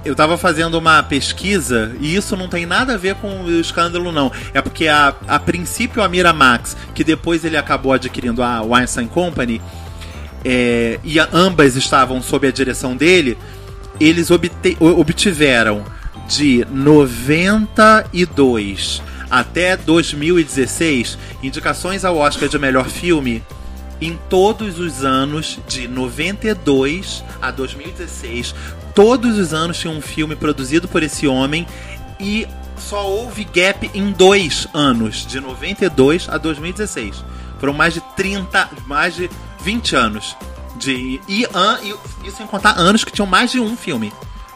eu 0.04 0.14
tava 0.14 0.38
fazendo 0.38 0.74
uma 0.78 1.02
pesquisa 1.02 1.92
e 2.00 2.14
isso 2.14 2.36
não 2.36 2.48
tem 2.48 2.64
nada 2.66 2.94
a 2.94 2.96
ver 2.96 3.14
com 3.16 3.42
o 3.44 3.60
escândalo, 3.60 4.10
não. 4.12 4.30
É 4.54 4.60
porque 4.62 4.86
a, 4.88 5.14
a 5.28 5.38
princípio 5.38 6.02
a 6.02 6.08
Miramax, 6.08 6.76
que 6.94 7.04
depois 7.04 7.44
ele 7.44 7.56
acabou 7.56 7.92
adquirindo 7.92 8.42
a 8.42 8.62
Weinstein 8.62 9.06
Company, 9.06 9.60
é, 10.44 11.00
e 11.04 11.18
ambas 11.18 11.76
estavam 11.76 12.22
sob 12.22 12.46
a 12.46 12.52
direção 12.52 12.96
dele, 12.96 13.36
eles 13.98 14.30
obtiveram 14.30 15.84
de 16.28 16.64
92 16.70 19.02
até 19.30 19.76
2016 19.76 21.18
indicações 21.42 22.04
ao 22.04 22.16
Oscar 22.16 22.48
de 22.48 22.58
melhor 22.58 22.88
filme 22.88 23.42
em 24.00 24.18
todos 24.28 24.78
os 24.78 25.04
anos 25.04 25.58
de 25.68 25.86
92 25.86 27.22
a 27.40 27.50
2016. 27.50 28.54
Todos 28.94 29.38
os 29.38 29.52
anos 29.52 29.78
tinha 29.78 29.92
um 29.92 30.00
filme 30.00 30.34
produzido 30.34 30.88
por 30.88 31.02
esse 31.02 31.26
homem 31.26 31.66
e 32.18 32.46
só 32.76 33.06
houve 33.06 33.44
gap 33.44 33.90
em 33.94 34.10
dois 34.10 34.66
anos, 34.72 35.26
de 35.26 35.38
92 35.38 36.28
a 36.28 36.38
2016. 36.38 37.22
Foram 37.58 37.74
mais 37.74 37.92
de 37.92 38.00
30, 38.16 38.70
mais 38.86 39.14
de 39.14 39.30
20 39.62 39.96
anos. 39.96 40.36
De, 40.76 41.20
e, 41.28 41.44
an, 41.52 41.78
e 41.82 41.94
isso 42.26 42.38
sem 42.38 42.46
contar 42.46 42.72
anos 42.78 43.04
que 43.04 43.12
tinham 43.12 43.26
mais 43.26 43.50
de 43.52 43.60
um 43.60 43.76
filme 43.76 44.12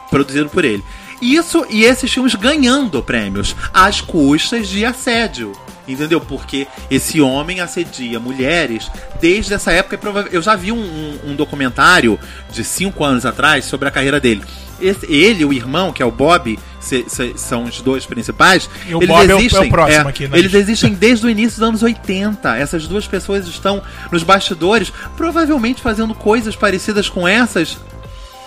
produzido 0.09 0.49
por 0.49 0.65
ele. 0.65 0.83
Isso 1.21 1.65
e 1.69 1.83
esses 1.83 2.11
filmes 2.11 2.33
ganhando 2.35 3.01
prêmios 3.03 3.55
às 3.73 4.01
custas 4.01 4.67
de 4.67 4.83
assédio. 4.85 5.51
Entendeu? 5.87 6.19
Porque 6.19 6.65
esse 6.89 7.21
homem 7.21 7.59
assedia 7.59 8.19
mulheres 8.19 8.89
desde 9.21 9.53
essa 9.53 9.71
época. 9.71 9.99
Eu 10.31 10.41
já 10.41 10.55
vi 10.55 10.71
um, 10.71 10.77
um- 10.79 11.19
um 11.31 11.35
documentário 11.35 12.19
de 12.51 12.63
cinco 12.63 13.03
anos 13.03 13.23
atrás 13.23 13.65
sobre 13.65 13.87
a 13.87 13.91
carreira 13.91 14.19
dele. 14.19 14.43
Esse- 14.81 15.05
ele, 15.05 15.45
o 15.45 15.53
irmão, 15.53 15.93
que 15.93 16.01
é 16.01 16.05
o 16.05 16.11
Bob, 16.11 16.57
se- 16.85 17.05
se- 17.07 17.33
são 17.37 17.63
os 17.63 17.81
dois 17.81 18.05
principais, 18.05 18.69
E 18.87 18.93
o 18.95 18.99
Bob 18.99 19.29
é 19.29 19.35
o- 19.35 19.39
é 19.39 19.59
o 19.59 19.69
próximo 19.69 20.07
aqui 20.07 20.27
na 20.27 20.37
eles 20.37 20.51
lista. 20.51 20.57
existem 20.57 20.93
desde 20.93 21.25
o 21.25 21.29
início 21.29 21.59
dos 21.59 21.67
anos 21.67 21.83
80. 21.83 22.55
Essas 22.57 22.87
duas 22.87 23.07
pessoas 23.07 23.47
estão 23.47 23.81
nos 24.11 24.23
bastidores, 24.23 24.91
provavelmente 25.17 25.81
fazendo 25.81 26.13
coisas 26.13 26.55
parecidas 26.55 27.09
com 27.09 27.27
essas 27.27 27.77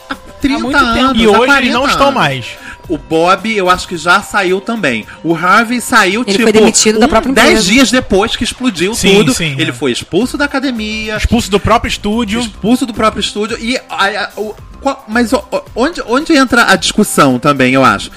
há 0.09 0.14
30 0.41 0.61
muito 0.61 0.78
tempo. 0.78 0.89
anos. 0.91 1.22
E 1.22 1.26
há 1.26 1.28
hoje 1.30 1.39
40 1.39 1.61
eles 1.62 1.72
não 1.74 1.86
estão 1.86 2.12
mais. 2.12 2.47
O 2.89 2.97
Bob, 2.97 3.55
eu 3.55 3.68
acho 3.68 3.86
que 3.86 3.99
já 3.99 4.22
saiu 4.22 4.62
também. 4.62 5.05
O 5.22 5.34
Harvey 5.34 5.78
saiu, 5.78 6.22
Ele 6.22 6.30
tipo, 6.32 6.45
foi 6.45 6.53
demitido 6.53 6.99
da 6.99 7.07
própria 7.07 7.34
10 7.34 7.49
empresa. 7.51 7.68
dias 7.70 7.91
depois 7.91 8.34
que 8.34 8.45
explodiu 8.45 8.95
Sim, 8.95 9.16
tudo. 9.18 9.34
sim, 9.34 9.57
ele 9.59 9.70
é. 9.70 9.74
foi 9.74 9.93
expulso 9.93 10.39
da 10.39 10.47
academia, 10.47 11.16
Expulso 11.18 11.51
do 11.51 11.61
próprio 11.61 11.91
estúdio. 11.91 12.41
expulso 12.41 12.86
do 12.86 12.95
próprio 12.95 13.20
estúdio. 13.20 13.59
E 13.61 13.76
a- 13.76 13.82
a- 13.91 14.30
o- 14.41 14.55
qual- 14.81 15.05
mas 15.09 15.31
onde, 15.74 16.03
onde 16.07 16.35
entra 16.37 16.70
a 16.70 16.76
discussão 16.76 17.39
também, 17.39 17.74
eu 17.74 17.85
acho? 17.85 18.11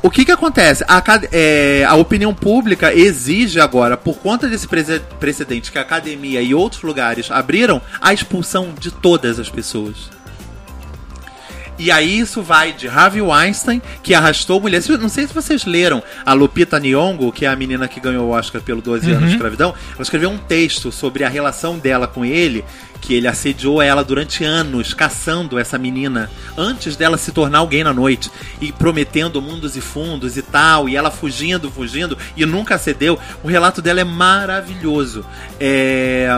O 0.00 0.10
que 0.10 0.24
que 0.24 0.30
acontece? 0.30 0.84
A, 0.86 1.02
é, 1.32 1.84
a 1.86 1.94
opinião 1.96 2.32
pública 2.32 2.94
exige 2.94 3.58
agora, 3.58 3.96
por 3.96 4.18
conta 4.18 4.46
desse 4.46 4.66
precedente 5.18 5.72
que 5.72 5.78
a 5.78 5.82
academia 5.82 6.40
e 6.40 6.54
outros 6.54 6.82
lugares 6.82 7.30
abriram, 7.30 7.82
a 8.00 8.12
expulsão 8.12 8.72
de 8.78 8.92
todas 8.92 9.40
as 9.40 9.48
pessoas. 9.50 10.08
E 11.78 11.92
aí 11.92 12.18
isso 12.18 12.42
vai 12.42 12.72
de 12.72 12.88
Harvey 12.88 13.22
Weinstein, 13.22 13.80
que 14.02 14.12
arrastou 14.12 14.60
mulheres. 14.60 14.88
Não 14.88 15.08
sei 15.08 15.26
se 15.26 15.32
vocês 15.32 15.64
leram 15.64 16.02
a 16.26 16.32
Lupita 16.32 16.78
Nyong'o, 16.80 17.30
que 17.30 17.46
é 17.46 17.48
a 17.48 17.54
menina 17.54 17.86
que 17.86 18.00
ganhou 18.00 18.28
o 18.28 18.30
Oscar 18.30 18.60
pelo 18.60 18.82
12 18.82 19.10
anos 19.10 19.28
de 19.28 19.34
escravidão. 19.34 19.74
Ela 19.94 20.02
escreveu 20.02 20.30
um 20.30 20.38
texto 20.38 20.90
sobre 20.90 21.22
a 21.22 21.28
relação 21.28 21.78
dela 21.78 22.08
com 22.08 22.24
ele, 22.24 22.64
que 23.00 23.14
ele 23.14 23.28
assediou 23.28 23.80
ela 23.80 24.02
durante 24.02 24.42
anos, 24.42 24.92
caçando 24.92 25.56
essa 25.56 25.78
menina, 25.78 26.28
antes 26.56 26.96
dela 26.96 27.16
se 27.16 27.30
tornar 27.30 27.58
alguém 27.58 27.84
na 27.84 27.92
noite, 27.92 28.28
e 28.60 28.72
prometendo 28.72 29.40
mundos 29.40 29.76
e 29.76 29.80
fundos 29.80 30.36
e 30.36 30.42
tal, 30.42 30.88
e 30.88 30.96
ela 30.96 31.12
fugindo, 31.12 31.70
fugindo, 31.70 32.18
e 32.36 32.44
nunca 32.44 32.76
cedeu. 32.76 33.18
O 33.42 33.46
relato 33.46 33.80
dela 33.80 34.00
é 34.00 34.04
maravilhoso. 34.04 35.24
É... 35.60 36.28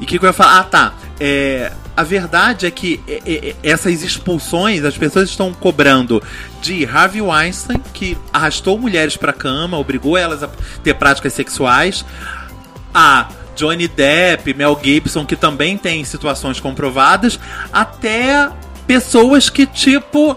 E 0.00 0.04
o 0.04 0.06
que, 0.06 0.18
que 0.18 0.24
eu 0.24 0.28
ia 0.28 0.32
falar? 0.32 0.58
Ah, 0.58 0.64
tá. 0.64 0.94
É, 1.20 1.70
a 1.96 2.02
verdade 2.02 2.66
é 2.66 2.70
que 2.70 3.00
é, 3.06 3.22
é, 3.26 3.48
é, 3.50 3.56
essas 3.62 4.02
expulsões, 4.02 4.84
as 4.84 4.96
pessoas 4.96 5.28
estão 5.28 5.52
cobrando 5.52 6.22
de 6.60 6.84
Harvey 6.86 7.20
Weinstein, 7.20 7.80
que 7.92 8.16
arrastou 8.32 8.78
mulheres 8.78 9.16
pra 9.16 9.32
cama, 9.32 9.76
obrigou 9.78 10.16
elas 10.16 10.42
a 10.42 10.48
ter 10.82 10.94
práticas 10.94 11.32
sexuais, 11.34 12.04
a 12.94 13.28
Johnny 13.54 13.86
Depp, 13.88 14.54
Mel 14.54 14.78
Gibson, 14.82 15.26
que 15.26 15.36
também 15.36 15.76
tem 15.76 16.02
situações 16.04 16.58
comprovadas, 16.58 17.38
até 17.72 18.48
pessoas 18.86 19.50
que, 19.50 19.66
tipo, 19.66 20.36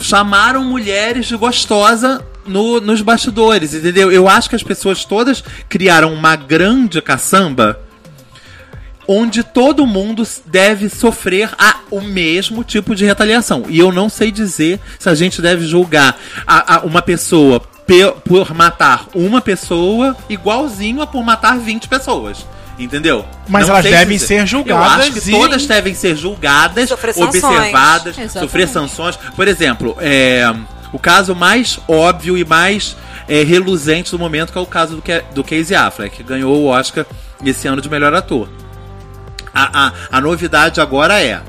chamaram 0.00 0.64
mulheres 0.64 1.26
de 1.26 1.36
gostosa 1.36 2.24
no- 2.46 2.80
nos 2.80 3.00
bastidores, 3.00 3.72
entendeu? 3.74 4.12
Eu 4.12 4.28
acho 4.28 4.50
que 4.50 4.56
as 4.56 4.62
pessoas 4.62 5.04
todas 5.04 5.42
criaram 5.68 6.12
uma 6.12 6.36
grande 6.36 7.00
caçamba 7.00 7.80
onde 9.06 9.42
todo 9.42 9.86
mundo 9.86 10.26
deve 10.46 10.88
sofrer 10.88 11.50
a, 11.58 11.76
o 11.90 12.00
mesmo 12.00 12.64
tipo 12.64 12.94
de 12.94 13.04
retaliação. 13.04 13.64
E 13.68 13.78
eu 13.78 13.92
não 13.92 14.08
sei 14.08 14.30
dizer 14.30 14.80
se 14.98 15.08
a 15.08 15.14
gente 15.14 15.40
deve 15.42 15.66
julgar 15.66 16.18
a, 16.46 16.76
a 16.76 16.80
uma 16.80 17.02
pessoa 17.02 17.60
pe- 17.86 18.12
por 18.24 18.54
matar 18.54 19.06
uma 19.14 19.40
pessoa 19.40 20.16
igualzinho 20.28 21.02
a 21.02 21.06
por 21.06 21.22
matar 21.22 21.58
20 21.58 21.88
pessoas. 21.88 22.46
Entendeu? 22.78 23.24
Mas 23.48 23.68
Não 23.68 23.74
elas 23.76 23.84
devem 23.88 24.16
dizer. 24.16 24.26
ser 24.26 24.46
julgadas 24.46 25.06
Eu 25.06 25.12
acho 25.12 25.12
que 25.12 25.28
e- 25.28 25.32
todas 25.32 25.64
devem 25.66 25.94
ser 25.94 26.16
julgadas, 26.16 26.88
Sofrer 26.88 27.14
observadas, 27.22 28.18
Exatamente. 28.18 28.32
sofrer 28.40 28.68
sanções. 28.68 29.16
Por 29.36 29.46
exemplo, 29.46 29.96
é, 30.00 30.52
o 30.92 30.98
caso 30.98 31.36
mais 31.36 31.78
óbvio 31.86 32.36
e 32.36 32.44
mais 32.44 32.96
é, 33.28 33.44
reluzente 33.44 34.10
do 34.10 34.18
momento 34.18 34.50
que 34.52 34.58
é 34.58 34.60
o 34.60 34.66
caso 34.66 34.96
do, 34.96 35.02
Ke- 35.02 35.22
do 35.34 35.44
Casey 35.44 35.76
Affleck, 35.76 36.16
que 36.16 36.22
ganhou 36.24 36.52
o 36.56 36.66
Oscar 36.66 37.06
esse 37.44 37.68
ano 37.68 37.80
de 37.80 37.88
melhor 37.88 38.12
ator. 38.12 38.48
A, 39.54 39.86
a, 39.86 39.92
a 40.10 40.20
novidade 40.20 40.80
agora 40.80 41.22
é. 41.22 41.40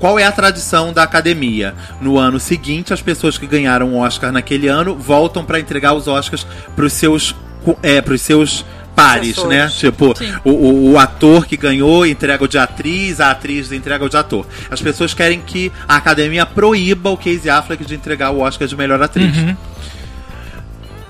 Qual 0.00 0.18
é 0.18 0.24
a 0.24 0.32
tradição 0.32 0.92
da 0.92 1.04
academia? 1.04 1.74
No 2.00 2.18
ano 2.18 2.40
seguinte, 2.40 2.92
as 2.92 3.00
pessoas 3.00 3.38
que 3.38 3.46
ganharam 3.46 3.94
o 3.94 3.98
Oscar 3.98 4.32
naquele 4.32 4.66
ano 4.66 4.96
voltam 4.96 5.44
para 5.44 5.60
entregar 5.60 5.94
os 5.94 6.08
Oscars 6.08 6.46
para 6.74 6.84
os 6.84 6.92
seus, 6.92 7.34
é, 7.82 8.00
pros 8.00 8.20
seus 8.20 8.64
pares, 8.98 9.36
né? 9.44 9.68
Tipo, 9.68 10.12
o, 10.44 10.50
o, 10.50 10.92
o 10.92 10.98
ator 10.98 11.46
que 11.46 11.56
ganhou 11.56 12.04
entrega 12.04 12.42
o 12.42 12.48
de 12.48 12.58
atriz, 12.58 13.20
a 13.20 13.30
atriz 13.30 13.70
entrega 13.70 14.04
o 14.04 14.08
de 14.08 14.16
ator. 14.16 14.44
As 14.68 14.82
pessoas 14.82 15.14
querem 15.14 15.40
que 15.40 15.70
a 15.86 15.96
academia 15.96 16.44
proíba 16.44 17.10
o 17.10 17.16
Casey 17.16 17.48
Affleck 17.48 17.84
de 17.84 17.94
entregar 17.94 18.30
o 18.30 18.40
Oscar 18.40 18.66
de 18.66 18.76
melhor 18.76 19.00
atriz. 19.00 19.36
Uhum. 19.36 19.56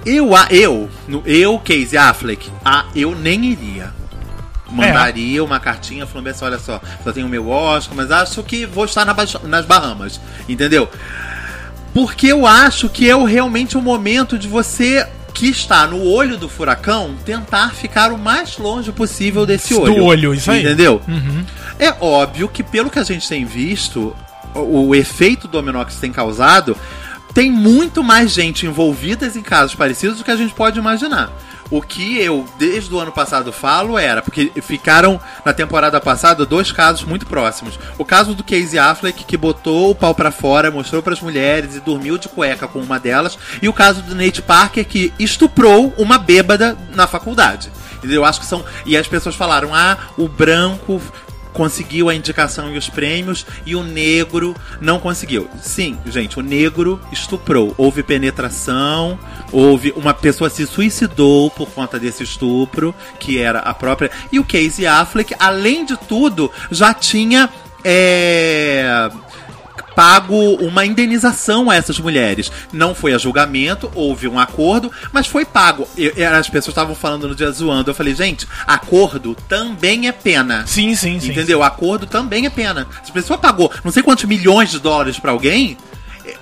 Eu, 0.04 0.30
eu, 0.50 0.90
no, 1.06 1.22
eu, 1.26 1.58
Casey 1.58 1.96
Affleck, 1.96 2.50
a, 2.62 2.84
eu 2.94 3.14
nem 3.14 3.46
iria. 3.46 3.97
Mandaria 4.70 5.42
uma 5.42 5.58
cartinha 5.58 6.06
falando 6.06 6.28
assim, 6.28 6.44
olha 6.44 6.58
só, 6.58 6.80
só 7.02 7.12
tenho 7.12 7.26
o 7.26 7.30
meu 7.30 7.48
Oscar, 7.48 7.96
mas 7.96 8.10
acho 8.10 8.42
que 8.42 8.66
vou 8.66 8.84
estar 8.84 9.04
na 9.04 9.14
Baix- 9.14 9.36
nas 9.44 9.64
Bahamas, 9.64 10.20
entendeu? 10.48 10.88
Porque 11.94 12.26
eu 12.28 12.46
acho 12.46 12.88
que 12.88 13.08
é 13.10 13.16
realmente 13.26 13.76
o 13.76 13.82
momento 13.82 14.38
de 14.38 14.46
você 14.46 15.06
que 15.34 15.48
está 15.48 15.86
no 15.86 16.02
olho 16.04 16.36
do 16.36 16.48
furacão 16.48 17.14
tentar 17.24 17.70
ficar 17.72 18.12
o 18.12 18.18
mais 18.18 18.58
longe 18.58 18.90
possível 18.92 19.46
desse 19.46 19.72
Do 19.74 19.82
olho. 19.82 20.04
olho, 20.04 20.34
isso 20.34 20.50
aí. 20.50 20.60
Entendeu? 20.60 21.00
Uhum. 21.08 21.44
É 21.78 21.94
óbvio 22.00 22.48
que, 22.48 22.62
pelo 22.62 22.90
que 22.90 22.98
a 22.98 23.04
gente 23.04 23.28
tem 23.28 23.44
visto, 23.44 24.14
o, 24.54 24.88
o 24.88 24.94
efeito 24.94 25.46
dominó 25.48 25.84
que 25.84 25.92
isso 25.92 26.00
tem 26.00 26.12
causado, 26.12 26.76
tem 27.32 27.50
muito 27.52 28.02
mais 28.02 28.32
gente 28.32 28.66
envolvida 28.66 29.26
em 29.26 29.42
casos 29.42 29.74
parecidos 29.74 30.18
do 30.18 30.24
que 30.24 30.30
a 30.30 30.36
gente 30.36 30.54
pode 30.54 30.78
imaginar. 30.78 31.30
O 31.70 31.82
que 31.82 32.18
eu, 32.18 32.46
desde 32.58 32.92
o 32.94 32.98
ano 32.98 33.12
passado, 33.12 33.52
falo 33.52 33.98
era, 33.98 34.22
porque 34.22 34.50
ficaram 34.62 35.20
na 35.44 35.52
temporada 35.52 36.00
passada 36.00 36.46
dois 36.46 36.72
casos 36.72 37.04
muito 37.04 37.26
próximos. 37.26 37.78
O 37.98 38.04
caso 38.04 38.34
do 38.34 38.42
Casey 38.42 38.78
Affleck, 38.78 39.24
que 39.24 39.36
botou 39.36 39.90
o 39.90 39.94
pau 39.94 40.14
pra 40.14 40.30
fora, 40.30 40.70
mostrou 40.70 41.02
pras 41.02 41.20
mulheres 41.20 41.76
e 41.76 41.80
dormiu 41.80 42.16
de 42.16 42.28
cueca 42.28 42.66
com 42.66 42.80
uma 42.80 42.98
delas. 42.98 43.38
E 43.60 43.68
o 43.68 43.72
caso 43.72 44.02
do 44.02 44.14
Nate 44.14 44.40
Parker, 44.40 44.86
que 44.86 45.12
estuprou 45.18 45.92
uma 45.98 46.16
bêbada 46.16 46.76
na 46.94 47.06
faculdade. 47.06 47.70
Eu 48.02 48.24
acho 48.24 48.40
que 48.40 48.46
são. 48.46 48.64
E 48.86 48.96
as 48.96 49.08
pessoas 49.08 49.34
falaram: 49.34 49.74
ah, 49.74 49.98
o 50.16 50.28
branco 50.28 51.00
conseguiu 51.52 52.08
a 52.08 52.14
indicação 52.14 52.72
e 52.72 52.78
os 52.78 52.88
prêmios 52.88 53.46
e 53.64 53.74
o 53.74 53.82
negro 53.82 54.54
não 54.80 54.98
conseguiu. 54.98 55.48
Sim, 55.60 55.98
gente, 56.06 56.38
o 56.38 56.42
negro 56.42 57.00
estuprou. 57.12 57.74
Houve 57.76 58.02
penetração, 58.02 59.18
houve 59.52 59.92
uma 59.96 60.14
pessoa 60.14 60.50
se 60.50 60.66
suicidou 60.66 61.50
por 61.50 61.68
conta 61.70 61.98
desse 61.98 62.22
estupro, 62.22 62.94
que 63.18 63.38
era 63.38 63.60
a 63.60 63.74
própria. 63.74 64.10
E 64.30 64.38
o 64.38 64.44
Casey 64.44 64.86
Affleck, 64.86 65.34
além 65.38 65.84
de 65.84 65.96
tudo, 65.96 66.50
já 66.70 66.92
tinha. 66.94 67.48
É 67.84 69.08
pago 69.98 70.54
uma 70.64 70.86
indenização 70.86 71.68
a 71.68 71.74
essas 71.74 71.98
mulheres. 71.98 72.52
Não 72.72 72.94
foi 72.94 73.14
a 73.14 73.18
julgamento, 73.18 73.90
houve 73.96 74.28
um 74.28 74.38
acordo, 74.38 74.92
mas 75.12 75.26
foi 75.26 75.44
pago. 75.44 75.88
Eu- 75.96 76.12
as 76.36 76.48
pessoas 76.48 76.68
estavam 76.68 76.94
falando 76.94 77.26
no 77.26 77.34
dia 77.34 77.50
zoando. 77.50 77.90
Eu 77.90 77.94
falei, 77.96 78.14
gente, 78.14 78.46
acordo 78.64 79.34
também 79.48 80.06
é 80.06 80.12
pena. 80.12 80.64
Sim, 80.68 80.94
sim, 80.94 81.18
sim. 81.18 81.32
Entendeu? 81.32 81.64
Acordo 81.64 82.06
também 82.06 82.46
é 82.46 82.50
pena. 82.50 82.86
Se 83.02 83.10
a 83.10 83.14
pessoa 83.14 83.36
pagou 83.36 83.72
não 83.82 83.90
sei 83.90 84.04
quantos 84.04 84.24
milhões 84.26 84.70
de 84.70 84.78
dólares 84.78 85.18
pra 85.18 85.32
alguém, 85.32 85.76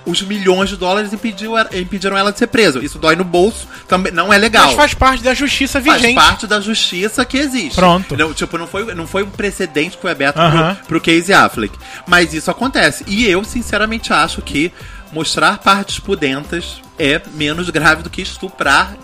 os 0.05 0.21
milhões 0.21 0.69
de 0.69 0.77
dólares 0.77 1.13
impediu, 1.13 1.53
impediram 1.73 2.17
ela 2.17 2.31
de 2.31 2.39
ser 2.39 2.47
presa. 2.47 2.83
Isso 2.83 2.97
dói 2.99 3.15
no 3.15 3.23
bolso, 3.23 3.67
também 3.87 4.11
não 4.11 4.31
é 4.31 4.37
legal. 4.37 4.67
Mas 4.67 4.75
faz 4.75 4.93
parte 4.93 5.23
da 5.23 5.33
justiça 5.33 5.81
Faz 5.81 6.01
vigente. 6.01 6.15
parte 6.15 6.47
da 6.47 6.59
justiça 6.61 7.23
que 7.25 7.37
existe. 7.37 7.75
Pronto. 7.75 8.15
Não, 8.15 8.33
tipo, 8.33 8.57
não 8.57 8.67
foi, 8.67 8.93
não 8.93 9.07
foi 9.07 9.23
um 9.23 9.29
precedente 9.29 9.95
que 9.95 10.01
foi 10.01 10.11
aberto 10.11 10.37
Aham. 10.37 10.75
pro, 10.75 10.99
pro 10.99 11.01
Casey 11.01 11.33
Affleck. 11.33 11.77
Mas 12.05 12.33
isso 12.33 12.49
acontece. 12.51 13.03
E 13.07 13.25
eu, 13.25 13.43
sinceramente, 13.43 14.11
acho 14.13 14.41
que 14.41 14.71
mostrar 15.11 15.57
partes 15.59 15.99
pudentas 15.99 16.81
é 16.99 17.21
menos 17.33 17.69
grave 17.69 18.03
do 18.03 18.09
que 18.09 18.21
estuprar 18.21 18.95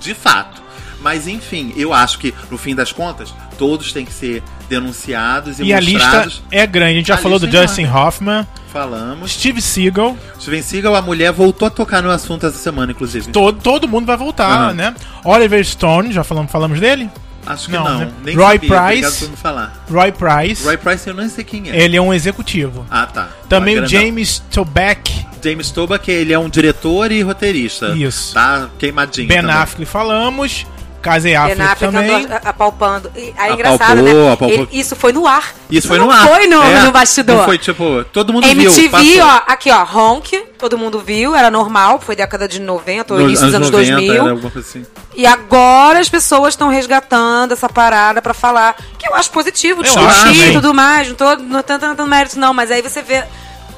de 0.00 0.14
fato. 0.14 0.62
Mas 1.00 1.26
enfim, 1.26 1.72
eu 1.76 1.92
acho 1.94 2.18
que, 2.18 2.34
no 2.50 2.58
fim 2.58 2.74
das 2.74 2.92
contas, 2.92 3.32
todos 3.58 3.92
têm 3.92 4.04
que 4.04 4.12
ser 4.12 4.42
denunciados 4.70 5.58
e, 5.58 5.64
E 5.64 5.74
a 5.74 5.80
lista 5.80 6.28
é 6.50 6.66
grande. 6.66 6.92
A 6.92 6.96
gente 6.96 7.08
já 7.08 7.14
A 7.16 7.18
falou 7.18 7.38
do 7.38 7.46
é 7.46 7.50
Justin 7.50 7.86
Hoffman, 7.86 8.46
Falamos. 8.72 9.32
Steve 9.32 9.60
Seagal. 9.60 10.16
Steven 10.40 10.62
Seagal, 10.62 10.94
a 10.94 11.02
mulher, 11.02 11.32
voltou 11.32 11.66
a 11.66 11.70
tocar 11.70 12.00
no 12.00 12.08
assunto 12.10 12.46
essa 12.46 12.56
semana, 12.56 12.92
inclusive. 12.92 13.30
Todo, 13.32 13.60
todo 13.60 13.88
mundo 13.88 14.06
vai 14.06 14.16
voltar, 14.16 14.48
Aham. 14.48 14.72
né? 14.74 14.94
Oliver 15.24 15.64
Stone, 15.64 16.12
já 16.12 16.22
falamos, 16.22 16.52
falamos 16.52 16.78
dele? 16.78 17.10
Acho 17.44 17.66
que 17.66 17.72
Não, 17.72 17.84
não. 17.84 17.98
né? 18.00 18.12
Nem 18.22 18.36
Roy 18.36 18.60
sabia, 18.60 18.82
Price. 18.86 19.30
Falar. 19.34 19.84
Roy 19.90 20.12
Price. 20.12 20.62
Roy 20.62 20.76
Price 20.76 21.08
eu 21.08 21.14
não 21.14 21.28
sei 21.28 21.42
quem 21.42 21.68
é. 21.70 21.82
Ele 21.82 21.96
é 21.96 22.00
um 22.00 22.14
executivo. 22.14 22.86
Ah, 22.90 23.06
tá. 23.06 23.28
Também 23.48 23.74
o 23.74 23.80
grandão. 23.80 24.00
James 24.00 24.40
Toback, 24.52 25.26
James 25.42 25.70
Toback, 25.70 26.08
ele 26.10 26.32
é 26.32 26.38
um 26.38 26.48
diretor 26.50 27.10
e 27.10 27.22
roteirista. 27.22 27.88
Isso. 27.96 28.34
Tá 28.34 28.68
queimadinho 28.78 29.26
Ben 29.26 29.40
também. 29.40 29.56
Affleck 29.56 29.90
falamos, 29.90 30.66
Casey 31.02 31.34
Affleck 31.34 31.62
Affleck 31.62 31.92
também. 31.94 32.28
apalpando. 32.44 33.10
E, 33.16 33.20
aí 33.20 33.26
é 33.26 33.32
Apalpou, 33.32 33.54
engraçado, 33.54 34.02
né? 34.02 34.32
apalpou. 34.32 34.48
Ele- 34.50 34.68
isso 34.72 34.94
foi 34.96 35.12
no 35.12 35.26
ar. 35.26 35.54
Isso 35.70 35.88
foi 35.88 35.98
não 35.98 36.06
no 36.06 36.12
ar. 36.12 36.28
foi 36.28 36.46
no, 36.46 36.62
É, 36.62 36.80
no 36.82 36.92
bastidor. 36.92 37.36
Não 37.38 37.44
foi, 37.44 37.58
tipo, 37.58 38.04
todo 38.12 38.32
mundo 38.32 38.46
viu. 38.46 38.70
MTV, 38.72 39.20
ó, 39.22 39.40
aqui 39.46 39.70
ó, 39.70 39.82
Honk, 39.84 40.36
todo 40.58 40.76
mundo 40.76 41.00
viu, 41.00 41.34
era 41.34 41.50
normal, 41.50 42.00
foi 42.00 42.14
década 42.14 42.46
de 42.46 42.60
90 42.60 43.14
ou 43.14 43.20
início 43.20 43.46
dos 43.46 43.54
anos 43.54 43.70
90, 43.70 43.94
2000. 43.96 44.12
era 44.22 44.30
alguma 44.30 44.50
coisa 44.50 44.68
assim. 44.68 44.86
E 45.16 45.26
agora 45.26 45.98
as 45.98 46.08
pessoas 46.08 46.54
estão 46.54 46.68
resgatando 46.68 47.52
essa 47.52 47.68
parada 47.68 48.20
pra 48.22 48.34
falar, 48.34 48.76
que 48.98 49.08
eu 49.08 49.14
acho 49.14 49.30
positivo, 49.30 49.82
discutir 49.82 50.50
e 50.50 50.52
tudo 50.52 50.72
mais, 50.74 51.08
não 51.08 51.14
tô 51.14 51.36
não 51.36 51.62
tô 51.62 51.78
tanto 51.78 52.06
mérito 52.06 52.38
não, 52.38 52.52
mas 52.54 52.70
aí 52.70 52.82
você 52.82 53.02
vê 53.02 53.24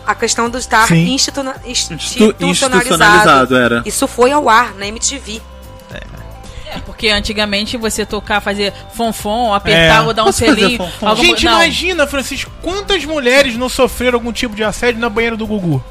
a 0.06 0.14
questão 0.16 0.50
do 0.50 0.58
estar 0.58 0.88
Sim. 0.88 1.12
instituna- 1.14 1.54
institucionalizado, 1.64 2.76
institucionalizado. 2.90 3.56
era. 3.56 3.82
Isso 3.86 4.06
foi 4.08 4.32
ao 4.32 4.48
ar 4.48 4.74
na 4.74 4.86
MTV. 4.86 5.40
É, 6.74 6.78
porque 6.80 7.08
antigamente 7.08 7.76
você 7.76 8.04
tocar, 8.06 8.40
fazer 8.40 8.72
fonfon, 8.94 9.52
apertar 9.54 10.02
É. 10.02 10.06
ou 10.06 10.12
dar 10.14 10.24
um 10.24 10.32
selinho. 10.32 10.80
alguma 11.00 11.16
Gente, 11.16 11.44
não. 11.44 11.52
imagina, 11.54 12.06
Francisco, 12.06 12.50
quantas 12.62 13.04
mulheres 13.04 13.56
não 13.56 13.68
sofreram 13.68 14.16
algum 14.16 14.32
tipo 14.32 14.54
de 14.56 14.64
assédio 14.64 15.00
na 15.00 15.08
banheira 15.08 15.36
do 15.36 15.46
Gugu? 15.46 15.82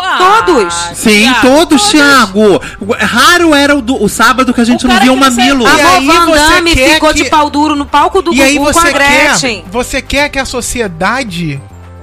Ah, 0.00 0.42
Todos. 0.44 0.74
Sim, 0.94 1.22
Thiago, 1.22 1.40
todos, 1.48 1.88
Thiago. 1.90 2.60
Raro 3.00 3.54
era 3.54 3.74
o, 3.74 3.80
do- 3.80 4.02
o 4.02 4.08
sábado 4.08 4.52
que 4.52 4.60
a 4.60 4.64
gente 4.64 4.84
O 4.84 4.88
não 4.88 4.96
via 5.00 5.06
sai- 5.06 5.16
mamilo. 5.16 5.64
E 5.64 5.66
A 5.66 5.88
aí 5.96 6.06
Van 6.06 6.26
você 6.26 6.54
Damme 6.54 6.70
ficou 6.76 7.08
que- 7.14 7.22
de 7.24 7.30
pau 7.30 7.48
duro 7.48 7.74
no 7.74 7.86
palco 7.86 8.20
do 8.20 8.32
e 8.34 8.42
aí 8.42 8.58
Gugu 8.58 8.70
com 8.72 8.78
a 8.78 8.82
você 8.82 8.92
Gretchen. 8.92 9.62
quer, 9.62 9.70
você 9.70 10.02
quer 10.02 10.28
que 10.28 10.38
a 10.38 10.44
sociedade 10.44 11.60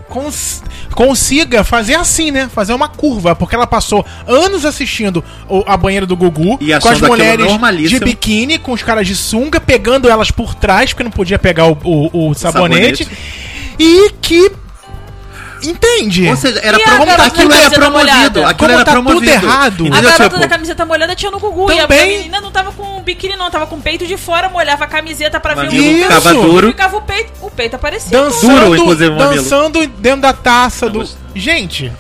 cons- 0.10 0.64
consiga 0.96 1.64
fazer 1.64 1.96
assim, 1.96 2.32
né? 2.32 2.50
Fazer 2.52 2.74
uma 2.74 2.88
curva, 2.88 3.36
porque 3.36 3.54
ela 3.54 3.68
passou 3.68 4.04
anos 4.26 4.66
assistindo 4.66 5.24
o- 5.50 5.64
a 5.68 5.76
banheira 5.78 6.06
do 6.06 6.16
Gugu 6.16 6.58
E 6.62 6.72
com 6.80 6.88
as 6.88 7.00
mulheres 7.10 7.46
de 7.90 8.00
biquíni, 8.06 8.58
com 8.58 8.72
os 8.72 8.82
caras 8.82 9.06
de 9.06 9.16
sunga, 9.16 9.60
pegando 9.60 10.10
elas 10.10 10.32
por 10.32 10.56
trás, 10.56 10.92
porque 10.94 11.04
não 11.04 11.12
podia 11.12 11.38
pegar 11.38 11.68
o, 11.68 11.78
o- 11.84 12.30
o 12.30 12.34
sabonete, 12.34 13.04
sabonete. 13.04 13.18
e 13.78 14.12
que 14.22 14.52
entende? 15.66 16.28
Ou 16.28 16.36
seja, 16.36 16.60
era 16.64 16.78
E 16.78 16.82
a 16.82 16.86
promo- 16.86 17.06
garota 17.06 17.24
aquilo 17.28 17.50
da 17.50 17.56
era 17.56 17.64
camiseta 17.70 17.82
promovido. 17.82 18.12
molhada? 18.14 18.40
Aquilo 18.48 18.56
Como 18.58 18.72
era 18.72 18.86
tá 18.86 18.92
tudo 18.94 19.04
promovido. 19.04 19.32
errado. 19.32 19.84
A 19.84 19.88
Entendeu? 19.88 20.02
garota 20.04 20.24
Tipo, 20.24 20.40
da 20.40 20.48
camiseta 20.48 20.86
molhada 20.86 21.16
tinha 21.16 21.32
no 21.32 21.40
Gugu. 21.40 21.72
E 21.72 21.80
a, 21.80 21.84
a 21.84 21.88
Também. 21.88 22.18
menina 22.18 22.42
não 22.42 22.52
tava 22.52 22.72
com 22.72 23.02
biquíni, 23.02 23.36
não. 23.36 23.50
Tava 23.50 23.68
com 23.68 23.76
o 23.76 23.82
peito 23.82 24.06
de 24.06 24.18
fora, 24.18 24.50
molhava 24.50 24.84
a 24.84 24.88
camiseta 24.88 25.40
pra 25.40 25.54
ver 25.54 25.62
o 25.62 25.66
mamilo 25.66 25.86
Isso. 25.86 26.04
ficava 26.04 26.34
duro. 26.34 26.68
Ficava 26.68 26.98
o 26.98 27.02
peito. 27.02 27.32
O 27.42 27.52
peito 27.52 27.76
aparecia. 27.76 28.18
dançando, 28.18 28.60
Duro, 28.60 28.76
inclusive, 28.76 29.10
o 29.10 29.16
mamilo. 29.18 29.44
dançando 29.44 29.88
dentro 29.88 30.22
da 30.22 30.34
taça 30.34 30.90
do. 30.90 31.08
Gente, 31.36 31.92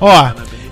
ó, 0.00 0.30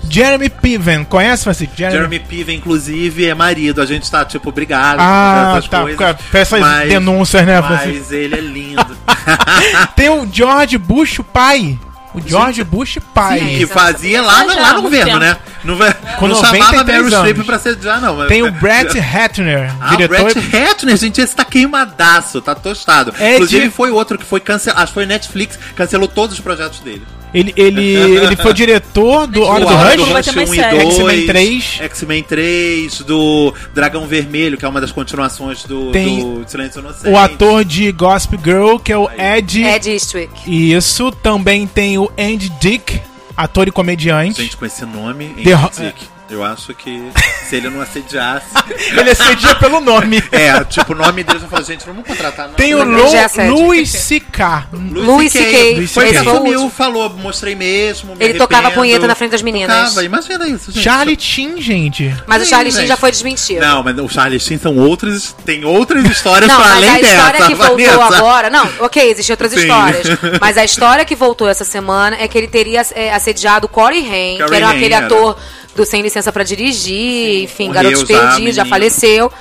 Jeremy 0.09 0.49
Piven, 0.49 1.03
conhece, 1.05 1.43
Francisco? 1.43 1.73
Jeremy 1.75 2.19
Piven, 2.19 2.57
inclusive, 2.57 3.25
é 3.27 3.33
marido. 3.33 3.81
A 3.81 3.85
gente 3.85 4.09
tá, 4.11 4.23
tipo, 4.25 4.49
obrigado 4.49 4.97
Ah, 4.99 5.53
essas 5.57 5.67
tá, 5.69 5.81
coisas. 5.81 5.97
com 6.31 6.37
essas 6.37 6.87
denúncias, 6.87 7.45
né, 7.45 7.61
Francisco? 7.61 7.95
Mas 7.99 8.11
ele 8.11 8.35
é 8.35 8.41
lindo. 8.41 8.97
Tem 9.95 10.09
o 10.09 10.27
George 10.31 10.77
Bush 10.77 11.19
pai. 11.31 11.79
O 12.13 12.21
George 12.21 12.63
Bush 12.63 12.99
pai. 13.13 13.39
Sim, 13.39 13.57
que 13.57 13.65
fazia 13.67 14.21
lá, 14.21 14.43
no- 14.43 14.53
Já, 14.53 14.59
lá 14.61 14.73
no 14.73 14.81
governo, 14.83 15.05
tempo. 15.05 15.19
né? 15.19 15.37
Não, 15.63 15.75
vai- 15.77 15.93
Com 16.19 16.27
não 16.27 16.35
chamava 16.35 16.57
93 16.57 16.85
Meryl 17.03 17.19
Streep 17.19 17.45
pra 17.45 17.57
ser 17.59 17.77
já, 17.81 17.99
não. 17.99 18.27
Tem 18.27 18.43
o 18.43 18.51
Brett 18.51 18.99
Ratner, 18.99 19.73
Ah, 19.79 19.87
o 19.87 19.97
diretor. 19.97 20.31
Brett 20.33 20.39
Ratner, 20.39 20.97
gente, 20.97 21.21
esse 21.21 21.35
tá 21.35 21.43
queimadaço, 21.43 22.41
tá 22.41 22.53
tostado. 22.53 23.13
É 23.17 23.35
Inclusive, 23.35 23.65
de- 23.65 23.71
foi 23.73 23.89
outro 23.91 24.17
que 24.17 24.25
foi 24.25 24.39
cancelado. 24.39 24.81
Acho 24.83 24.91
que 24.91 24.93
foi 24.95 25.05
Netflix, 25.05 25.57
cancelou 25.75 26.07
todos 26.07 26.35
os 26.35 26.41
projetos 26.43 26.79
dele. 26.81 27.05
Ele, 27.33 27.53
ele, 27.57 27.95
ele 27.95 28.35
foi 28.35 28.53
diretor 28.53 29.25
do 29.27 29.41
Hora 29.43 29.65
do 29.65 29.73
Rush. 29.73 29.93
e. 29.93 30.33
2, 30.33 30.97
X-Men 30.97 31.25
3. 31.25 31.77
X-Men 31.81 32.23
3, 32.23 32.99
do 33.01 33.53
Dragão 33.73 34.05
Vermelho, 34.07 34.57
que 34.57 34.65
é 34.65 34.67
uma 34.67 34.79
das 34.79 34.91
continuações 34.91 35.63
do, 35.63 35.91
Tem 35.91 36.19
do 36.19 36.43
Silêncio 36.47 36.79
Inocente. 36.79 37.09
O 37.09 37.17
ator 37.17 37.65
de 37.65 37.91
Gospel 37.91 38.39
Girl, 38.43 38.77
que 38.77 38.91
é 38.91 38.97
o 38.97 39.09
Ed. 39.09 39.63
Ed 39.63 39.89
Eastwick. 39.89 40.31
Isso. 40.71 41.11
Também 41.11 41.65
tem 41.65 41.97
o 41.97 42.11
Andy 42.17 42.49
Dick, 42.59 42.99
ator 43.35 43.67
e 43.67 43.71
comediante. 43.71 44.41
Gente, 44.41 44.55
com 44.57 44.65
esse 44.65 44.85
nome, 44.85 45.29
The 45.29 45.41
Andy 45.41 45.53
Ro- 45.53 45.71
Dick, 45.77 46.05
eu 46.33 46.43
acho 46.43 46.73
que 46.73 47.01
se 47.47 47.55
ele 47.55 47.69
não 47.69 47.81
assediasse... 47.81 48.47
Ele 48.97 49.09
assedia 49.11 49.55
pelo 49.55 49.79
nome. 49.79 50.21
é, 50.31 50.63
tipo, 50.65 50.93
o 50.93 50.95
nome 50.95 51.23
dele, 51.23 51.39
eu 51.43 51.47
falo, 51.47 51.63
gente, 51.63 51.85
vamos 51.85 52.05
contratar. 52.05 52.47
Não. 52.47 52.55
Tem 52.55 52.75
o 52.75 52.81
assédio. 53.17 53.53
Louis 53.53 53.89
C.K. 53.89 54.67
Louis 54.91 55.31
C.K. 55.31 55.87
Foi 55.87 56.05
Esse 56.05 56.15
esse 56.15 56.23
foi 56.23 56.33
que 56.33 56.37
o 56.37 56.39
o 56.39 56.43
Mil 56.43 56.51
último. 56.53 56.69
falou, 56.69 57.09
mostrei 57.09 57.55
mesmo, 57.55 58.15
me 58.15 58.23
Ele 58.23 58.37
tocava 58.37 58.71
punheta 58.71 59.07
na 59.07 59.15
frente 59.15 59.31
das 59.31 59.41
meninas. 59.41 59.89
Tocava, 59.89 60.03
imagina 60.03 60.47
isso, 60.47 60.71
gente. 60.71 60.83
Charlie 60.83 61.17
Chin, 61.19 61.61
gente. 61.61 62.13
Mas 62.27 62.41
o 62.41 62.45
Sim, 62.45 62.51
Charlie 62.51 62.71
Sheen 62.71 62.81
gente. 62.81 62.89
já 62.89 62.97
foi 62.97 63.11
desmentido. 63.11 63.61
Não, 63.61 63.83
mas 63.83 63.97
o 63.97 64.09
Charlie 64.09 64.39
Sheen 64.39 64.57
são 64.57 64.77
outras, 64.77 65.35
tem 65.45 65.65
outras 65.65 66.03
histórias 66.05 66.49
Não, 66.49 66.55
pra 66.57 66.65
mas 66.65 66.77
além 66.77 66.89
a 66.89 66.99
história 67.01 67.39
dessa, 67.39 67.47
que 67.47 67.55
voltou 67.55 67.85
Vanessa. 67.85 68.17
agora. 68.17 68.49
Não, 68.49 68.69
ok, 68.79 69.11
existem 69.11 69.33
outras 69.33 69.51
Sim. 69.53 69.59
histórias. 69.61 70.07
Mas 70.41 70.57
a 70.57 70.63
história 70.65 71.05
que 71.05 71.15
voltou 71.15 71.47
essa 71.47 71.63
semana 71.63 72.17
é 72.19 72.27
que 72.27 72.37
ele 72.37 72.47
teria 72.47 72.81
é, 72.93 73.13
assediado 73.13 73.67
Corey 73.67 73.99
Haim, 74.01 74.37
que 74.45 74.55
era 74.55 74.69
aquele 74.69 74.93
era. 74.93 75.07
Do 75.75 75.85
Sem 75.85 76.01
Licença 76.01 76.31
pra 76.31 76.43
Dirigir, 76.43 77.43
enfim, 77.43 77.67
morreu 77.67 77.83
Garotos 77.83 78.07
já, 78.07 78.29
Perdidos, 78.29 78.55
já 78.55 78.65
faleceu. 78.65 79.31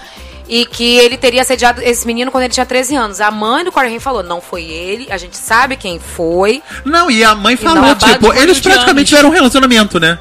E 0.49 0.66
que 0.66 0.99
ele 0.99 1.16
teria 1.16 1.41
assediado 1.43 1.80
esse 1.80 2.07
menino 2.07 2.30
quando 2.30 2.45
ele 2.45 2.53
tinha 2.53 2.66
13 2.66 2.95
anos. 2.97 3.20
A 3.20 3.30
mãe 3.30 3.64
do 3.64 3.72
Haim 3.74 3.99
falou: 3.99 4.22
não 4.22 4.41
foi 4.41 4.64
ele, 4.64 5.07
a 5.11 5.16
gente 5.16 5.37
sabe 5.37 5.76
quem 5.76 5.99
foi. 5.99 6.62
Não, 6.85 7.11
e 7.11 7.24
a 7.24 7.35
mãe 7.35 7.57
falou, 7.57 7.95
tipo, 7.95 8.33
eles 8.35 8.61
praticamente 8.61 9.09
tiveram 9.09 9.30
um 9.30 9.33
relacionamento, 9.33 9.99
né? 9.99 10.18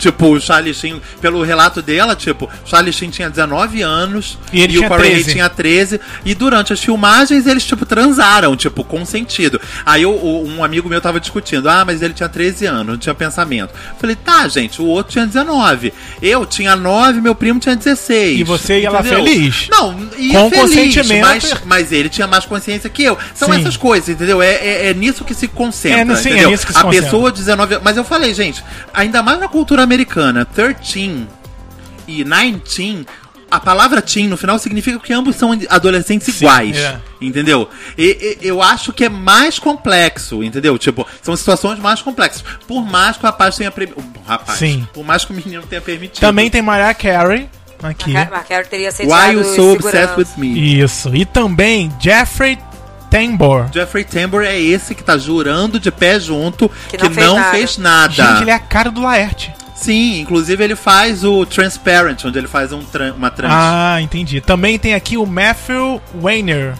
Tipo, 0.00 0.28
o 0.34 0.40
Charlie 0.40 0.72
Sheen, 0.74 1.00
pelo 1.20 1.42
relato 1.42 1.80
dela, 1.82 2.16
tipo, 2.16 2.46
o 2.46 2.68
Charlie 2.68 2.92
Sheen 2.92 3.10
tinha 3.10 3.28
19 3.30 3.82
anos 3.82 4.38
E 4.52 4.62
ele 4.62 4.74
o 4.74 4.78
tinha 4.78 4.88
Corey 4.88 5.06
Haim 5.08 5.14
13. 5.16 5.32
tinha 5.32 5.48
13. 5.48 6.00
E 6.24 6.34
durante 6.34 6.72
as 6.72 6.80
filmagens 6.82 7.46
eles, 7.46 7.64
tipo, 7.64 7.84
transaram, 7.84 8.56
tipo, 8.56 8.82
consentido. 8.82 9.60
Aí 9.84 10.04
o- 10.06 10.10
o- 10.10 10.46
um 10.48 10.64
amigo 10.64 10.88
meu 10.88 11.00
tava 11.00 11.20
discutindo, 11.20 11.68
ah, 11.68 11.84
mas 11.84 12.00
ele 12.02 12.14
tinha 12.14 12.28
13 12.28 12.64
anos, 12.66 12.86
não 12.86 12.96
tinha 12.96 13.14
pensamento. 13.14 13.72
Falei, 14.00 14.16
tá, 14.16 14.48
gente, 14.48 14.80
o 14.80 14.86
outro 14.86 15.12
tinha 15.12 15.26
19. 15.26 15.92
Eu 16.22 16.46
tinha 16.46 16.74
9, 16.74 17.20
meu 17.20 17.34
primo 17.34 17.60
tinha 17.60 17.76
16. 17.76 18.40
E 18.40 18.42
você 18.42 18.80
ia 18.80 18.90
lá 18.90 19.02
feliz. 19.02 19.68
Não, 19.70 19.96
ia 20.16 20.32
Com 20.40 20.50
feliz, 20.50 20.62
consentimento. 20.64 21.20
Mas, 21.20 21.54
mas 21.66 21.92
ele 21.92 22.08
tinha 22.08 22.26
mais 22.26 22.46
consciência 22.46 22.88
que 22.88 23.02
eu. 23.02 23.18
São 23.34 23.52
Sim. 23.52 23.60
essas 23.60 23.76
coisas, 23.76 24.08
entendeu? 24.08 24.40
É, 24.40 24.54
é, 24.54 24.90
é 24.90 24.94
nisso 24.94 25.24
que 25.24 25.34
se 25.34 25.46
concentra. 25.46 26.12
É, 26.12 26.16
sim, 26.16 26.28
é 26.28 26.32
entendeu? 26.32 26.50
nisso 26.50 26.66
que 26.66 26.72
se 26.72 26.78
a 26.78 26.82
concentra. 26.82 27.04
pessoa 27.04 27.30
19 27.30 27.78
Mas 27.84 27.96
eu 27.96 28.04
falei, 28.04 28.32
gente, 28.32 28.62
ainda 28.94 29.22
mais 29.22 29.38
na 29.38 29.48
cultura 29.48 29.86
americana, 29.94 30.44
13 30.44 31.26
e 32.06 32.24
19. 32.24 33.06
A 33.50 33.58
palavra 33.58 34.00
teen 34.00 34.28
no 34.28 34.36
final 34.36 34.60
significa 34.60 34.96
que 35.00 35.12
ambos 35.12 35.34
são 35.34 35.50
adolescentes 35.68 36.28
iguais. 36.40 36.76
é. 36.76 37.00
Entendeu? 37.20 37.68
E, 37.98 38.38
e- 38.40 38.46
eu 38.46 38.62
acho 38.62 38.92
que 38.92 39.04
é 39.04 39.08
mais 39.08 39.58
complexo, 39.58 40.42
entendeu? 40.44 40.78
Tipo, 40.78 41.04
são 41.20 41.34
situações 41.36 41.78
mais 41.80 42.00
complexas. 42.00 42.44
Por 42.68 42.86
mais 42.86 43.16
que 43.16 43.24
o 43.24 43.26
rapaz 43.26 43.56
tenha. 43.56 43.70
Pre... 43.72 43.86
O 43.96 44.02
rapaz. 44.24 44.56
Sim. 44.58 44.86
Por 44.94 45.04
mais 45.04 45.24
que 45.24 45.32
o 45.32 45.34
menino 45.34 45.62
tenha 45.68 45.80
permitido. 45.82 46.20
Também 46.20 46.48
tem 46.48 46.62
Mariah 46.62 46.94
Carey 46.94 47.50
aqui. 47.82 48.12
Teria 48.70 48.90
Why 49.00 49.32
you 49.34 49.44
so 49.44 49.72
obsessed 49.72 50.16
with 50.16 50.28
me? 50.36 50.80
Isso. 50.80 51.12
E 51.14 51.24
também 51.24 51.92
Jeffrey 52.00 52.56
Tambor. 53.10 53.68
Jeffrey 53.74 54.04
Tambor 54.04 54.44
é 54.44 54.58
esse 54.60 54.94
que 54.94 55.02
tá 55.02 55.18
jurando 55.18 55.80
de 55.80 55.90
pé 55.90 56.20
junto 56.20 56.70
que, 56.88 56.96
Que 56.96 57.08
não, 57.08 57.36
não 57.36 57.44
fez 57.50 57.50
fez 57.50 57.78
nada. 57.78 58.14
nada. 58.14 58.32
Gente, 58.32 58.42
ele 58.42 58.50
é 58.52 58.54
a 58.54 58.60
cara 58.60 58.90
do 58.92 59.00
Laerte. 59.02 59.52
Sim, 59.80 60.20
inclusive 60.20 60.62
ele 60.62 60.76
faz 60.76 61.24
o 61.24 61.46
Transparent, 61.46 62.24
onde 62.26 62.38
ele 62.38 62.46
faz 62.48 62.70
um 62.72 62.82
tran- 62.82 63.14
uma 63.14 63.30
trans. 63.30 63.50
Ah, 63.54 63.98
entendi. 64.00 64.40
Também 64.40 64.78
tem 64.78 64.92
aqui 64.94 65.16
o 65.16 65.24
Matthew 65.24 66.00
Weiner, 66.22 66.74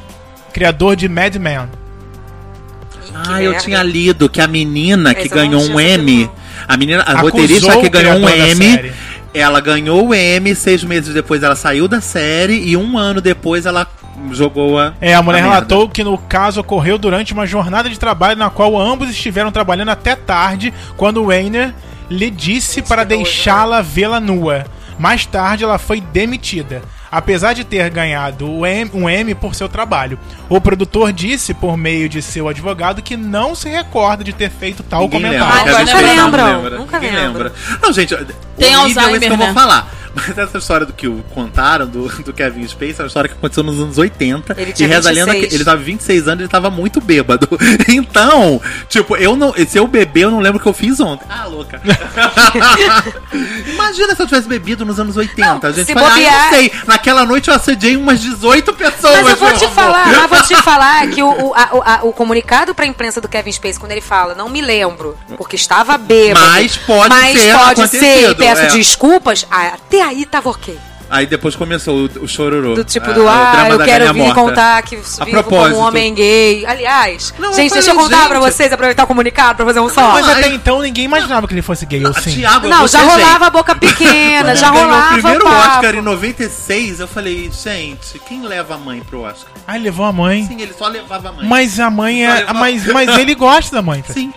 criador 0.53 0.97
de 0.97 1.09
Mad 1.09 1.35
Men. 1.37 1.63
Ih, 1.63 3.11
que 3.11 3.13
Ah, 3.33 3.43
eu 3.43 3.53
merda. 3.53 3.65
tinha 3.65 3.83
lido 3.83 4.29
que 4.29 4.41
a 4.41 4.47
menina 4.47 5.15
que 5.15 5.29
ganhou 5.29 5.63
um 5.63 5.81
M, 5.81 6.25
não. 6.25 6.33
a 6.69 6.77
menina, 6.77 7.03
a 7.03 7.13
Acusou 7.13 7.23
roteirista 7.31 7.77
que 7.81 7.89
ganhou 7.89 8.17
um 8.19 8.29
M, 8.29 8.93
ela 9.33 9.61
ganhou 9.61 10.09
o 10.09 10.15
M, 10.15 10.55
seis 10.55 10.85
meses 10.85 11.15
depois 11.15 11.43
ela 11.43 11.57
saiu 11.57 11.89
da 11.89 12.01
série 12.01 12.61
e 12.69 12.77
um 12.77 12.99
ano 12.99 13.21
depois 13.21 13.65
ela 13.67 13.87
jogou 14.33 14.79
a. 14.79 14.93
É, 15.01 15.15
a 15.15 15.23
mulher 15.23 15.41
merda. 15.43 15.55
relatou 15.55 15.89
que 15.89 16.05
no 16.05 16.19
caso 16.19 16.61
ocorreu 16.61 16.99
durante 16.99 17.33
uma 17.33 17.47
jornada 17.47 17.89
de 17.89 17.99
trabalho 17.99 18.39
na 18.39 18.51
qual 18.51 18.79
ambos 18.79 19.09
estiveram 19.09 19.51
trabalhando 19.51 19.89
até 19.89 20.15
tarde, 20.15 20.73
quando 20.97 21.25
Weiner 21.25 21.73
lhe 22.11 22.31
disse 22.31 22.83
para 22.83 23.05
deixá-la 23.05 23.81
vê-la 23.81 24.21
nua. 24.21 24.67
Mais 24.99 25.25
tarde 25.25 25.65
ela 25.65 25.79
foi 25.79 25.99
demitida, 25.99 26.83
apesar 27.11 27.55
de 27.55 27.65
ter 27.65 27.89
ganhado 27.89 28.47
o 28.47 28.67
um 28.93 29.09
M 29.09 29.35
por 29.35 29.55
seu 29.55 29.67
trabalho. 29.67 30.19
O 30.47 30.61
produtor 30.61 31.11
disse, 31.11 31.55
por 31.55 31.75
meio 31.79 32.07
de 32.07 32.21
seu 32.21 32.49
advogado, 32.49 33.01
que 33.01 33.17
não 33.17 33.55
se 33.55 33.71
recorda 33.71 34.23
de 34.23 34.35
ter 34.35 34.51
feito 34.51 34.83
tal 34.83 35.03
Ninguém 35.03 35.23
comentário. 35.23 35.55
lembra. 35.55 35.61
Ah, 35.61 35.65
que 35.65 35.71
a 35.71 35.85
gente 35.87 35.95
nunca 35.95 36.23
lembram, 36.23 36.57
lembra. 36.63 36.79
nunca 36.79 36.99
lembra. 36.99 37.53
Não, 37.83 37.93
gente, 37.95 38.15
Tem 38.59 38.77
horrível 38.77 39.03
Alzheimer, 39.03 39.11
esse 39.13 39.27
que 39.27 39.33
eu 39.33 39.37
né? 39.39 39.45
vou 39.47 39.55
falar. 39.55 39.91
Mas 40.15 40.37
essa 40.37 40.59
história 40.59 40.85
do 40.87 40.93
que 40.93 41.07
o 41.09 41.23
contaram 41.35 41.87
do, 41.87 42.09
do 42.23 42.33
Kevin 42.33 42.67
Spacey 42.67 42.97
é 42.99 43.03
uma 43.03 43.07
história 43.07 43.29
que 43.29 43.35
aconteceu 43.37 43.63
nos 43.63 43.79
anos 43.81 43.97
80. 43.99 44.55
Ele 44.59 44.71
e 44.71 44.75
tinha 44.75 44.89
reza 44.89 45.09
a 45.09 45.13
lenda 45.13 45.33
26. 45.33 45.49
que 45.49 45.55
ele 45.57 45.65
tava 45.65 45.77
26 45.83 46.29
anos 46.29 46.41
e 46.41 46.43
ele 46.43 46.49
tava 46.51 46.71
muito 46.71 47.01
bêbado. 47.01 47.49
Então, 47.89 48.61
tipo, 48.89 49.17
eu 49.17 49.35
não. 49.37 49.53
Se 49.67 49.79
eu 49.79 49.87
beber, 49.87 50.25
eu 50.25 50.31
não 50.31 50.41
lembro 50.41 50.59
o 50.59 50.63
que 50.63 50.69
eu 50.69 50.73
fiz 50.73 51.01
ontem. 51.01 51.25
Ah, 51.29 51.47
louca. 51.47 51.81
Imagina 53.73 54.15
se 54.15 54.23
eu 54.23 54.27
tivesse 54.27 54.49
bebido 54.49 54.85
nos 54.85 54.99
anos 55.01 55.17
80. 55.17 55.67
a 55.67 55.73
gente 55.73 55.93
fala, 55.93 56.07
ah, 56.07 56.11
bobear- 56.11 56.43
não 56.45 56.51
sei. 56.59 56.73
Naquela 56.87 57.25
noite 57.25 57.49
eu 57.49 57.55
assediei 57.55 57.97
umas 57.97 58.21
18 58.21 58.73
pessoas. 58.75 59.23
Mas 59.23 59.31
eu 59.31 59.37
vou 59.37 59.53
te 59.53 59.65
amor. 59.65 59.75
falar, 59.75 60.07
mas 60.09 60.31
vou 60.31 60.43
te 60.43 60.63
falar 60.63 61.09
que 61.09 61.23
o, 61.23 61.29
o, 61.29 61.55
a- 61.55 61.69
o, 61.73 61.83
a- 61.83 62.01
o 62.05 62.13
comunicado 62.13 62.75
pra 62.75 62.87
imprensa 62.87 63.21
do 63.21 63.29
Kevin 63.29 63.53
Spacey, 63.53 63.79
quando 63.79 63.93
ele 63.93 64.01
fala, 64.01 64.35
não 64.35 64.49
me 64.49 64.61
lembro, 64.61 65.17
porque 65.37 65.57
estava 65.57 65.97
bêbado. 65.99 66.45
Mas 66.47 66.77
pode 66.77 67.09
mas 67.15 67.41
ter 67.41 67.55
pode 67.57 67.89
ser, 67.89 68.31
e 68.31 68.35
peço 68.35 68.63
é. 68.63 68.67
desculpas, 68.69 69.47
ah, 69.51 69.77
até 70.01 70.09
aí 70.09 70.25
tava 70.27 70.51
ok. 70.51 70.79
Aí 71.11 71.27
depois 71.27 71.57
começou 71.57 72.03
o, 72.07 72.25
o 72.25 72.29
chororô. 72.29 72.75
Do 72.77 72.85
tipo 72.85 73.11
Ah, 73.11 73.13
do, 73.13 73.29
ah, 73.29 73.67
eu 73.69 73.79
quero 73.81 74.13
vir 74.15 74.21
morta. 74.21 74.35
contar 74.41 74.81
que 74.83 74.95
vivo 74.95 75.25
propósito. 75.29 75.49
como 75.73 75.83
um 75.83 75.87
homem 75.89 76.15
gay. 76.15 76.65
Aliás, 76.65 77.35
Não, 77.37 77.49
eu 77.49 77.55
gente, 77.57 77.73
deixa 77.73 77.91
eu 77.91 77.95
falei, 77.97 78.11
contar 78.11 78.29
pra 78.29 78.41
gente. 78.41 78.53
vocês, 78.53 78.73
aproveitar 78.73 79.03
o 79.03 79.07
comunicado 79.09 79.57
pra 79.57 79.67
fazer 79.67 79.81
um 79.81 79.89
só. 79.89 80.13
Mas 80.13 80.29
até 80.29 80.47
então 80.55 80.81
ninguém 80.81 81.07
imaginava 81.07 81.49
que 81.49 81.55
ele 81.55 81.63
fosse 81.63 81.85
gay, 81.85 82.05
ou 82.05 82.13
Ah, 82.17 82.21
sim. 82.21 82.37
Thiago, 82.37 82.69
Não, 82.69 82.87
já 82.87 83.01
gente, 83.01 83.11
rolava 83.11 83.47
a 83.47 83.51
boca 83.51 83.75
pequena, 83.75 84.55
já 84.55 84.71
rolava 84.71 85.09
o 85.09 85.13
primeiro 85.15 85.43
papo. 85.45 85.57
Oscar 85.79 85.95
em 85.97 86.01
96, 86.01 87.01
eu 87.01 87.09
falei, 87.09 87.51
gente, 87.53 88.19
quem 88.21 88.43
leva 88.43 88.77
a 88.77 88.79
mãe 88.79 89.01
pro 89.03 89.23
Oscar? 89.23 89.53
Ah, 89.67 89.75
ele 89.75 89.87
levou 89.87 90.07
a 90.07 90.13
mãe. 90.13 90.47
Sim, 90.47 90.61
ele 90.61 90.73
só 90.79 90.87
levava 90.87 91.31
a 91.31 91.33
mãe. 91.33 91.45
Mas 91.45 91.81
a 91.81 91.91
mãe 91.91 92.25
é. 92.25 92.35
levava- 92.35 92.55
Mas, 92.61 92.87
mas 92.87 93.19
ele 93.19 93.35
gosta 93.35 93.75
da 93.75 93.83
mãe, 93.83 94.05
Sim. 94.09 94.33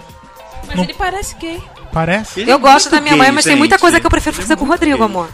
Mas 0.66 0.76
Não- 0.76 0.84
ele 0.86 0.96
parece 0.96 1.36
gay. 1.36 1.62
parece? 1.94 2.40
Ele 2.42 2.52
Eu 2.52 2.56
é 2.56 2.60
gosto 2.60 2.90
da 2.90 3.00
minha 3.00 3.12
gay, 3.14 3.20
mãe, 3.20 3.32
mas 3.32 3.46
tem 3.46 3.56
muita 3.56 3.76
gente. 3.76 3.82
coisa 3.82 4.00
que 4.00 4.06
eu 4.08 4.10
prefiro 4.10 4.36
é 4.36 4.42
fazer 4.42 4.56
com 4.56 4.66
o 4.66 4.68
Rodrigo, 4.68 4.98
gay. 4.98 5.06
amor. 5.06 5.30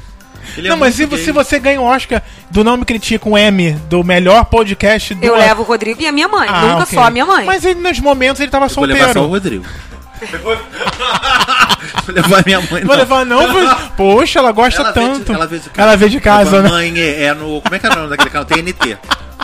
Ele 0.58 0.68
é 0.68 0.70
não, 0.70 0.78
mas 0.78 0.95
se, 0.95 1.06
gay. 1.06 1.32
você 1.32 1.60
ganha 1.60 1.82
o 1.82 1.86
Oscar 1.86 2.22
do 2.50 2.86
que 2.86 2.93
ele 2.93 3.00
tinha 3.00 3.20
com 3.20 3.38
M, 3.38 3.72
do 3.89 4.04
melhor 4.04 4.45
podcast 4.45 5.14
do 5.14 5.26
Eu 5.26 5.36
levo 5.36 5.62
o 5.62 5.66
Rodrigo 5.66 6.02
e 6.02 6.08
a 6.08 6.12
minha 6.12 6.28
mãe, 6.28 6.47
Ah, 6.52 6.62
nunca 6.62 6.84
ok. 6.84 6.97
só 6.97 7.06
a 7.06 7.10
minha 7.12 7.26
mãe. 7.26 7.45
Mas 7.45 7.64
ele, 7.64 7.80
nos 7.80 8.00
momentos 8.00 8.41
ele 8.41 8.52
tava 8.52 8.66
Eu 8.66 8.70
vou 8.70 8.86
levar 8.86 9.14
só 9.14 9.26
o 9.26 9.30
solteiro. 9.30 9.30
Rodrigo. 9.30 9.66
vou 12.06 12.14
levar 12.16 12.43
minha 12.45 12.60
mãe, 12.62 12.84
Vou 12.84 12.95
levar, 12.95 13.26
não, 13.26 13.52
foi- 13.52 13.68
Poxa, 13.95 14.39
ela 14.39 14.52
gosta 14.52 14.82
Ela 14.82 14.91
veio 14.91 15.08
de- 15.14 15.20
tanto. 15.20 15.34
ela 15.34 15.47
veio 15.47 15.62
de 15.62 15.70
casa. 15.70 15.82
Ela 15.88 15.97
veio 15.97 16.12
de 16.12 16.20
casa, 16.20 16.62
né? 16.62 16.70
mãe 16.70 16.93
é, 17.00 17.24
é 17.26 17.34
no... 17.34 17.62
Como 17.62 17.76
é 17.76 17.80
que 17.80 17.86
é 17.88 17.89
o 17.89 17.95
nome 17.95 18.10
daquele 18.10 18.30
canal? 18.30 18.45
TNT. 18.45 18.97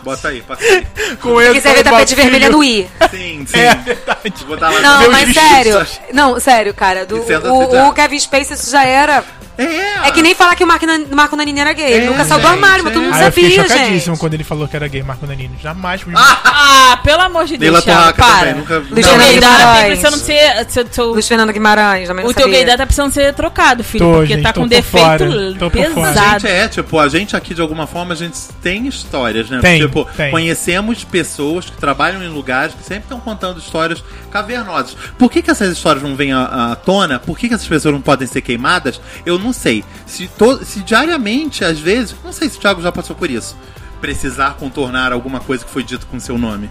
Bota 0.03 0.27
aí, 0.27 0.41
passa 0.41 0.61
aí. 0.63 0.85
Com 1.21 1.39
Se 1.39 1.45
ele, 1.45 1.53
quiser 1.55 1.73
ver 1.75 1.83
tapete 1.83 2.13
vermelho 2.15 2.45
é 2.45 2.49
do 2.49 2.63
I. 2.63 2.87
Sim, 3.09 3.45
sim. 3.49 3.57
É 3.57 3.73
verdade. 3.75 4.33
Vou 4.39 4.47
botar 4.49 4.69
lá 4.69 4.79
Não, 4.79 5.11
mas 5.11 5.33
sério. 5.33 5.87
Não, 6.13 6.39
sério, 6.39 6.73
cara. 6.75 7.05
Do, 7.05 7.17
o, 7.17 7.87
o 7.89 7.93
Kevin 7.93 8.19
Spacey 8.19 8.55
isso 8.55 8.69
já 8.69 8.83
era. 8.85 9.23
É, 9.57 10.07
É 10.07 10.11
que 10.11 10.21
nem 10.21 10.33
falar 10.35 10.55
que 10.55 10.63
o 10.63 10.67
Marco, 10.67 10.85
Nan- 10.85 11.05
Marco 11.11 11.35
Nanini 11.35 11.59
era 11.59 11.73
gay. 11.73 11.85
Ele 11.91 12.05
É, 12.05 12.09
nunca 12.09 12.25
saiu 12.25 12.41
do 12.41 12.47
gente, 12.47 12.53
armário, 12.55 12.83
mas 12.83 12.93
todo 12.93 13.03
mundo 13.03 13.13
Aí 13.15 13.25
eu 13.25 13.31
fiquei 13.31 13.51
sabia, 13.55 13.63
chocadíssimo 13.69 14.15
gente. 14.15 14.19
quando 14.19 14.33
ele 14.33 14.43
falou 14.43 14.67
que 14.67 14.75
era 14.75 14.87
gay, 14.87 15.01
Marco 15.03 15.25
Nanini. 15.25 15.57
Jamais. 15.61 16.01
Ah, 16.15 16.99
pelo 17.03 17.21
amor 17.21 17.45
de 17.45 17.57
Deus, 17.57 17.61
Leila 17.73 17.81
Thiago, 17.81 18.01
Torraca 18.01 18.23
para. 18.23 18.39
também, 18.39 18.55
nunca- 18.55 18.77
O 18.77 18.79
Não, 18.81 18.87
teu 18.87 18.95
Luciana 18.97 19.23
gaydar 19.23 19.51
tá 19.51 19.57
Guimarães. 19.57 19.85
precisando 19.99 20.17
ser... 20.21 20.65
seu- 20.69 20.87
seu- 20.91 21.05
Luiz 21.11 21.27
Fernando 21.27 21.53
Guimarães, 21.53 22.07
também 22.07 22.23
não 22.23 22.31
o 22.31 22.33
teu 22.33 22.43
sabia. 22.43 22.57
gaydar 22.59 22.77
tá 22.77 22.85
precisando 22.85 23.11
ser 23.13 23.33
trocado, 23.33 23.83
filho. 23.83 24.05
Tô, 24.05 24.11
porque 24.13 24.33
gente, 24.33 24.43
tá 24.43 24.53
com 24.53 24.67
defeito 24.67 24.85
fora, 25.05 25.17
fora. 25.29 25.65
A 25.65 25.69
pesado. 26.13 26.39
gente 26.41 26.47
é, 26.47 26.67
tipo, 26.67 26.99
a 26.99 27.07
gente 27.07 27.35
aqui 27.35 27.53
de 27.53 27.61
alguma 27.61 27.87
forma 27.87 28.13
a 28.13 28.17
gente 28.17 28.37
tem 28.61 28.87
histórias, 28.87 29.49
né? 29.49 29.59
Tem, 29.61 29.81
tipo, 29.81 30.05
tem. 30.15 30.31
conhecemos 30.31 31.03
pessoas 31.03 31.65
que 31.65 31.77
trabalham 31.77 32.21
em 32.23 32.27
lugares 32.27 32.73
que 32.75 32.83
sempre 32.83 33.03
estão 33.03 33.19
contando 33.19 33.59
histórias 33.59 34.03
cavernosas. 34.31 34.95
Por 35.17 35.31
que, 35.31 35.41
que 35.41 35.49
essas 35.51 35.71
histórias 35.71 36.03
não 36.03 36.15
vêm 36.15 36.33
à, 36.33 36.71
à 36.71 36.75
tona? 36.75 37.19
Por 37.19 37.37
que, 37.37 37.47
que 37.47 37.53
essas 37.53 37.67
pessoas 37.67 37.93
não 37.93 38.01
podem 38.01 38.27
ser 38.27 38.41
queimadas? 38.41 38.99
Eu 39.25 39.37
não 39.45 39.53
sei. 39.53 39.83
Se, 40.05 40.27
to- 40.27 40.63
se 40.65 40.79
diariamente, 40.81 41.63
às 41.63 41.79
vezes, 41.79 42.15
não 42.23 42.33
sei 42.33 42.49
se 42.49 42.57
o 42.57 42.59
Thiago 42.61 42.81
já 42.81 42.91
passou 42.91 43.15
por 43.15 43.29
isso. 43.29 43.55
Precisar 44.01 44.55
contornar 44.55 45.11
alguma 45.13 45.39
coisa 45.39 45.63
que 45.63 45.71
foi 45.71 45.83
dito 45.83 46.05
com 46.07 46.19
seu 46.19 46.37
nome. 46.37 46.69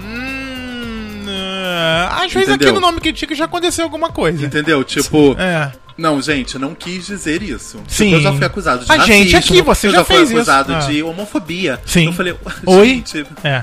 Hum, 0.00 1.24
é, 1.28 2.08
às 2.24 2.32
vezes 2.32 2.48
aqui 2.50 2.70
no 2.70 2.80
nome 2.80 3.00
critica 3.00 3.34
já 3.34 3.44
aconteceu 3.44 3.84
alguma 3.84 4.10
coisa. 4.10 4.44
Entendeu? 4.44 4.82
Tipo, 4.84 5.34
É. 5.38 5.72
não, 5.96 6.20
gente, 6.20 6.58
não 6.58 6.74
quis 6.74 7.06
dizer 7.06 7.42
isso. 7.42 7.78
Tipo, 7.78 7.90
Sim. 7.92 8.12
eu 8.14 8.20
já 8.20 8.32
fui 8.32 8.44
acusado 8.44 8.84
de 8.84 8.90
A 8.92 8.98
gente 8.98 9.32
racismo, 9.34 9.38
aqui, 9.38 9.62
você 9.62 9.86
eu 9.88 9.92
já 9.92 9.98
já 9.98 10.04
fui 10.04 10.16
fez 10.16 10.28
isso. 10.30 10.36
acusado 10.38 10.74
Ah. 10.74 10.78
de 10.80 11.02
homofobia. 11.02 11.80
Sim. 11.86 12.06
Eu 12.06 12.12
falei, 12.12 12.34
Oi? 12.66 12.88
gente, 12.88 13.26
É. 13.42 13.62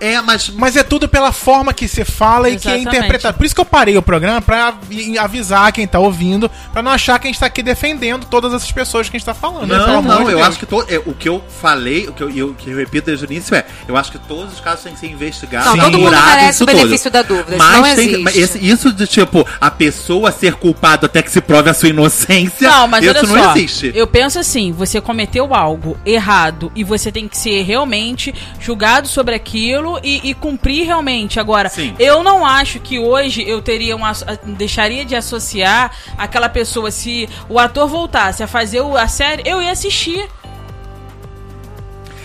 é, 0.00 0.20
mas 0.20 0.48
Mas 0.50 0.76
é 0.76 0.82
tudo 0.82 1.08
pela 1.08 1.30
forma 1.32 1.72
que 1.72 1.86
se 1.86 2.04
fala 2.04 2.48
e 2.48 2.56
que 2.58 2.68
é 2.68 2.72
Exatamente. 2.76 2.96
interpretado. 2.96 3.36
Por 3.36 3.44
isso 3.46 3.54
que 3.54 3.60
eu 3.60 3.64
parei 3.64 3.96
o 3.96 4.02
programa 4.02 4.40
pra 4.40 4.68
avi- 4.68 5.18
avisar 5.18 5.70
quem 5.72 5.86
tá 5.86 5.98
ouvindo, 5.98 6.50
pra 6.72 6.82
não 6.82 6.90
achar 6.90 7.18
que 7.18 7.28
a 7.28 7.30
gente 7.30 7.38
tá 7.40 7.46
aqui 7.46 7.62
defendendo 7.62 8.24
todas 8.26 8.52
essas 8.54 8.70
pessoas 8.72 9.08
que 9.08 9.16
a 9.16 9.18
gente 9.18 9.26
tá 9.26 9.34
falando. 9.34 9.68
né? 9.68 9.78
Não, 9.78 9.98
amor 9.98 10.02
não, 10.02 10.16
de 10.24 10.32
eu 10.32 10.36
Deus. 10.38 10.48
acho 10.48 10.58
que 10.58 10.66
to, 10.66 10.84
é, 10.88 10.98
o 10.98 11.12
que 11.14 11.28
eu 11.28 11.42
falei, 11.60 12.08
o 12.08 12.12
que 12.12 12.22
eu, 12.22 12.30
eu- 12.30 12.54
que 12.54 12.70
eu 12.70 12.76
repito 12.76 13.06
desde 13.06 13.24
o 13.24 13.30
início 13.30 13.54
é, 13.54 13.64
eu 13.86 13.96
acho 13.96 14.10
que 14.12 14.18
todos 14.18 14.54
os 14.54 14.60
casos 14.60 14.84
têm 14.84 14.94
que 14.94 15.00
ser 15.00 15.06
investigados, 15.10 15.66
Não, 15.74 15.76
todo 15.84 15.98
mundo 15.98 16.10
merece 16.10 16.50
isso 16.50 16.64
o 16.64 16.66
benefício 16.66 17.10
da 17.10 17.22
dúvida, 17.22 17.56
isso 17.56 17.58
Mas 17.58 17.76
não 17.76 17.82
tem 17.82 17.94
que- 17.94 18.02
existe. 18.02 18.22
mas 18.22 18.36
esse- 18.36 18.58
isso 18.66 18.92
de 18.92 19.06
tipo, 19.06 19.46
a 19.60 19.70
pessoa 19.70 20.32
ser 20.32 20.54
culpada 20.54 21.06
até 21.06 21.22
que 21.22 21.30
se 21.30 21.40
prove 21.40 21.68
a 21.70 21.74
sua 21.74 21.88
inocência, 21.90 22.68
Não, 22.70 22.88
mas 22.88 23.04
isso 23.04 23.10
olha 23.18 23.22
não 23.28 23.44
só. 23.44 23.56
existe. 23.56 23.92
Eu 23.94 24.06
penso 24.06 24.38
assim, 24.38 24.72
você 24.72 25.00
cometeu 25.00 25.54
algo 25.54 25.96
errado 26.06 26.70
e 26.74 26.82
você 26.84 27.10
tem 27.12 27.28
que 27.28 27.36
ser 27.36 27.62
realmente 27.62 28.34
julgado 28.60 29.08
sobre 29.08 29.34
aquilo 29.34 29.89
e, 30.02 30.30
e 30.30 30.34
cumprir 30.34 30.86
realmente. 30.86 31.40
Agora, 31.40 31.68
Sim. 31.68 31.94
eu 31.98 32.22
não 32.22 32.44
acho 32.44 32.80
que 32.80 32.98
hoje 32.98 33.42
eu 33.48 33.60
teria 33.62 33.96
uma, 33.96 34.12
deixaria 34.44 35.04
de 35.04 35.16
associar 35.16 35.92
aquela 36.16 36.48
pessoa 36.48 36.90
se 36.90 37.28
o 37.48 37.58
ator 37.58 37.88
voltasse 37.88 38.42
a 38.42 38.46
fazer 38.46 38.80
a 38.80 39.08
série, 39.08 39.42
eu 39.46 39.62
ia 39.62 39.72
assistir. 39.72 40.28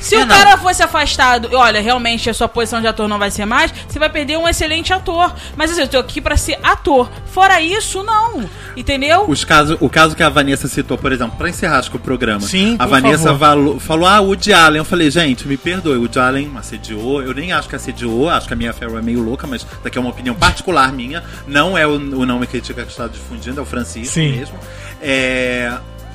Se 0.05 0.15
É, 0.15 0.19
o 0.23 0.25
não. 0.25 0.35
cara 0.35 0.57
fosse 0.57 0.83
afastado, 0.83 1.49
olha, 1.53 1.81
realmente 1.81 2.29
a 2.29 2.33
sua 2.33 2.47
posição 2.47 2.79
de 2.79 2.87
ator 2.87 3.07
não 3.07 3.17
vai 3.17 3.31
ser 3.31 3.45
mais, 3.45 3.71
você 3.87 3.97
vai 3.97 4.09
perder 4.09 4.37
um 4.37 4.47
excelente 4.47 4.93
ator. 4.93 5.33
Mas 5.55 5.71
assim, 5.71 5.81
eu 5.81 5.87
tô 5.87 5.97
aqui 5.97 6.21
pra 6.21 6.37
ser 6.37 6.59
ator. 6.63 7.09
Fora 7.25 7.59
isso, 7.59 8.03
não. 8.03 8.47
Entendeu? 8.77 9.25
Os 9.27 9.43
casos, 9.43 9.77
o 9.81 9.89
caso 9.89 10.15
que 10.15 10.21
a 10.21 10.29
Vanessa 10.29 10.67
citou, 10.67 10.97
por 10.97 11.11
exemplo, 11.11 11.35
pra 11.37 11.49
encerrar 11.49 11.79
acho 11.79 11.89
que 11.89 11.95
o 11.97 11.99
programa. 11.99 12.41
Sim, 12.41 12.75
a 12.77 12.83
por 12.85 12.89
Vanessa 12.91 13.23
favor. 13.23 13.37
valo- 13.37 13.79
falou, 13.79 14.07
ah, 14.07 14.21
o 14.21 14.27
Woody 14.27 14.53
Allen. 14.53 14.77
Eu 14.77 14.85
falei, 14.85 15.09
gente, 15.09 15.47
me 15.47 15.57
perdoe, 15.57 15.97
o 15.97 16.01
Woody 16.01 16.19
Allen 16.19 16.51
assediou. 16.55 17.23
Eu 17.23 17.33
nem 17.33 17.51
acho 17.51 17.67
que 17.67 17.75
assediou, 17.75 18.29
acho 18.29 18.47
que 18.47 18.53
a 18.53 18.57
minha 18.57 18.73
Farrell 18.73 18.99
é 18.99 19.01
meio 19.01 19.21
louca, 19.23 19.47
mas 19.47 19.65
daqui 19.83 19.97
é 19.97 20.01
uma 20.01 20.11
opinião 20.11 20.35
particular 20.35 20.91
minha. 20.93 21.23
Não 21.47 21.75
é 21.77 21.87
o, 21.87 21.95
o 21.95 22.25
não 22.25 22.37
me 22.39 22.45
critica 22.45 22.83
que 22.83 22.91
está 22.91 23.07
difundindo, 23.07 23.59
é 23.59 23.63
o 23.63 23.65
Francisco 23.65 24.13
Sim. 24.13 24.33
mesmo. 24.37 24.55
É, 25.01 25.71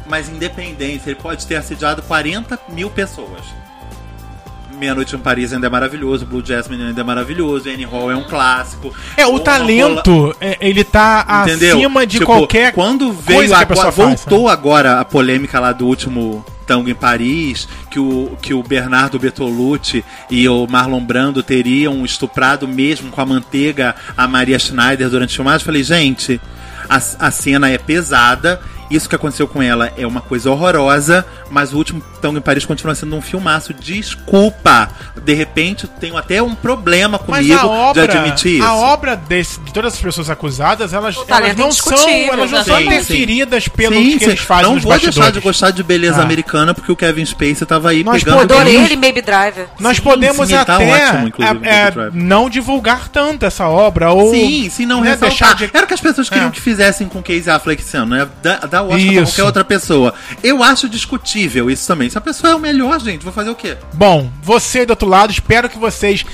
mas 0.07 0.29
independente, 0.29 1.03
ele 1.07 1.15
pode 1.17 1.47
ter 1.47 1.57
assediado 1.57 2.03
40 2.03 2.59
mil 2.69 2.89
pessoas. 2.91 3.41
Meia 4.81 4.95
Noite 4.95 5.15
em 5.15 5.19
Paris 5.19 5.53
ainda 5.53 5.67
é 5.67 5.71
maravilhoso, 5.71 6.25
Blue 6.25 6.43
Jasmine 6.45 6.83
ainda 6.83 7.01
é 7.03 7.05
maravilhoso, 7.05 7.69
Annie 7.69 7.85
Hall 7.85 8.11
é 8.11 8.17
um 8.17 8.25
clássico. 8.25 8.93
É, 9.15 9.27
o 9.27 9.39
talento, 9.39 10.35
é, 10.41 10.57
ele 10.59 10.83
tá 10.83 11.45
Entendeu? 11.47 11.77
acima 11.77 12.07
de 12.07 12.19
Tipo, 12.19 12.27
qualquer 12.27 12.73
quando 12.73 13.13
veio 13.13 13.45
agora, 13.55 13.67
pessoa 13.67 13.93
faça. 13.93 14.03
voltou 14.03 14.49
agora 14.49 14.99
a 14.99 15.05
polêmica 15.05 15.61
lá 15.61 15.73
do 15.73 15.87
último 15.87 16.43
tango 16.67 16.89
em 16.89 16.95
Paris, 16.95 17.69
que 17.91 17.99
o, 18.01 18.39
que 18.41 18.55
o 18.55 18.63
Bernardo 18.63 19.19
Bertolucci 19.19 20.05
e 20.31 20.49
o 20.49 20.67
Marlon 20.67 21.05
Brando 21.05 21.43
teriam 21.43 22.05
estuprado 22.05 22.67
mesmo 22.67 23.11
com 23.11 23.21
a 23.21 23.27
manteiga 23.27 23.95
a 24.17 24.27
Maria 24.27 24.59
Schneider 24.59 25.11
durante 25.11 25.33
a 25.33 25.35
filmagem. 25.35 25.61
Eu 25.61 25.67
Falei, 25.67 25.83
gente, 25.83 26.41
a, 26.89 26.97
a 27.27 27.31
cena 27.31 27.69
é 27.69 27.77
pesada. 27.77 28.61
Isso 28.91 29.09
que 29.09 29.15
aconteceu 29.15 29.47
com 29.47 29.63
ela 29.63 29.93
é 29.97 30.05
uma 30.07 30.21
coisa 30.21 30.51
horrorosa, 30.51 31.25
mas 31.51 31.73
o 31.73 31.77
último 31.77 32.03
Tango 32.21 32.39
em 32.39 32.41
Paris 32.43 32.65
continua 32.67 32.95
sendo 32.95 33.15
um 33.17 33.23
filmaço. 33.23 33.73
Desculpa. 33.73 34.91
De 35.23 35.33
repente, 35.35 35.87
tenho 36.01 36.17
até 36.17 36.43
um 36.43 36.55
problema 36.55 37.19
comigo 37.19 37.55
a 37.59 37.67
obra, 37.67 38.09
de 38.09 38.17
admitir 38.17 38.55
isso. 38.59 38.65
a 38.67 38.75
obra 38.75 39.17
desse- 39.17 39.61
de 39.61 39.73
todas 39.73 39.95
as 39.95 40.01
pessoas 40.01 40.29
acusadas, 40.29 40.93
elas, 40.93 41.17
O 41.17 41.25
talento 41.25 41.61
elas 41.61 41.79
não 41.79 41.97
são, 41.97 42.09
elas 42.11 42.51
não 42.51 42.65
são 42.65 42.77
sim, 42.77 42.83
sim. 42.83 42.87
interferidas 42.89 43.69
pelo 43.69 43.95
Sim, 43.97 44.13
que 44.19 44.25
sim. 44.25 44.31
eles 44.31 44.41
fazem 44.41 44.65
Não 44.67 44.75
nos 44.75 44.83
vou 44.83 44.93
deixar 44.93 45.07
bastidores. 45.09 45.35
de 45.35 45.41
gostar 45.41 45.71
de 45.71 45.83
beleza 45.83 46.21
Ah. 46.21 46.23
americana 46.25 46.75
porque 46.75 46.91
o 46.91 46.97
Kevin 46.97 47.25
Spacey 47.25 47.67
tava 47.67 47.91
aí 47.91 48.03
Nós 48.05 48.23
pegando 48.25 48.41
Adorei 48.43 48.77
ele 48.77 48.97
Baby 48.97 49.23
Driver. 49.23 49.67
Nós 49.79 49.97
Sim, 49.99 50.03
podemos 50.03 50.49
sim, 50.49 50.55
tá 50.55 50.63
até 50.63 51.07
ótimo, 51.09 51.29
inclusive, 51.29 51.67
é, 51.69 51.71
é, 51.71 51.93
não 52.13 52.51
divulgar 52.51 53.09
tanto 53.09 53.45
essa 53.47 53.69
obra 53.69 54.11
ou 54.11 54.33
Sim, 54.33 54.69
sim, 54.71 54.87
não 54.87 55.01
né, 55.01 55.11
ressaltar. 55.13 55.29
deixar 55.29 55.55
de 55.55 55.71
Era 55.73 55.85
o 55.85 55.87
que 55.89 55.95
as 55.95 56.01
pessoas 56.01 56.29
queriam 56.29 56.49
É. 56.49 56.51
que 56.51 56.61
fizessem 56.61 57.09
com 57.09 57.23
Casey 57.23 57.49
Affleck 57.51 57.83
esse 57.83 57.97
ano, 57.97 58.17
né? 58.17 58.29
Da, 58.43 58.57
da 58.59 58.80
Oscar 58.83 58.99
pra 59.01 59.13
Isso. 59.13 59.23
qualquer 59.25 59.43
outra 59.45 59.65
pessoa. 59.65 60.15
Eu 60.43 60.63
acho 60.63 60.89
discutível 60.89 61.71
isso 61.71 61.87
também. 61.87 62.09
Se 62.11 62.19
a 62.19 62.21
pessoa 62.21 62.53
é 62.53 62.55
o 62.55 62.59
melhor, 62.59 63.01
gente, 63.01 63.23
vou 63.25 63.33
fazer 63.33 63.51
o 63.51 63.55
quê? 63.55 63.77
Bom, 63.95 64.31
você 64.43 64.85
do 64.87 64.91
outro 64.91 65.09
lado, 65.09 65.31
espero 65.31 65.69
que 65.69 65.79
vocês, 65.79 66.25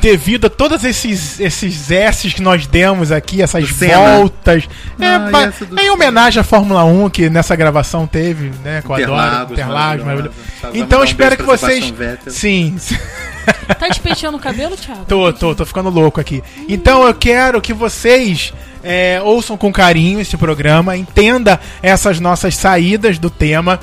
devido 0.00 0.46
a 0.46 0.50
todos 0.50 0.84
esses, 0.84 1.40
esses 1.40 1.90
S's 1.90 2.32
que 2.32 2.42
nós 2.42 2.66
demos 2.66 3.10
aqui, 3.10 3.42
essas 3.42 3.68
Senna. 3.70 4.18
voltas, 4.18 4.64
é, 5.00 5.04
Ah, 5.06 5.42
essa 5.48 5.64
do 5.66 5.78
em 5.80 5.90
homenagem 5.90 6.40
à 6.40 6.44
Fórmula 6.44 6.84
1 6.84 7.10
que 7.10 7.28
nessa 7.28 7.56
gravação 7.56 8.06
teve, 8.06 8.52
né? 8.62 8.80
Com 8.82 8.94
a 8.94 8.98
Dora, 8.98 9.02
Interlagos, 9.10 9.52
Interlagos, 9.52 10.04
maravilhosa. 10.04 10.34
maravilhoso. 10.62 10.76
Então 10.84 10.98
dar 10.98 11.00
um 11.00 11.04
espero 11.04 11.36
que 11.36 11.42
pra 11.42 11.56
vocês. 11.56 11.92
Sim, 12.28 12.76
Tá 13.78 13.88
despenteando 13.88 14.36
o 14.36 14.40
cabelo, 14.40 14.76
Thiago? 14.76 15.06
tô, 15.06 15.32
tô, 15.32 15.54
tô 15.54 15.64
ficando 15.64 15.88
louco 15.88 16.20
aqui. 16.20 16.42
Então 16.68 17.06
eu 17.06 17.14
quero 17.14 17.60
que 17.62 17.72
vocês 17.72 18.52
é, 18.90 19.20
ouçam 19.22 19.54
com 19.54 19.70
carinho 19.70 20.18
esse 20.18 20.34
programa, 20.38 20.96
entenda 20.96 21.60
essas 21.82 22.18
nossas 22.18 22.56
saídas 22.56 23.18
do 23.18 23.28
tema. 23.28 23.78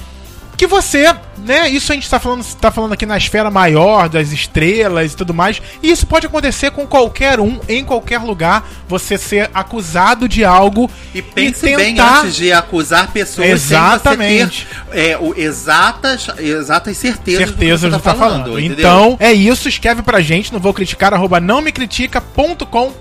Que 0.57 0.65
você, 0.65 1.15
né? 1.37 1.69
Isso 1.69 1.91
a 1.91 1.95
gente 1.95 2.09
tá 2.09 2.19
falando, 2.19 2.45
tá 2.55 2.71
falando 2.71 2.93
aqui 2.93 3.05
na 3.05 3.17
esfera 3.17 3.49
maior, 3.51 4.09
das 4.09 4.31
estrelas 4.31 5.13
e 5.13 5.15
tudo 5.15 5.33
mais. 5.33 5.61
E 5.81 5.91
isso 5.91 6.05
pode 6.07 6.25
acontecer 6.27 6.71
com 6.71 6.85
qualquer 6.85 7.39
um, 7.39 7.59
em 7.67 7.83
qualquer 7.83 8.19
lugar. 8.19 8.67
Você 8.87 9.17
ser 9.17 9.49
acusado 9.53 10.27
de 10.27 10.43
algo 10.45 10.89
E 11.13 11.21
pense 11.21 11.75
bem 11.75 11.99
antes 11.99 12.35
de 12.35 12.51
acusar 12.51 13.11
pessoas 13.11 13.49
Exatamente. 13.49 14.67
sem 14.67 14.75
você 14.85 14.91
ter 14.91 15.09
é, 15.11 15.17
o, 15.17 15.33
exatas, 15.35 16.27
exatas 16.37 16.97
certezas, 16.97 17.49
certeza 17.49 17.87
do 17.87 17.91
do 17.91 17.97
que 17.97 18.03
você 18.03 18.09
tá 18.09 18.15
falando. 18.15 18.59
entendeu? 18.59 18.79
Então, 18.79 19.17
é 19.19 19.33
isso. 19.33 19.67
Escreve 19.67 20.01
pra 20.01 20.21
gente 20.21 20.53
no 20.53 20.59
vou 20.59 20.73
criticar, 20.73 21.13
arroba 21.13 21.39
não 21.39 21.61
me 21.61 21.71
critica.com. 21.71 22.93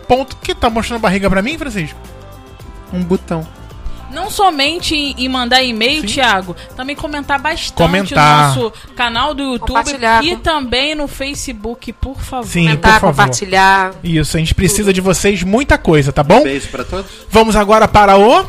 Que 0.43 0.55
tá 0.55 0.71
mostrando 0.71 1.01
barriga 1.01 1.29
pra 1.29 1.43
mim, 1.43 1.59
Francisco? 1.59 1.99
um 2.95 3.03
botão. 3.03 3.47
Não 4.15 4.31
somente 4.31 4.95
em 4.95 5.29
mandar 5.29 5.63
e-mail, 5.63 6.05
Thiago, 6.07 6.55
também 6.77 6.95
comentar 6.95 7.39
bastante 7.41 7.75
Comentar. 7.75 8.55
no 8.57 8.63
nosso 8.63 8.73
canal 8.95 9.35
do 9.35 9.43
YouTube 9.43 9.99
e 10.23 10.37
também 10.37 10.95
no 10.95 11.09
Facebook, 11.09 11.93
por 11.95 12.21
favor. 12.21 12.47
Sim, 12.49 12.63
Comentar, 12.67 12.93
por 12.95 13.01
favor. 13.01 13.11
compartilhar. 13.17 13.93
Isso, 14.05 14.37
a 14.37 14.41
gente 14.41 14.55
precisa 14.55 14.93
de 14.93 15.01
vocês 15.01 15.43
muita 15.43 15.77
coisa, 15.77 16.13
tá 16.13 16.23
bom? 16.23 16.45
Beijo 16.45 16.69
pra 16.69 16.85
todos. 16.85 17.11
Vamos 17.29 17.57
agora 17.57 17.89
para 17.89 18.17
o. 18.17 18.47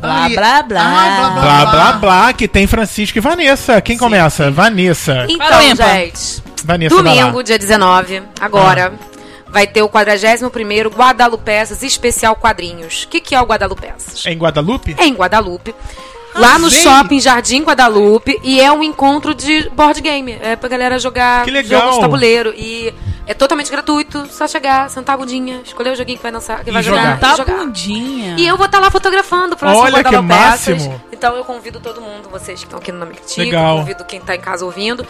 Blá, 0.00 0.28
blá, 0.28 0.62
blá. 0.62 0.80
ai, 0.80 1.16
blá, 1.16 1.30
blá. 1.30 1.40
Blá 1.40 1.66
blá 1.66 1.92
blá, 1.94 2.32
que 2.32 2.46
tem 2.46 2.66
Francisco 2.66 3.18
e 3.18 3.20
Vanessa. 3.20 3.80
Quem 3.80 3.98
começa? 3.98 4.50
Vanessa. 4.50 5.26
Para 5.36 5.64
Então, 5.64 5.86
gente, 5.88 6.42
Vanessa, 6.64 6.96
domingo, 6.96 7.42
dia 7.42 7.58
19, 7.58 8.22
agora, 8.40 8.92
vai 9.48 9.66
ter 9.66 9.82
o 9.82 9.88
41º 9.88 10.88
Guadalupeças 10.94 11.82
Especial 11.82 12.36
Quadrinhos. 12.36 13.04
O 13.04 13.08
que, 13.08 13.20
que 13.20 13.34
é 13.34 13.40
o 13.40 13.44
Guadalupeças? 13.44 14.24
É 14.26 14.32
em 14.32 14.38
Guadalupe? 14.38 14.96
É 14.98 15.06
em 15.06 15.14
Guadalupe. 15.14 15.74
Lá 16.34 16.58
no 16.58 16.66
Arrasei. 16.66 16.82
shopping 16.82 17.20
Jardim 17.20 17.62
Guadalupe. 17.62 18.38
E 18.42 18.60
é 18.60 18.70
um 18.70 18.82
encontro 18.82 19.34
de 19.34 19.68
board 19.70 20.00
game. 20.00 20.38
É 20.40 20.54
pra 20.56 20.68
galera 20.68 20.98
jogar 20.98 21.44
Que 21.44 21.50
legal. 21.50 21.80
jogos 21.80 21.94
de 21.96 22.00
tabuleiro. 22.02 22.54
E 22.56 22.94
é 23.26 23.34
totalmente 23.34 23.70
gratuito. 23.70 24.26
Só 24.30 24.46
chegar, 24.46 24.88
sentar 24.90 25.14
a 25.14 25.18
bundinha, 25.18 25.60
escolher 25.64 25.90
o 25.90 25.96
joguinho 25.96 26.16
que 26.18 26.22
vai 26.22 26.30
dançar, 26.32 26.62
que 26.62 26.70
E 26.70 26.72
vai 26.72 26.82
jogar. 26.82 27.02
jogar. 27.16 27.20
Tá 27.20 27.32
e 27.32 27.36
jogar. 27.36 27.56
bundinha. 27.64 28.34
E 28.38 28.46
eu 28.46 28.56
vou 28.56 28.66
estar 28.66 28.78
lá 28.78 28.90
fotografando 28.90 29.54
o 29.54 29.56
próximo 29.58 29.82
Olha 29.82 30.04
que 30.04 30.16
máximo. 30.20 31.00
Então 31.12 31.34
eu 31.36 31.44
convido 31.44 31.80
todo 31.80 32.00
mundo, 32.00 32.28
vocês 32.30 32.58
que 32.60 32.66
estão 32.66 32.78
aqui 32.78 32.92
no 32.92 32.98
Nome 33.00 33.14
Critica, 33.14 33.42
Legal. 33.42 33.78
convido 33.78 34.04
quem 34.04 34.20
tá 34.20 34.36
em 34.36 34.40
casa 34.40 34.64
ouvindo. 34.64 35.04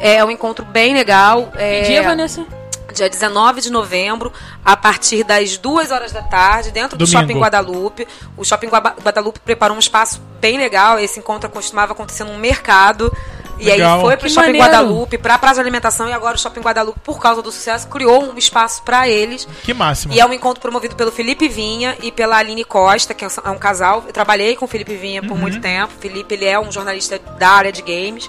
É 0.00 0.24
um 0.24 0.30
encontro 0.30 0.64
bem 0.64 0.94
legal. 0.94 1.52
É, 1.54 1.82
Que 1.82 1.86
dia, 1.88 2.02
Vanessa? 2.02 2.44
Dia 2.92 3.08
19 3.08 3.60
de 3.60 3.70
novembro, 3.70 4.32
a 4.64 4.76
partir 4.76 5.24
das 5.24 5.56
2 5.56 5.90
horas 5.90 6.12
da 6.12 6.22
tarde, 6.22 6.70
dentro 6.70 6.96
do 6.96 7.04
Domingo. 7.04 7.20
Shopping 7.20 7.40
Guadalupe. 7.40 8.08
O 8.36 8.44
Shopping 8.44 8.68
Guadalupe 8.68 9.40
preparou 9.40 9.76
um 9.76 9.80
espaço 9.80 10.20
bem 10.40 10.58
legal. 10.58 10.98
Esse 10.98 11.18
encontro 11.18 11.50
costumava 11.50 11.92
acontecer 11.92 12.24
num 12.24 12.38
mercado. 12.38 13.12
E 13.58 13.66
Legal. 13.66 13.96
aí 13.96 14.00
foi 14.00 14.16
pro 14.16 14.26
Que 14.26 14.34
Shopping 14.34 14.46
maneiro. 14.46 14.66
Guadalupe, 14.66 15.18
pra 15.18 15.38
praça 15.38 15.54
de 15.56 15.60
alimentação, 15.60 16.08
e 16.08 16.12
agora 16.12 16.34
o 16.34 16.38
Shopping 16.38 16.62
Guadalupe, 16.62 16.98
por 17.04 17.20
causa 17.20 17.40
do 17.42 17.52
sucesso, 17.52 17.86
criou 17.86 18.24
um 18.24 18.36
espaço 18.36 18.82
pra 18.82 19.08
eles. 19.08 19.46
Que 19.62 19.72
máximo. 19.72 20.12
E 20.12 20.18
é 20.18 20.26
um 20.26 20.32
encontro 20.32 20.60
promovido 20.60 20.96
pelo 20.96 21.12
Felipe 21.12 21.48
Vinha 21.48 21.96
e 22.02 22.10
pela 22.10 22.38
Aline 22.38 22.64
Costa, 22.64 23.14
que 23.14 23.24
é 23.24 23.28
um 23.50 23.58
casal. 23.58 24.02
Eu 24.06 24.12
trabalhei 24.12 24.56
com 24.56 24.64
o 24.64 24.68
Felipe 24.68 24.96
Vinha 24.96 25.22
por 25.22 25.38
muito 25.38 25.60
tempo. 25.60 25.92
O 25.96 26.00
Felipe, 26.00 26.34
ele 26.34 26.46
é 26.46 26.58
um 26.58 26.72
jornalista 26.72 27.20
da 27.38 27.50
área 27.50 27.70
de 27.70 27.82
games. 27.82 28.28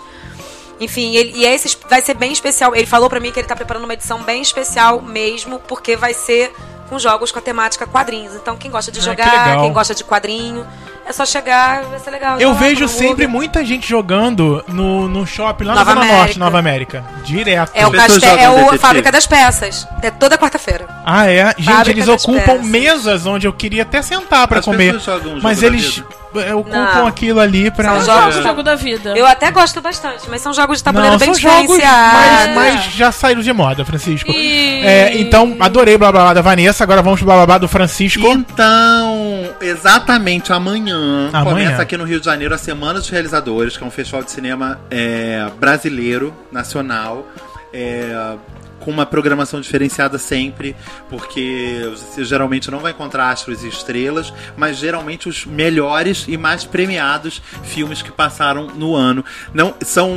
Enfim, 0.80 1.16
ele, 1.16 1.32
e 1.36 1.46
esse 1.46 1.78
vai 1.90 2.02
ser 2.02 2.14
bem 2.16 2.32
especial. 2.32 2.76
Ele 2.76 2.86
falou 2.88 3.10
pra 3.10 3.20
mim 3.20 3.32
que 3.32 3.40
ele 3.40 3.48
tá 3.48 3.56
preparando 3.56 3.84
uma 3.84 3.94
edição 3.94 4.22
bem 4.24 4.42
especial 4.42 5.02
mesmo, 5.02 5.60
porque 5.68 5.96
vai 5.96 6.14
ser 6.14 6.54
com 6.90 7.00
jogos 7.00 7.32
com 7.32 7.40
a 7.40 7.42
temática 7.42 7.88
quadrinhos. 7.88 8.36
Então, 8.36 8.58
quem 8.58 8.70
gosta 8.70 8.92
de 8.92 9.00
Ah, 9.00 9.02
que 9.02 9.06
jogar, 9.10 9.48
legal. 9.48 9.64
quem 9.64 9.74
gosta 9.74 9.96
de 9.96 10.04
quadrinho, 10.04 10.68
é 11.06 11.14
só 11.14 11.26
chegar, 11.26 11.84
vai 11.84 12.00
ser 12.00 12.12
legal. 12.12 12.40
Eu 12.40 12.54
vejo 12.54 12.88
sempre 12.88 13.28
muita 13.28 13.64
gente 13.64 13.88
jogando 13.88 14.64
no, 14.68 15.08
no 15.08 15.26
shopping 15.26 15.64
lá 15.66 15.76
Nova 15.76 15.96
na 15.96 16.02
Zona 16.02 16.06
Norte, 16.06 16.20
América. 16.22 16.40
Nova 16.40 16.60
América. 16.60 17.06
Direto. 17.24 17.72
É, 17.74 17.88
o 17.88 17.92
castel, 17.92 18.38
é 18.38 18.50
o, 18.50 18.72
a 18.72 18.78
fábrica 18.78 19.12
das 19.12 19.26
peças. 19.26 19.88
É 20.02 20.12
toda 20.12 20.38
quarta-feira. 20.38 20.88
Ah, 21.06 21.28
é? 21.30 21.48
Gente, 21.58 21.64
Fábrica 21.66 22.00
eles 22.00 22.08
ocupam 22.08 22.42
peças. 22.42 22.66
mesas 22.66 23.26
onde 23.26 23.48
eu 23.48 23.54
queria 23.54 23.84
até 23.84 24.02
sentar 24.02 24.48
pra 24.48 24.60
As 24.60 24.66
comer. 24.66 24.96
Mas 25.42 25.64
eles 25.64 25.96
vida? 25.98 26.23
É, 26.42 26.54
ocupam 26.56 26.78
Não. 26.96 27.08
aquilo 27.08 27.40
ali 27.40 27.70
pra. 27.72 27.84
São 27.90 27.96
Eu 28.00 28.06
jogos- 28.06 28.24
jogo 28.36 28.40
o 28.40 28.48
jogo 28.50 28.64
da 28.64 28.76
vida. 28.76 29.18
Eu 29.18 29.26
até 29.26 29.52
gosto 29.52 29.82
bastante, 29.82 30.30
mas 30.30 30.42
são 30.42 30.54
jogos 30.54 30.78
de 30.80 30.84
tabuleiro 30.84 31.14
Não, 31.14 31.20
bem 31.20 31.34
são 31.34 31.42
jogos, 31.42 31.62
diferenciados. 31.78 32.14
mas, 32.14 32.56
mas 32.56 32.84
já 32.94 33.12
saíram 33.12 33.42
de 33.42 33.52
moda, 33.54 33.84
Francisco. 33.86 34.32
E- 34.32 34.86
É, 34.86 35.18
então, 35.20 35.56
adorei 35.60 35.96
o 35.96 36.00
blá 36.00 36.12
blá 36.12 36.22
blá 36.24 36.34
da 36.34 36.42
Vanessa, 36.42 36.84
agora 36.84 37.02
vamos 37.02 37.20
pro 37.20 37.26
blá 37.26 37.36
blá 37.38 37.46
blá 37.46 37.58
do 37.58 37.68
Francisco. 37.68 38.22
Então, 38.28 39.50
exatamente 39.62 40.52
amanhã, 40.54 41.30
Amanhã. 41.34 41.44
começa 41.68 41.82
aqui 41.82 41.98
no 41.98 42.04
Rio 42.04 42.20
de 42.20 42.26
Janeiro 42.26 42.54
a 42.54 42.58
Semana 42.58 43.00
dos 43.00 43.10
Realizadores, 43.10 43.78
que 43.78 43.84
é 43.84 43.88
um 43.88 43.92
festival 43.92 44.24
de 44.24 44.32
cinema 44.32 44.80
é, 44.90 45.46
brasileiro, 45.60 46.34
nacional. 46.52 47.28
é, 47.74 48.36
com 48.84 48.92
uma 48.92 49.06
programação 49.06 49.62
diferenciada 49.62 50.18
sempre, 50.18 50.76
porque 51.10 51.90
você 51.92 52.24
geralmente 52.26 52.70
não 52.70 52.80
vai 52.80 52.92
encontrar 52.92 53.30
astros 53.30 53.64
e 53.64 53.68
estrelas, 53.68 54.34
mas 54.58 54.78
geralmente 54.78 55.30
os 55.30 55.46
melhores 55.46 56.26
e 56.28 56.38
mais 56.38 56.66
premiados 56.66 57.42
filmes 57.64 58.02
que 58.02 58.12
passaram 58.12 58.68
no 58.68 58.94
ano. 58.96 59.24
Não 59.54 59.74
são 59.82 60.14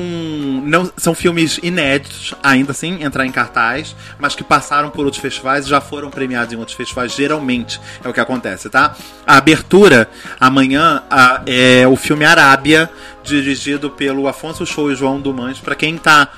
não 0.64 0.90
são 0.97 1.14
filmes 1.14 1.59
inéditos, 1.62 2.34
ainda 2.43 2.72
assim, 2.72 3.02
entrar 3.02 3.24
em 3.24 3.30
cartaz, 3.32 3.94
mas 4.18 4.34
que 4.34 4.43
passaram 4.43 4.90
por 4.90 5.05
outros 5.05 5.22
festivais 5.22 5.66
e 5.66 5.70
já 5.70 5.80
foram 5.80 6.10
premiados 6.10 6.52
em 6.52 6.56
outros 6.56 6.76
festivais, 6.76 7.12
geralmente 7.14 7.80
é 8.05 8.09
o 8.09 8.12
que 8.12 8.20
acontece, 8.20 8.68
tá? 8.68 8.97
A 9.26 9.36
abertura 9.36 10.09
amanhã 10.40 11.02
a- 11.10 11.43
é 11.47 11.86
o 11.86 11.94
filme 11.97 12.24
Arábia, 12.24 12.90
dirigido 13.22 13.90
pelo 13.90 14.28
Afonso 14.28 14.64
Show 14.66 14.90
e 14.90 14.94
João 14.97 15.20
Dumans, 15.20 15.59
para 15.59 15.74
quem 15.74 15.97
tá 15.98 16.28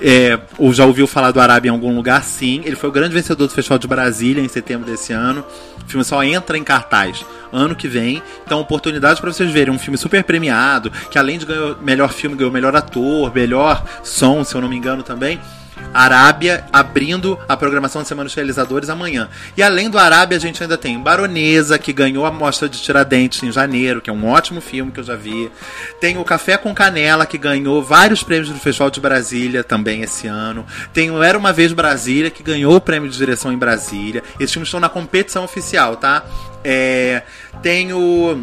é, 0.00 0.38
ou 0.58 0.72
já 0.72 0.84
ouviu 0.84 1.06
falar 1.06 1.30
do 1.30 1.40
Arábia 1.40 1.68
em 1.68 1.72
algum 1.72 1.94
lugar, 1.94 2.22
sim. 2.22 2.62
Ele 2.64 2.76
foi 2.76 2.88
o 2.88 2.92
grande 2.92 3.14
vencedor 3.14 3.46
do 3.46 3.52
Festival 3.52 3.78
de 3.78 3.86
Brasília 3.86 4.42
em 4.42 4.48
setembro 4.48 4.90
desse 4.90 5.12
ano. 5.12 5.44
O 5.84 5.88
filme 5.88 6.04
só 6.04 6.22
entra 6.22 6.56
em 6.56 6.64
cartaz 6.64 7.24
ano 7.52 7.76
que 7.76 7.86
vem. 7.86 8.22
Então, 8.44 8.60
oportunidade 8.60 9.20
para 9.20 9.32
vocês 9.32 9.50
verem 9.50 9.72
um 9.72 9.78
filme 9.78 9.96
super 9.96 10.24
premiado, 10.24 10.90
que 11.10 11.18
além 11.18 11.38
de 11.38 11.46
ganhar 11.46 11.76
melhor 11.80 12.12
filme, 12.12 12.36
ganhou 12.36 12.52
melhor 12.52 12.74
ator, 12.74 13.32
melhor 13.34 13.84
som, 14.02 14.42
se 14.42 14.54
eu 14.54 14.60
não 14.60 14.68
me 14.68 14.76
engano 14.76 15.02
também. 15.02 15.38
Arábia 15.92 16.64
abrindo 16.72 17.38
a 17.48 17.56
programação 17.56 18.02
de 18.02 18.08
Semana 18.08 18.26
dos 18.26 18.34
Realizadores 18.34 18.88
amanhã. 18.88 19.28
E 19.56 19.62
além 19.62 19.88
do 19.88 19.98
Arábia, 19.98 20.36
a 20.36 20.40
gente 20.40 20.62
ainda 20.62 20.76
tem 20.76 20.98
Baronesa, 20.98 21.78
que 21.78 21.92
ganhou 21.92 22.26
a 22.26 22.30
mostra 22.30 22.68
de 22.68 22.80
Tiradentes 22.80 23.42
em 23.42 23.52
janeiro, 23.52 24.00
que 24.00 24.10
é 24.10 24.12
um 24.12 24.26
ótimo 24.28 24.60
filme 24.60 24.92
que 24.92 25.00
eu 25.00 25.04
já 25.04 25.16
vi. 25.16 25.50
Tem 26.00 26.18
o 26.18 26.24
Café 26.24 26.56
com 26.56 26.74
Canela, 26.74 27.26
que 27.26 27.38
ganhou 27.38 27.82
vários 27.82 28.22
prêmios 28.22 28.48
do 28.48 28.58
Festival 28.58 28.90
de 28.90 29.00
Brasília 29.00 29.62
também 29.62 30.02
esse 30.02 30.26
ano. 30.26 30.66
Tem 30.92 31.10
o 31.10 31.22
Era 31.22 31.38
Uma 31.38 31.52
Vez 31.52 31.72
Brasília, 31.72 32.30
que 32.30 32.42
ganhou 32.42 32.76
o 32.76 32.80
prêmio 32.80 33.08
de 33.08 33.16
direção 33.16 33.52
em 33.52 33.58
Brasília. 33.58 34.22
Esses 34.38 34.52
filmes 34.52 34.68
estão 34.68 34.80
na 34.80 34.88
competição 34.88 35.44
oficial, 35.44 35.96
tá? 35.96 36.24
É, 36.62 37.22
tem 37.62 37.92
o 37.92 38.42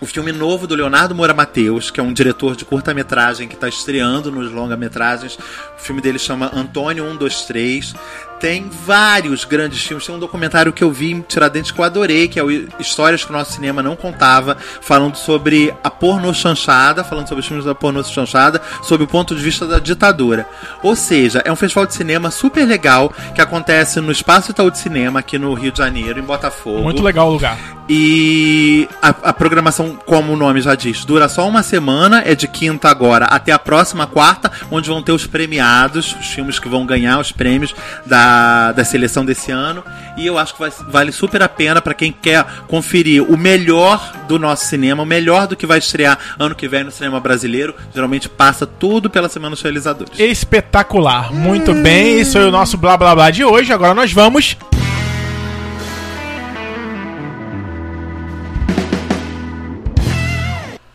o 0.00 0.06
filme 0.06 0.30
novo 0.32 0.66
do 0.66 0.74
Leonardo 0.74 1.14
Moura 1.14 1.34
Mateus, 1.34 1.90
que 1.90 1.98
é 1.98 2.02
um 2.02 2.12
diretor 2.12 2.54
de 2.54 2.64
curta-metragem 2.64 3.48
que 3.48 3.54
está 3.54 3.68
estreando 3.68 4.30
nos 4.30 4.50
longa-metragens. 4.50 5.36
O 5.36 5.80
filme 5.80 6.00
dele 6.00 6.18
chama 6.18 6.50
Antônio 6.54 7.04
123. 7.04 7.94
Tem 8.40 8.68
vários 8.68 9.44
grandes 9.44 9.82
filmes. 9.82 10.06
Tem 10.06 10.14
um 10.14 10.18
documentário 10.18 10.72
que 10.72 10.82
eu 10.82 10.92
vi 10.92 11.12
em 11.12 11.20
Tiradentes 11.20 11.70
que 11.70 11.80
eu 11.80 11.84
adorei, 11.84 12.28
que 12.28 12.38
é 12.38 12.44
o 12.44 12.50
Histórias 12.78 13.24
que 13.24 13.30
o 13.30 13.32
nosso 13.32 13.52
cinema 13.52 13.82
não 13.82 13.96
contava, 13.96 14.56
falando 14.80 15.16
sobre 15.16 15.74
a 15.82 15.90
porno 15.90 16.32
chanchada, 16.32 17.02
falando 17.02 17.28
sobre 17.28 17.40
os 17.40 17.46
filmes 17.46 17.64
da 17.64 17.74
porno 17.74 18.02
chanchada, 18.04 18.60
sob 18.82 19.04
o 19.04 19.06
ponto 19.06 19.34
de 19.34 19.42
vista 19.42 19.66
da 19.66 19.78
ditadura. 19.78 20.46
Ou 20.82 20.94
seja, 20.94 21.42
é 21.44 21.50
um 21.50 21.56
festival 21.56 21.86
de 21.86 21.94
cinema 21.94 22.30
super 22.30 22.66
legal 22.66 23.12
que 23.34 23.40
acontece 23.40 24.00
no 24.00 24.12
Espaço 24.12 24.50
Itaú 24.50 24.70
de 24.70 24.78
Cinema, 24.78 25.20
aqui 25.20 25.38
no 25.38 25.52
Rio 25.54 25.72
de 25.72 25.78
Janeiro, 25.78 26.18
em 26.18 26.22
Botafogo. 26.22 26.82
Muito 26.82 27.02
legal 27.02 27.28
o 27.28 27.32
lugar. 27.32 27.78
E 27.88 28.86
a, 29.00 29.08
a 29.08 29.32
programação, 29.32 29.98
como 30.04 30.34
o 30.34 30.36
nome 30.36 30.60
já 30.60 30.74
diz, 30.74 31.06
dura 31.06 31.26
só 31.26 31.48
uma 31.48 31.62
semana, 31.62 32.22
é 32.24 32.34
de 32.34 32.46
quinta 32.46 32.90
agora 32.90 33.24
até 33.24 33.50
a 33.50 33.58
próxima 33.58 34.06
quarta, 34.06 34.52
onde 34.70 34.90
vão 34.90 35.02
ter 35.02 35.12
os 35.12 35.26
premiados, 35.26 36.14
os 36.20 36.26
filmes 36.26 36.58
que 36.58 36.68
vão 36.68 36.84
ganhar 36.84 37.18
os 37.18 37.32
prêmios 37.32 37.74
da, 38.04 38.27
da 38.74 38.84
seleção 38.84 39.24
desse 39.24 39.50
ano. 39.50 39.82
E 40.16 40.26
eu 40.26 40.38
acho 40.38 40.54
que 40.54 40.60
vai- 40.60 40.72
vale 40.88 41.12
super 41.12 41.42
a 41.42 41.48
pena 41.48 41.80
para 41.80 41.94
quem 41.94 42.10
quer 42.12 42.44
conferir 42.66 43.22
o 43.22 43.36
melhor 43.36 44.12
do 44.26 44.38
nosso 44.38 44.66
cinema, 44.66 45.02
o 45.02 45.06
melhor 45.06 45.46
do 45.46 45.54
que 45.56 45.66
vai 45.66 45.78
estrear 45.78 46.18
ano 46.38 46.54
que 46.54 46.66
vem 46.68 46.84
no 46.84 46.90
cinema 46.90 47.20
brasileiro. 47.20 47.74
Geralmente 47.94 48.28
passa 48.28 48.66
tudo 48.66 49.08
pela 49.08 49.28
Semana 49.28 49.54
dos 49.54 49.62
Realizadores. 49.62 50.18
Espetacular. 50.18 51.32
Muito 51.32 51.72
bem, 51.74 52.18
esse 52.20 52.32
foi 52.32 52.44
o 52.46 52.50
nosso 52.50 52.76
blá 52.76 52.96
blá 52.96 53.14
blá 53.14 53.30
de 53.30 53.44
hoje. 53.44 53.72
Agora 53.72 53.94
nós 53.94 54.12
vamos. 54.12 54.56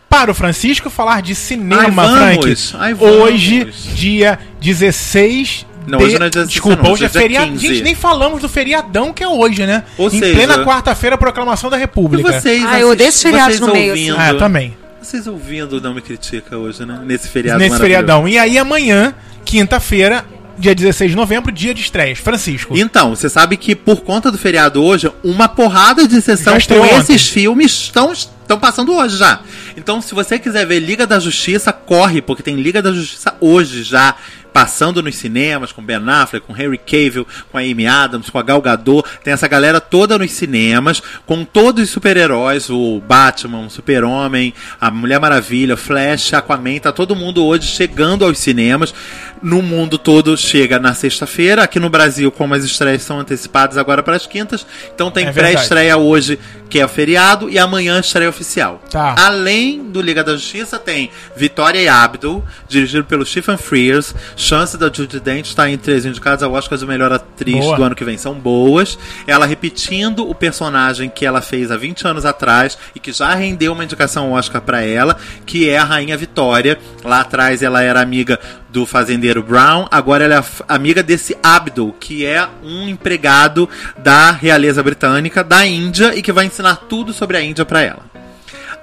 para 0.08 0.30
o 0.30 0.34
Francisco 0.34 0.88
falar 0.88 1.22
de 1.22 1.34
cinema, 1.34 1.82
Ai, 1.82 1.90
vamos. 1.90 2.70
Frank. 2.70 2.76
Ai. 2.78 2.94
Hoje, 2.94 3.68
dia 3.94 4.38
16 4.60 5.66
Não, 5.86 5.98
de- 5.98 6.04
hoje 6.04 6.18
não 6.18 6.26
é 6.26 6.30
dia 6.30 6.42
16 6.42 6.48
Desculpa, 6.48 6.82
não, 6.82 6.92
hoje 6.92 7.04
é 7.04 7.06
hoje 7.08 7.16
é 7.16 7.20
feriado. 7.20 7.46
15. 7.52 7.66
Gente, 7.66 7.82
nem 7.82 7.94
falamos 7.94 8.40
do 8.42 8.48
feriadão 8.48 9.12
que 9.12 9.22
é 9.22 9.28
hoje, 9.28 9.66
né? 9.66 9.84
Ou 9.98 10.08
em 10.08 10.18
seja- 10.18 10.34
plena 10.34 10.64
quarta-feira, 10.64 11.16
proclamação 11.18 11.68
da 11.70 11.76
E 11.76 11.80
República. 11.80 12.32
vocês, 12.32 12.64
Ah, 12.66 12.80
eu 12.80 12.90
odeio 12.90 13.08
esses 13.08 13.22
feriados 13.22 13.60
no 13.60 13.72
meio, 13.72 13.92
assim. 13.92 14.10
ouvindo, 14.10 14.20
Ah, 14.20 14.30
eu 14.30 14.38
também. 14.38 14.76
Vocês 15.00 15.26
ouvindo 15.26 15.80
Não 15.80 15.92
Me 15.94 16.00
Critica 16.00 16.56
hoje, 16.56 16.84
né? 16.86 16.98
Nesse 17.04 17.28
feriado 17.28 17.58
Nesse 17.60 17.76
feriadão. 17.78 18.26
E 18.26 18.38
aí 18.38 18.56
amanhã, 18.58 19.14
quinta-feira, 19.44 20.24
dia 20.58 20.74
16 20.74 21.10
de 21.10 21.16
novembro, 21.16 21.52
dia 21.52 21.74
de 21.74 21.82
estreias. 21.82 22.18
Francisco. 22.18 22.76
Então, 22.76 23.14
você 23.14 23.28
sabe 23.28 23.56
que 23.56 23.74
por 23.74 24.00
conta 24.00 24.30
do 24.30 24.38
feriado 24.38 24.82
hoje, 24.82 25.10
uma 25.22 25.46
porrada 25.48 26.08
de 26.08 26.20
sessão 26.20 26.56
com 26.58 26.80
ontem. 26.80 26.96
esses 26.98 27.28
filmes 27.28 27.72
estão, 27.72 28.12
estão 28.12 28.58
passando 28.58 28.94
hoje 28.94 29.16
já. 29.18 29.40
Então, 29.76 30.00
se 30.00 30.14
você 30.14 30.38
quiser 30.38 30.66
ver 30.66 30.80
Liga 30.80 31.06
da 31.06 31.20
Justiça, 31.20 31.72
corre, 31.72 32.22
porque 32.22 32.42
tem 32.42 32.56
Liga 32.56 32.80
da 32.80 32.90
Justiça 32.92 33.34
hoje 33.40 33.82
já. 33.82 34.14
Passando 34.54 35.02
nos 35.02 35.16
cinemas, 35.16 35.72
com 35.72 35.82
Ben 35.82 35.96
Affleck, 36.08 36.46
com 36.46 36.56
Henry 36.56 36.78
Cavill, 36.78 37.26
com 37.50 37.58
a 37.58 37.60
Amy 37.60 37.88
Adams, 37.88 38.30
com 38.30 38.38
a 38.38 38.42
Gal 38.42 38.62
Gadot. 38.62 39.02
Tem 39.24 39.34
essa 39.34 39.48
galera 39.48 39.80
toda 39.80 40.16
nos 40.16 40.30
cinemas, 40.30 41.02
com 41.26 41.44
todos 41.44 41.82
os 41.82 41.90
super-heróis, 41.90 42.70
o 42.70 43.00
Batman, 43.00 43.66
o 43.66 43.70
Super-Homem, 43.70 44.54
a 44.80 44.92
Mulher 44.92 45.18
Maravilha, 45.18 45.74
o 45.74 45.76
Flash, 45.76 46.34
Aquaman, 46.34 46.78
tá 46.78 46.92
todo 46.92 47.16
mundo 47.16 47.44
hoje 47.44 47.66
chegando 47.66 48.24
aos 48.24 48.38
cinemas. 48.38 48.94
No 49.42 49.60
mundo 49.60 49.98
todo 49.98 50.36
chega 50.36 50.78
na 50.78 50.94
sexta-feira. 50.94 51.64
Aqui 51.64 51.80
no 51.80 51.90
Brasil, 51.90 52.30
como 52.30 52.54
as 52.54 52.62
estreias 52.64 53.02
são 53.02 53.18
antecipadas 53.18 53.76
agora 53.76 54.04
para 54.04 54.14
as 54.14 54.24
quintas, 54.26 54.64
então 54.94 55.10
tem 55.10 55.26
É 55.26 55.32
pré-estreia 55.32 55.96
hoje, 55.96 56.38
que 56.70 56.78
é 56.78 56.84
o 56.84 56.88
feriado, 56.88 57.50
e 57.50 57.58
amanhã 57.58 57.98
estreia 57.98 58.30
oficial. 58.30 58.80
Tá. 58.88 59.16
Além 59.18 59.90
do 59.90 60.00
Liga 60.00 60.22
da 60.22 60.32
Justiça, 60.32 60.78
tem 60.78 61.10
Vitória 61.36 61.80
e 61.80 61.88
Abdul, 61.88 62.44
dirigido 62.68 63.04
pelo 63.04 63.26
Stephen 63.26 63.56
Frears. 63.56 64.14
Chance 64.44 64.76
da 64.76 64.92
Judy 64.92 65.20
Dent 65.20 65.46
está 65.46 65.70
entre 65.70 65.94
as 65.94 66.04
indicadas 66.04 66.42
ao 66.42 66.52
Oscar 66.52 66.76
de 66.76 66.84
melhor 66.84 67.10
atriz 67.10 67.64
Boa. 67.64 67.76
do 67.78 67.82
ano 67.82 67.94
que 67.94 68.04
vem. 68.04 68.18
São 68.18 68.34
boas. 68.34 68.98
Ela 69.26 69.46
repetindo 69.46 70.28
o 70.28 70.34
personagem 70.34 71.08
que 71.08 71.24
ela 71.24 71.40
fez 71.40 71.70
há 71.70 71.78
20 71.78 72.06
anos 72.06 72.26
atrás 72.26 72.76
e 72.94 73.00
que 73.00 73.10
já 73.10 73.34
rendeu 73.34 73.72
uma 73.72 73.84
indicação 73.84 74.32
Oscar 74.32 74.60
para 74.60 74.82
ela, 74.82 75.16
que 75.46 75.70
é 75.70 75.78
a 75.78 75.84
Rainha 75.84 76.14
Vitória. 76.14 76.78
Lá 77.02 77.20
atrás 77.20 77.62
ela 77.62 77.80
era 77.80 78.02
amiga 78.02 78.38
do 78.68 78.84
fazendeiro 78.84 79.42
Brown, 79.42 79.86
agora 79.90 80.24
ela 80.24 80.34
é 80.34 80.44
amiga 80.68 81.02
desse 81.02 81.34
Abdul, 81.42 81.94
que 81.98 82.26
é 82.26 82.46
um 82.62 82.86
empregado 82.86 83.66
da 83.96 84.30
realeza 84.30 84.82
britânica 84.82 85.42
da 85.42 85.64
Índia 85.64 86.14
e 86.14 86.20
que 86.20 86.32
vai 86.32 86.44
ensinar 86.44 86.76
tudo 86.86 87.14
sobre 87.14 87.38
a 87.38 87.42
Índia 87.42 87.64
para 87.64 87.80
ela. 87.80 88.23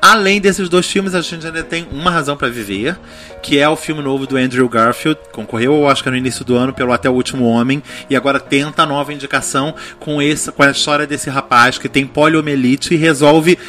Além 0.02 0.42
desses 0.42 0.68
dois 0.68 0.88
filmes, 0.88 1.14
a 1.14 1.22
gente 1.22 1.46
ainda 1.46 1.62
tem 1.62 1.88
Uma 1.92 2.10
Razão 2.10 2.36
para 2.36 2.50
Viver, 2.50 2.98
que 3.44 3.60
é 3.60 3.70
o 3.70 3.76
filme 3.76 4.02
novo 4.02 4.26
do 4.26 4.36
Andrew 4.36 4.68
Garfield, 4.68 5.20
concorreu 5.32 5.74
ao 5.76 5.82
Oscar 5.84 6.12
no 6.12 6.18
início 6.18 6.44
do 6.44 6.56
ano 6.56 6.74
pelo 6.74 6.92
Até 6.92 7.08
o 7.08 7.14
Último 7.14 7.46
Homem, 7.46 7.84
e 8.10 8.16
agora 8.16 8.40
tenta 8.40 8.82
a 8.82 8.86
nova 8.88 9.14
indicação 9.14 9.76
com, 10.00 10.20
esse, 10.20 10.52
com 10.52 10.64
a 10.64 10.72
história 10.72 11.06
desse 11.06 11.30
rapaz 11.30 11.78
que 11.78 11.88
tem 11.88 12.08
poliomielite 12.08 12.96
e 12.96 12.98
resolve 12.98 13.60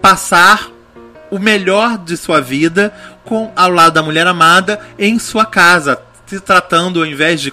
passar 0.00 0.70
o 1.30 1.38
melhor 1.38 1.98
de 1.98 2.16
sua 2.16 2.40
vida 2.40 2.94
com 3.22 3.52
ao 3.54 3.70
lado 3.70 3.92
da 3.92 4.02
mulher 4.02 4.26
amada 4.26 4.80
em 4.98 5.18
sua 5.18 5.44
casa, 5.44 6.00
se 6.26 6.40
tratando 6.40 7.00
ao 7.00 7.06
invés 7.06 7.42
de 7.42 7.52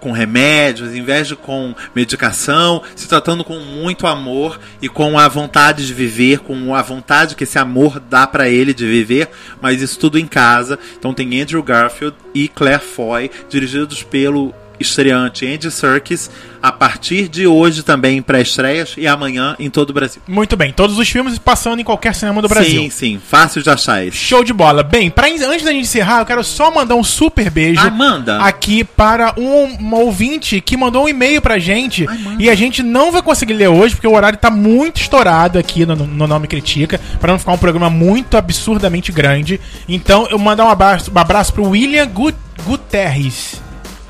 com 0.00 0.12
remédios, 0.12 0.90
ao 0.90 0.96
invés 0.96 1.28
de 1.28 1.36
com 1.36 1.74
medicação, 1.94 2.82
se 2.94 3.08
tratando 3.08 3.44
com 3.44 3.58
muito 3.58 4.06
amor 4.06 4.58
e 4.80 4.88
com 4.88 5.18
a 5.18 5.28
vontade 5.28 5.86
de 5.86 5.94
viver, 5.94 6.40
com 6.40 6.74
a 6.74 6.82
vontade 6.82 7.34
que 7.34 7.44
esse 7.44 7.58
amor 7.58 8.00
dá 8.00 8.26
pra 8.26 8.48
ele 8.48 8.72
de 8.74 8.86
viver, 8.86 9.28
mas 9.60 9.82
isso 9.82 9.98
tudo 9.98 10.18
em 10.18 10.26
casa. 10.26 10.78
Então 10.98 11.14
tem 11.14 11.40
Andrew 11.40 11.62
Garfield 11.62 12.16
e 12.34 12.48
Claire 12.48 12.82
Foy, 12.82 13.30
dirigidos 13.48 14.02
pelo 14.02 14.54
estreante 14.80 15.46
Andy 15.46 15.70
Serkis, 15.70 16.30
a 16.62 16.72
partir 16.72 17.28
de 17.28 17.46
hoje 17.46 17.82
também 17.82 18.18
em 18.18 18.22
pré-estreias 18.22 18.94
e 18.96 19.06
amanhã 19.06 19.54
em 19.58 19.70
todo 19.70 19.90
o 19.90 19.92
Brasil. 19.92 20.20
Muito 20.26 20.56
bem, 20.56 20.72
todos 20.72 20.98
os 20.98 21.08
filmes 21.08 21.38
passando 21.38 21.80
em 21.80 21.84
qualquer 21.84 22.14
cinema 22.14 22.42
do 22.42 22.48
Brasil. 22.48 22.82
Sim, 22.82 22.90
sim, 22.90 23.20
fácil 23.24 23.62
de 23.62 23.70
achar 23.70 24.04
esse. 24.04 24.16
Show 24.16 24.42
de 24.42 24.52
bola. 24.52 24.82
Bem, 24.82 25.10
pra, 25.10 25.28
antes 25.28 25.64
da 25.64 25.72
gente 25.72 25.84
encerrar, 25.84 26.20
eu 26.20 26.26
quero 26.26 26.42
só 26.42 26.70
mandar 26.70 26.94
um 26.94 27.04
super 27.04 27.50
beijo 27.50 27.80
Amanda. 27.80 28.38
aqui 28.38 28.84
para 28.84 29.34
um, 29.36 29.64
uma 29.78 29.98
ouvinte 29.98 30.60
que 30.60 30.76
mandou 30.76 31.04
um 31.04 31.08
e-mail 31.08 31.40
pra 31.40 31.58
gente 31.58 32.06
e 32.38 32.50
a 32.50 32.54
gente 32.54 32.82
não 32.82 33.12
vai 33.12 33.22
conseguir 33.22 33.54
ler 33.54 33.68
hoje 33.68 33.94
porque 33.94 34.06
o 34.06 34.14
horário 34.14 34.38
tá 34.38 34.50
muito 34.50 35.00
estourado 35.00 35.58
aqui 35.58 35.86
no, 35.86 35.94
no 35.94 36.26
Nome 36.26 36.46
Critica, 36.46 37.00
para 37.20 37.32
não 37.32 37.38
ficar 37.38 37.52
um 37.52 37.58
programa 37.58 37.90
muito 37.90 38.36
absurdamente 38.36 39.12
grande. 39.12 39.60
Então 39.88 40.26
eu 40.30 40.38
mandar 40.38 40.64
um 40.64 40.70
abraço, 40.70 41.10
um 41.14 41.18
abraço 41.18 41.52
pro 41.52 41.68
William 41.68 42.06
Gut 42.06 42.36
Guterres. 42.64 43.67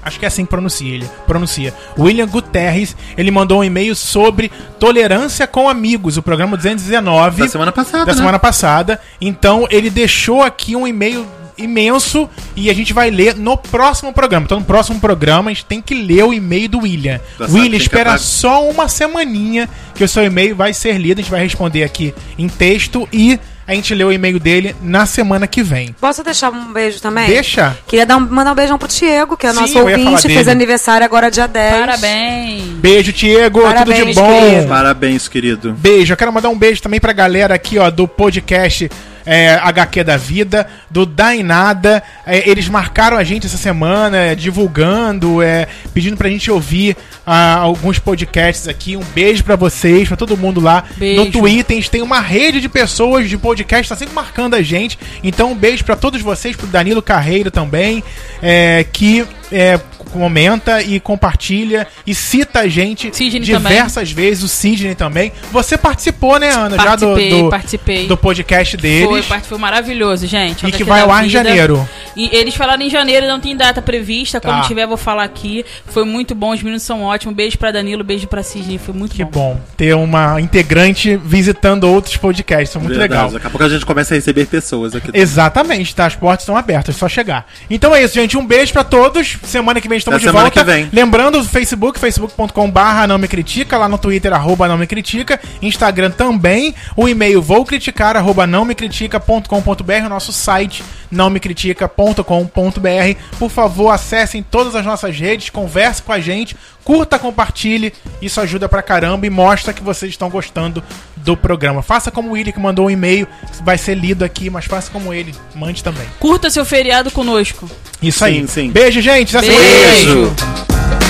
Acho 0.09 0.19
que 0.19 0.25
é 0.25 0.29
assim 0.29 0.45
que 0.45 0.51
pronuncia 0.51 0.93
ele. 0.93 1.09
Pronuncia. 1.27 1.75
William 1.99 2.27
Guterres, 2.27 2.97
ele 3.17 3.31
mandou 3.31 3.61
um 3.61 3.65
e-mail 3.65 3.95
sobre 3.95 4.51
tolerância 4.79 5.47
com 5.47 5.69
amigos, 5.69 6.17
o 6.17 6.23
programa 6.23 6.57
219 6.57 7.43
Da 7.43 7.49
semana 7.49 7.73
passada, 7.73 8.05
da 8.05 8.13
né? 8.13 8.19
semana 8.19 8.39
passada. 8.39 9.01
Então 9.21 9.67
ele 9.71 9.91
deixou 9.91 10.43
aqui 10.43 10.75
um 10.75 10.87
e-mail 10.87 11.27
imenso 11.59 12.29
e 12.57 12.71
a 12.71 12.75
gente 12.75 12.93
vai 12.93 13.11
ler 13.11 13.35
no 13.35 13.57
próximo 13.57 14.13
programa. 14.13 14.45
Então 14.45 14.61
no 14.61 14.65
próximo 14.65 14.99
programa 15.01 15.51
a 15.51 15.53
gente 15.53 15.67
tem 15.67 15.83
que 15.83 15.95
ler 15.95 16.25
o 16.25 16.33
e-mail 16.33 16.69
do 16.69 16.79
William. 16.81 17.21
Já 17.39 17.47
sabe 17.47 17.61
William, 17.61 17.77
espera 17.77 18.17
só 18.17 18.69
uma 18.69 18.89
semaninha 18.89 19.69
que 19.95 20.05
o 20.05 20.09
seu 20.09 20.25
e-mail 20.25 20.57
vai 20.57 20.73
ser 20.73 20.97
lido. 20.99 21.19
A 21.19 21.23
gente 21.23 21.31
vai 21.31 21.43
responder 21.43 21.83
aqui 21.83 22.15
em 22.39 22.49
texto 22.49 23.09
e 23.13 23.39
a 23.69 23.75
gente 23.75 23.95
lê 23.95 24.03
o 24.03 24.11
e-mail 24.11 24.41
dele 24.41 24.75
na 24.83 25.05
semana 25.05 25.47
que 25.47 25.63
vem. 25.63 25.95
Posso 26.01 26.25
deixar 26.25 26.51
um 26.51 26.73
beijo 26.73 27.01
também? 27.03 27.27
Deixa. 27.27 27.77
Queria 27.87 28.07
dar 28.07 28.17
um- 28.17 28.21
mandar 28.21 28.53
um 28.53 28.55
beijão 28.55 28.79
pro 28.79 28.89
Diego, 28.89 29.37
que 29.37 29.47
é 29.47 29.53
Sim, 29.53 29.61
nosso 29.61 29.79
ouvinte, 29.79 30.23
fez 30.23 30.35
dele. 30.39 30.51
aniversário 30.51 31.05
agora 31.05 31.31
dia 31.31 31.47
10. 31.47 31.79
Parabéns. 31.79 32.63
Beijo, 32.79 33.13
Diego. 33.13 33.61
Tudo 33.61 33.69
de 33.69 33.75
Parabéns, 33.75 34.17
bom. 34.17 34.41
querido. 34.41 34.69
Parabéns, 34.69 35.29
querido. 35.29 35.73
Beijo. 35.79 36.13
Eu 36.15 36.17
quero 36.17 36.33
mandar 36.33 36.49
um 36.49 36.59
beijo 36.59 36.81
também 36.81 36.99
pra 36.99 37.13
galera 37.13 37.55
aqui, 37.55 37.79
ó, 37.79 37.91
do 37.91 38.09
podcast 38.09 38.91
é, 39.29 39.57
HQ 39.57 40.03
da 40.05 40.17
Vida, 40.17 40.67
do 40.91 41.05
Dá 41.05 41.37
em 41.37 41.43
Nada. 41.43 42.03
É, 42.27 42.49
eles 42.49 42.67
marcaram 42.67 43.19
a 43.19 43.23
gente 43.23 43.47
essa 43.47 43.59
semana, 43.59 44.17
é, 44.17 44.35
divulgando, 44.35 45.43
é, 45.43 45.69
pedindo 45.93 46.17
pra 46.17 46.31
gente 46.31 46.51
ouvir 46.51 46.97
ah, 47.27 47.57
alguns 47.57 47.99
podcasts 47.99 48.67
aqui. 48.67 48.97
Um 48.97 49.05
beijo 49.15 49.45
pra 49.45 49.55
vocês, 49.55 50.09
pra 50.09 50.17
todo 50.17 50.35
mundo 50.35 50.63
lá. 50.63 50.83
Beijo. 50.97 51.23
No 51.23 51.31
Twitter, 51.31 51.77
a 51.77 51.81
gente 51.81 51.91
tem 51.91 52.01
uma 52.01 52.21
rede 52.21 52.59
de 52.59 52.71
pessoas 52.71 53.29
de 53.29 53.37
podcast, 53.37 53.91
tá 53.91 53.97
sempre 53.97 54.15
marcando 54.15 54.55
a 54.55 54.63
gente. 54.63 54.99
Então, 55.23 55.53
um 55.53 55.55
beijo 55.55 55.85
pra 55.85 55.95
todos 55.95 56.23
vocês, 56.23 56.57
pro 56.57 56.67
Danilo 56.67 57.03
Carreiro 57.03 57.51
também, 57.51 58.03
é, 58.43 58.87
que 58.91 59.27
é, 59.53 59.79
comenta 60.11 60.83
e 60.83 60.99
compartilha 61.01 61.87
e 62.07 62.15
cita 62.15 62.61
a 62.61 62.69
gente 62.69 63.15
Sidney 63.15 63.41
diversas 63.41 64.11
vezes, 64.11 64.43
o 64.45 64.49
Sidney 64.49 64.95
também. 64.95 65.33
Você 65.53 65.77
participou, 65.77 66.39
né, 66.39 66.51
Ana, 66.51 66.77
já 66.77 66.97
do, 66.97 67.07
Participei, 67.09 67.43
do, 67.43 67.51
participei. 67.51 68.07
do 68.07 68.17
podcast 68.17 68.77
deles. 68.77 69.27
Foi, 69.27 69.41
foi 69.41 69.59
maravilhoso, 69.59 70.27
gente. 70.27 70.67
E 70.67 70.73
que 70.73 70.85
vai 70.85 71.01
ao 71.03 71.11
ar 71.11 71.25
em 71.25 71.29
janeiro. 71.29 71.87
E 72.17 72.29
eles 72.35 72.55
falaram 72.55 72.83
em 72.83 72.91
janeiro, 72.91 73.27
não 73.27 73.39
tem 73.41 73.57
data 73.57 73.81
prevista. 73.83 74.41
Quando 74.41 74.63
Tá. 74.63 74.67
tiver, 74.69 74.87
vou 74.87 74.97
falar 74.97 75.25
aqui. 75.25 75.65
Foi 75.87 76.05
muito 76.05 76.35
bom, 76.35 76.53
os 76.53 76.63
meninos 76.63 76.83
são 76.83 77.03
ótimos. 77.03 77.35
Beijo 77.35 77.57
pra 77.59 77.71
Danilo, 77.71 78.03
beijo 78.03 78.27
pra 78.27 78.43
Sidney. 78.43 78.79
Foi 78.79 78.95
muito 78.95 79.15
Que 79.15 79.25
bom. 79.25 79.31
bom 79.55 79.61
ter 79.77 79.95
uma 79.95 80.41
integrante 80.41 81.17
visitando 81.17 81.85
outros 81.85 82.17
podcasts. 82.17 82.71
Isso 82.71 82.79
é 82.79 82.81
muito 82.81 82.99
Verdade. 82.99 83.13
legal. 83.13 83.31
Daqui 83.33 83.47
a 83.47 83.51
pouco 83.51 83.65
a 83.65 83.69
gente 83.69 83.87
começa 83.87 84.15
a 84.15 84.17
receber 84.17 84.47
pessoas 84.47 84.95
aqui. 84.95 85.11
Exatamente, 85.15 85.95
tá? 85.95 86.07
As 86.07 86.17
portas 86.17 86.43
estão 86.43 86.57
abertas, 86.57 86.97
é 86.97 86.99
só 86.99 87.09
chegar. 87.09 87.47
Então 87.71 87.95
é 87.95 88.03
isso, 88.03 88.15
gente. 88.15 88.37
Um 88.37 88.45
beijo 88.45 88.73
pra 88.73 88.83
todos. 88.85 89.38
Semana 89.43 89.81
que 89.81 89.89
vem 89.89 89.99
estamos 89.99 90.21
de 90.21 90.27
semana 90.27 90.45
volta. 90.45 90.61
que 90.61 90.65
vem. 90.65 90.89
Lembrando 90.93 91.39
o 91.39 91.45
Facebook, 91.45 91.99
facebook.com/barra 91.99 93.07
não 93.07 93.19
me 93.19 93.29
critica, 93.29 93.77
lá 93.79 93.89
no 93.89 93.99
Twitter 93.99 94.33
arroba 94.33 94.69
não 94.69 94.79
me 94.79 94.87
critica, 94.87 95.41
Instagram 95.63 96.11
também, 96.11 96.75
o 96.97 97.09
e-mail 97.09 97.41
vou 97.41 97.65
criticar 97.65 98.17
arroba 98.17 98.47
não 98.47 98.65
me 98.65 98.75
critica.com.br, 98.75 100.07
o 100.07 100.09
nosso 100.09 100.33
site 100.33 100.83
não 101.11 101.31
me 101.31 101.41
critica.com.br. 101.41 103.21
Por 103.39 103.51
favor, 103.51 103.91
acessem 103.91 104.43
todas 104.43 104.75
as 104.75 104.85
nossas 104.85 105.19
redes, 105.19 105.51
converse 105.51 106.03
com 106.03 106.13
a 106.13 106.21
gente, 106.21 106.57
curta, 106.85 107.19
compartilhe. 107.19 107.93
Isso 108.21 108.41
ajuda 108.41 108.69
pra 108.69 108.83
caramba 108.83 109.27
e 109.27 109.31
mostra 109.31 109.73
que 109.73 109.83
vocês 109.83 110.13
estão 110.13 110.29
gostando 110.29 110.83
do 111.29 111.37
programa. 111.37 111.83
Faça 111.83 112.11
como 112.11 112.31
o 112.31 112.33
Willi 112.33 112.53
que 112.53 112.59
mandou 112.59 112.87
um 112.87 112.91
e-mail, 112.91 113.29
vai 113.63 113.77
ser 113.77 113.95
lido 113.95 114.25
aqui, 114.25 114.49
mas 114.49 114.65
faça 114.65 114.91
como 114.91 115.13
ele, 115.13 115.35
mande 115.55 115.85
também. 115.85 116.07
Curta 116.19 116.49
seu 116.49 116.65
feriado 116.65 117.11
conosco. 117.11 117.71
Isso 118.01 118.21
Sim, 118.21 118.25
aí. 118.25 118.49
sim. 118.49 118.71
Beijo, 118.71 119.01
gente. 119.03 119.37
Beijo. 119.37 119.55
Beijo. 119.55 121.08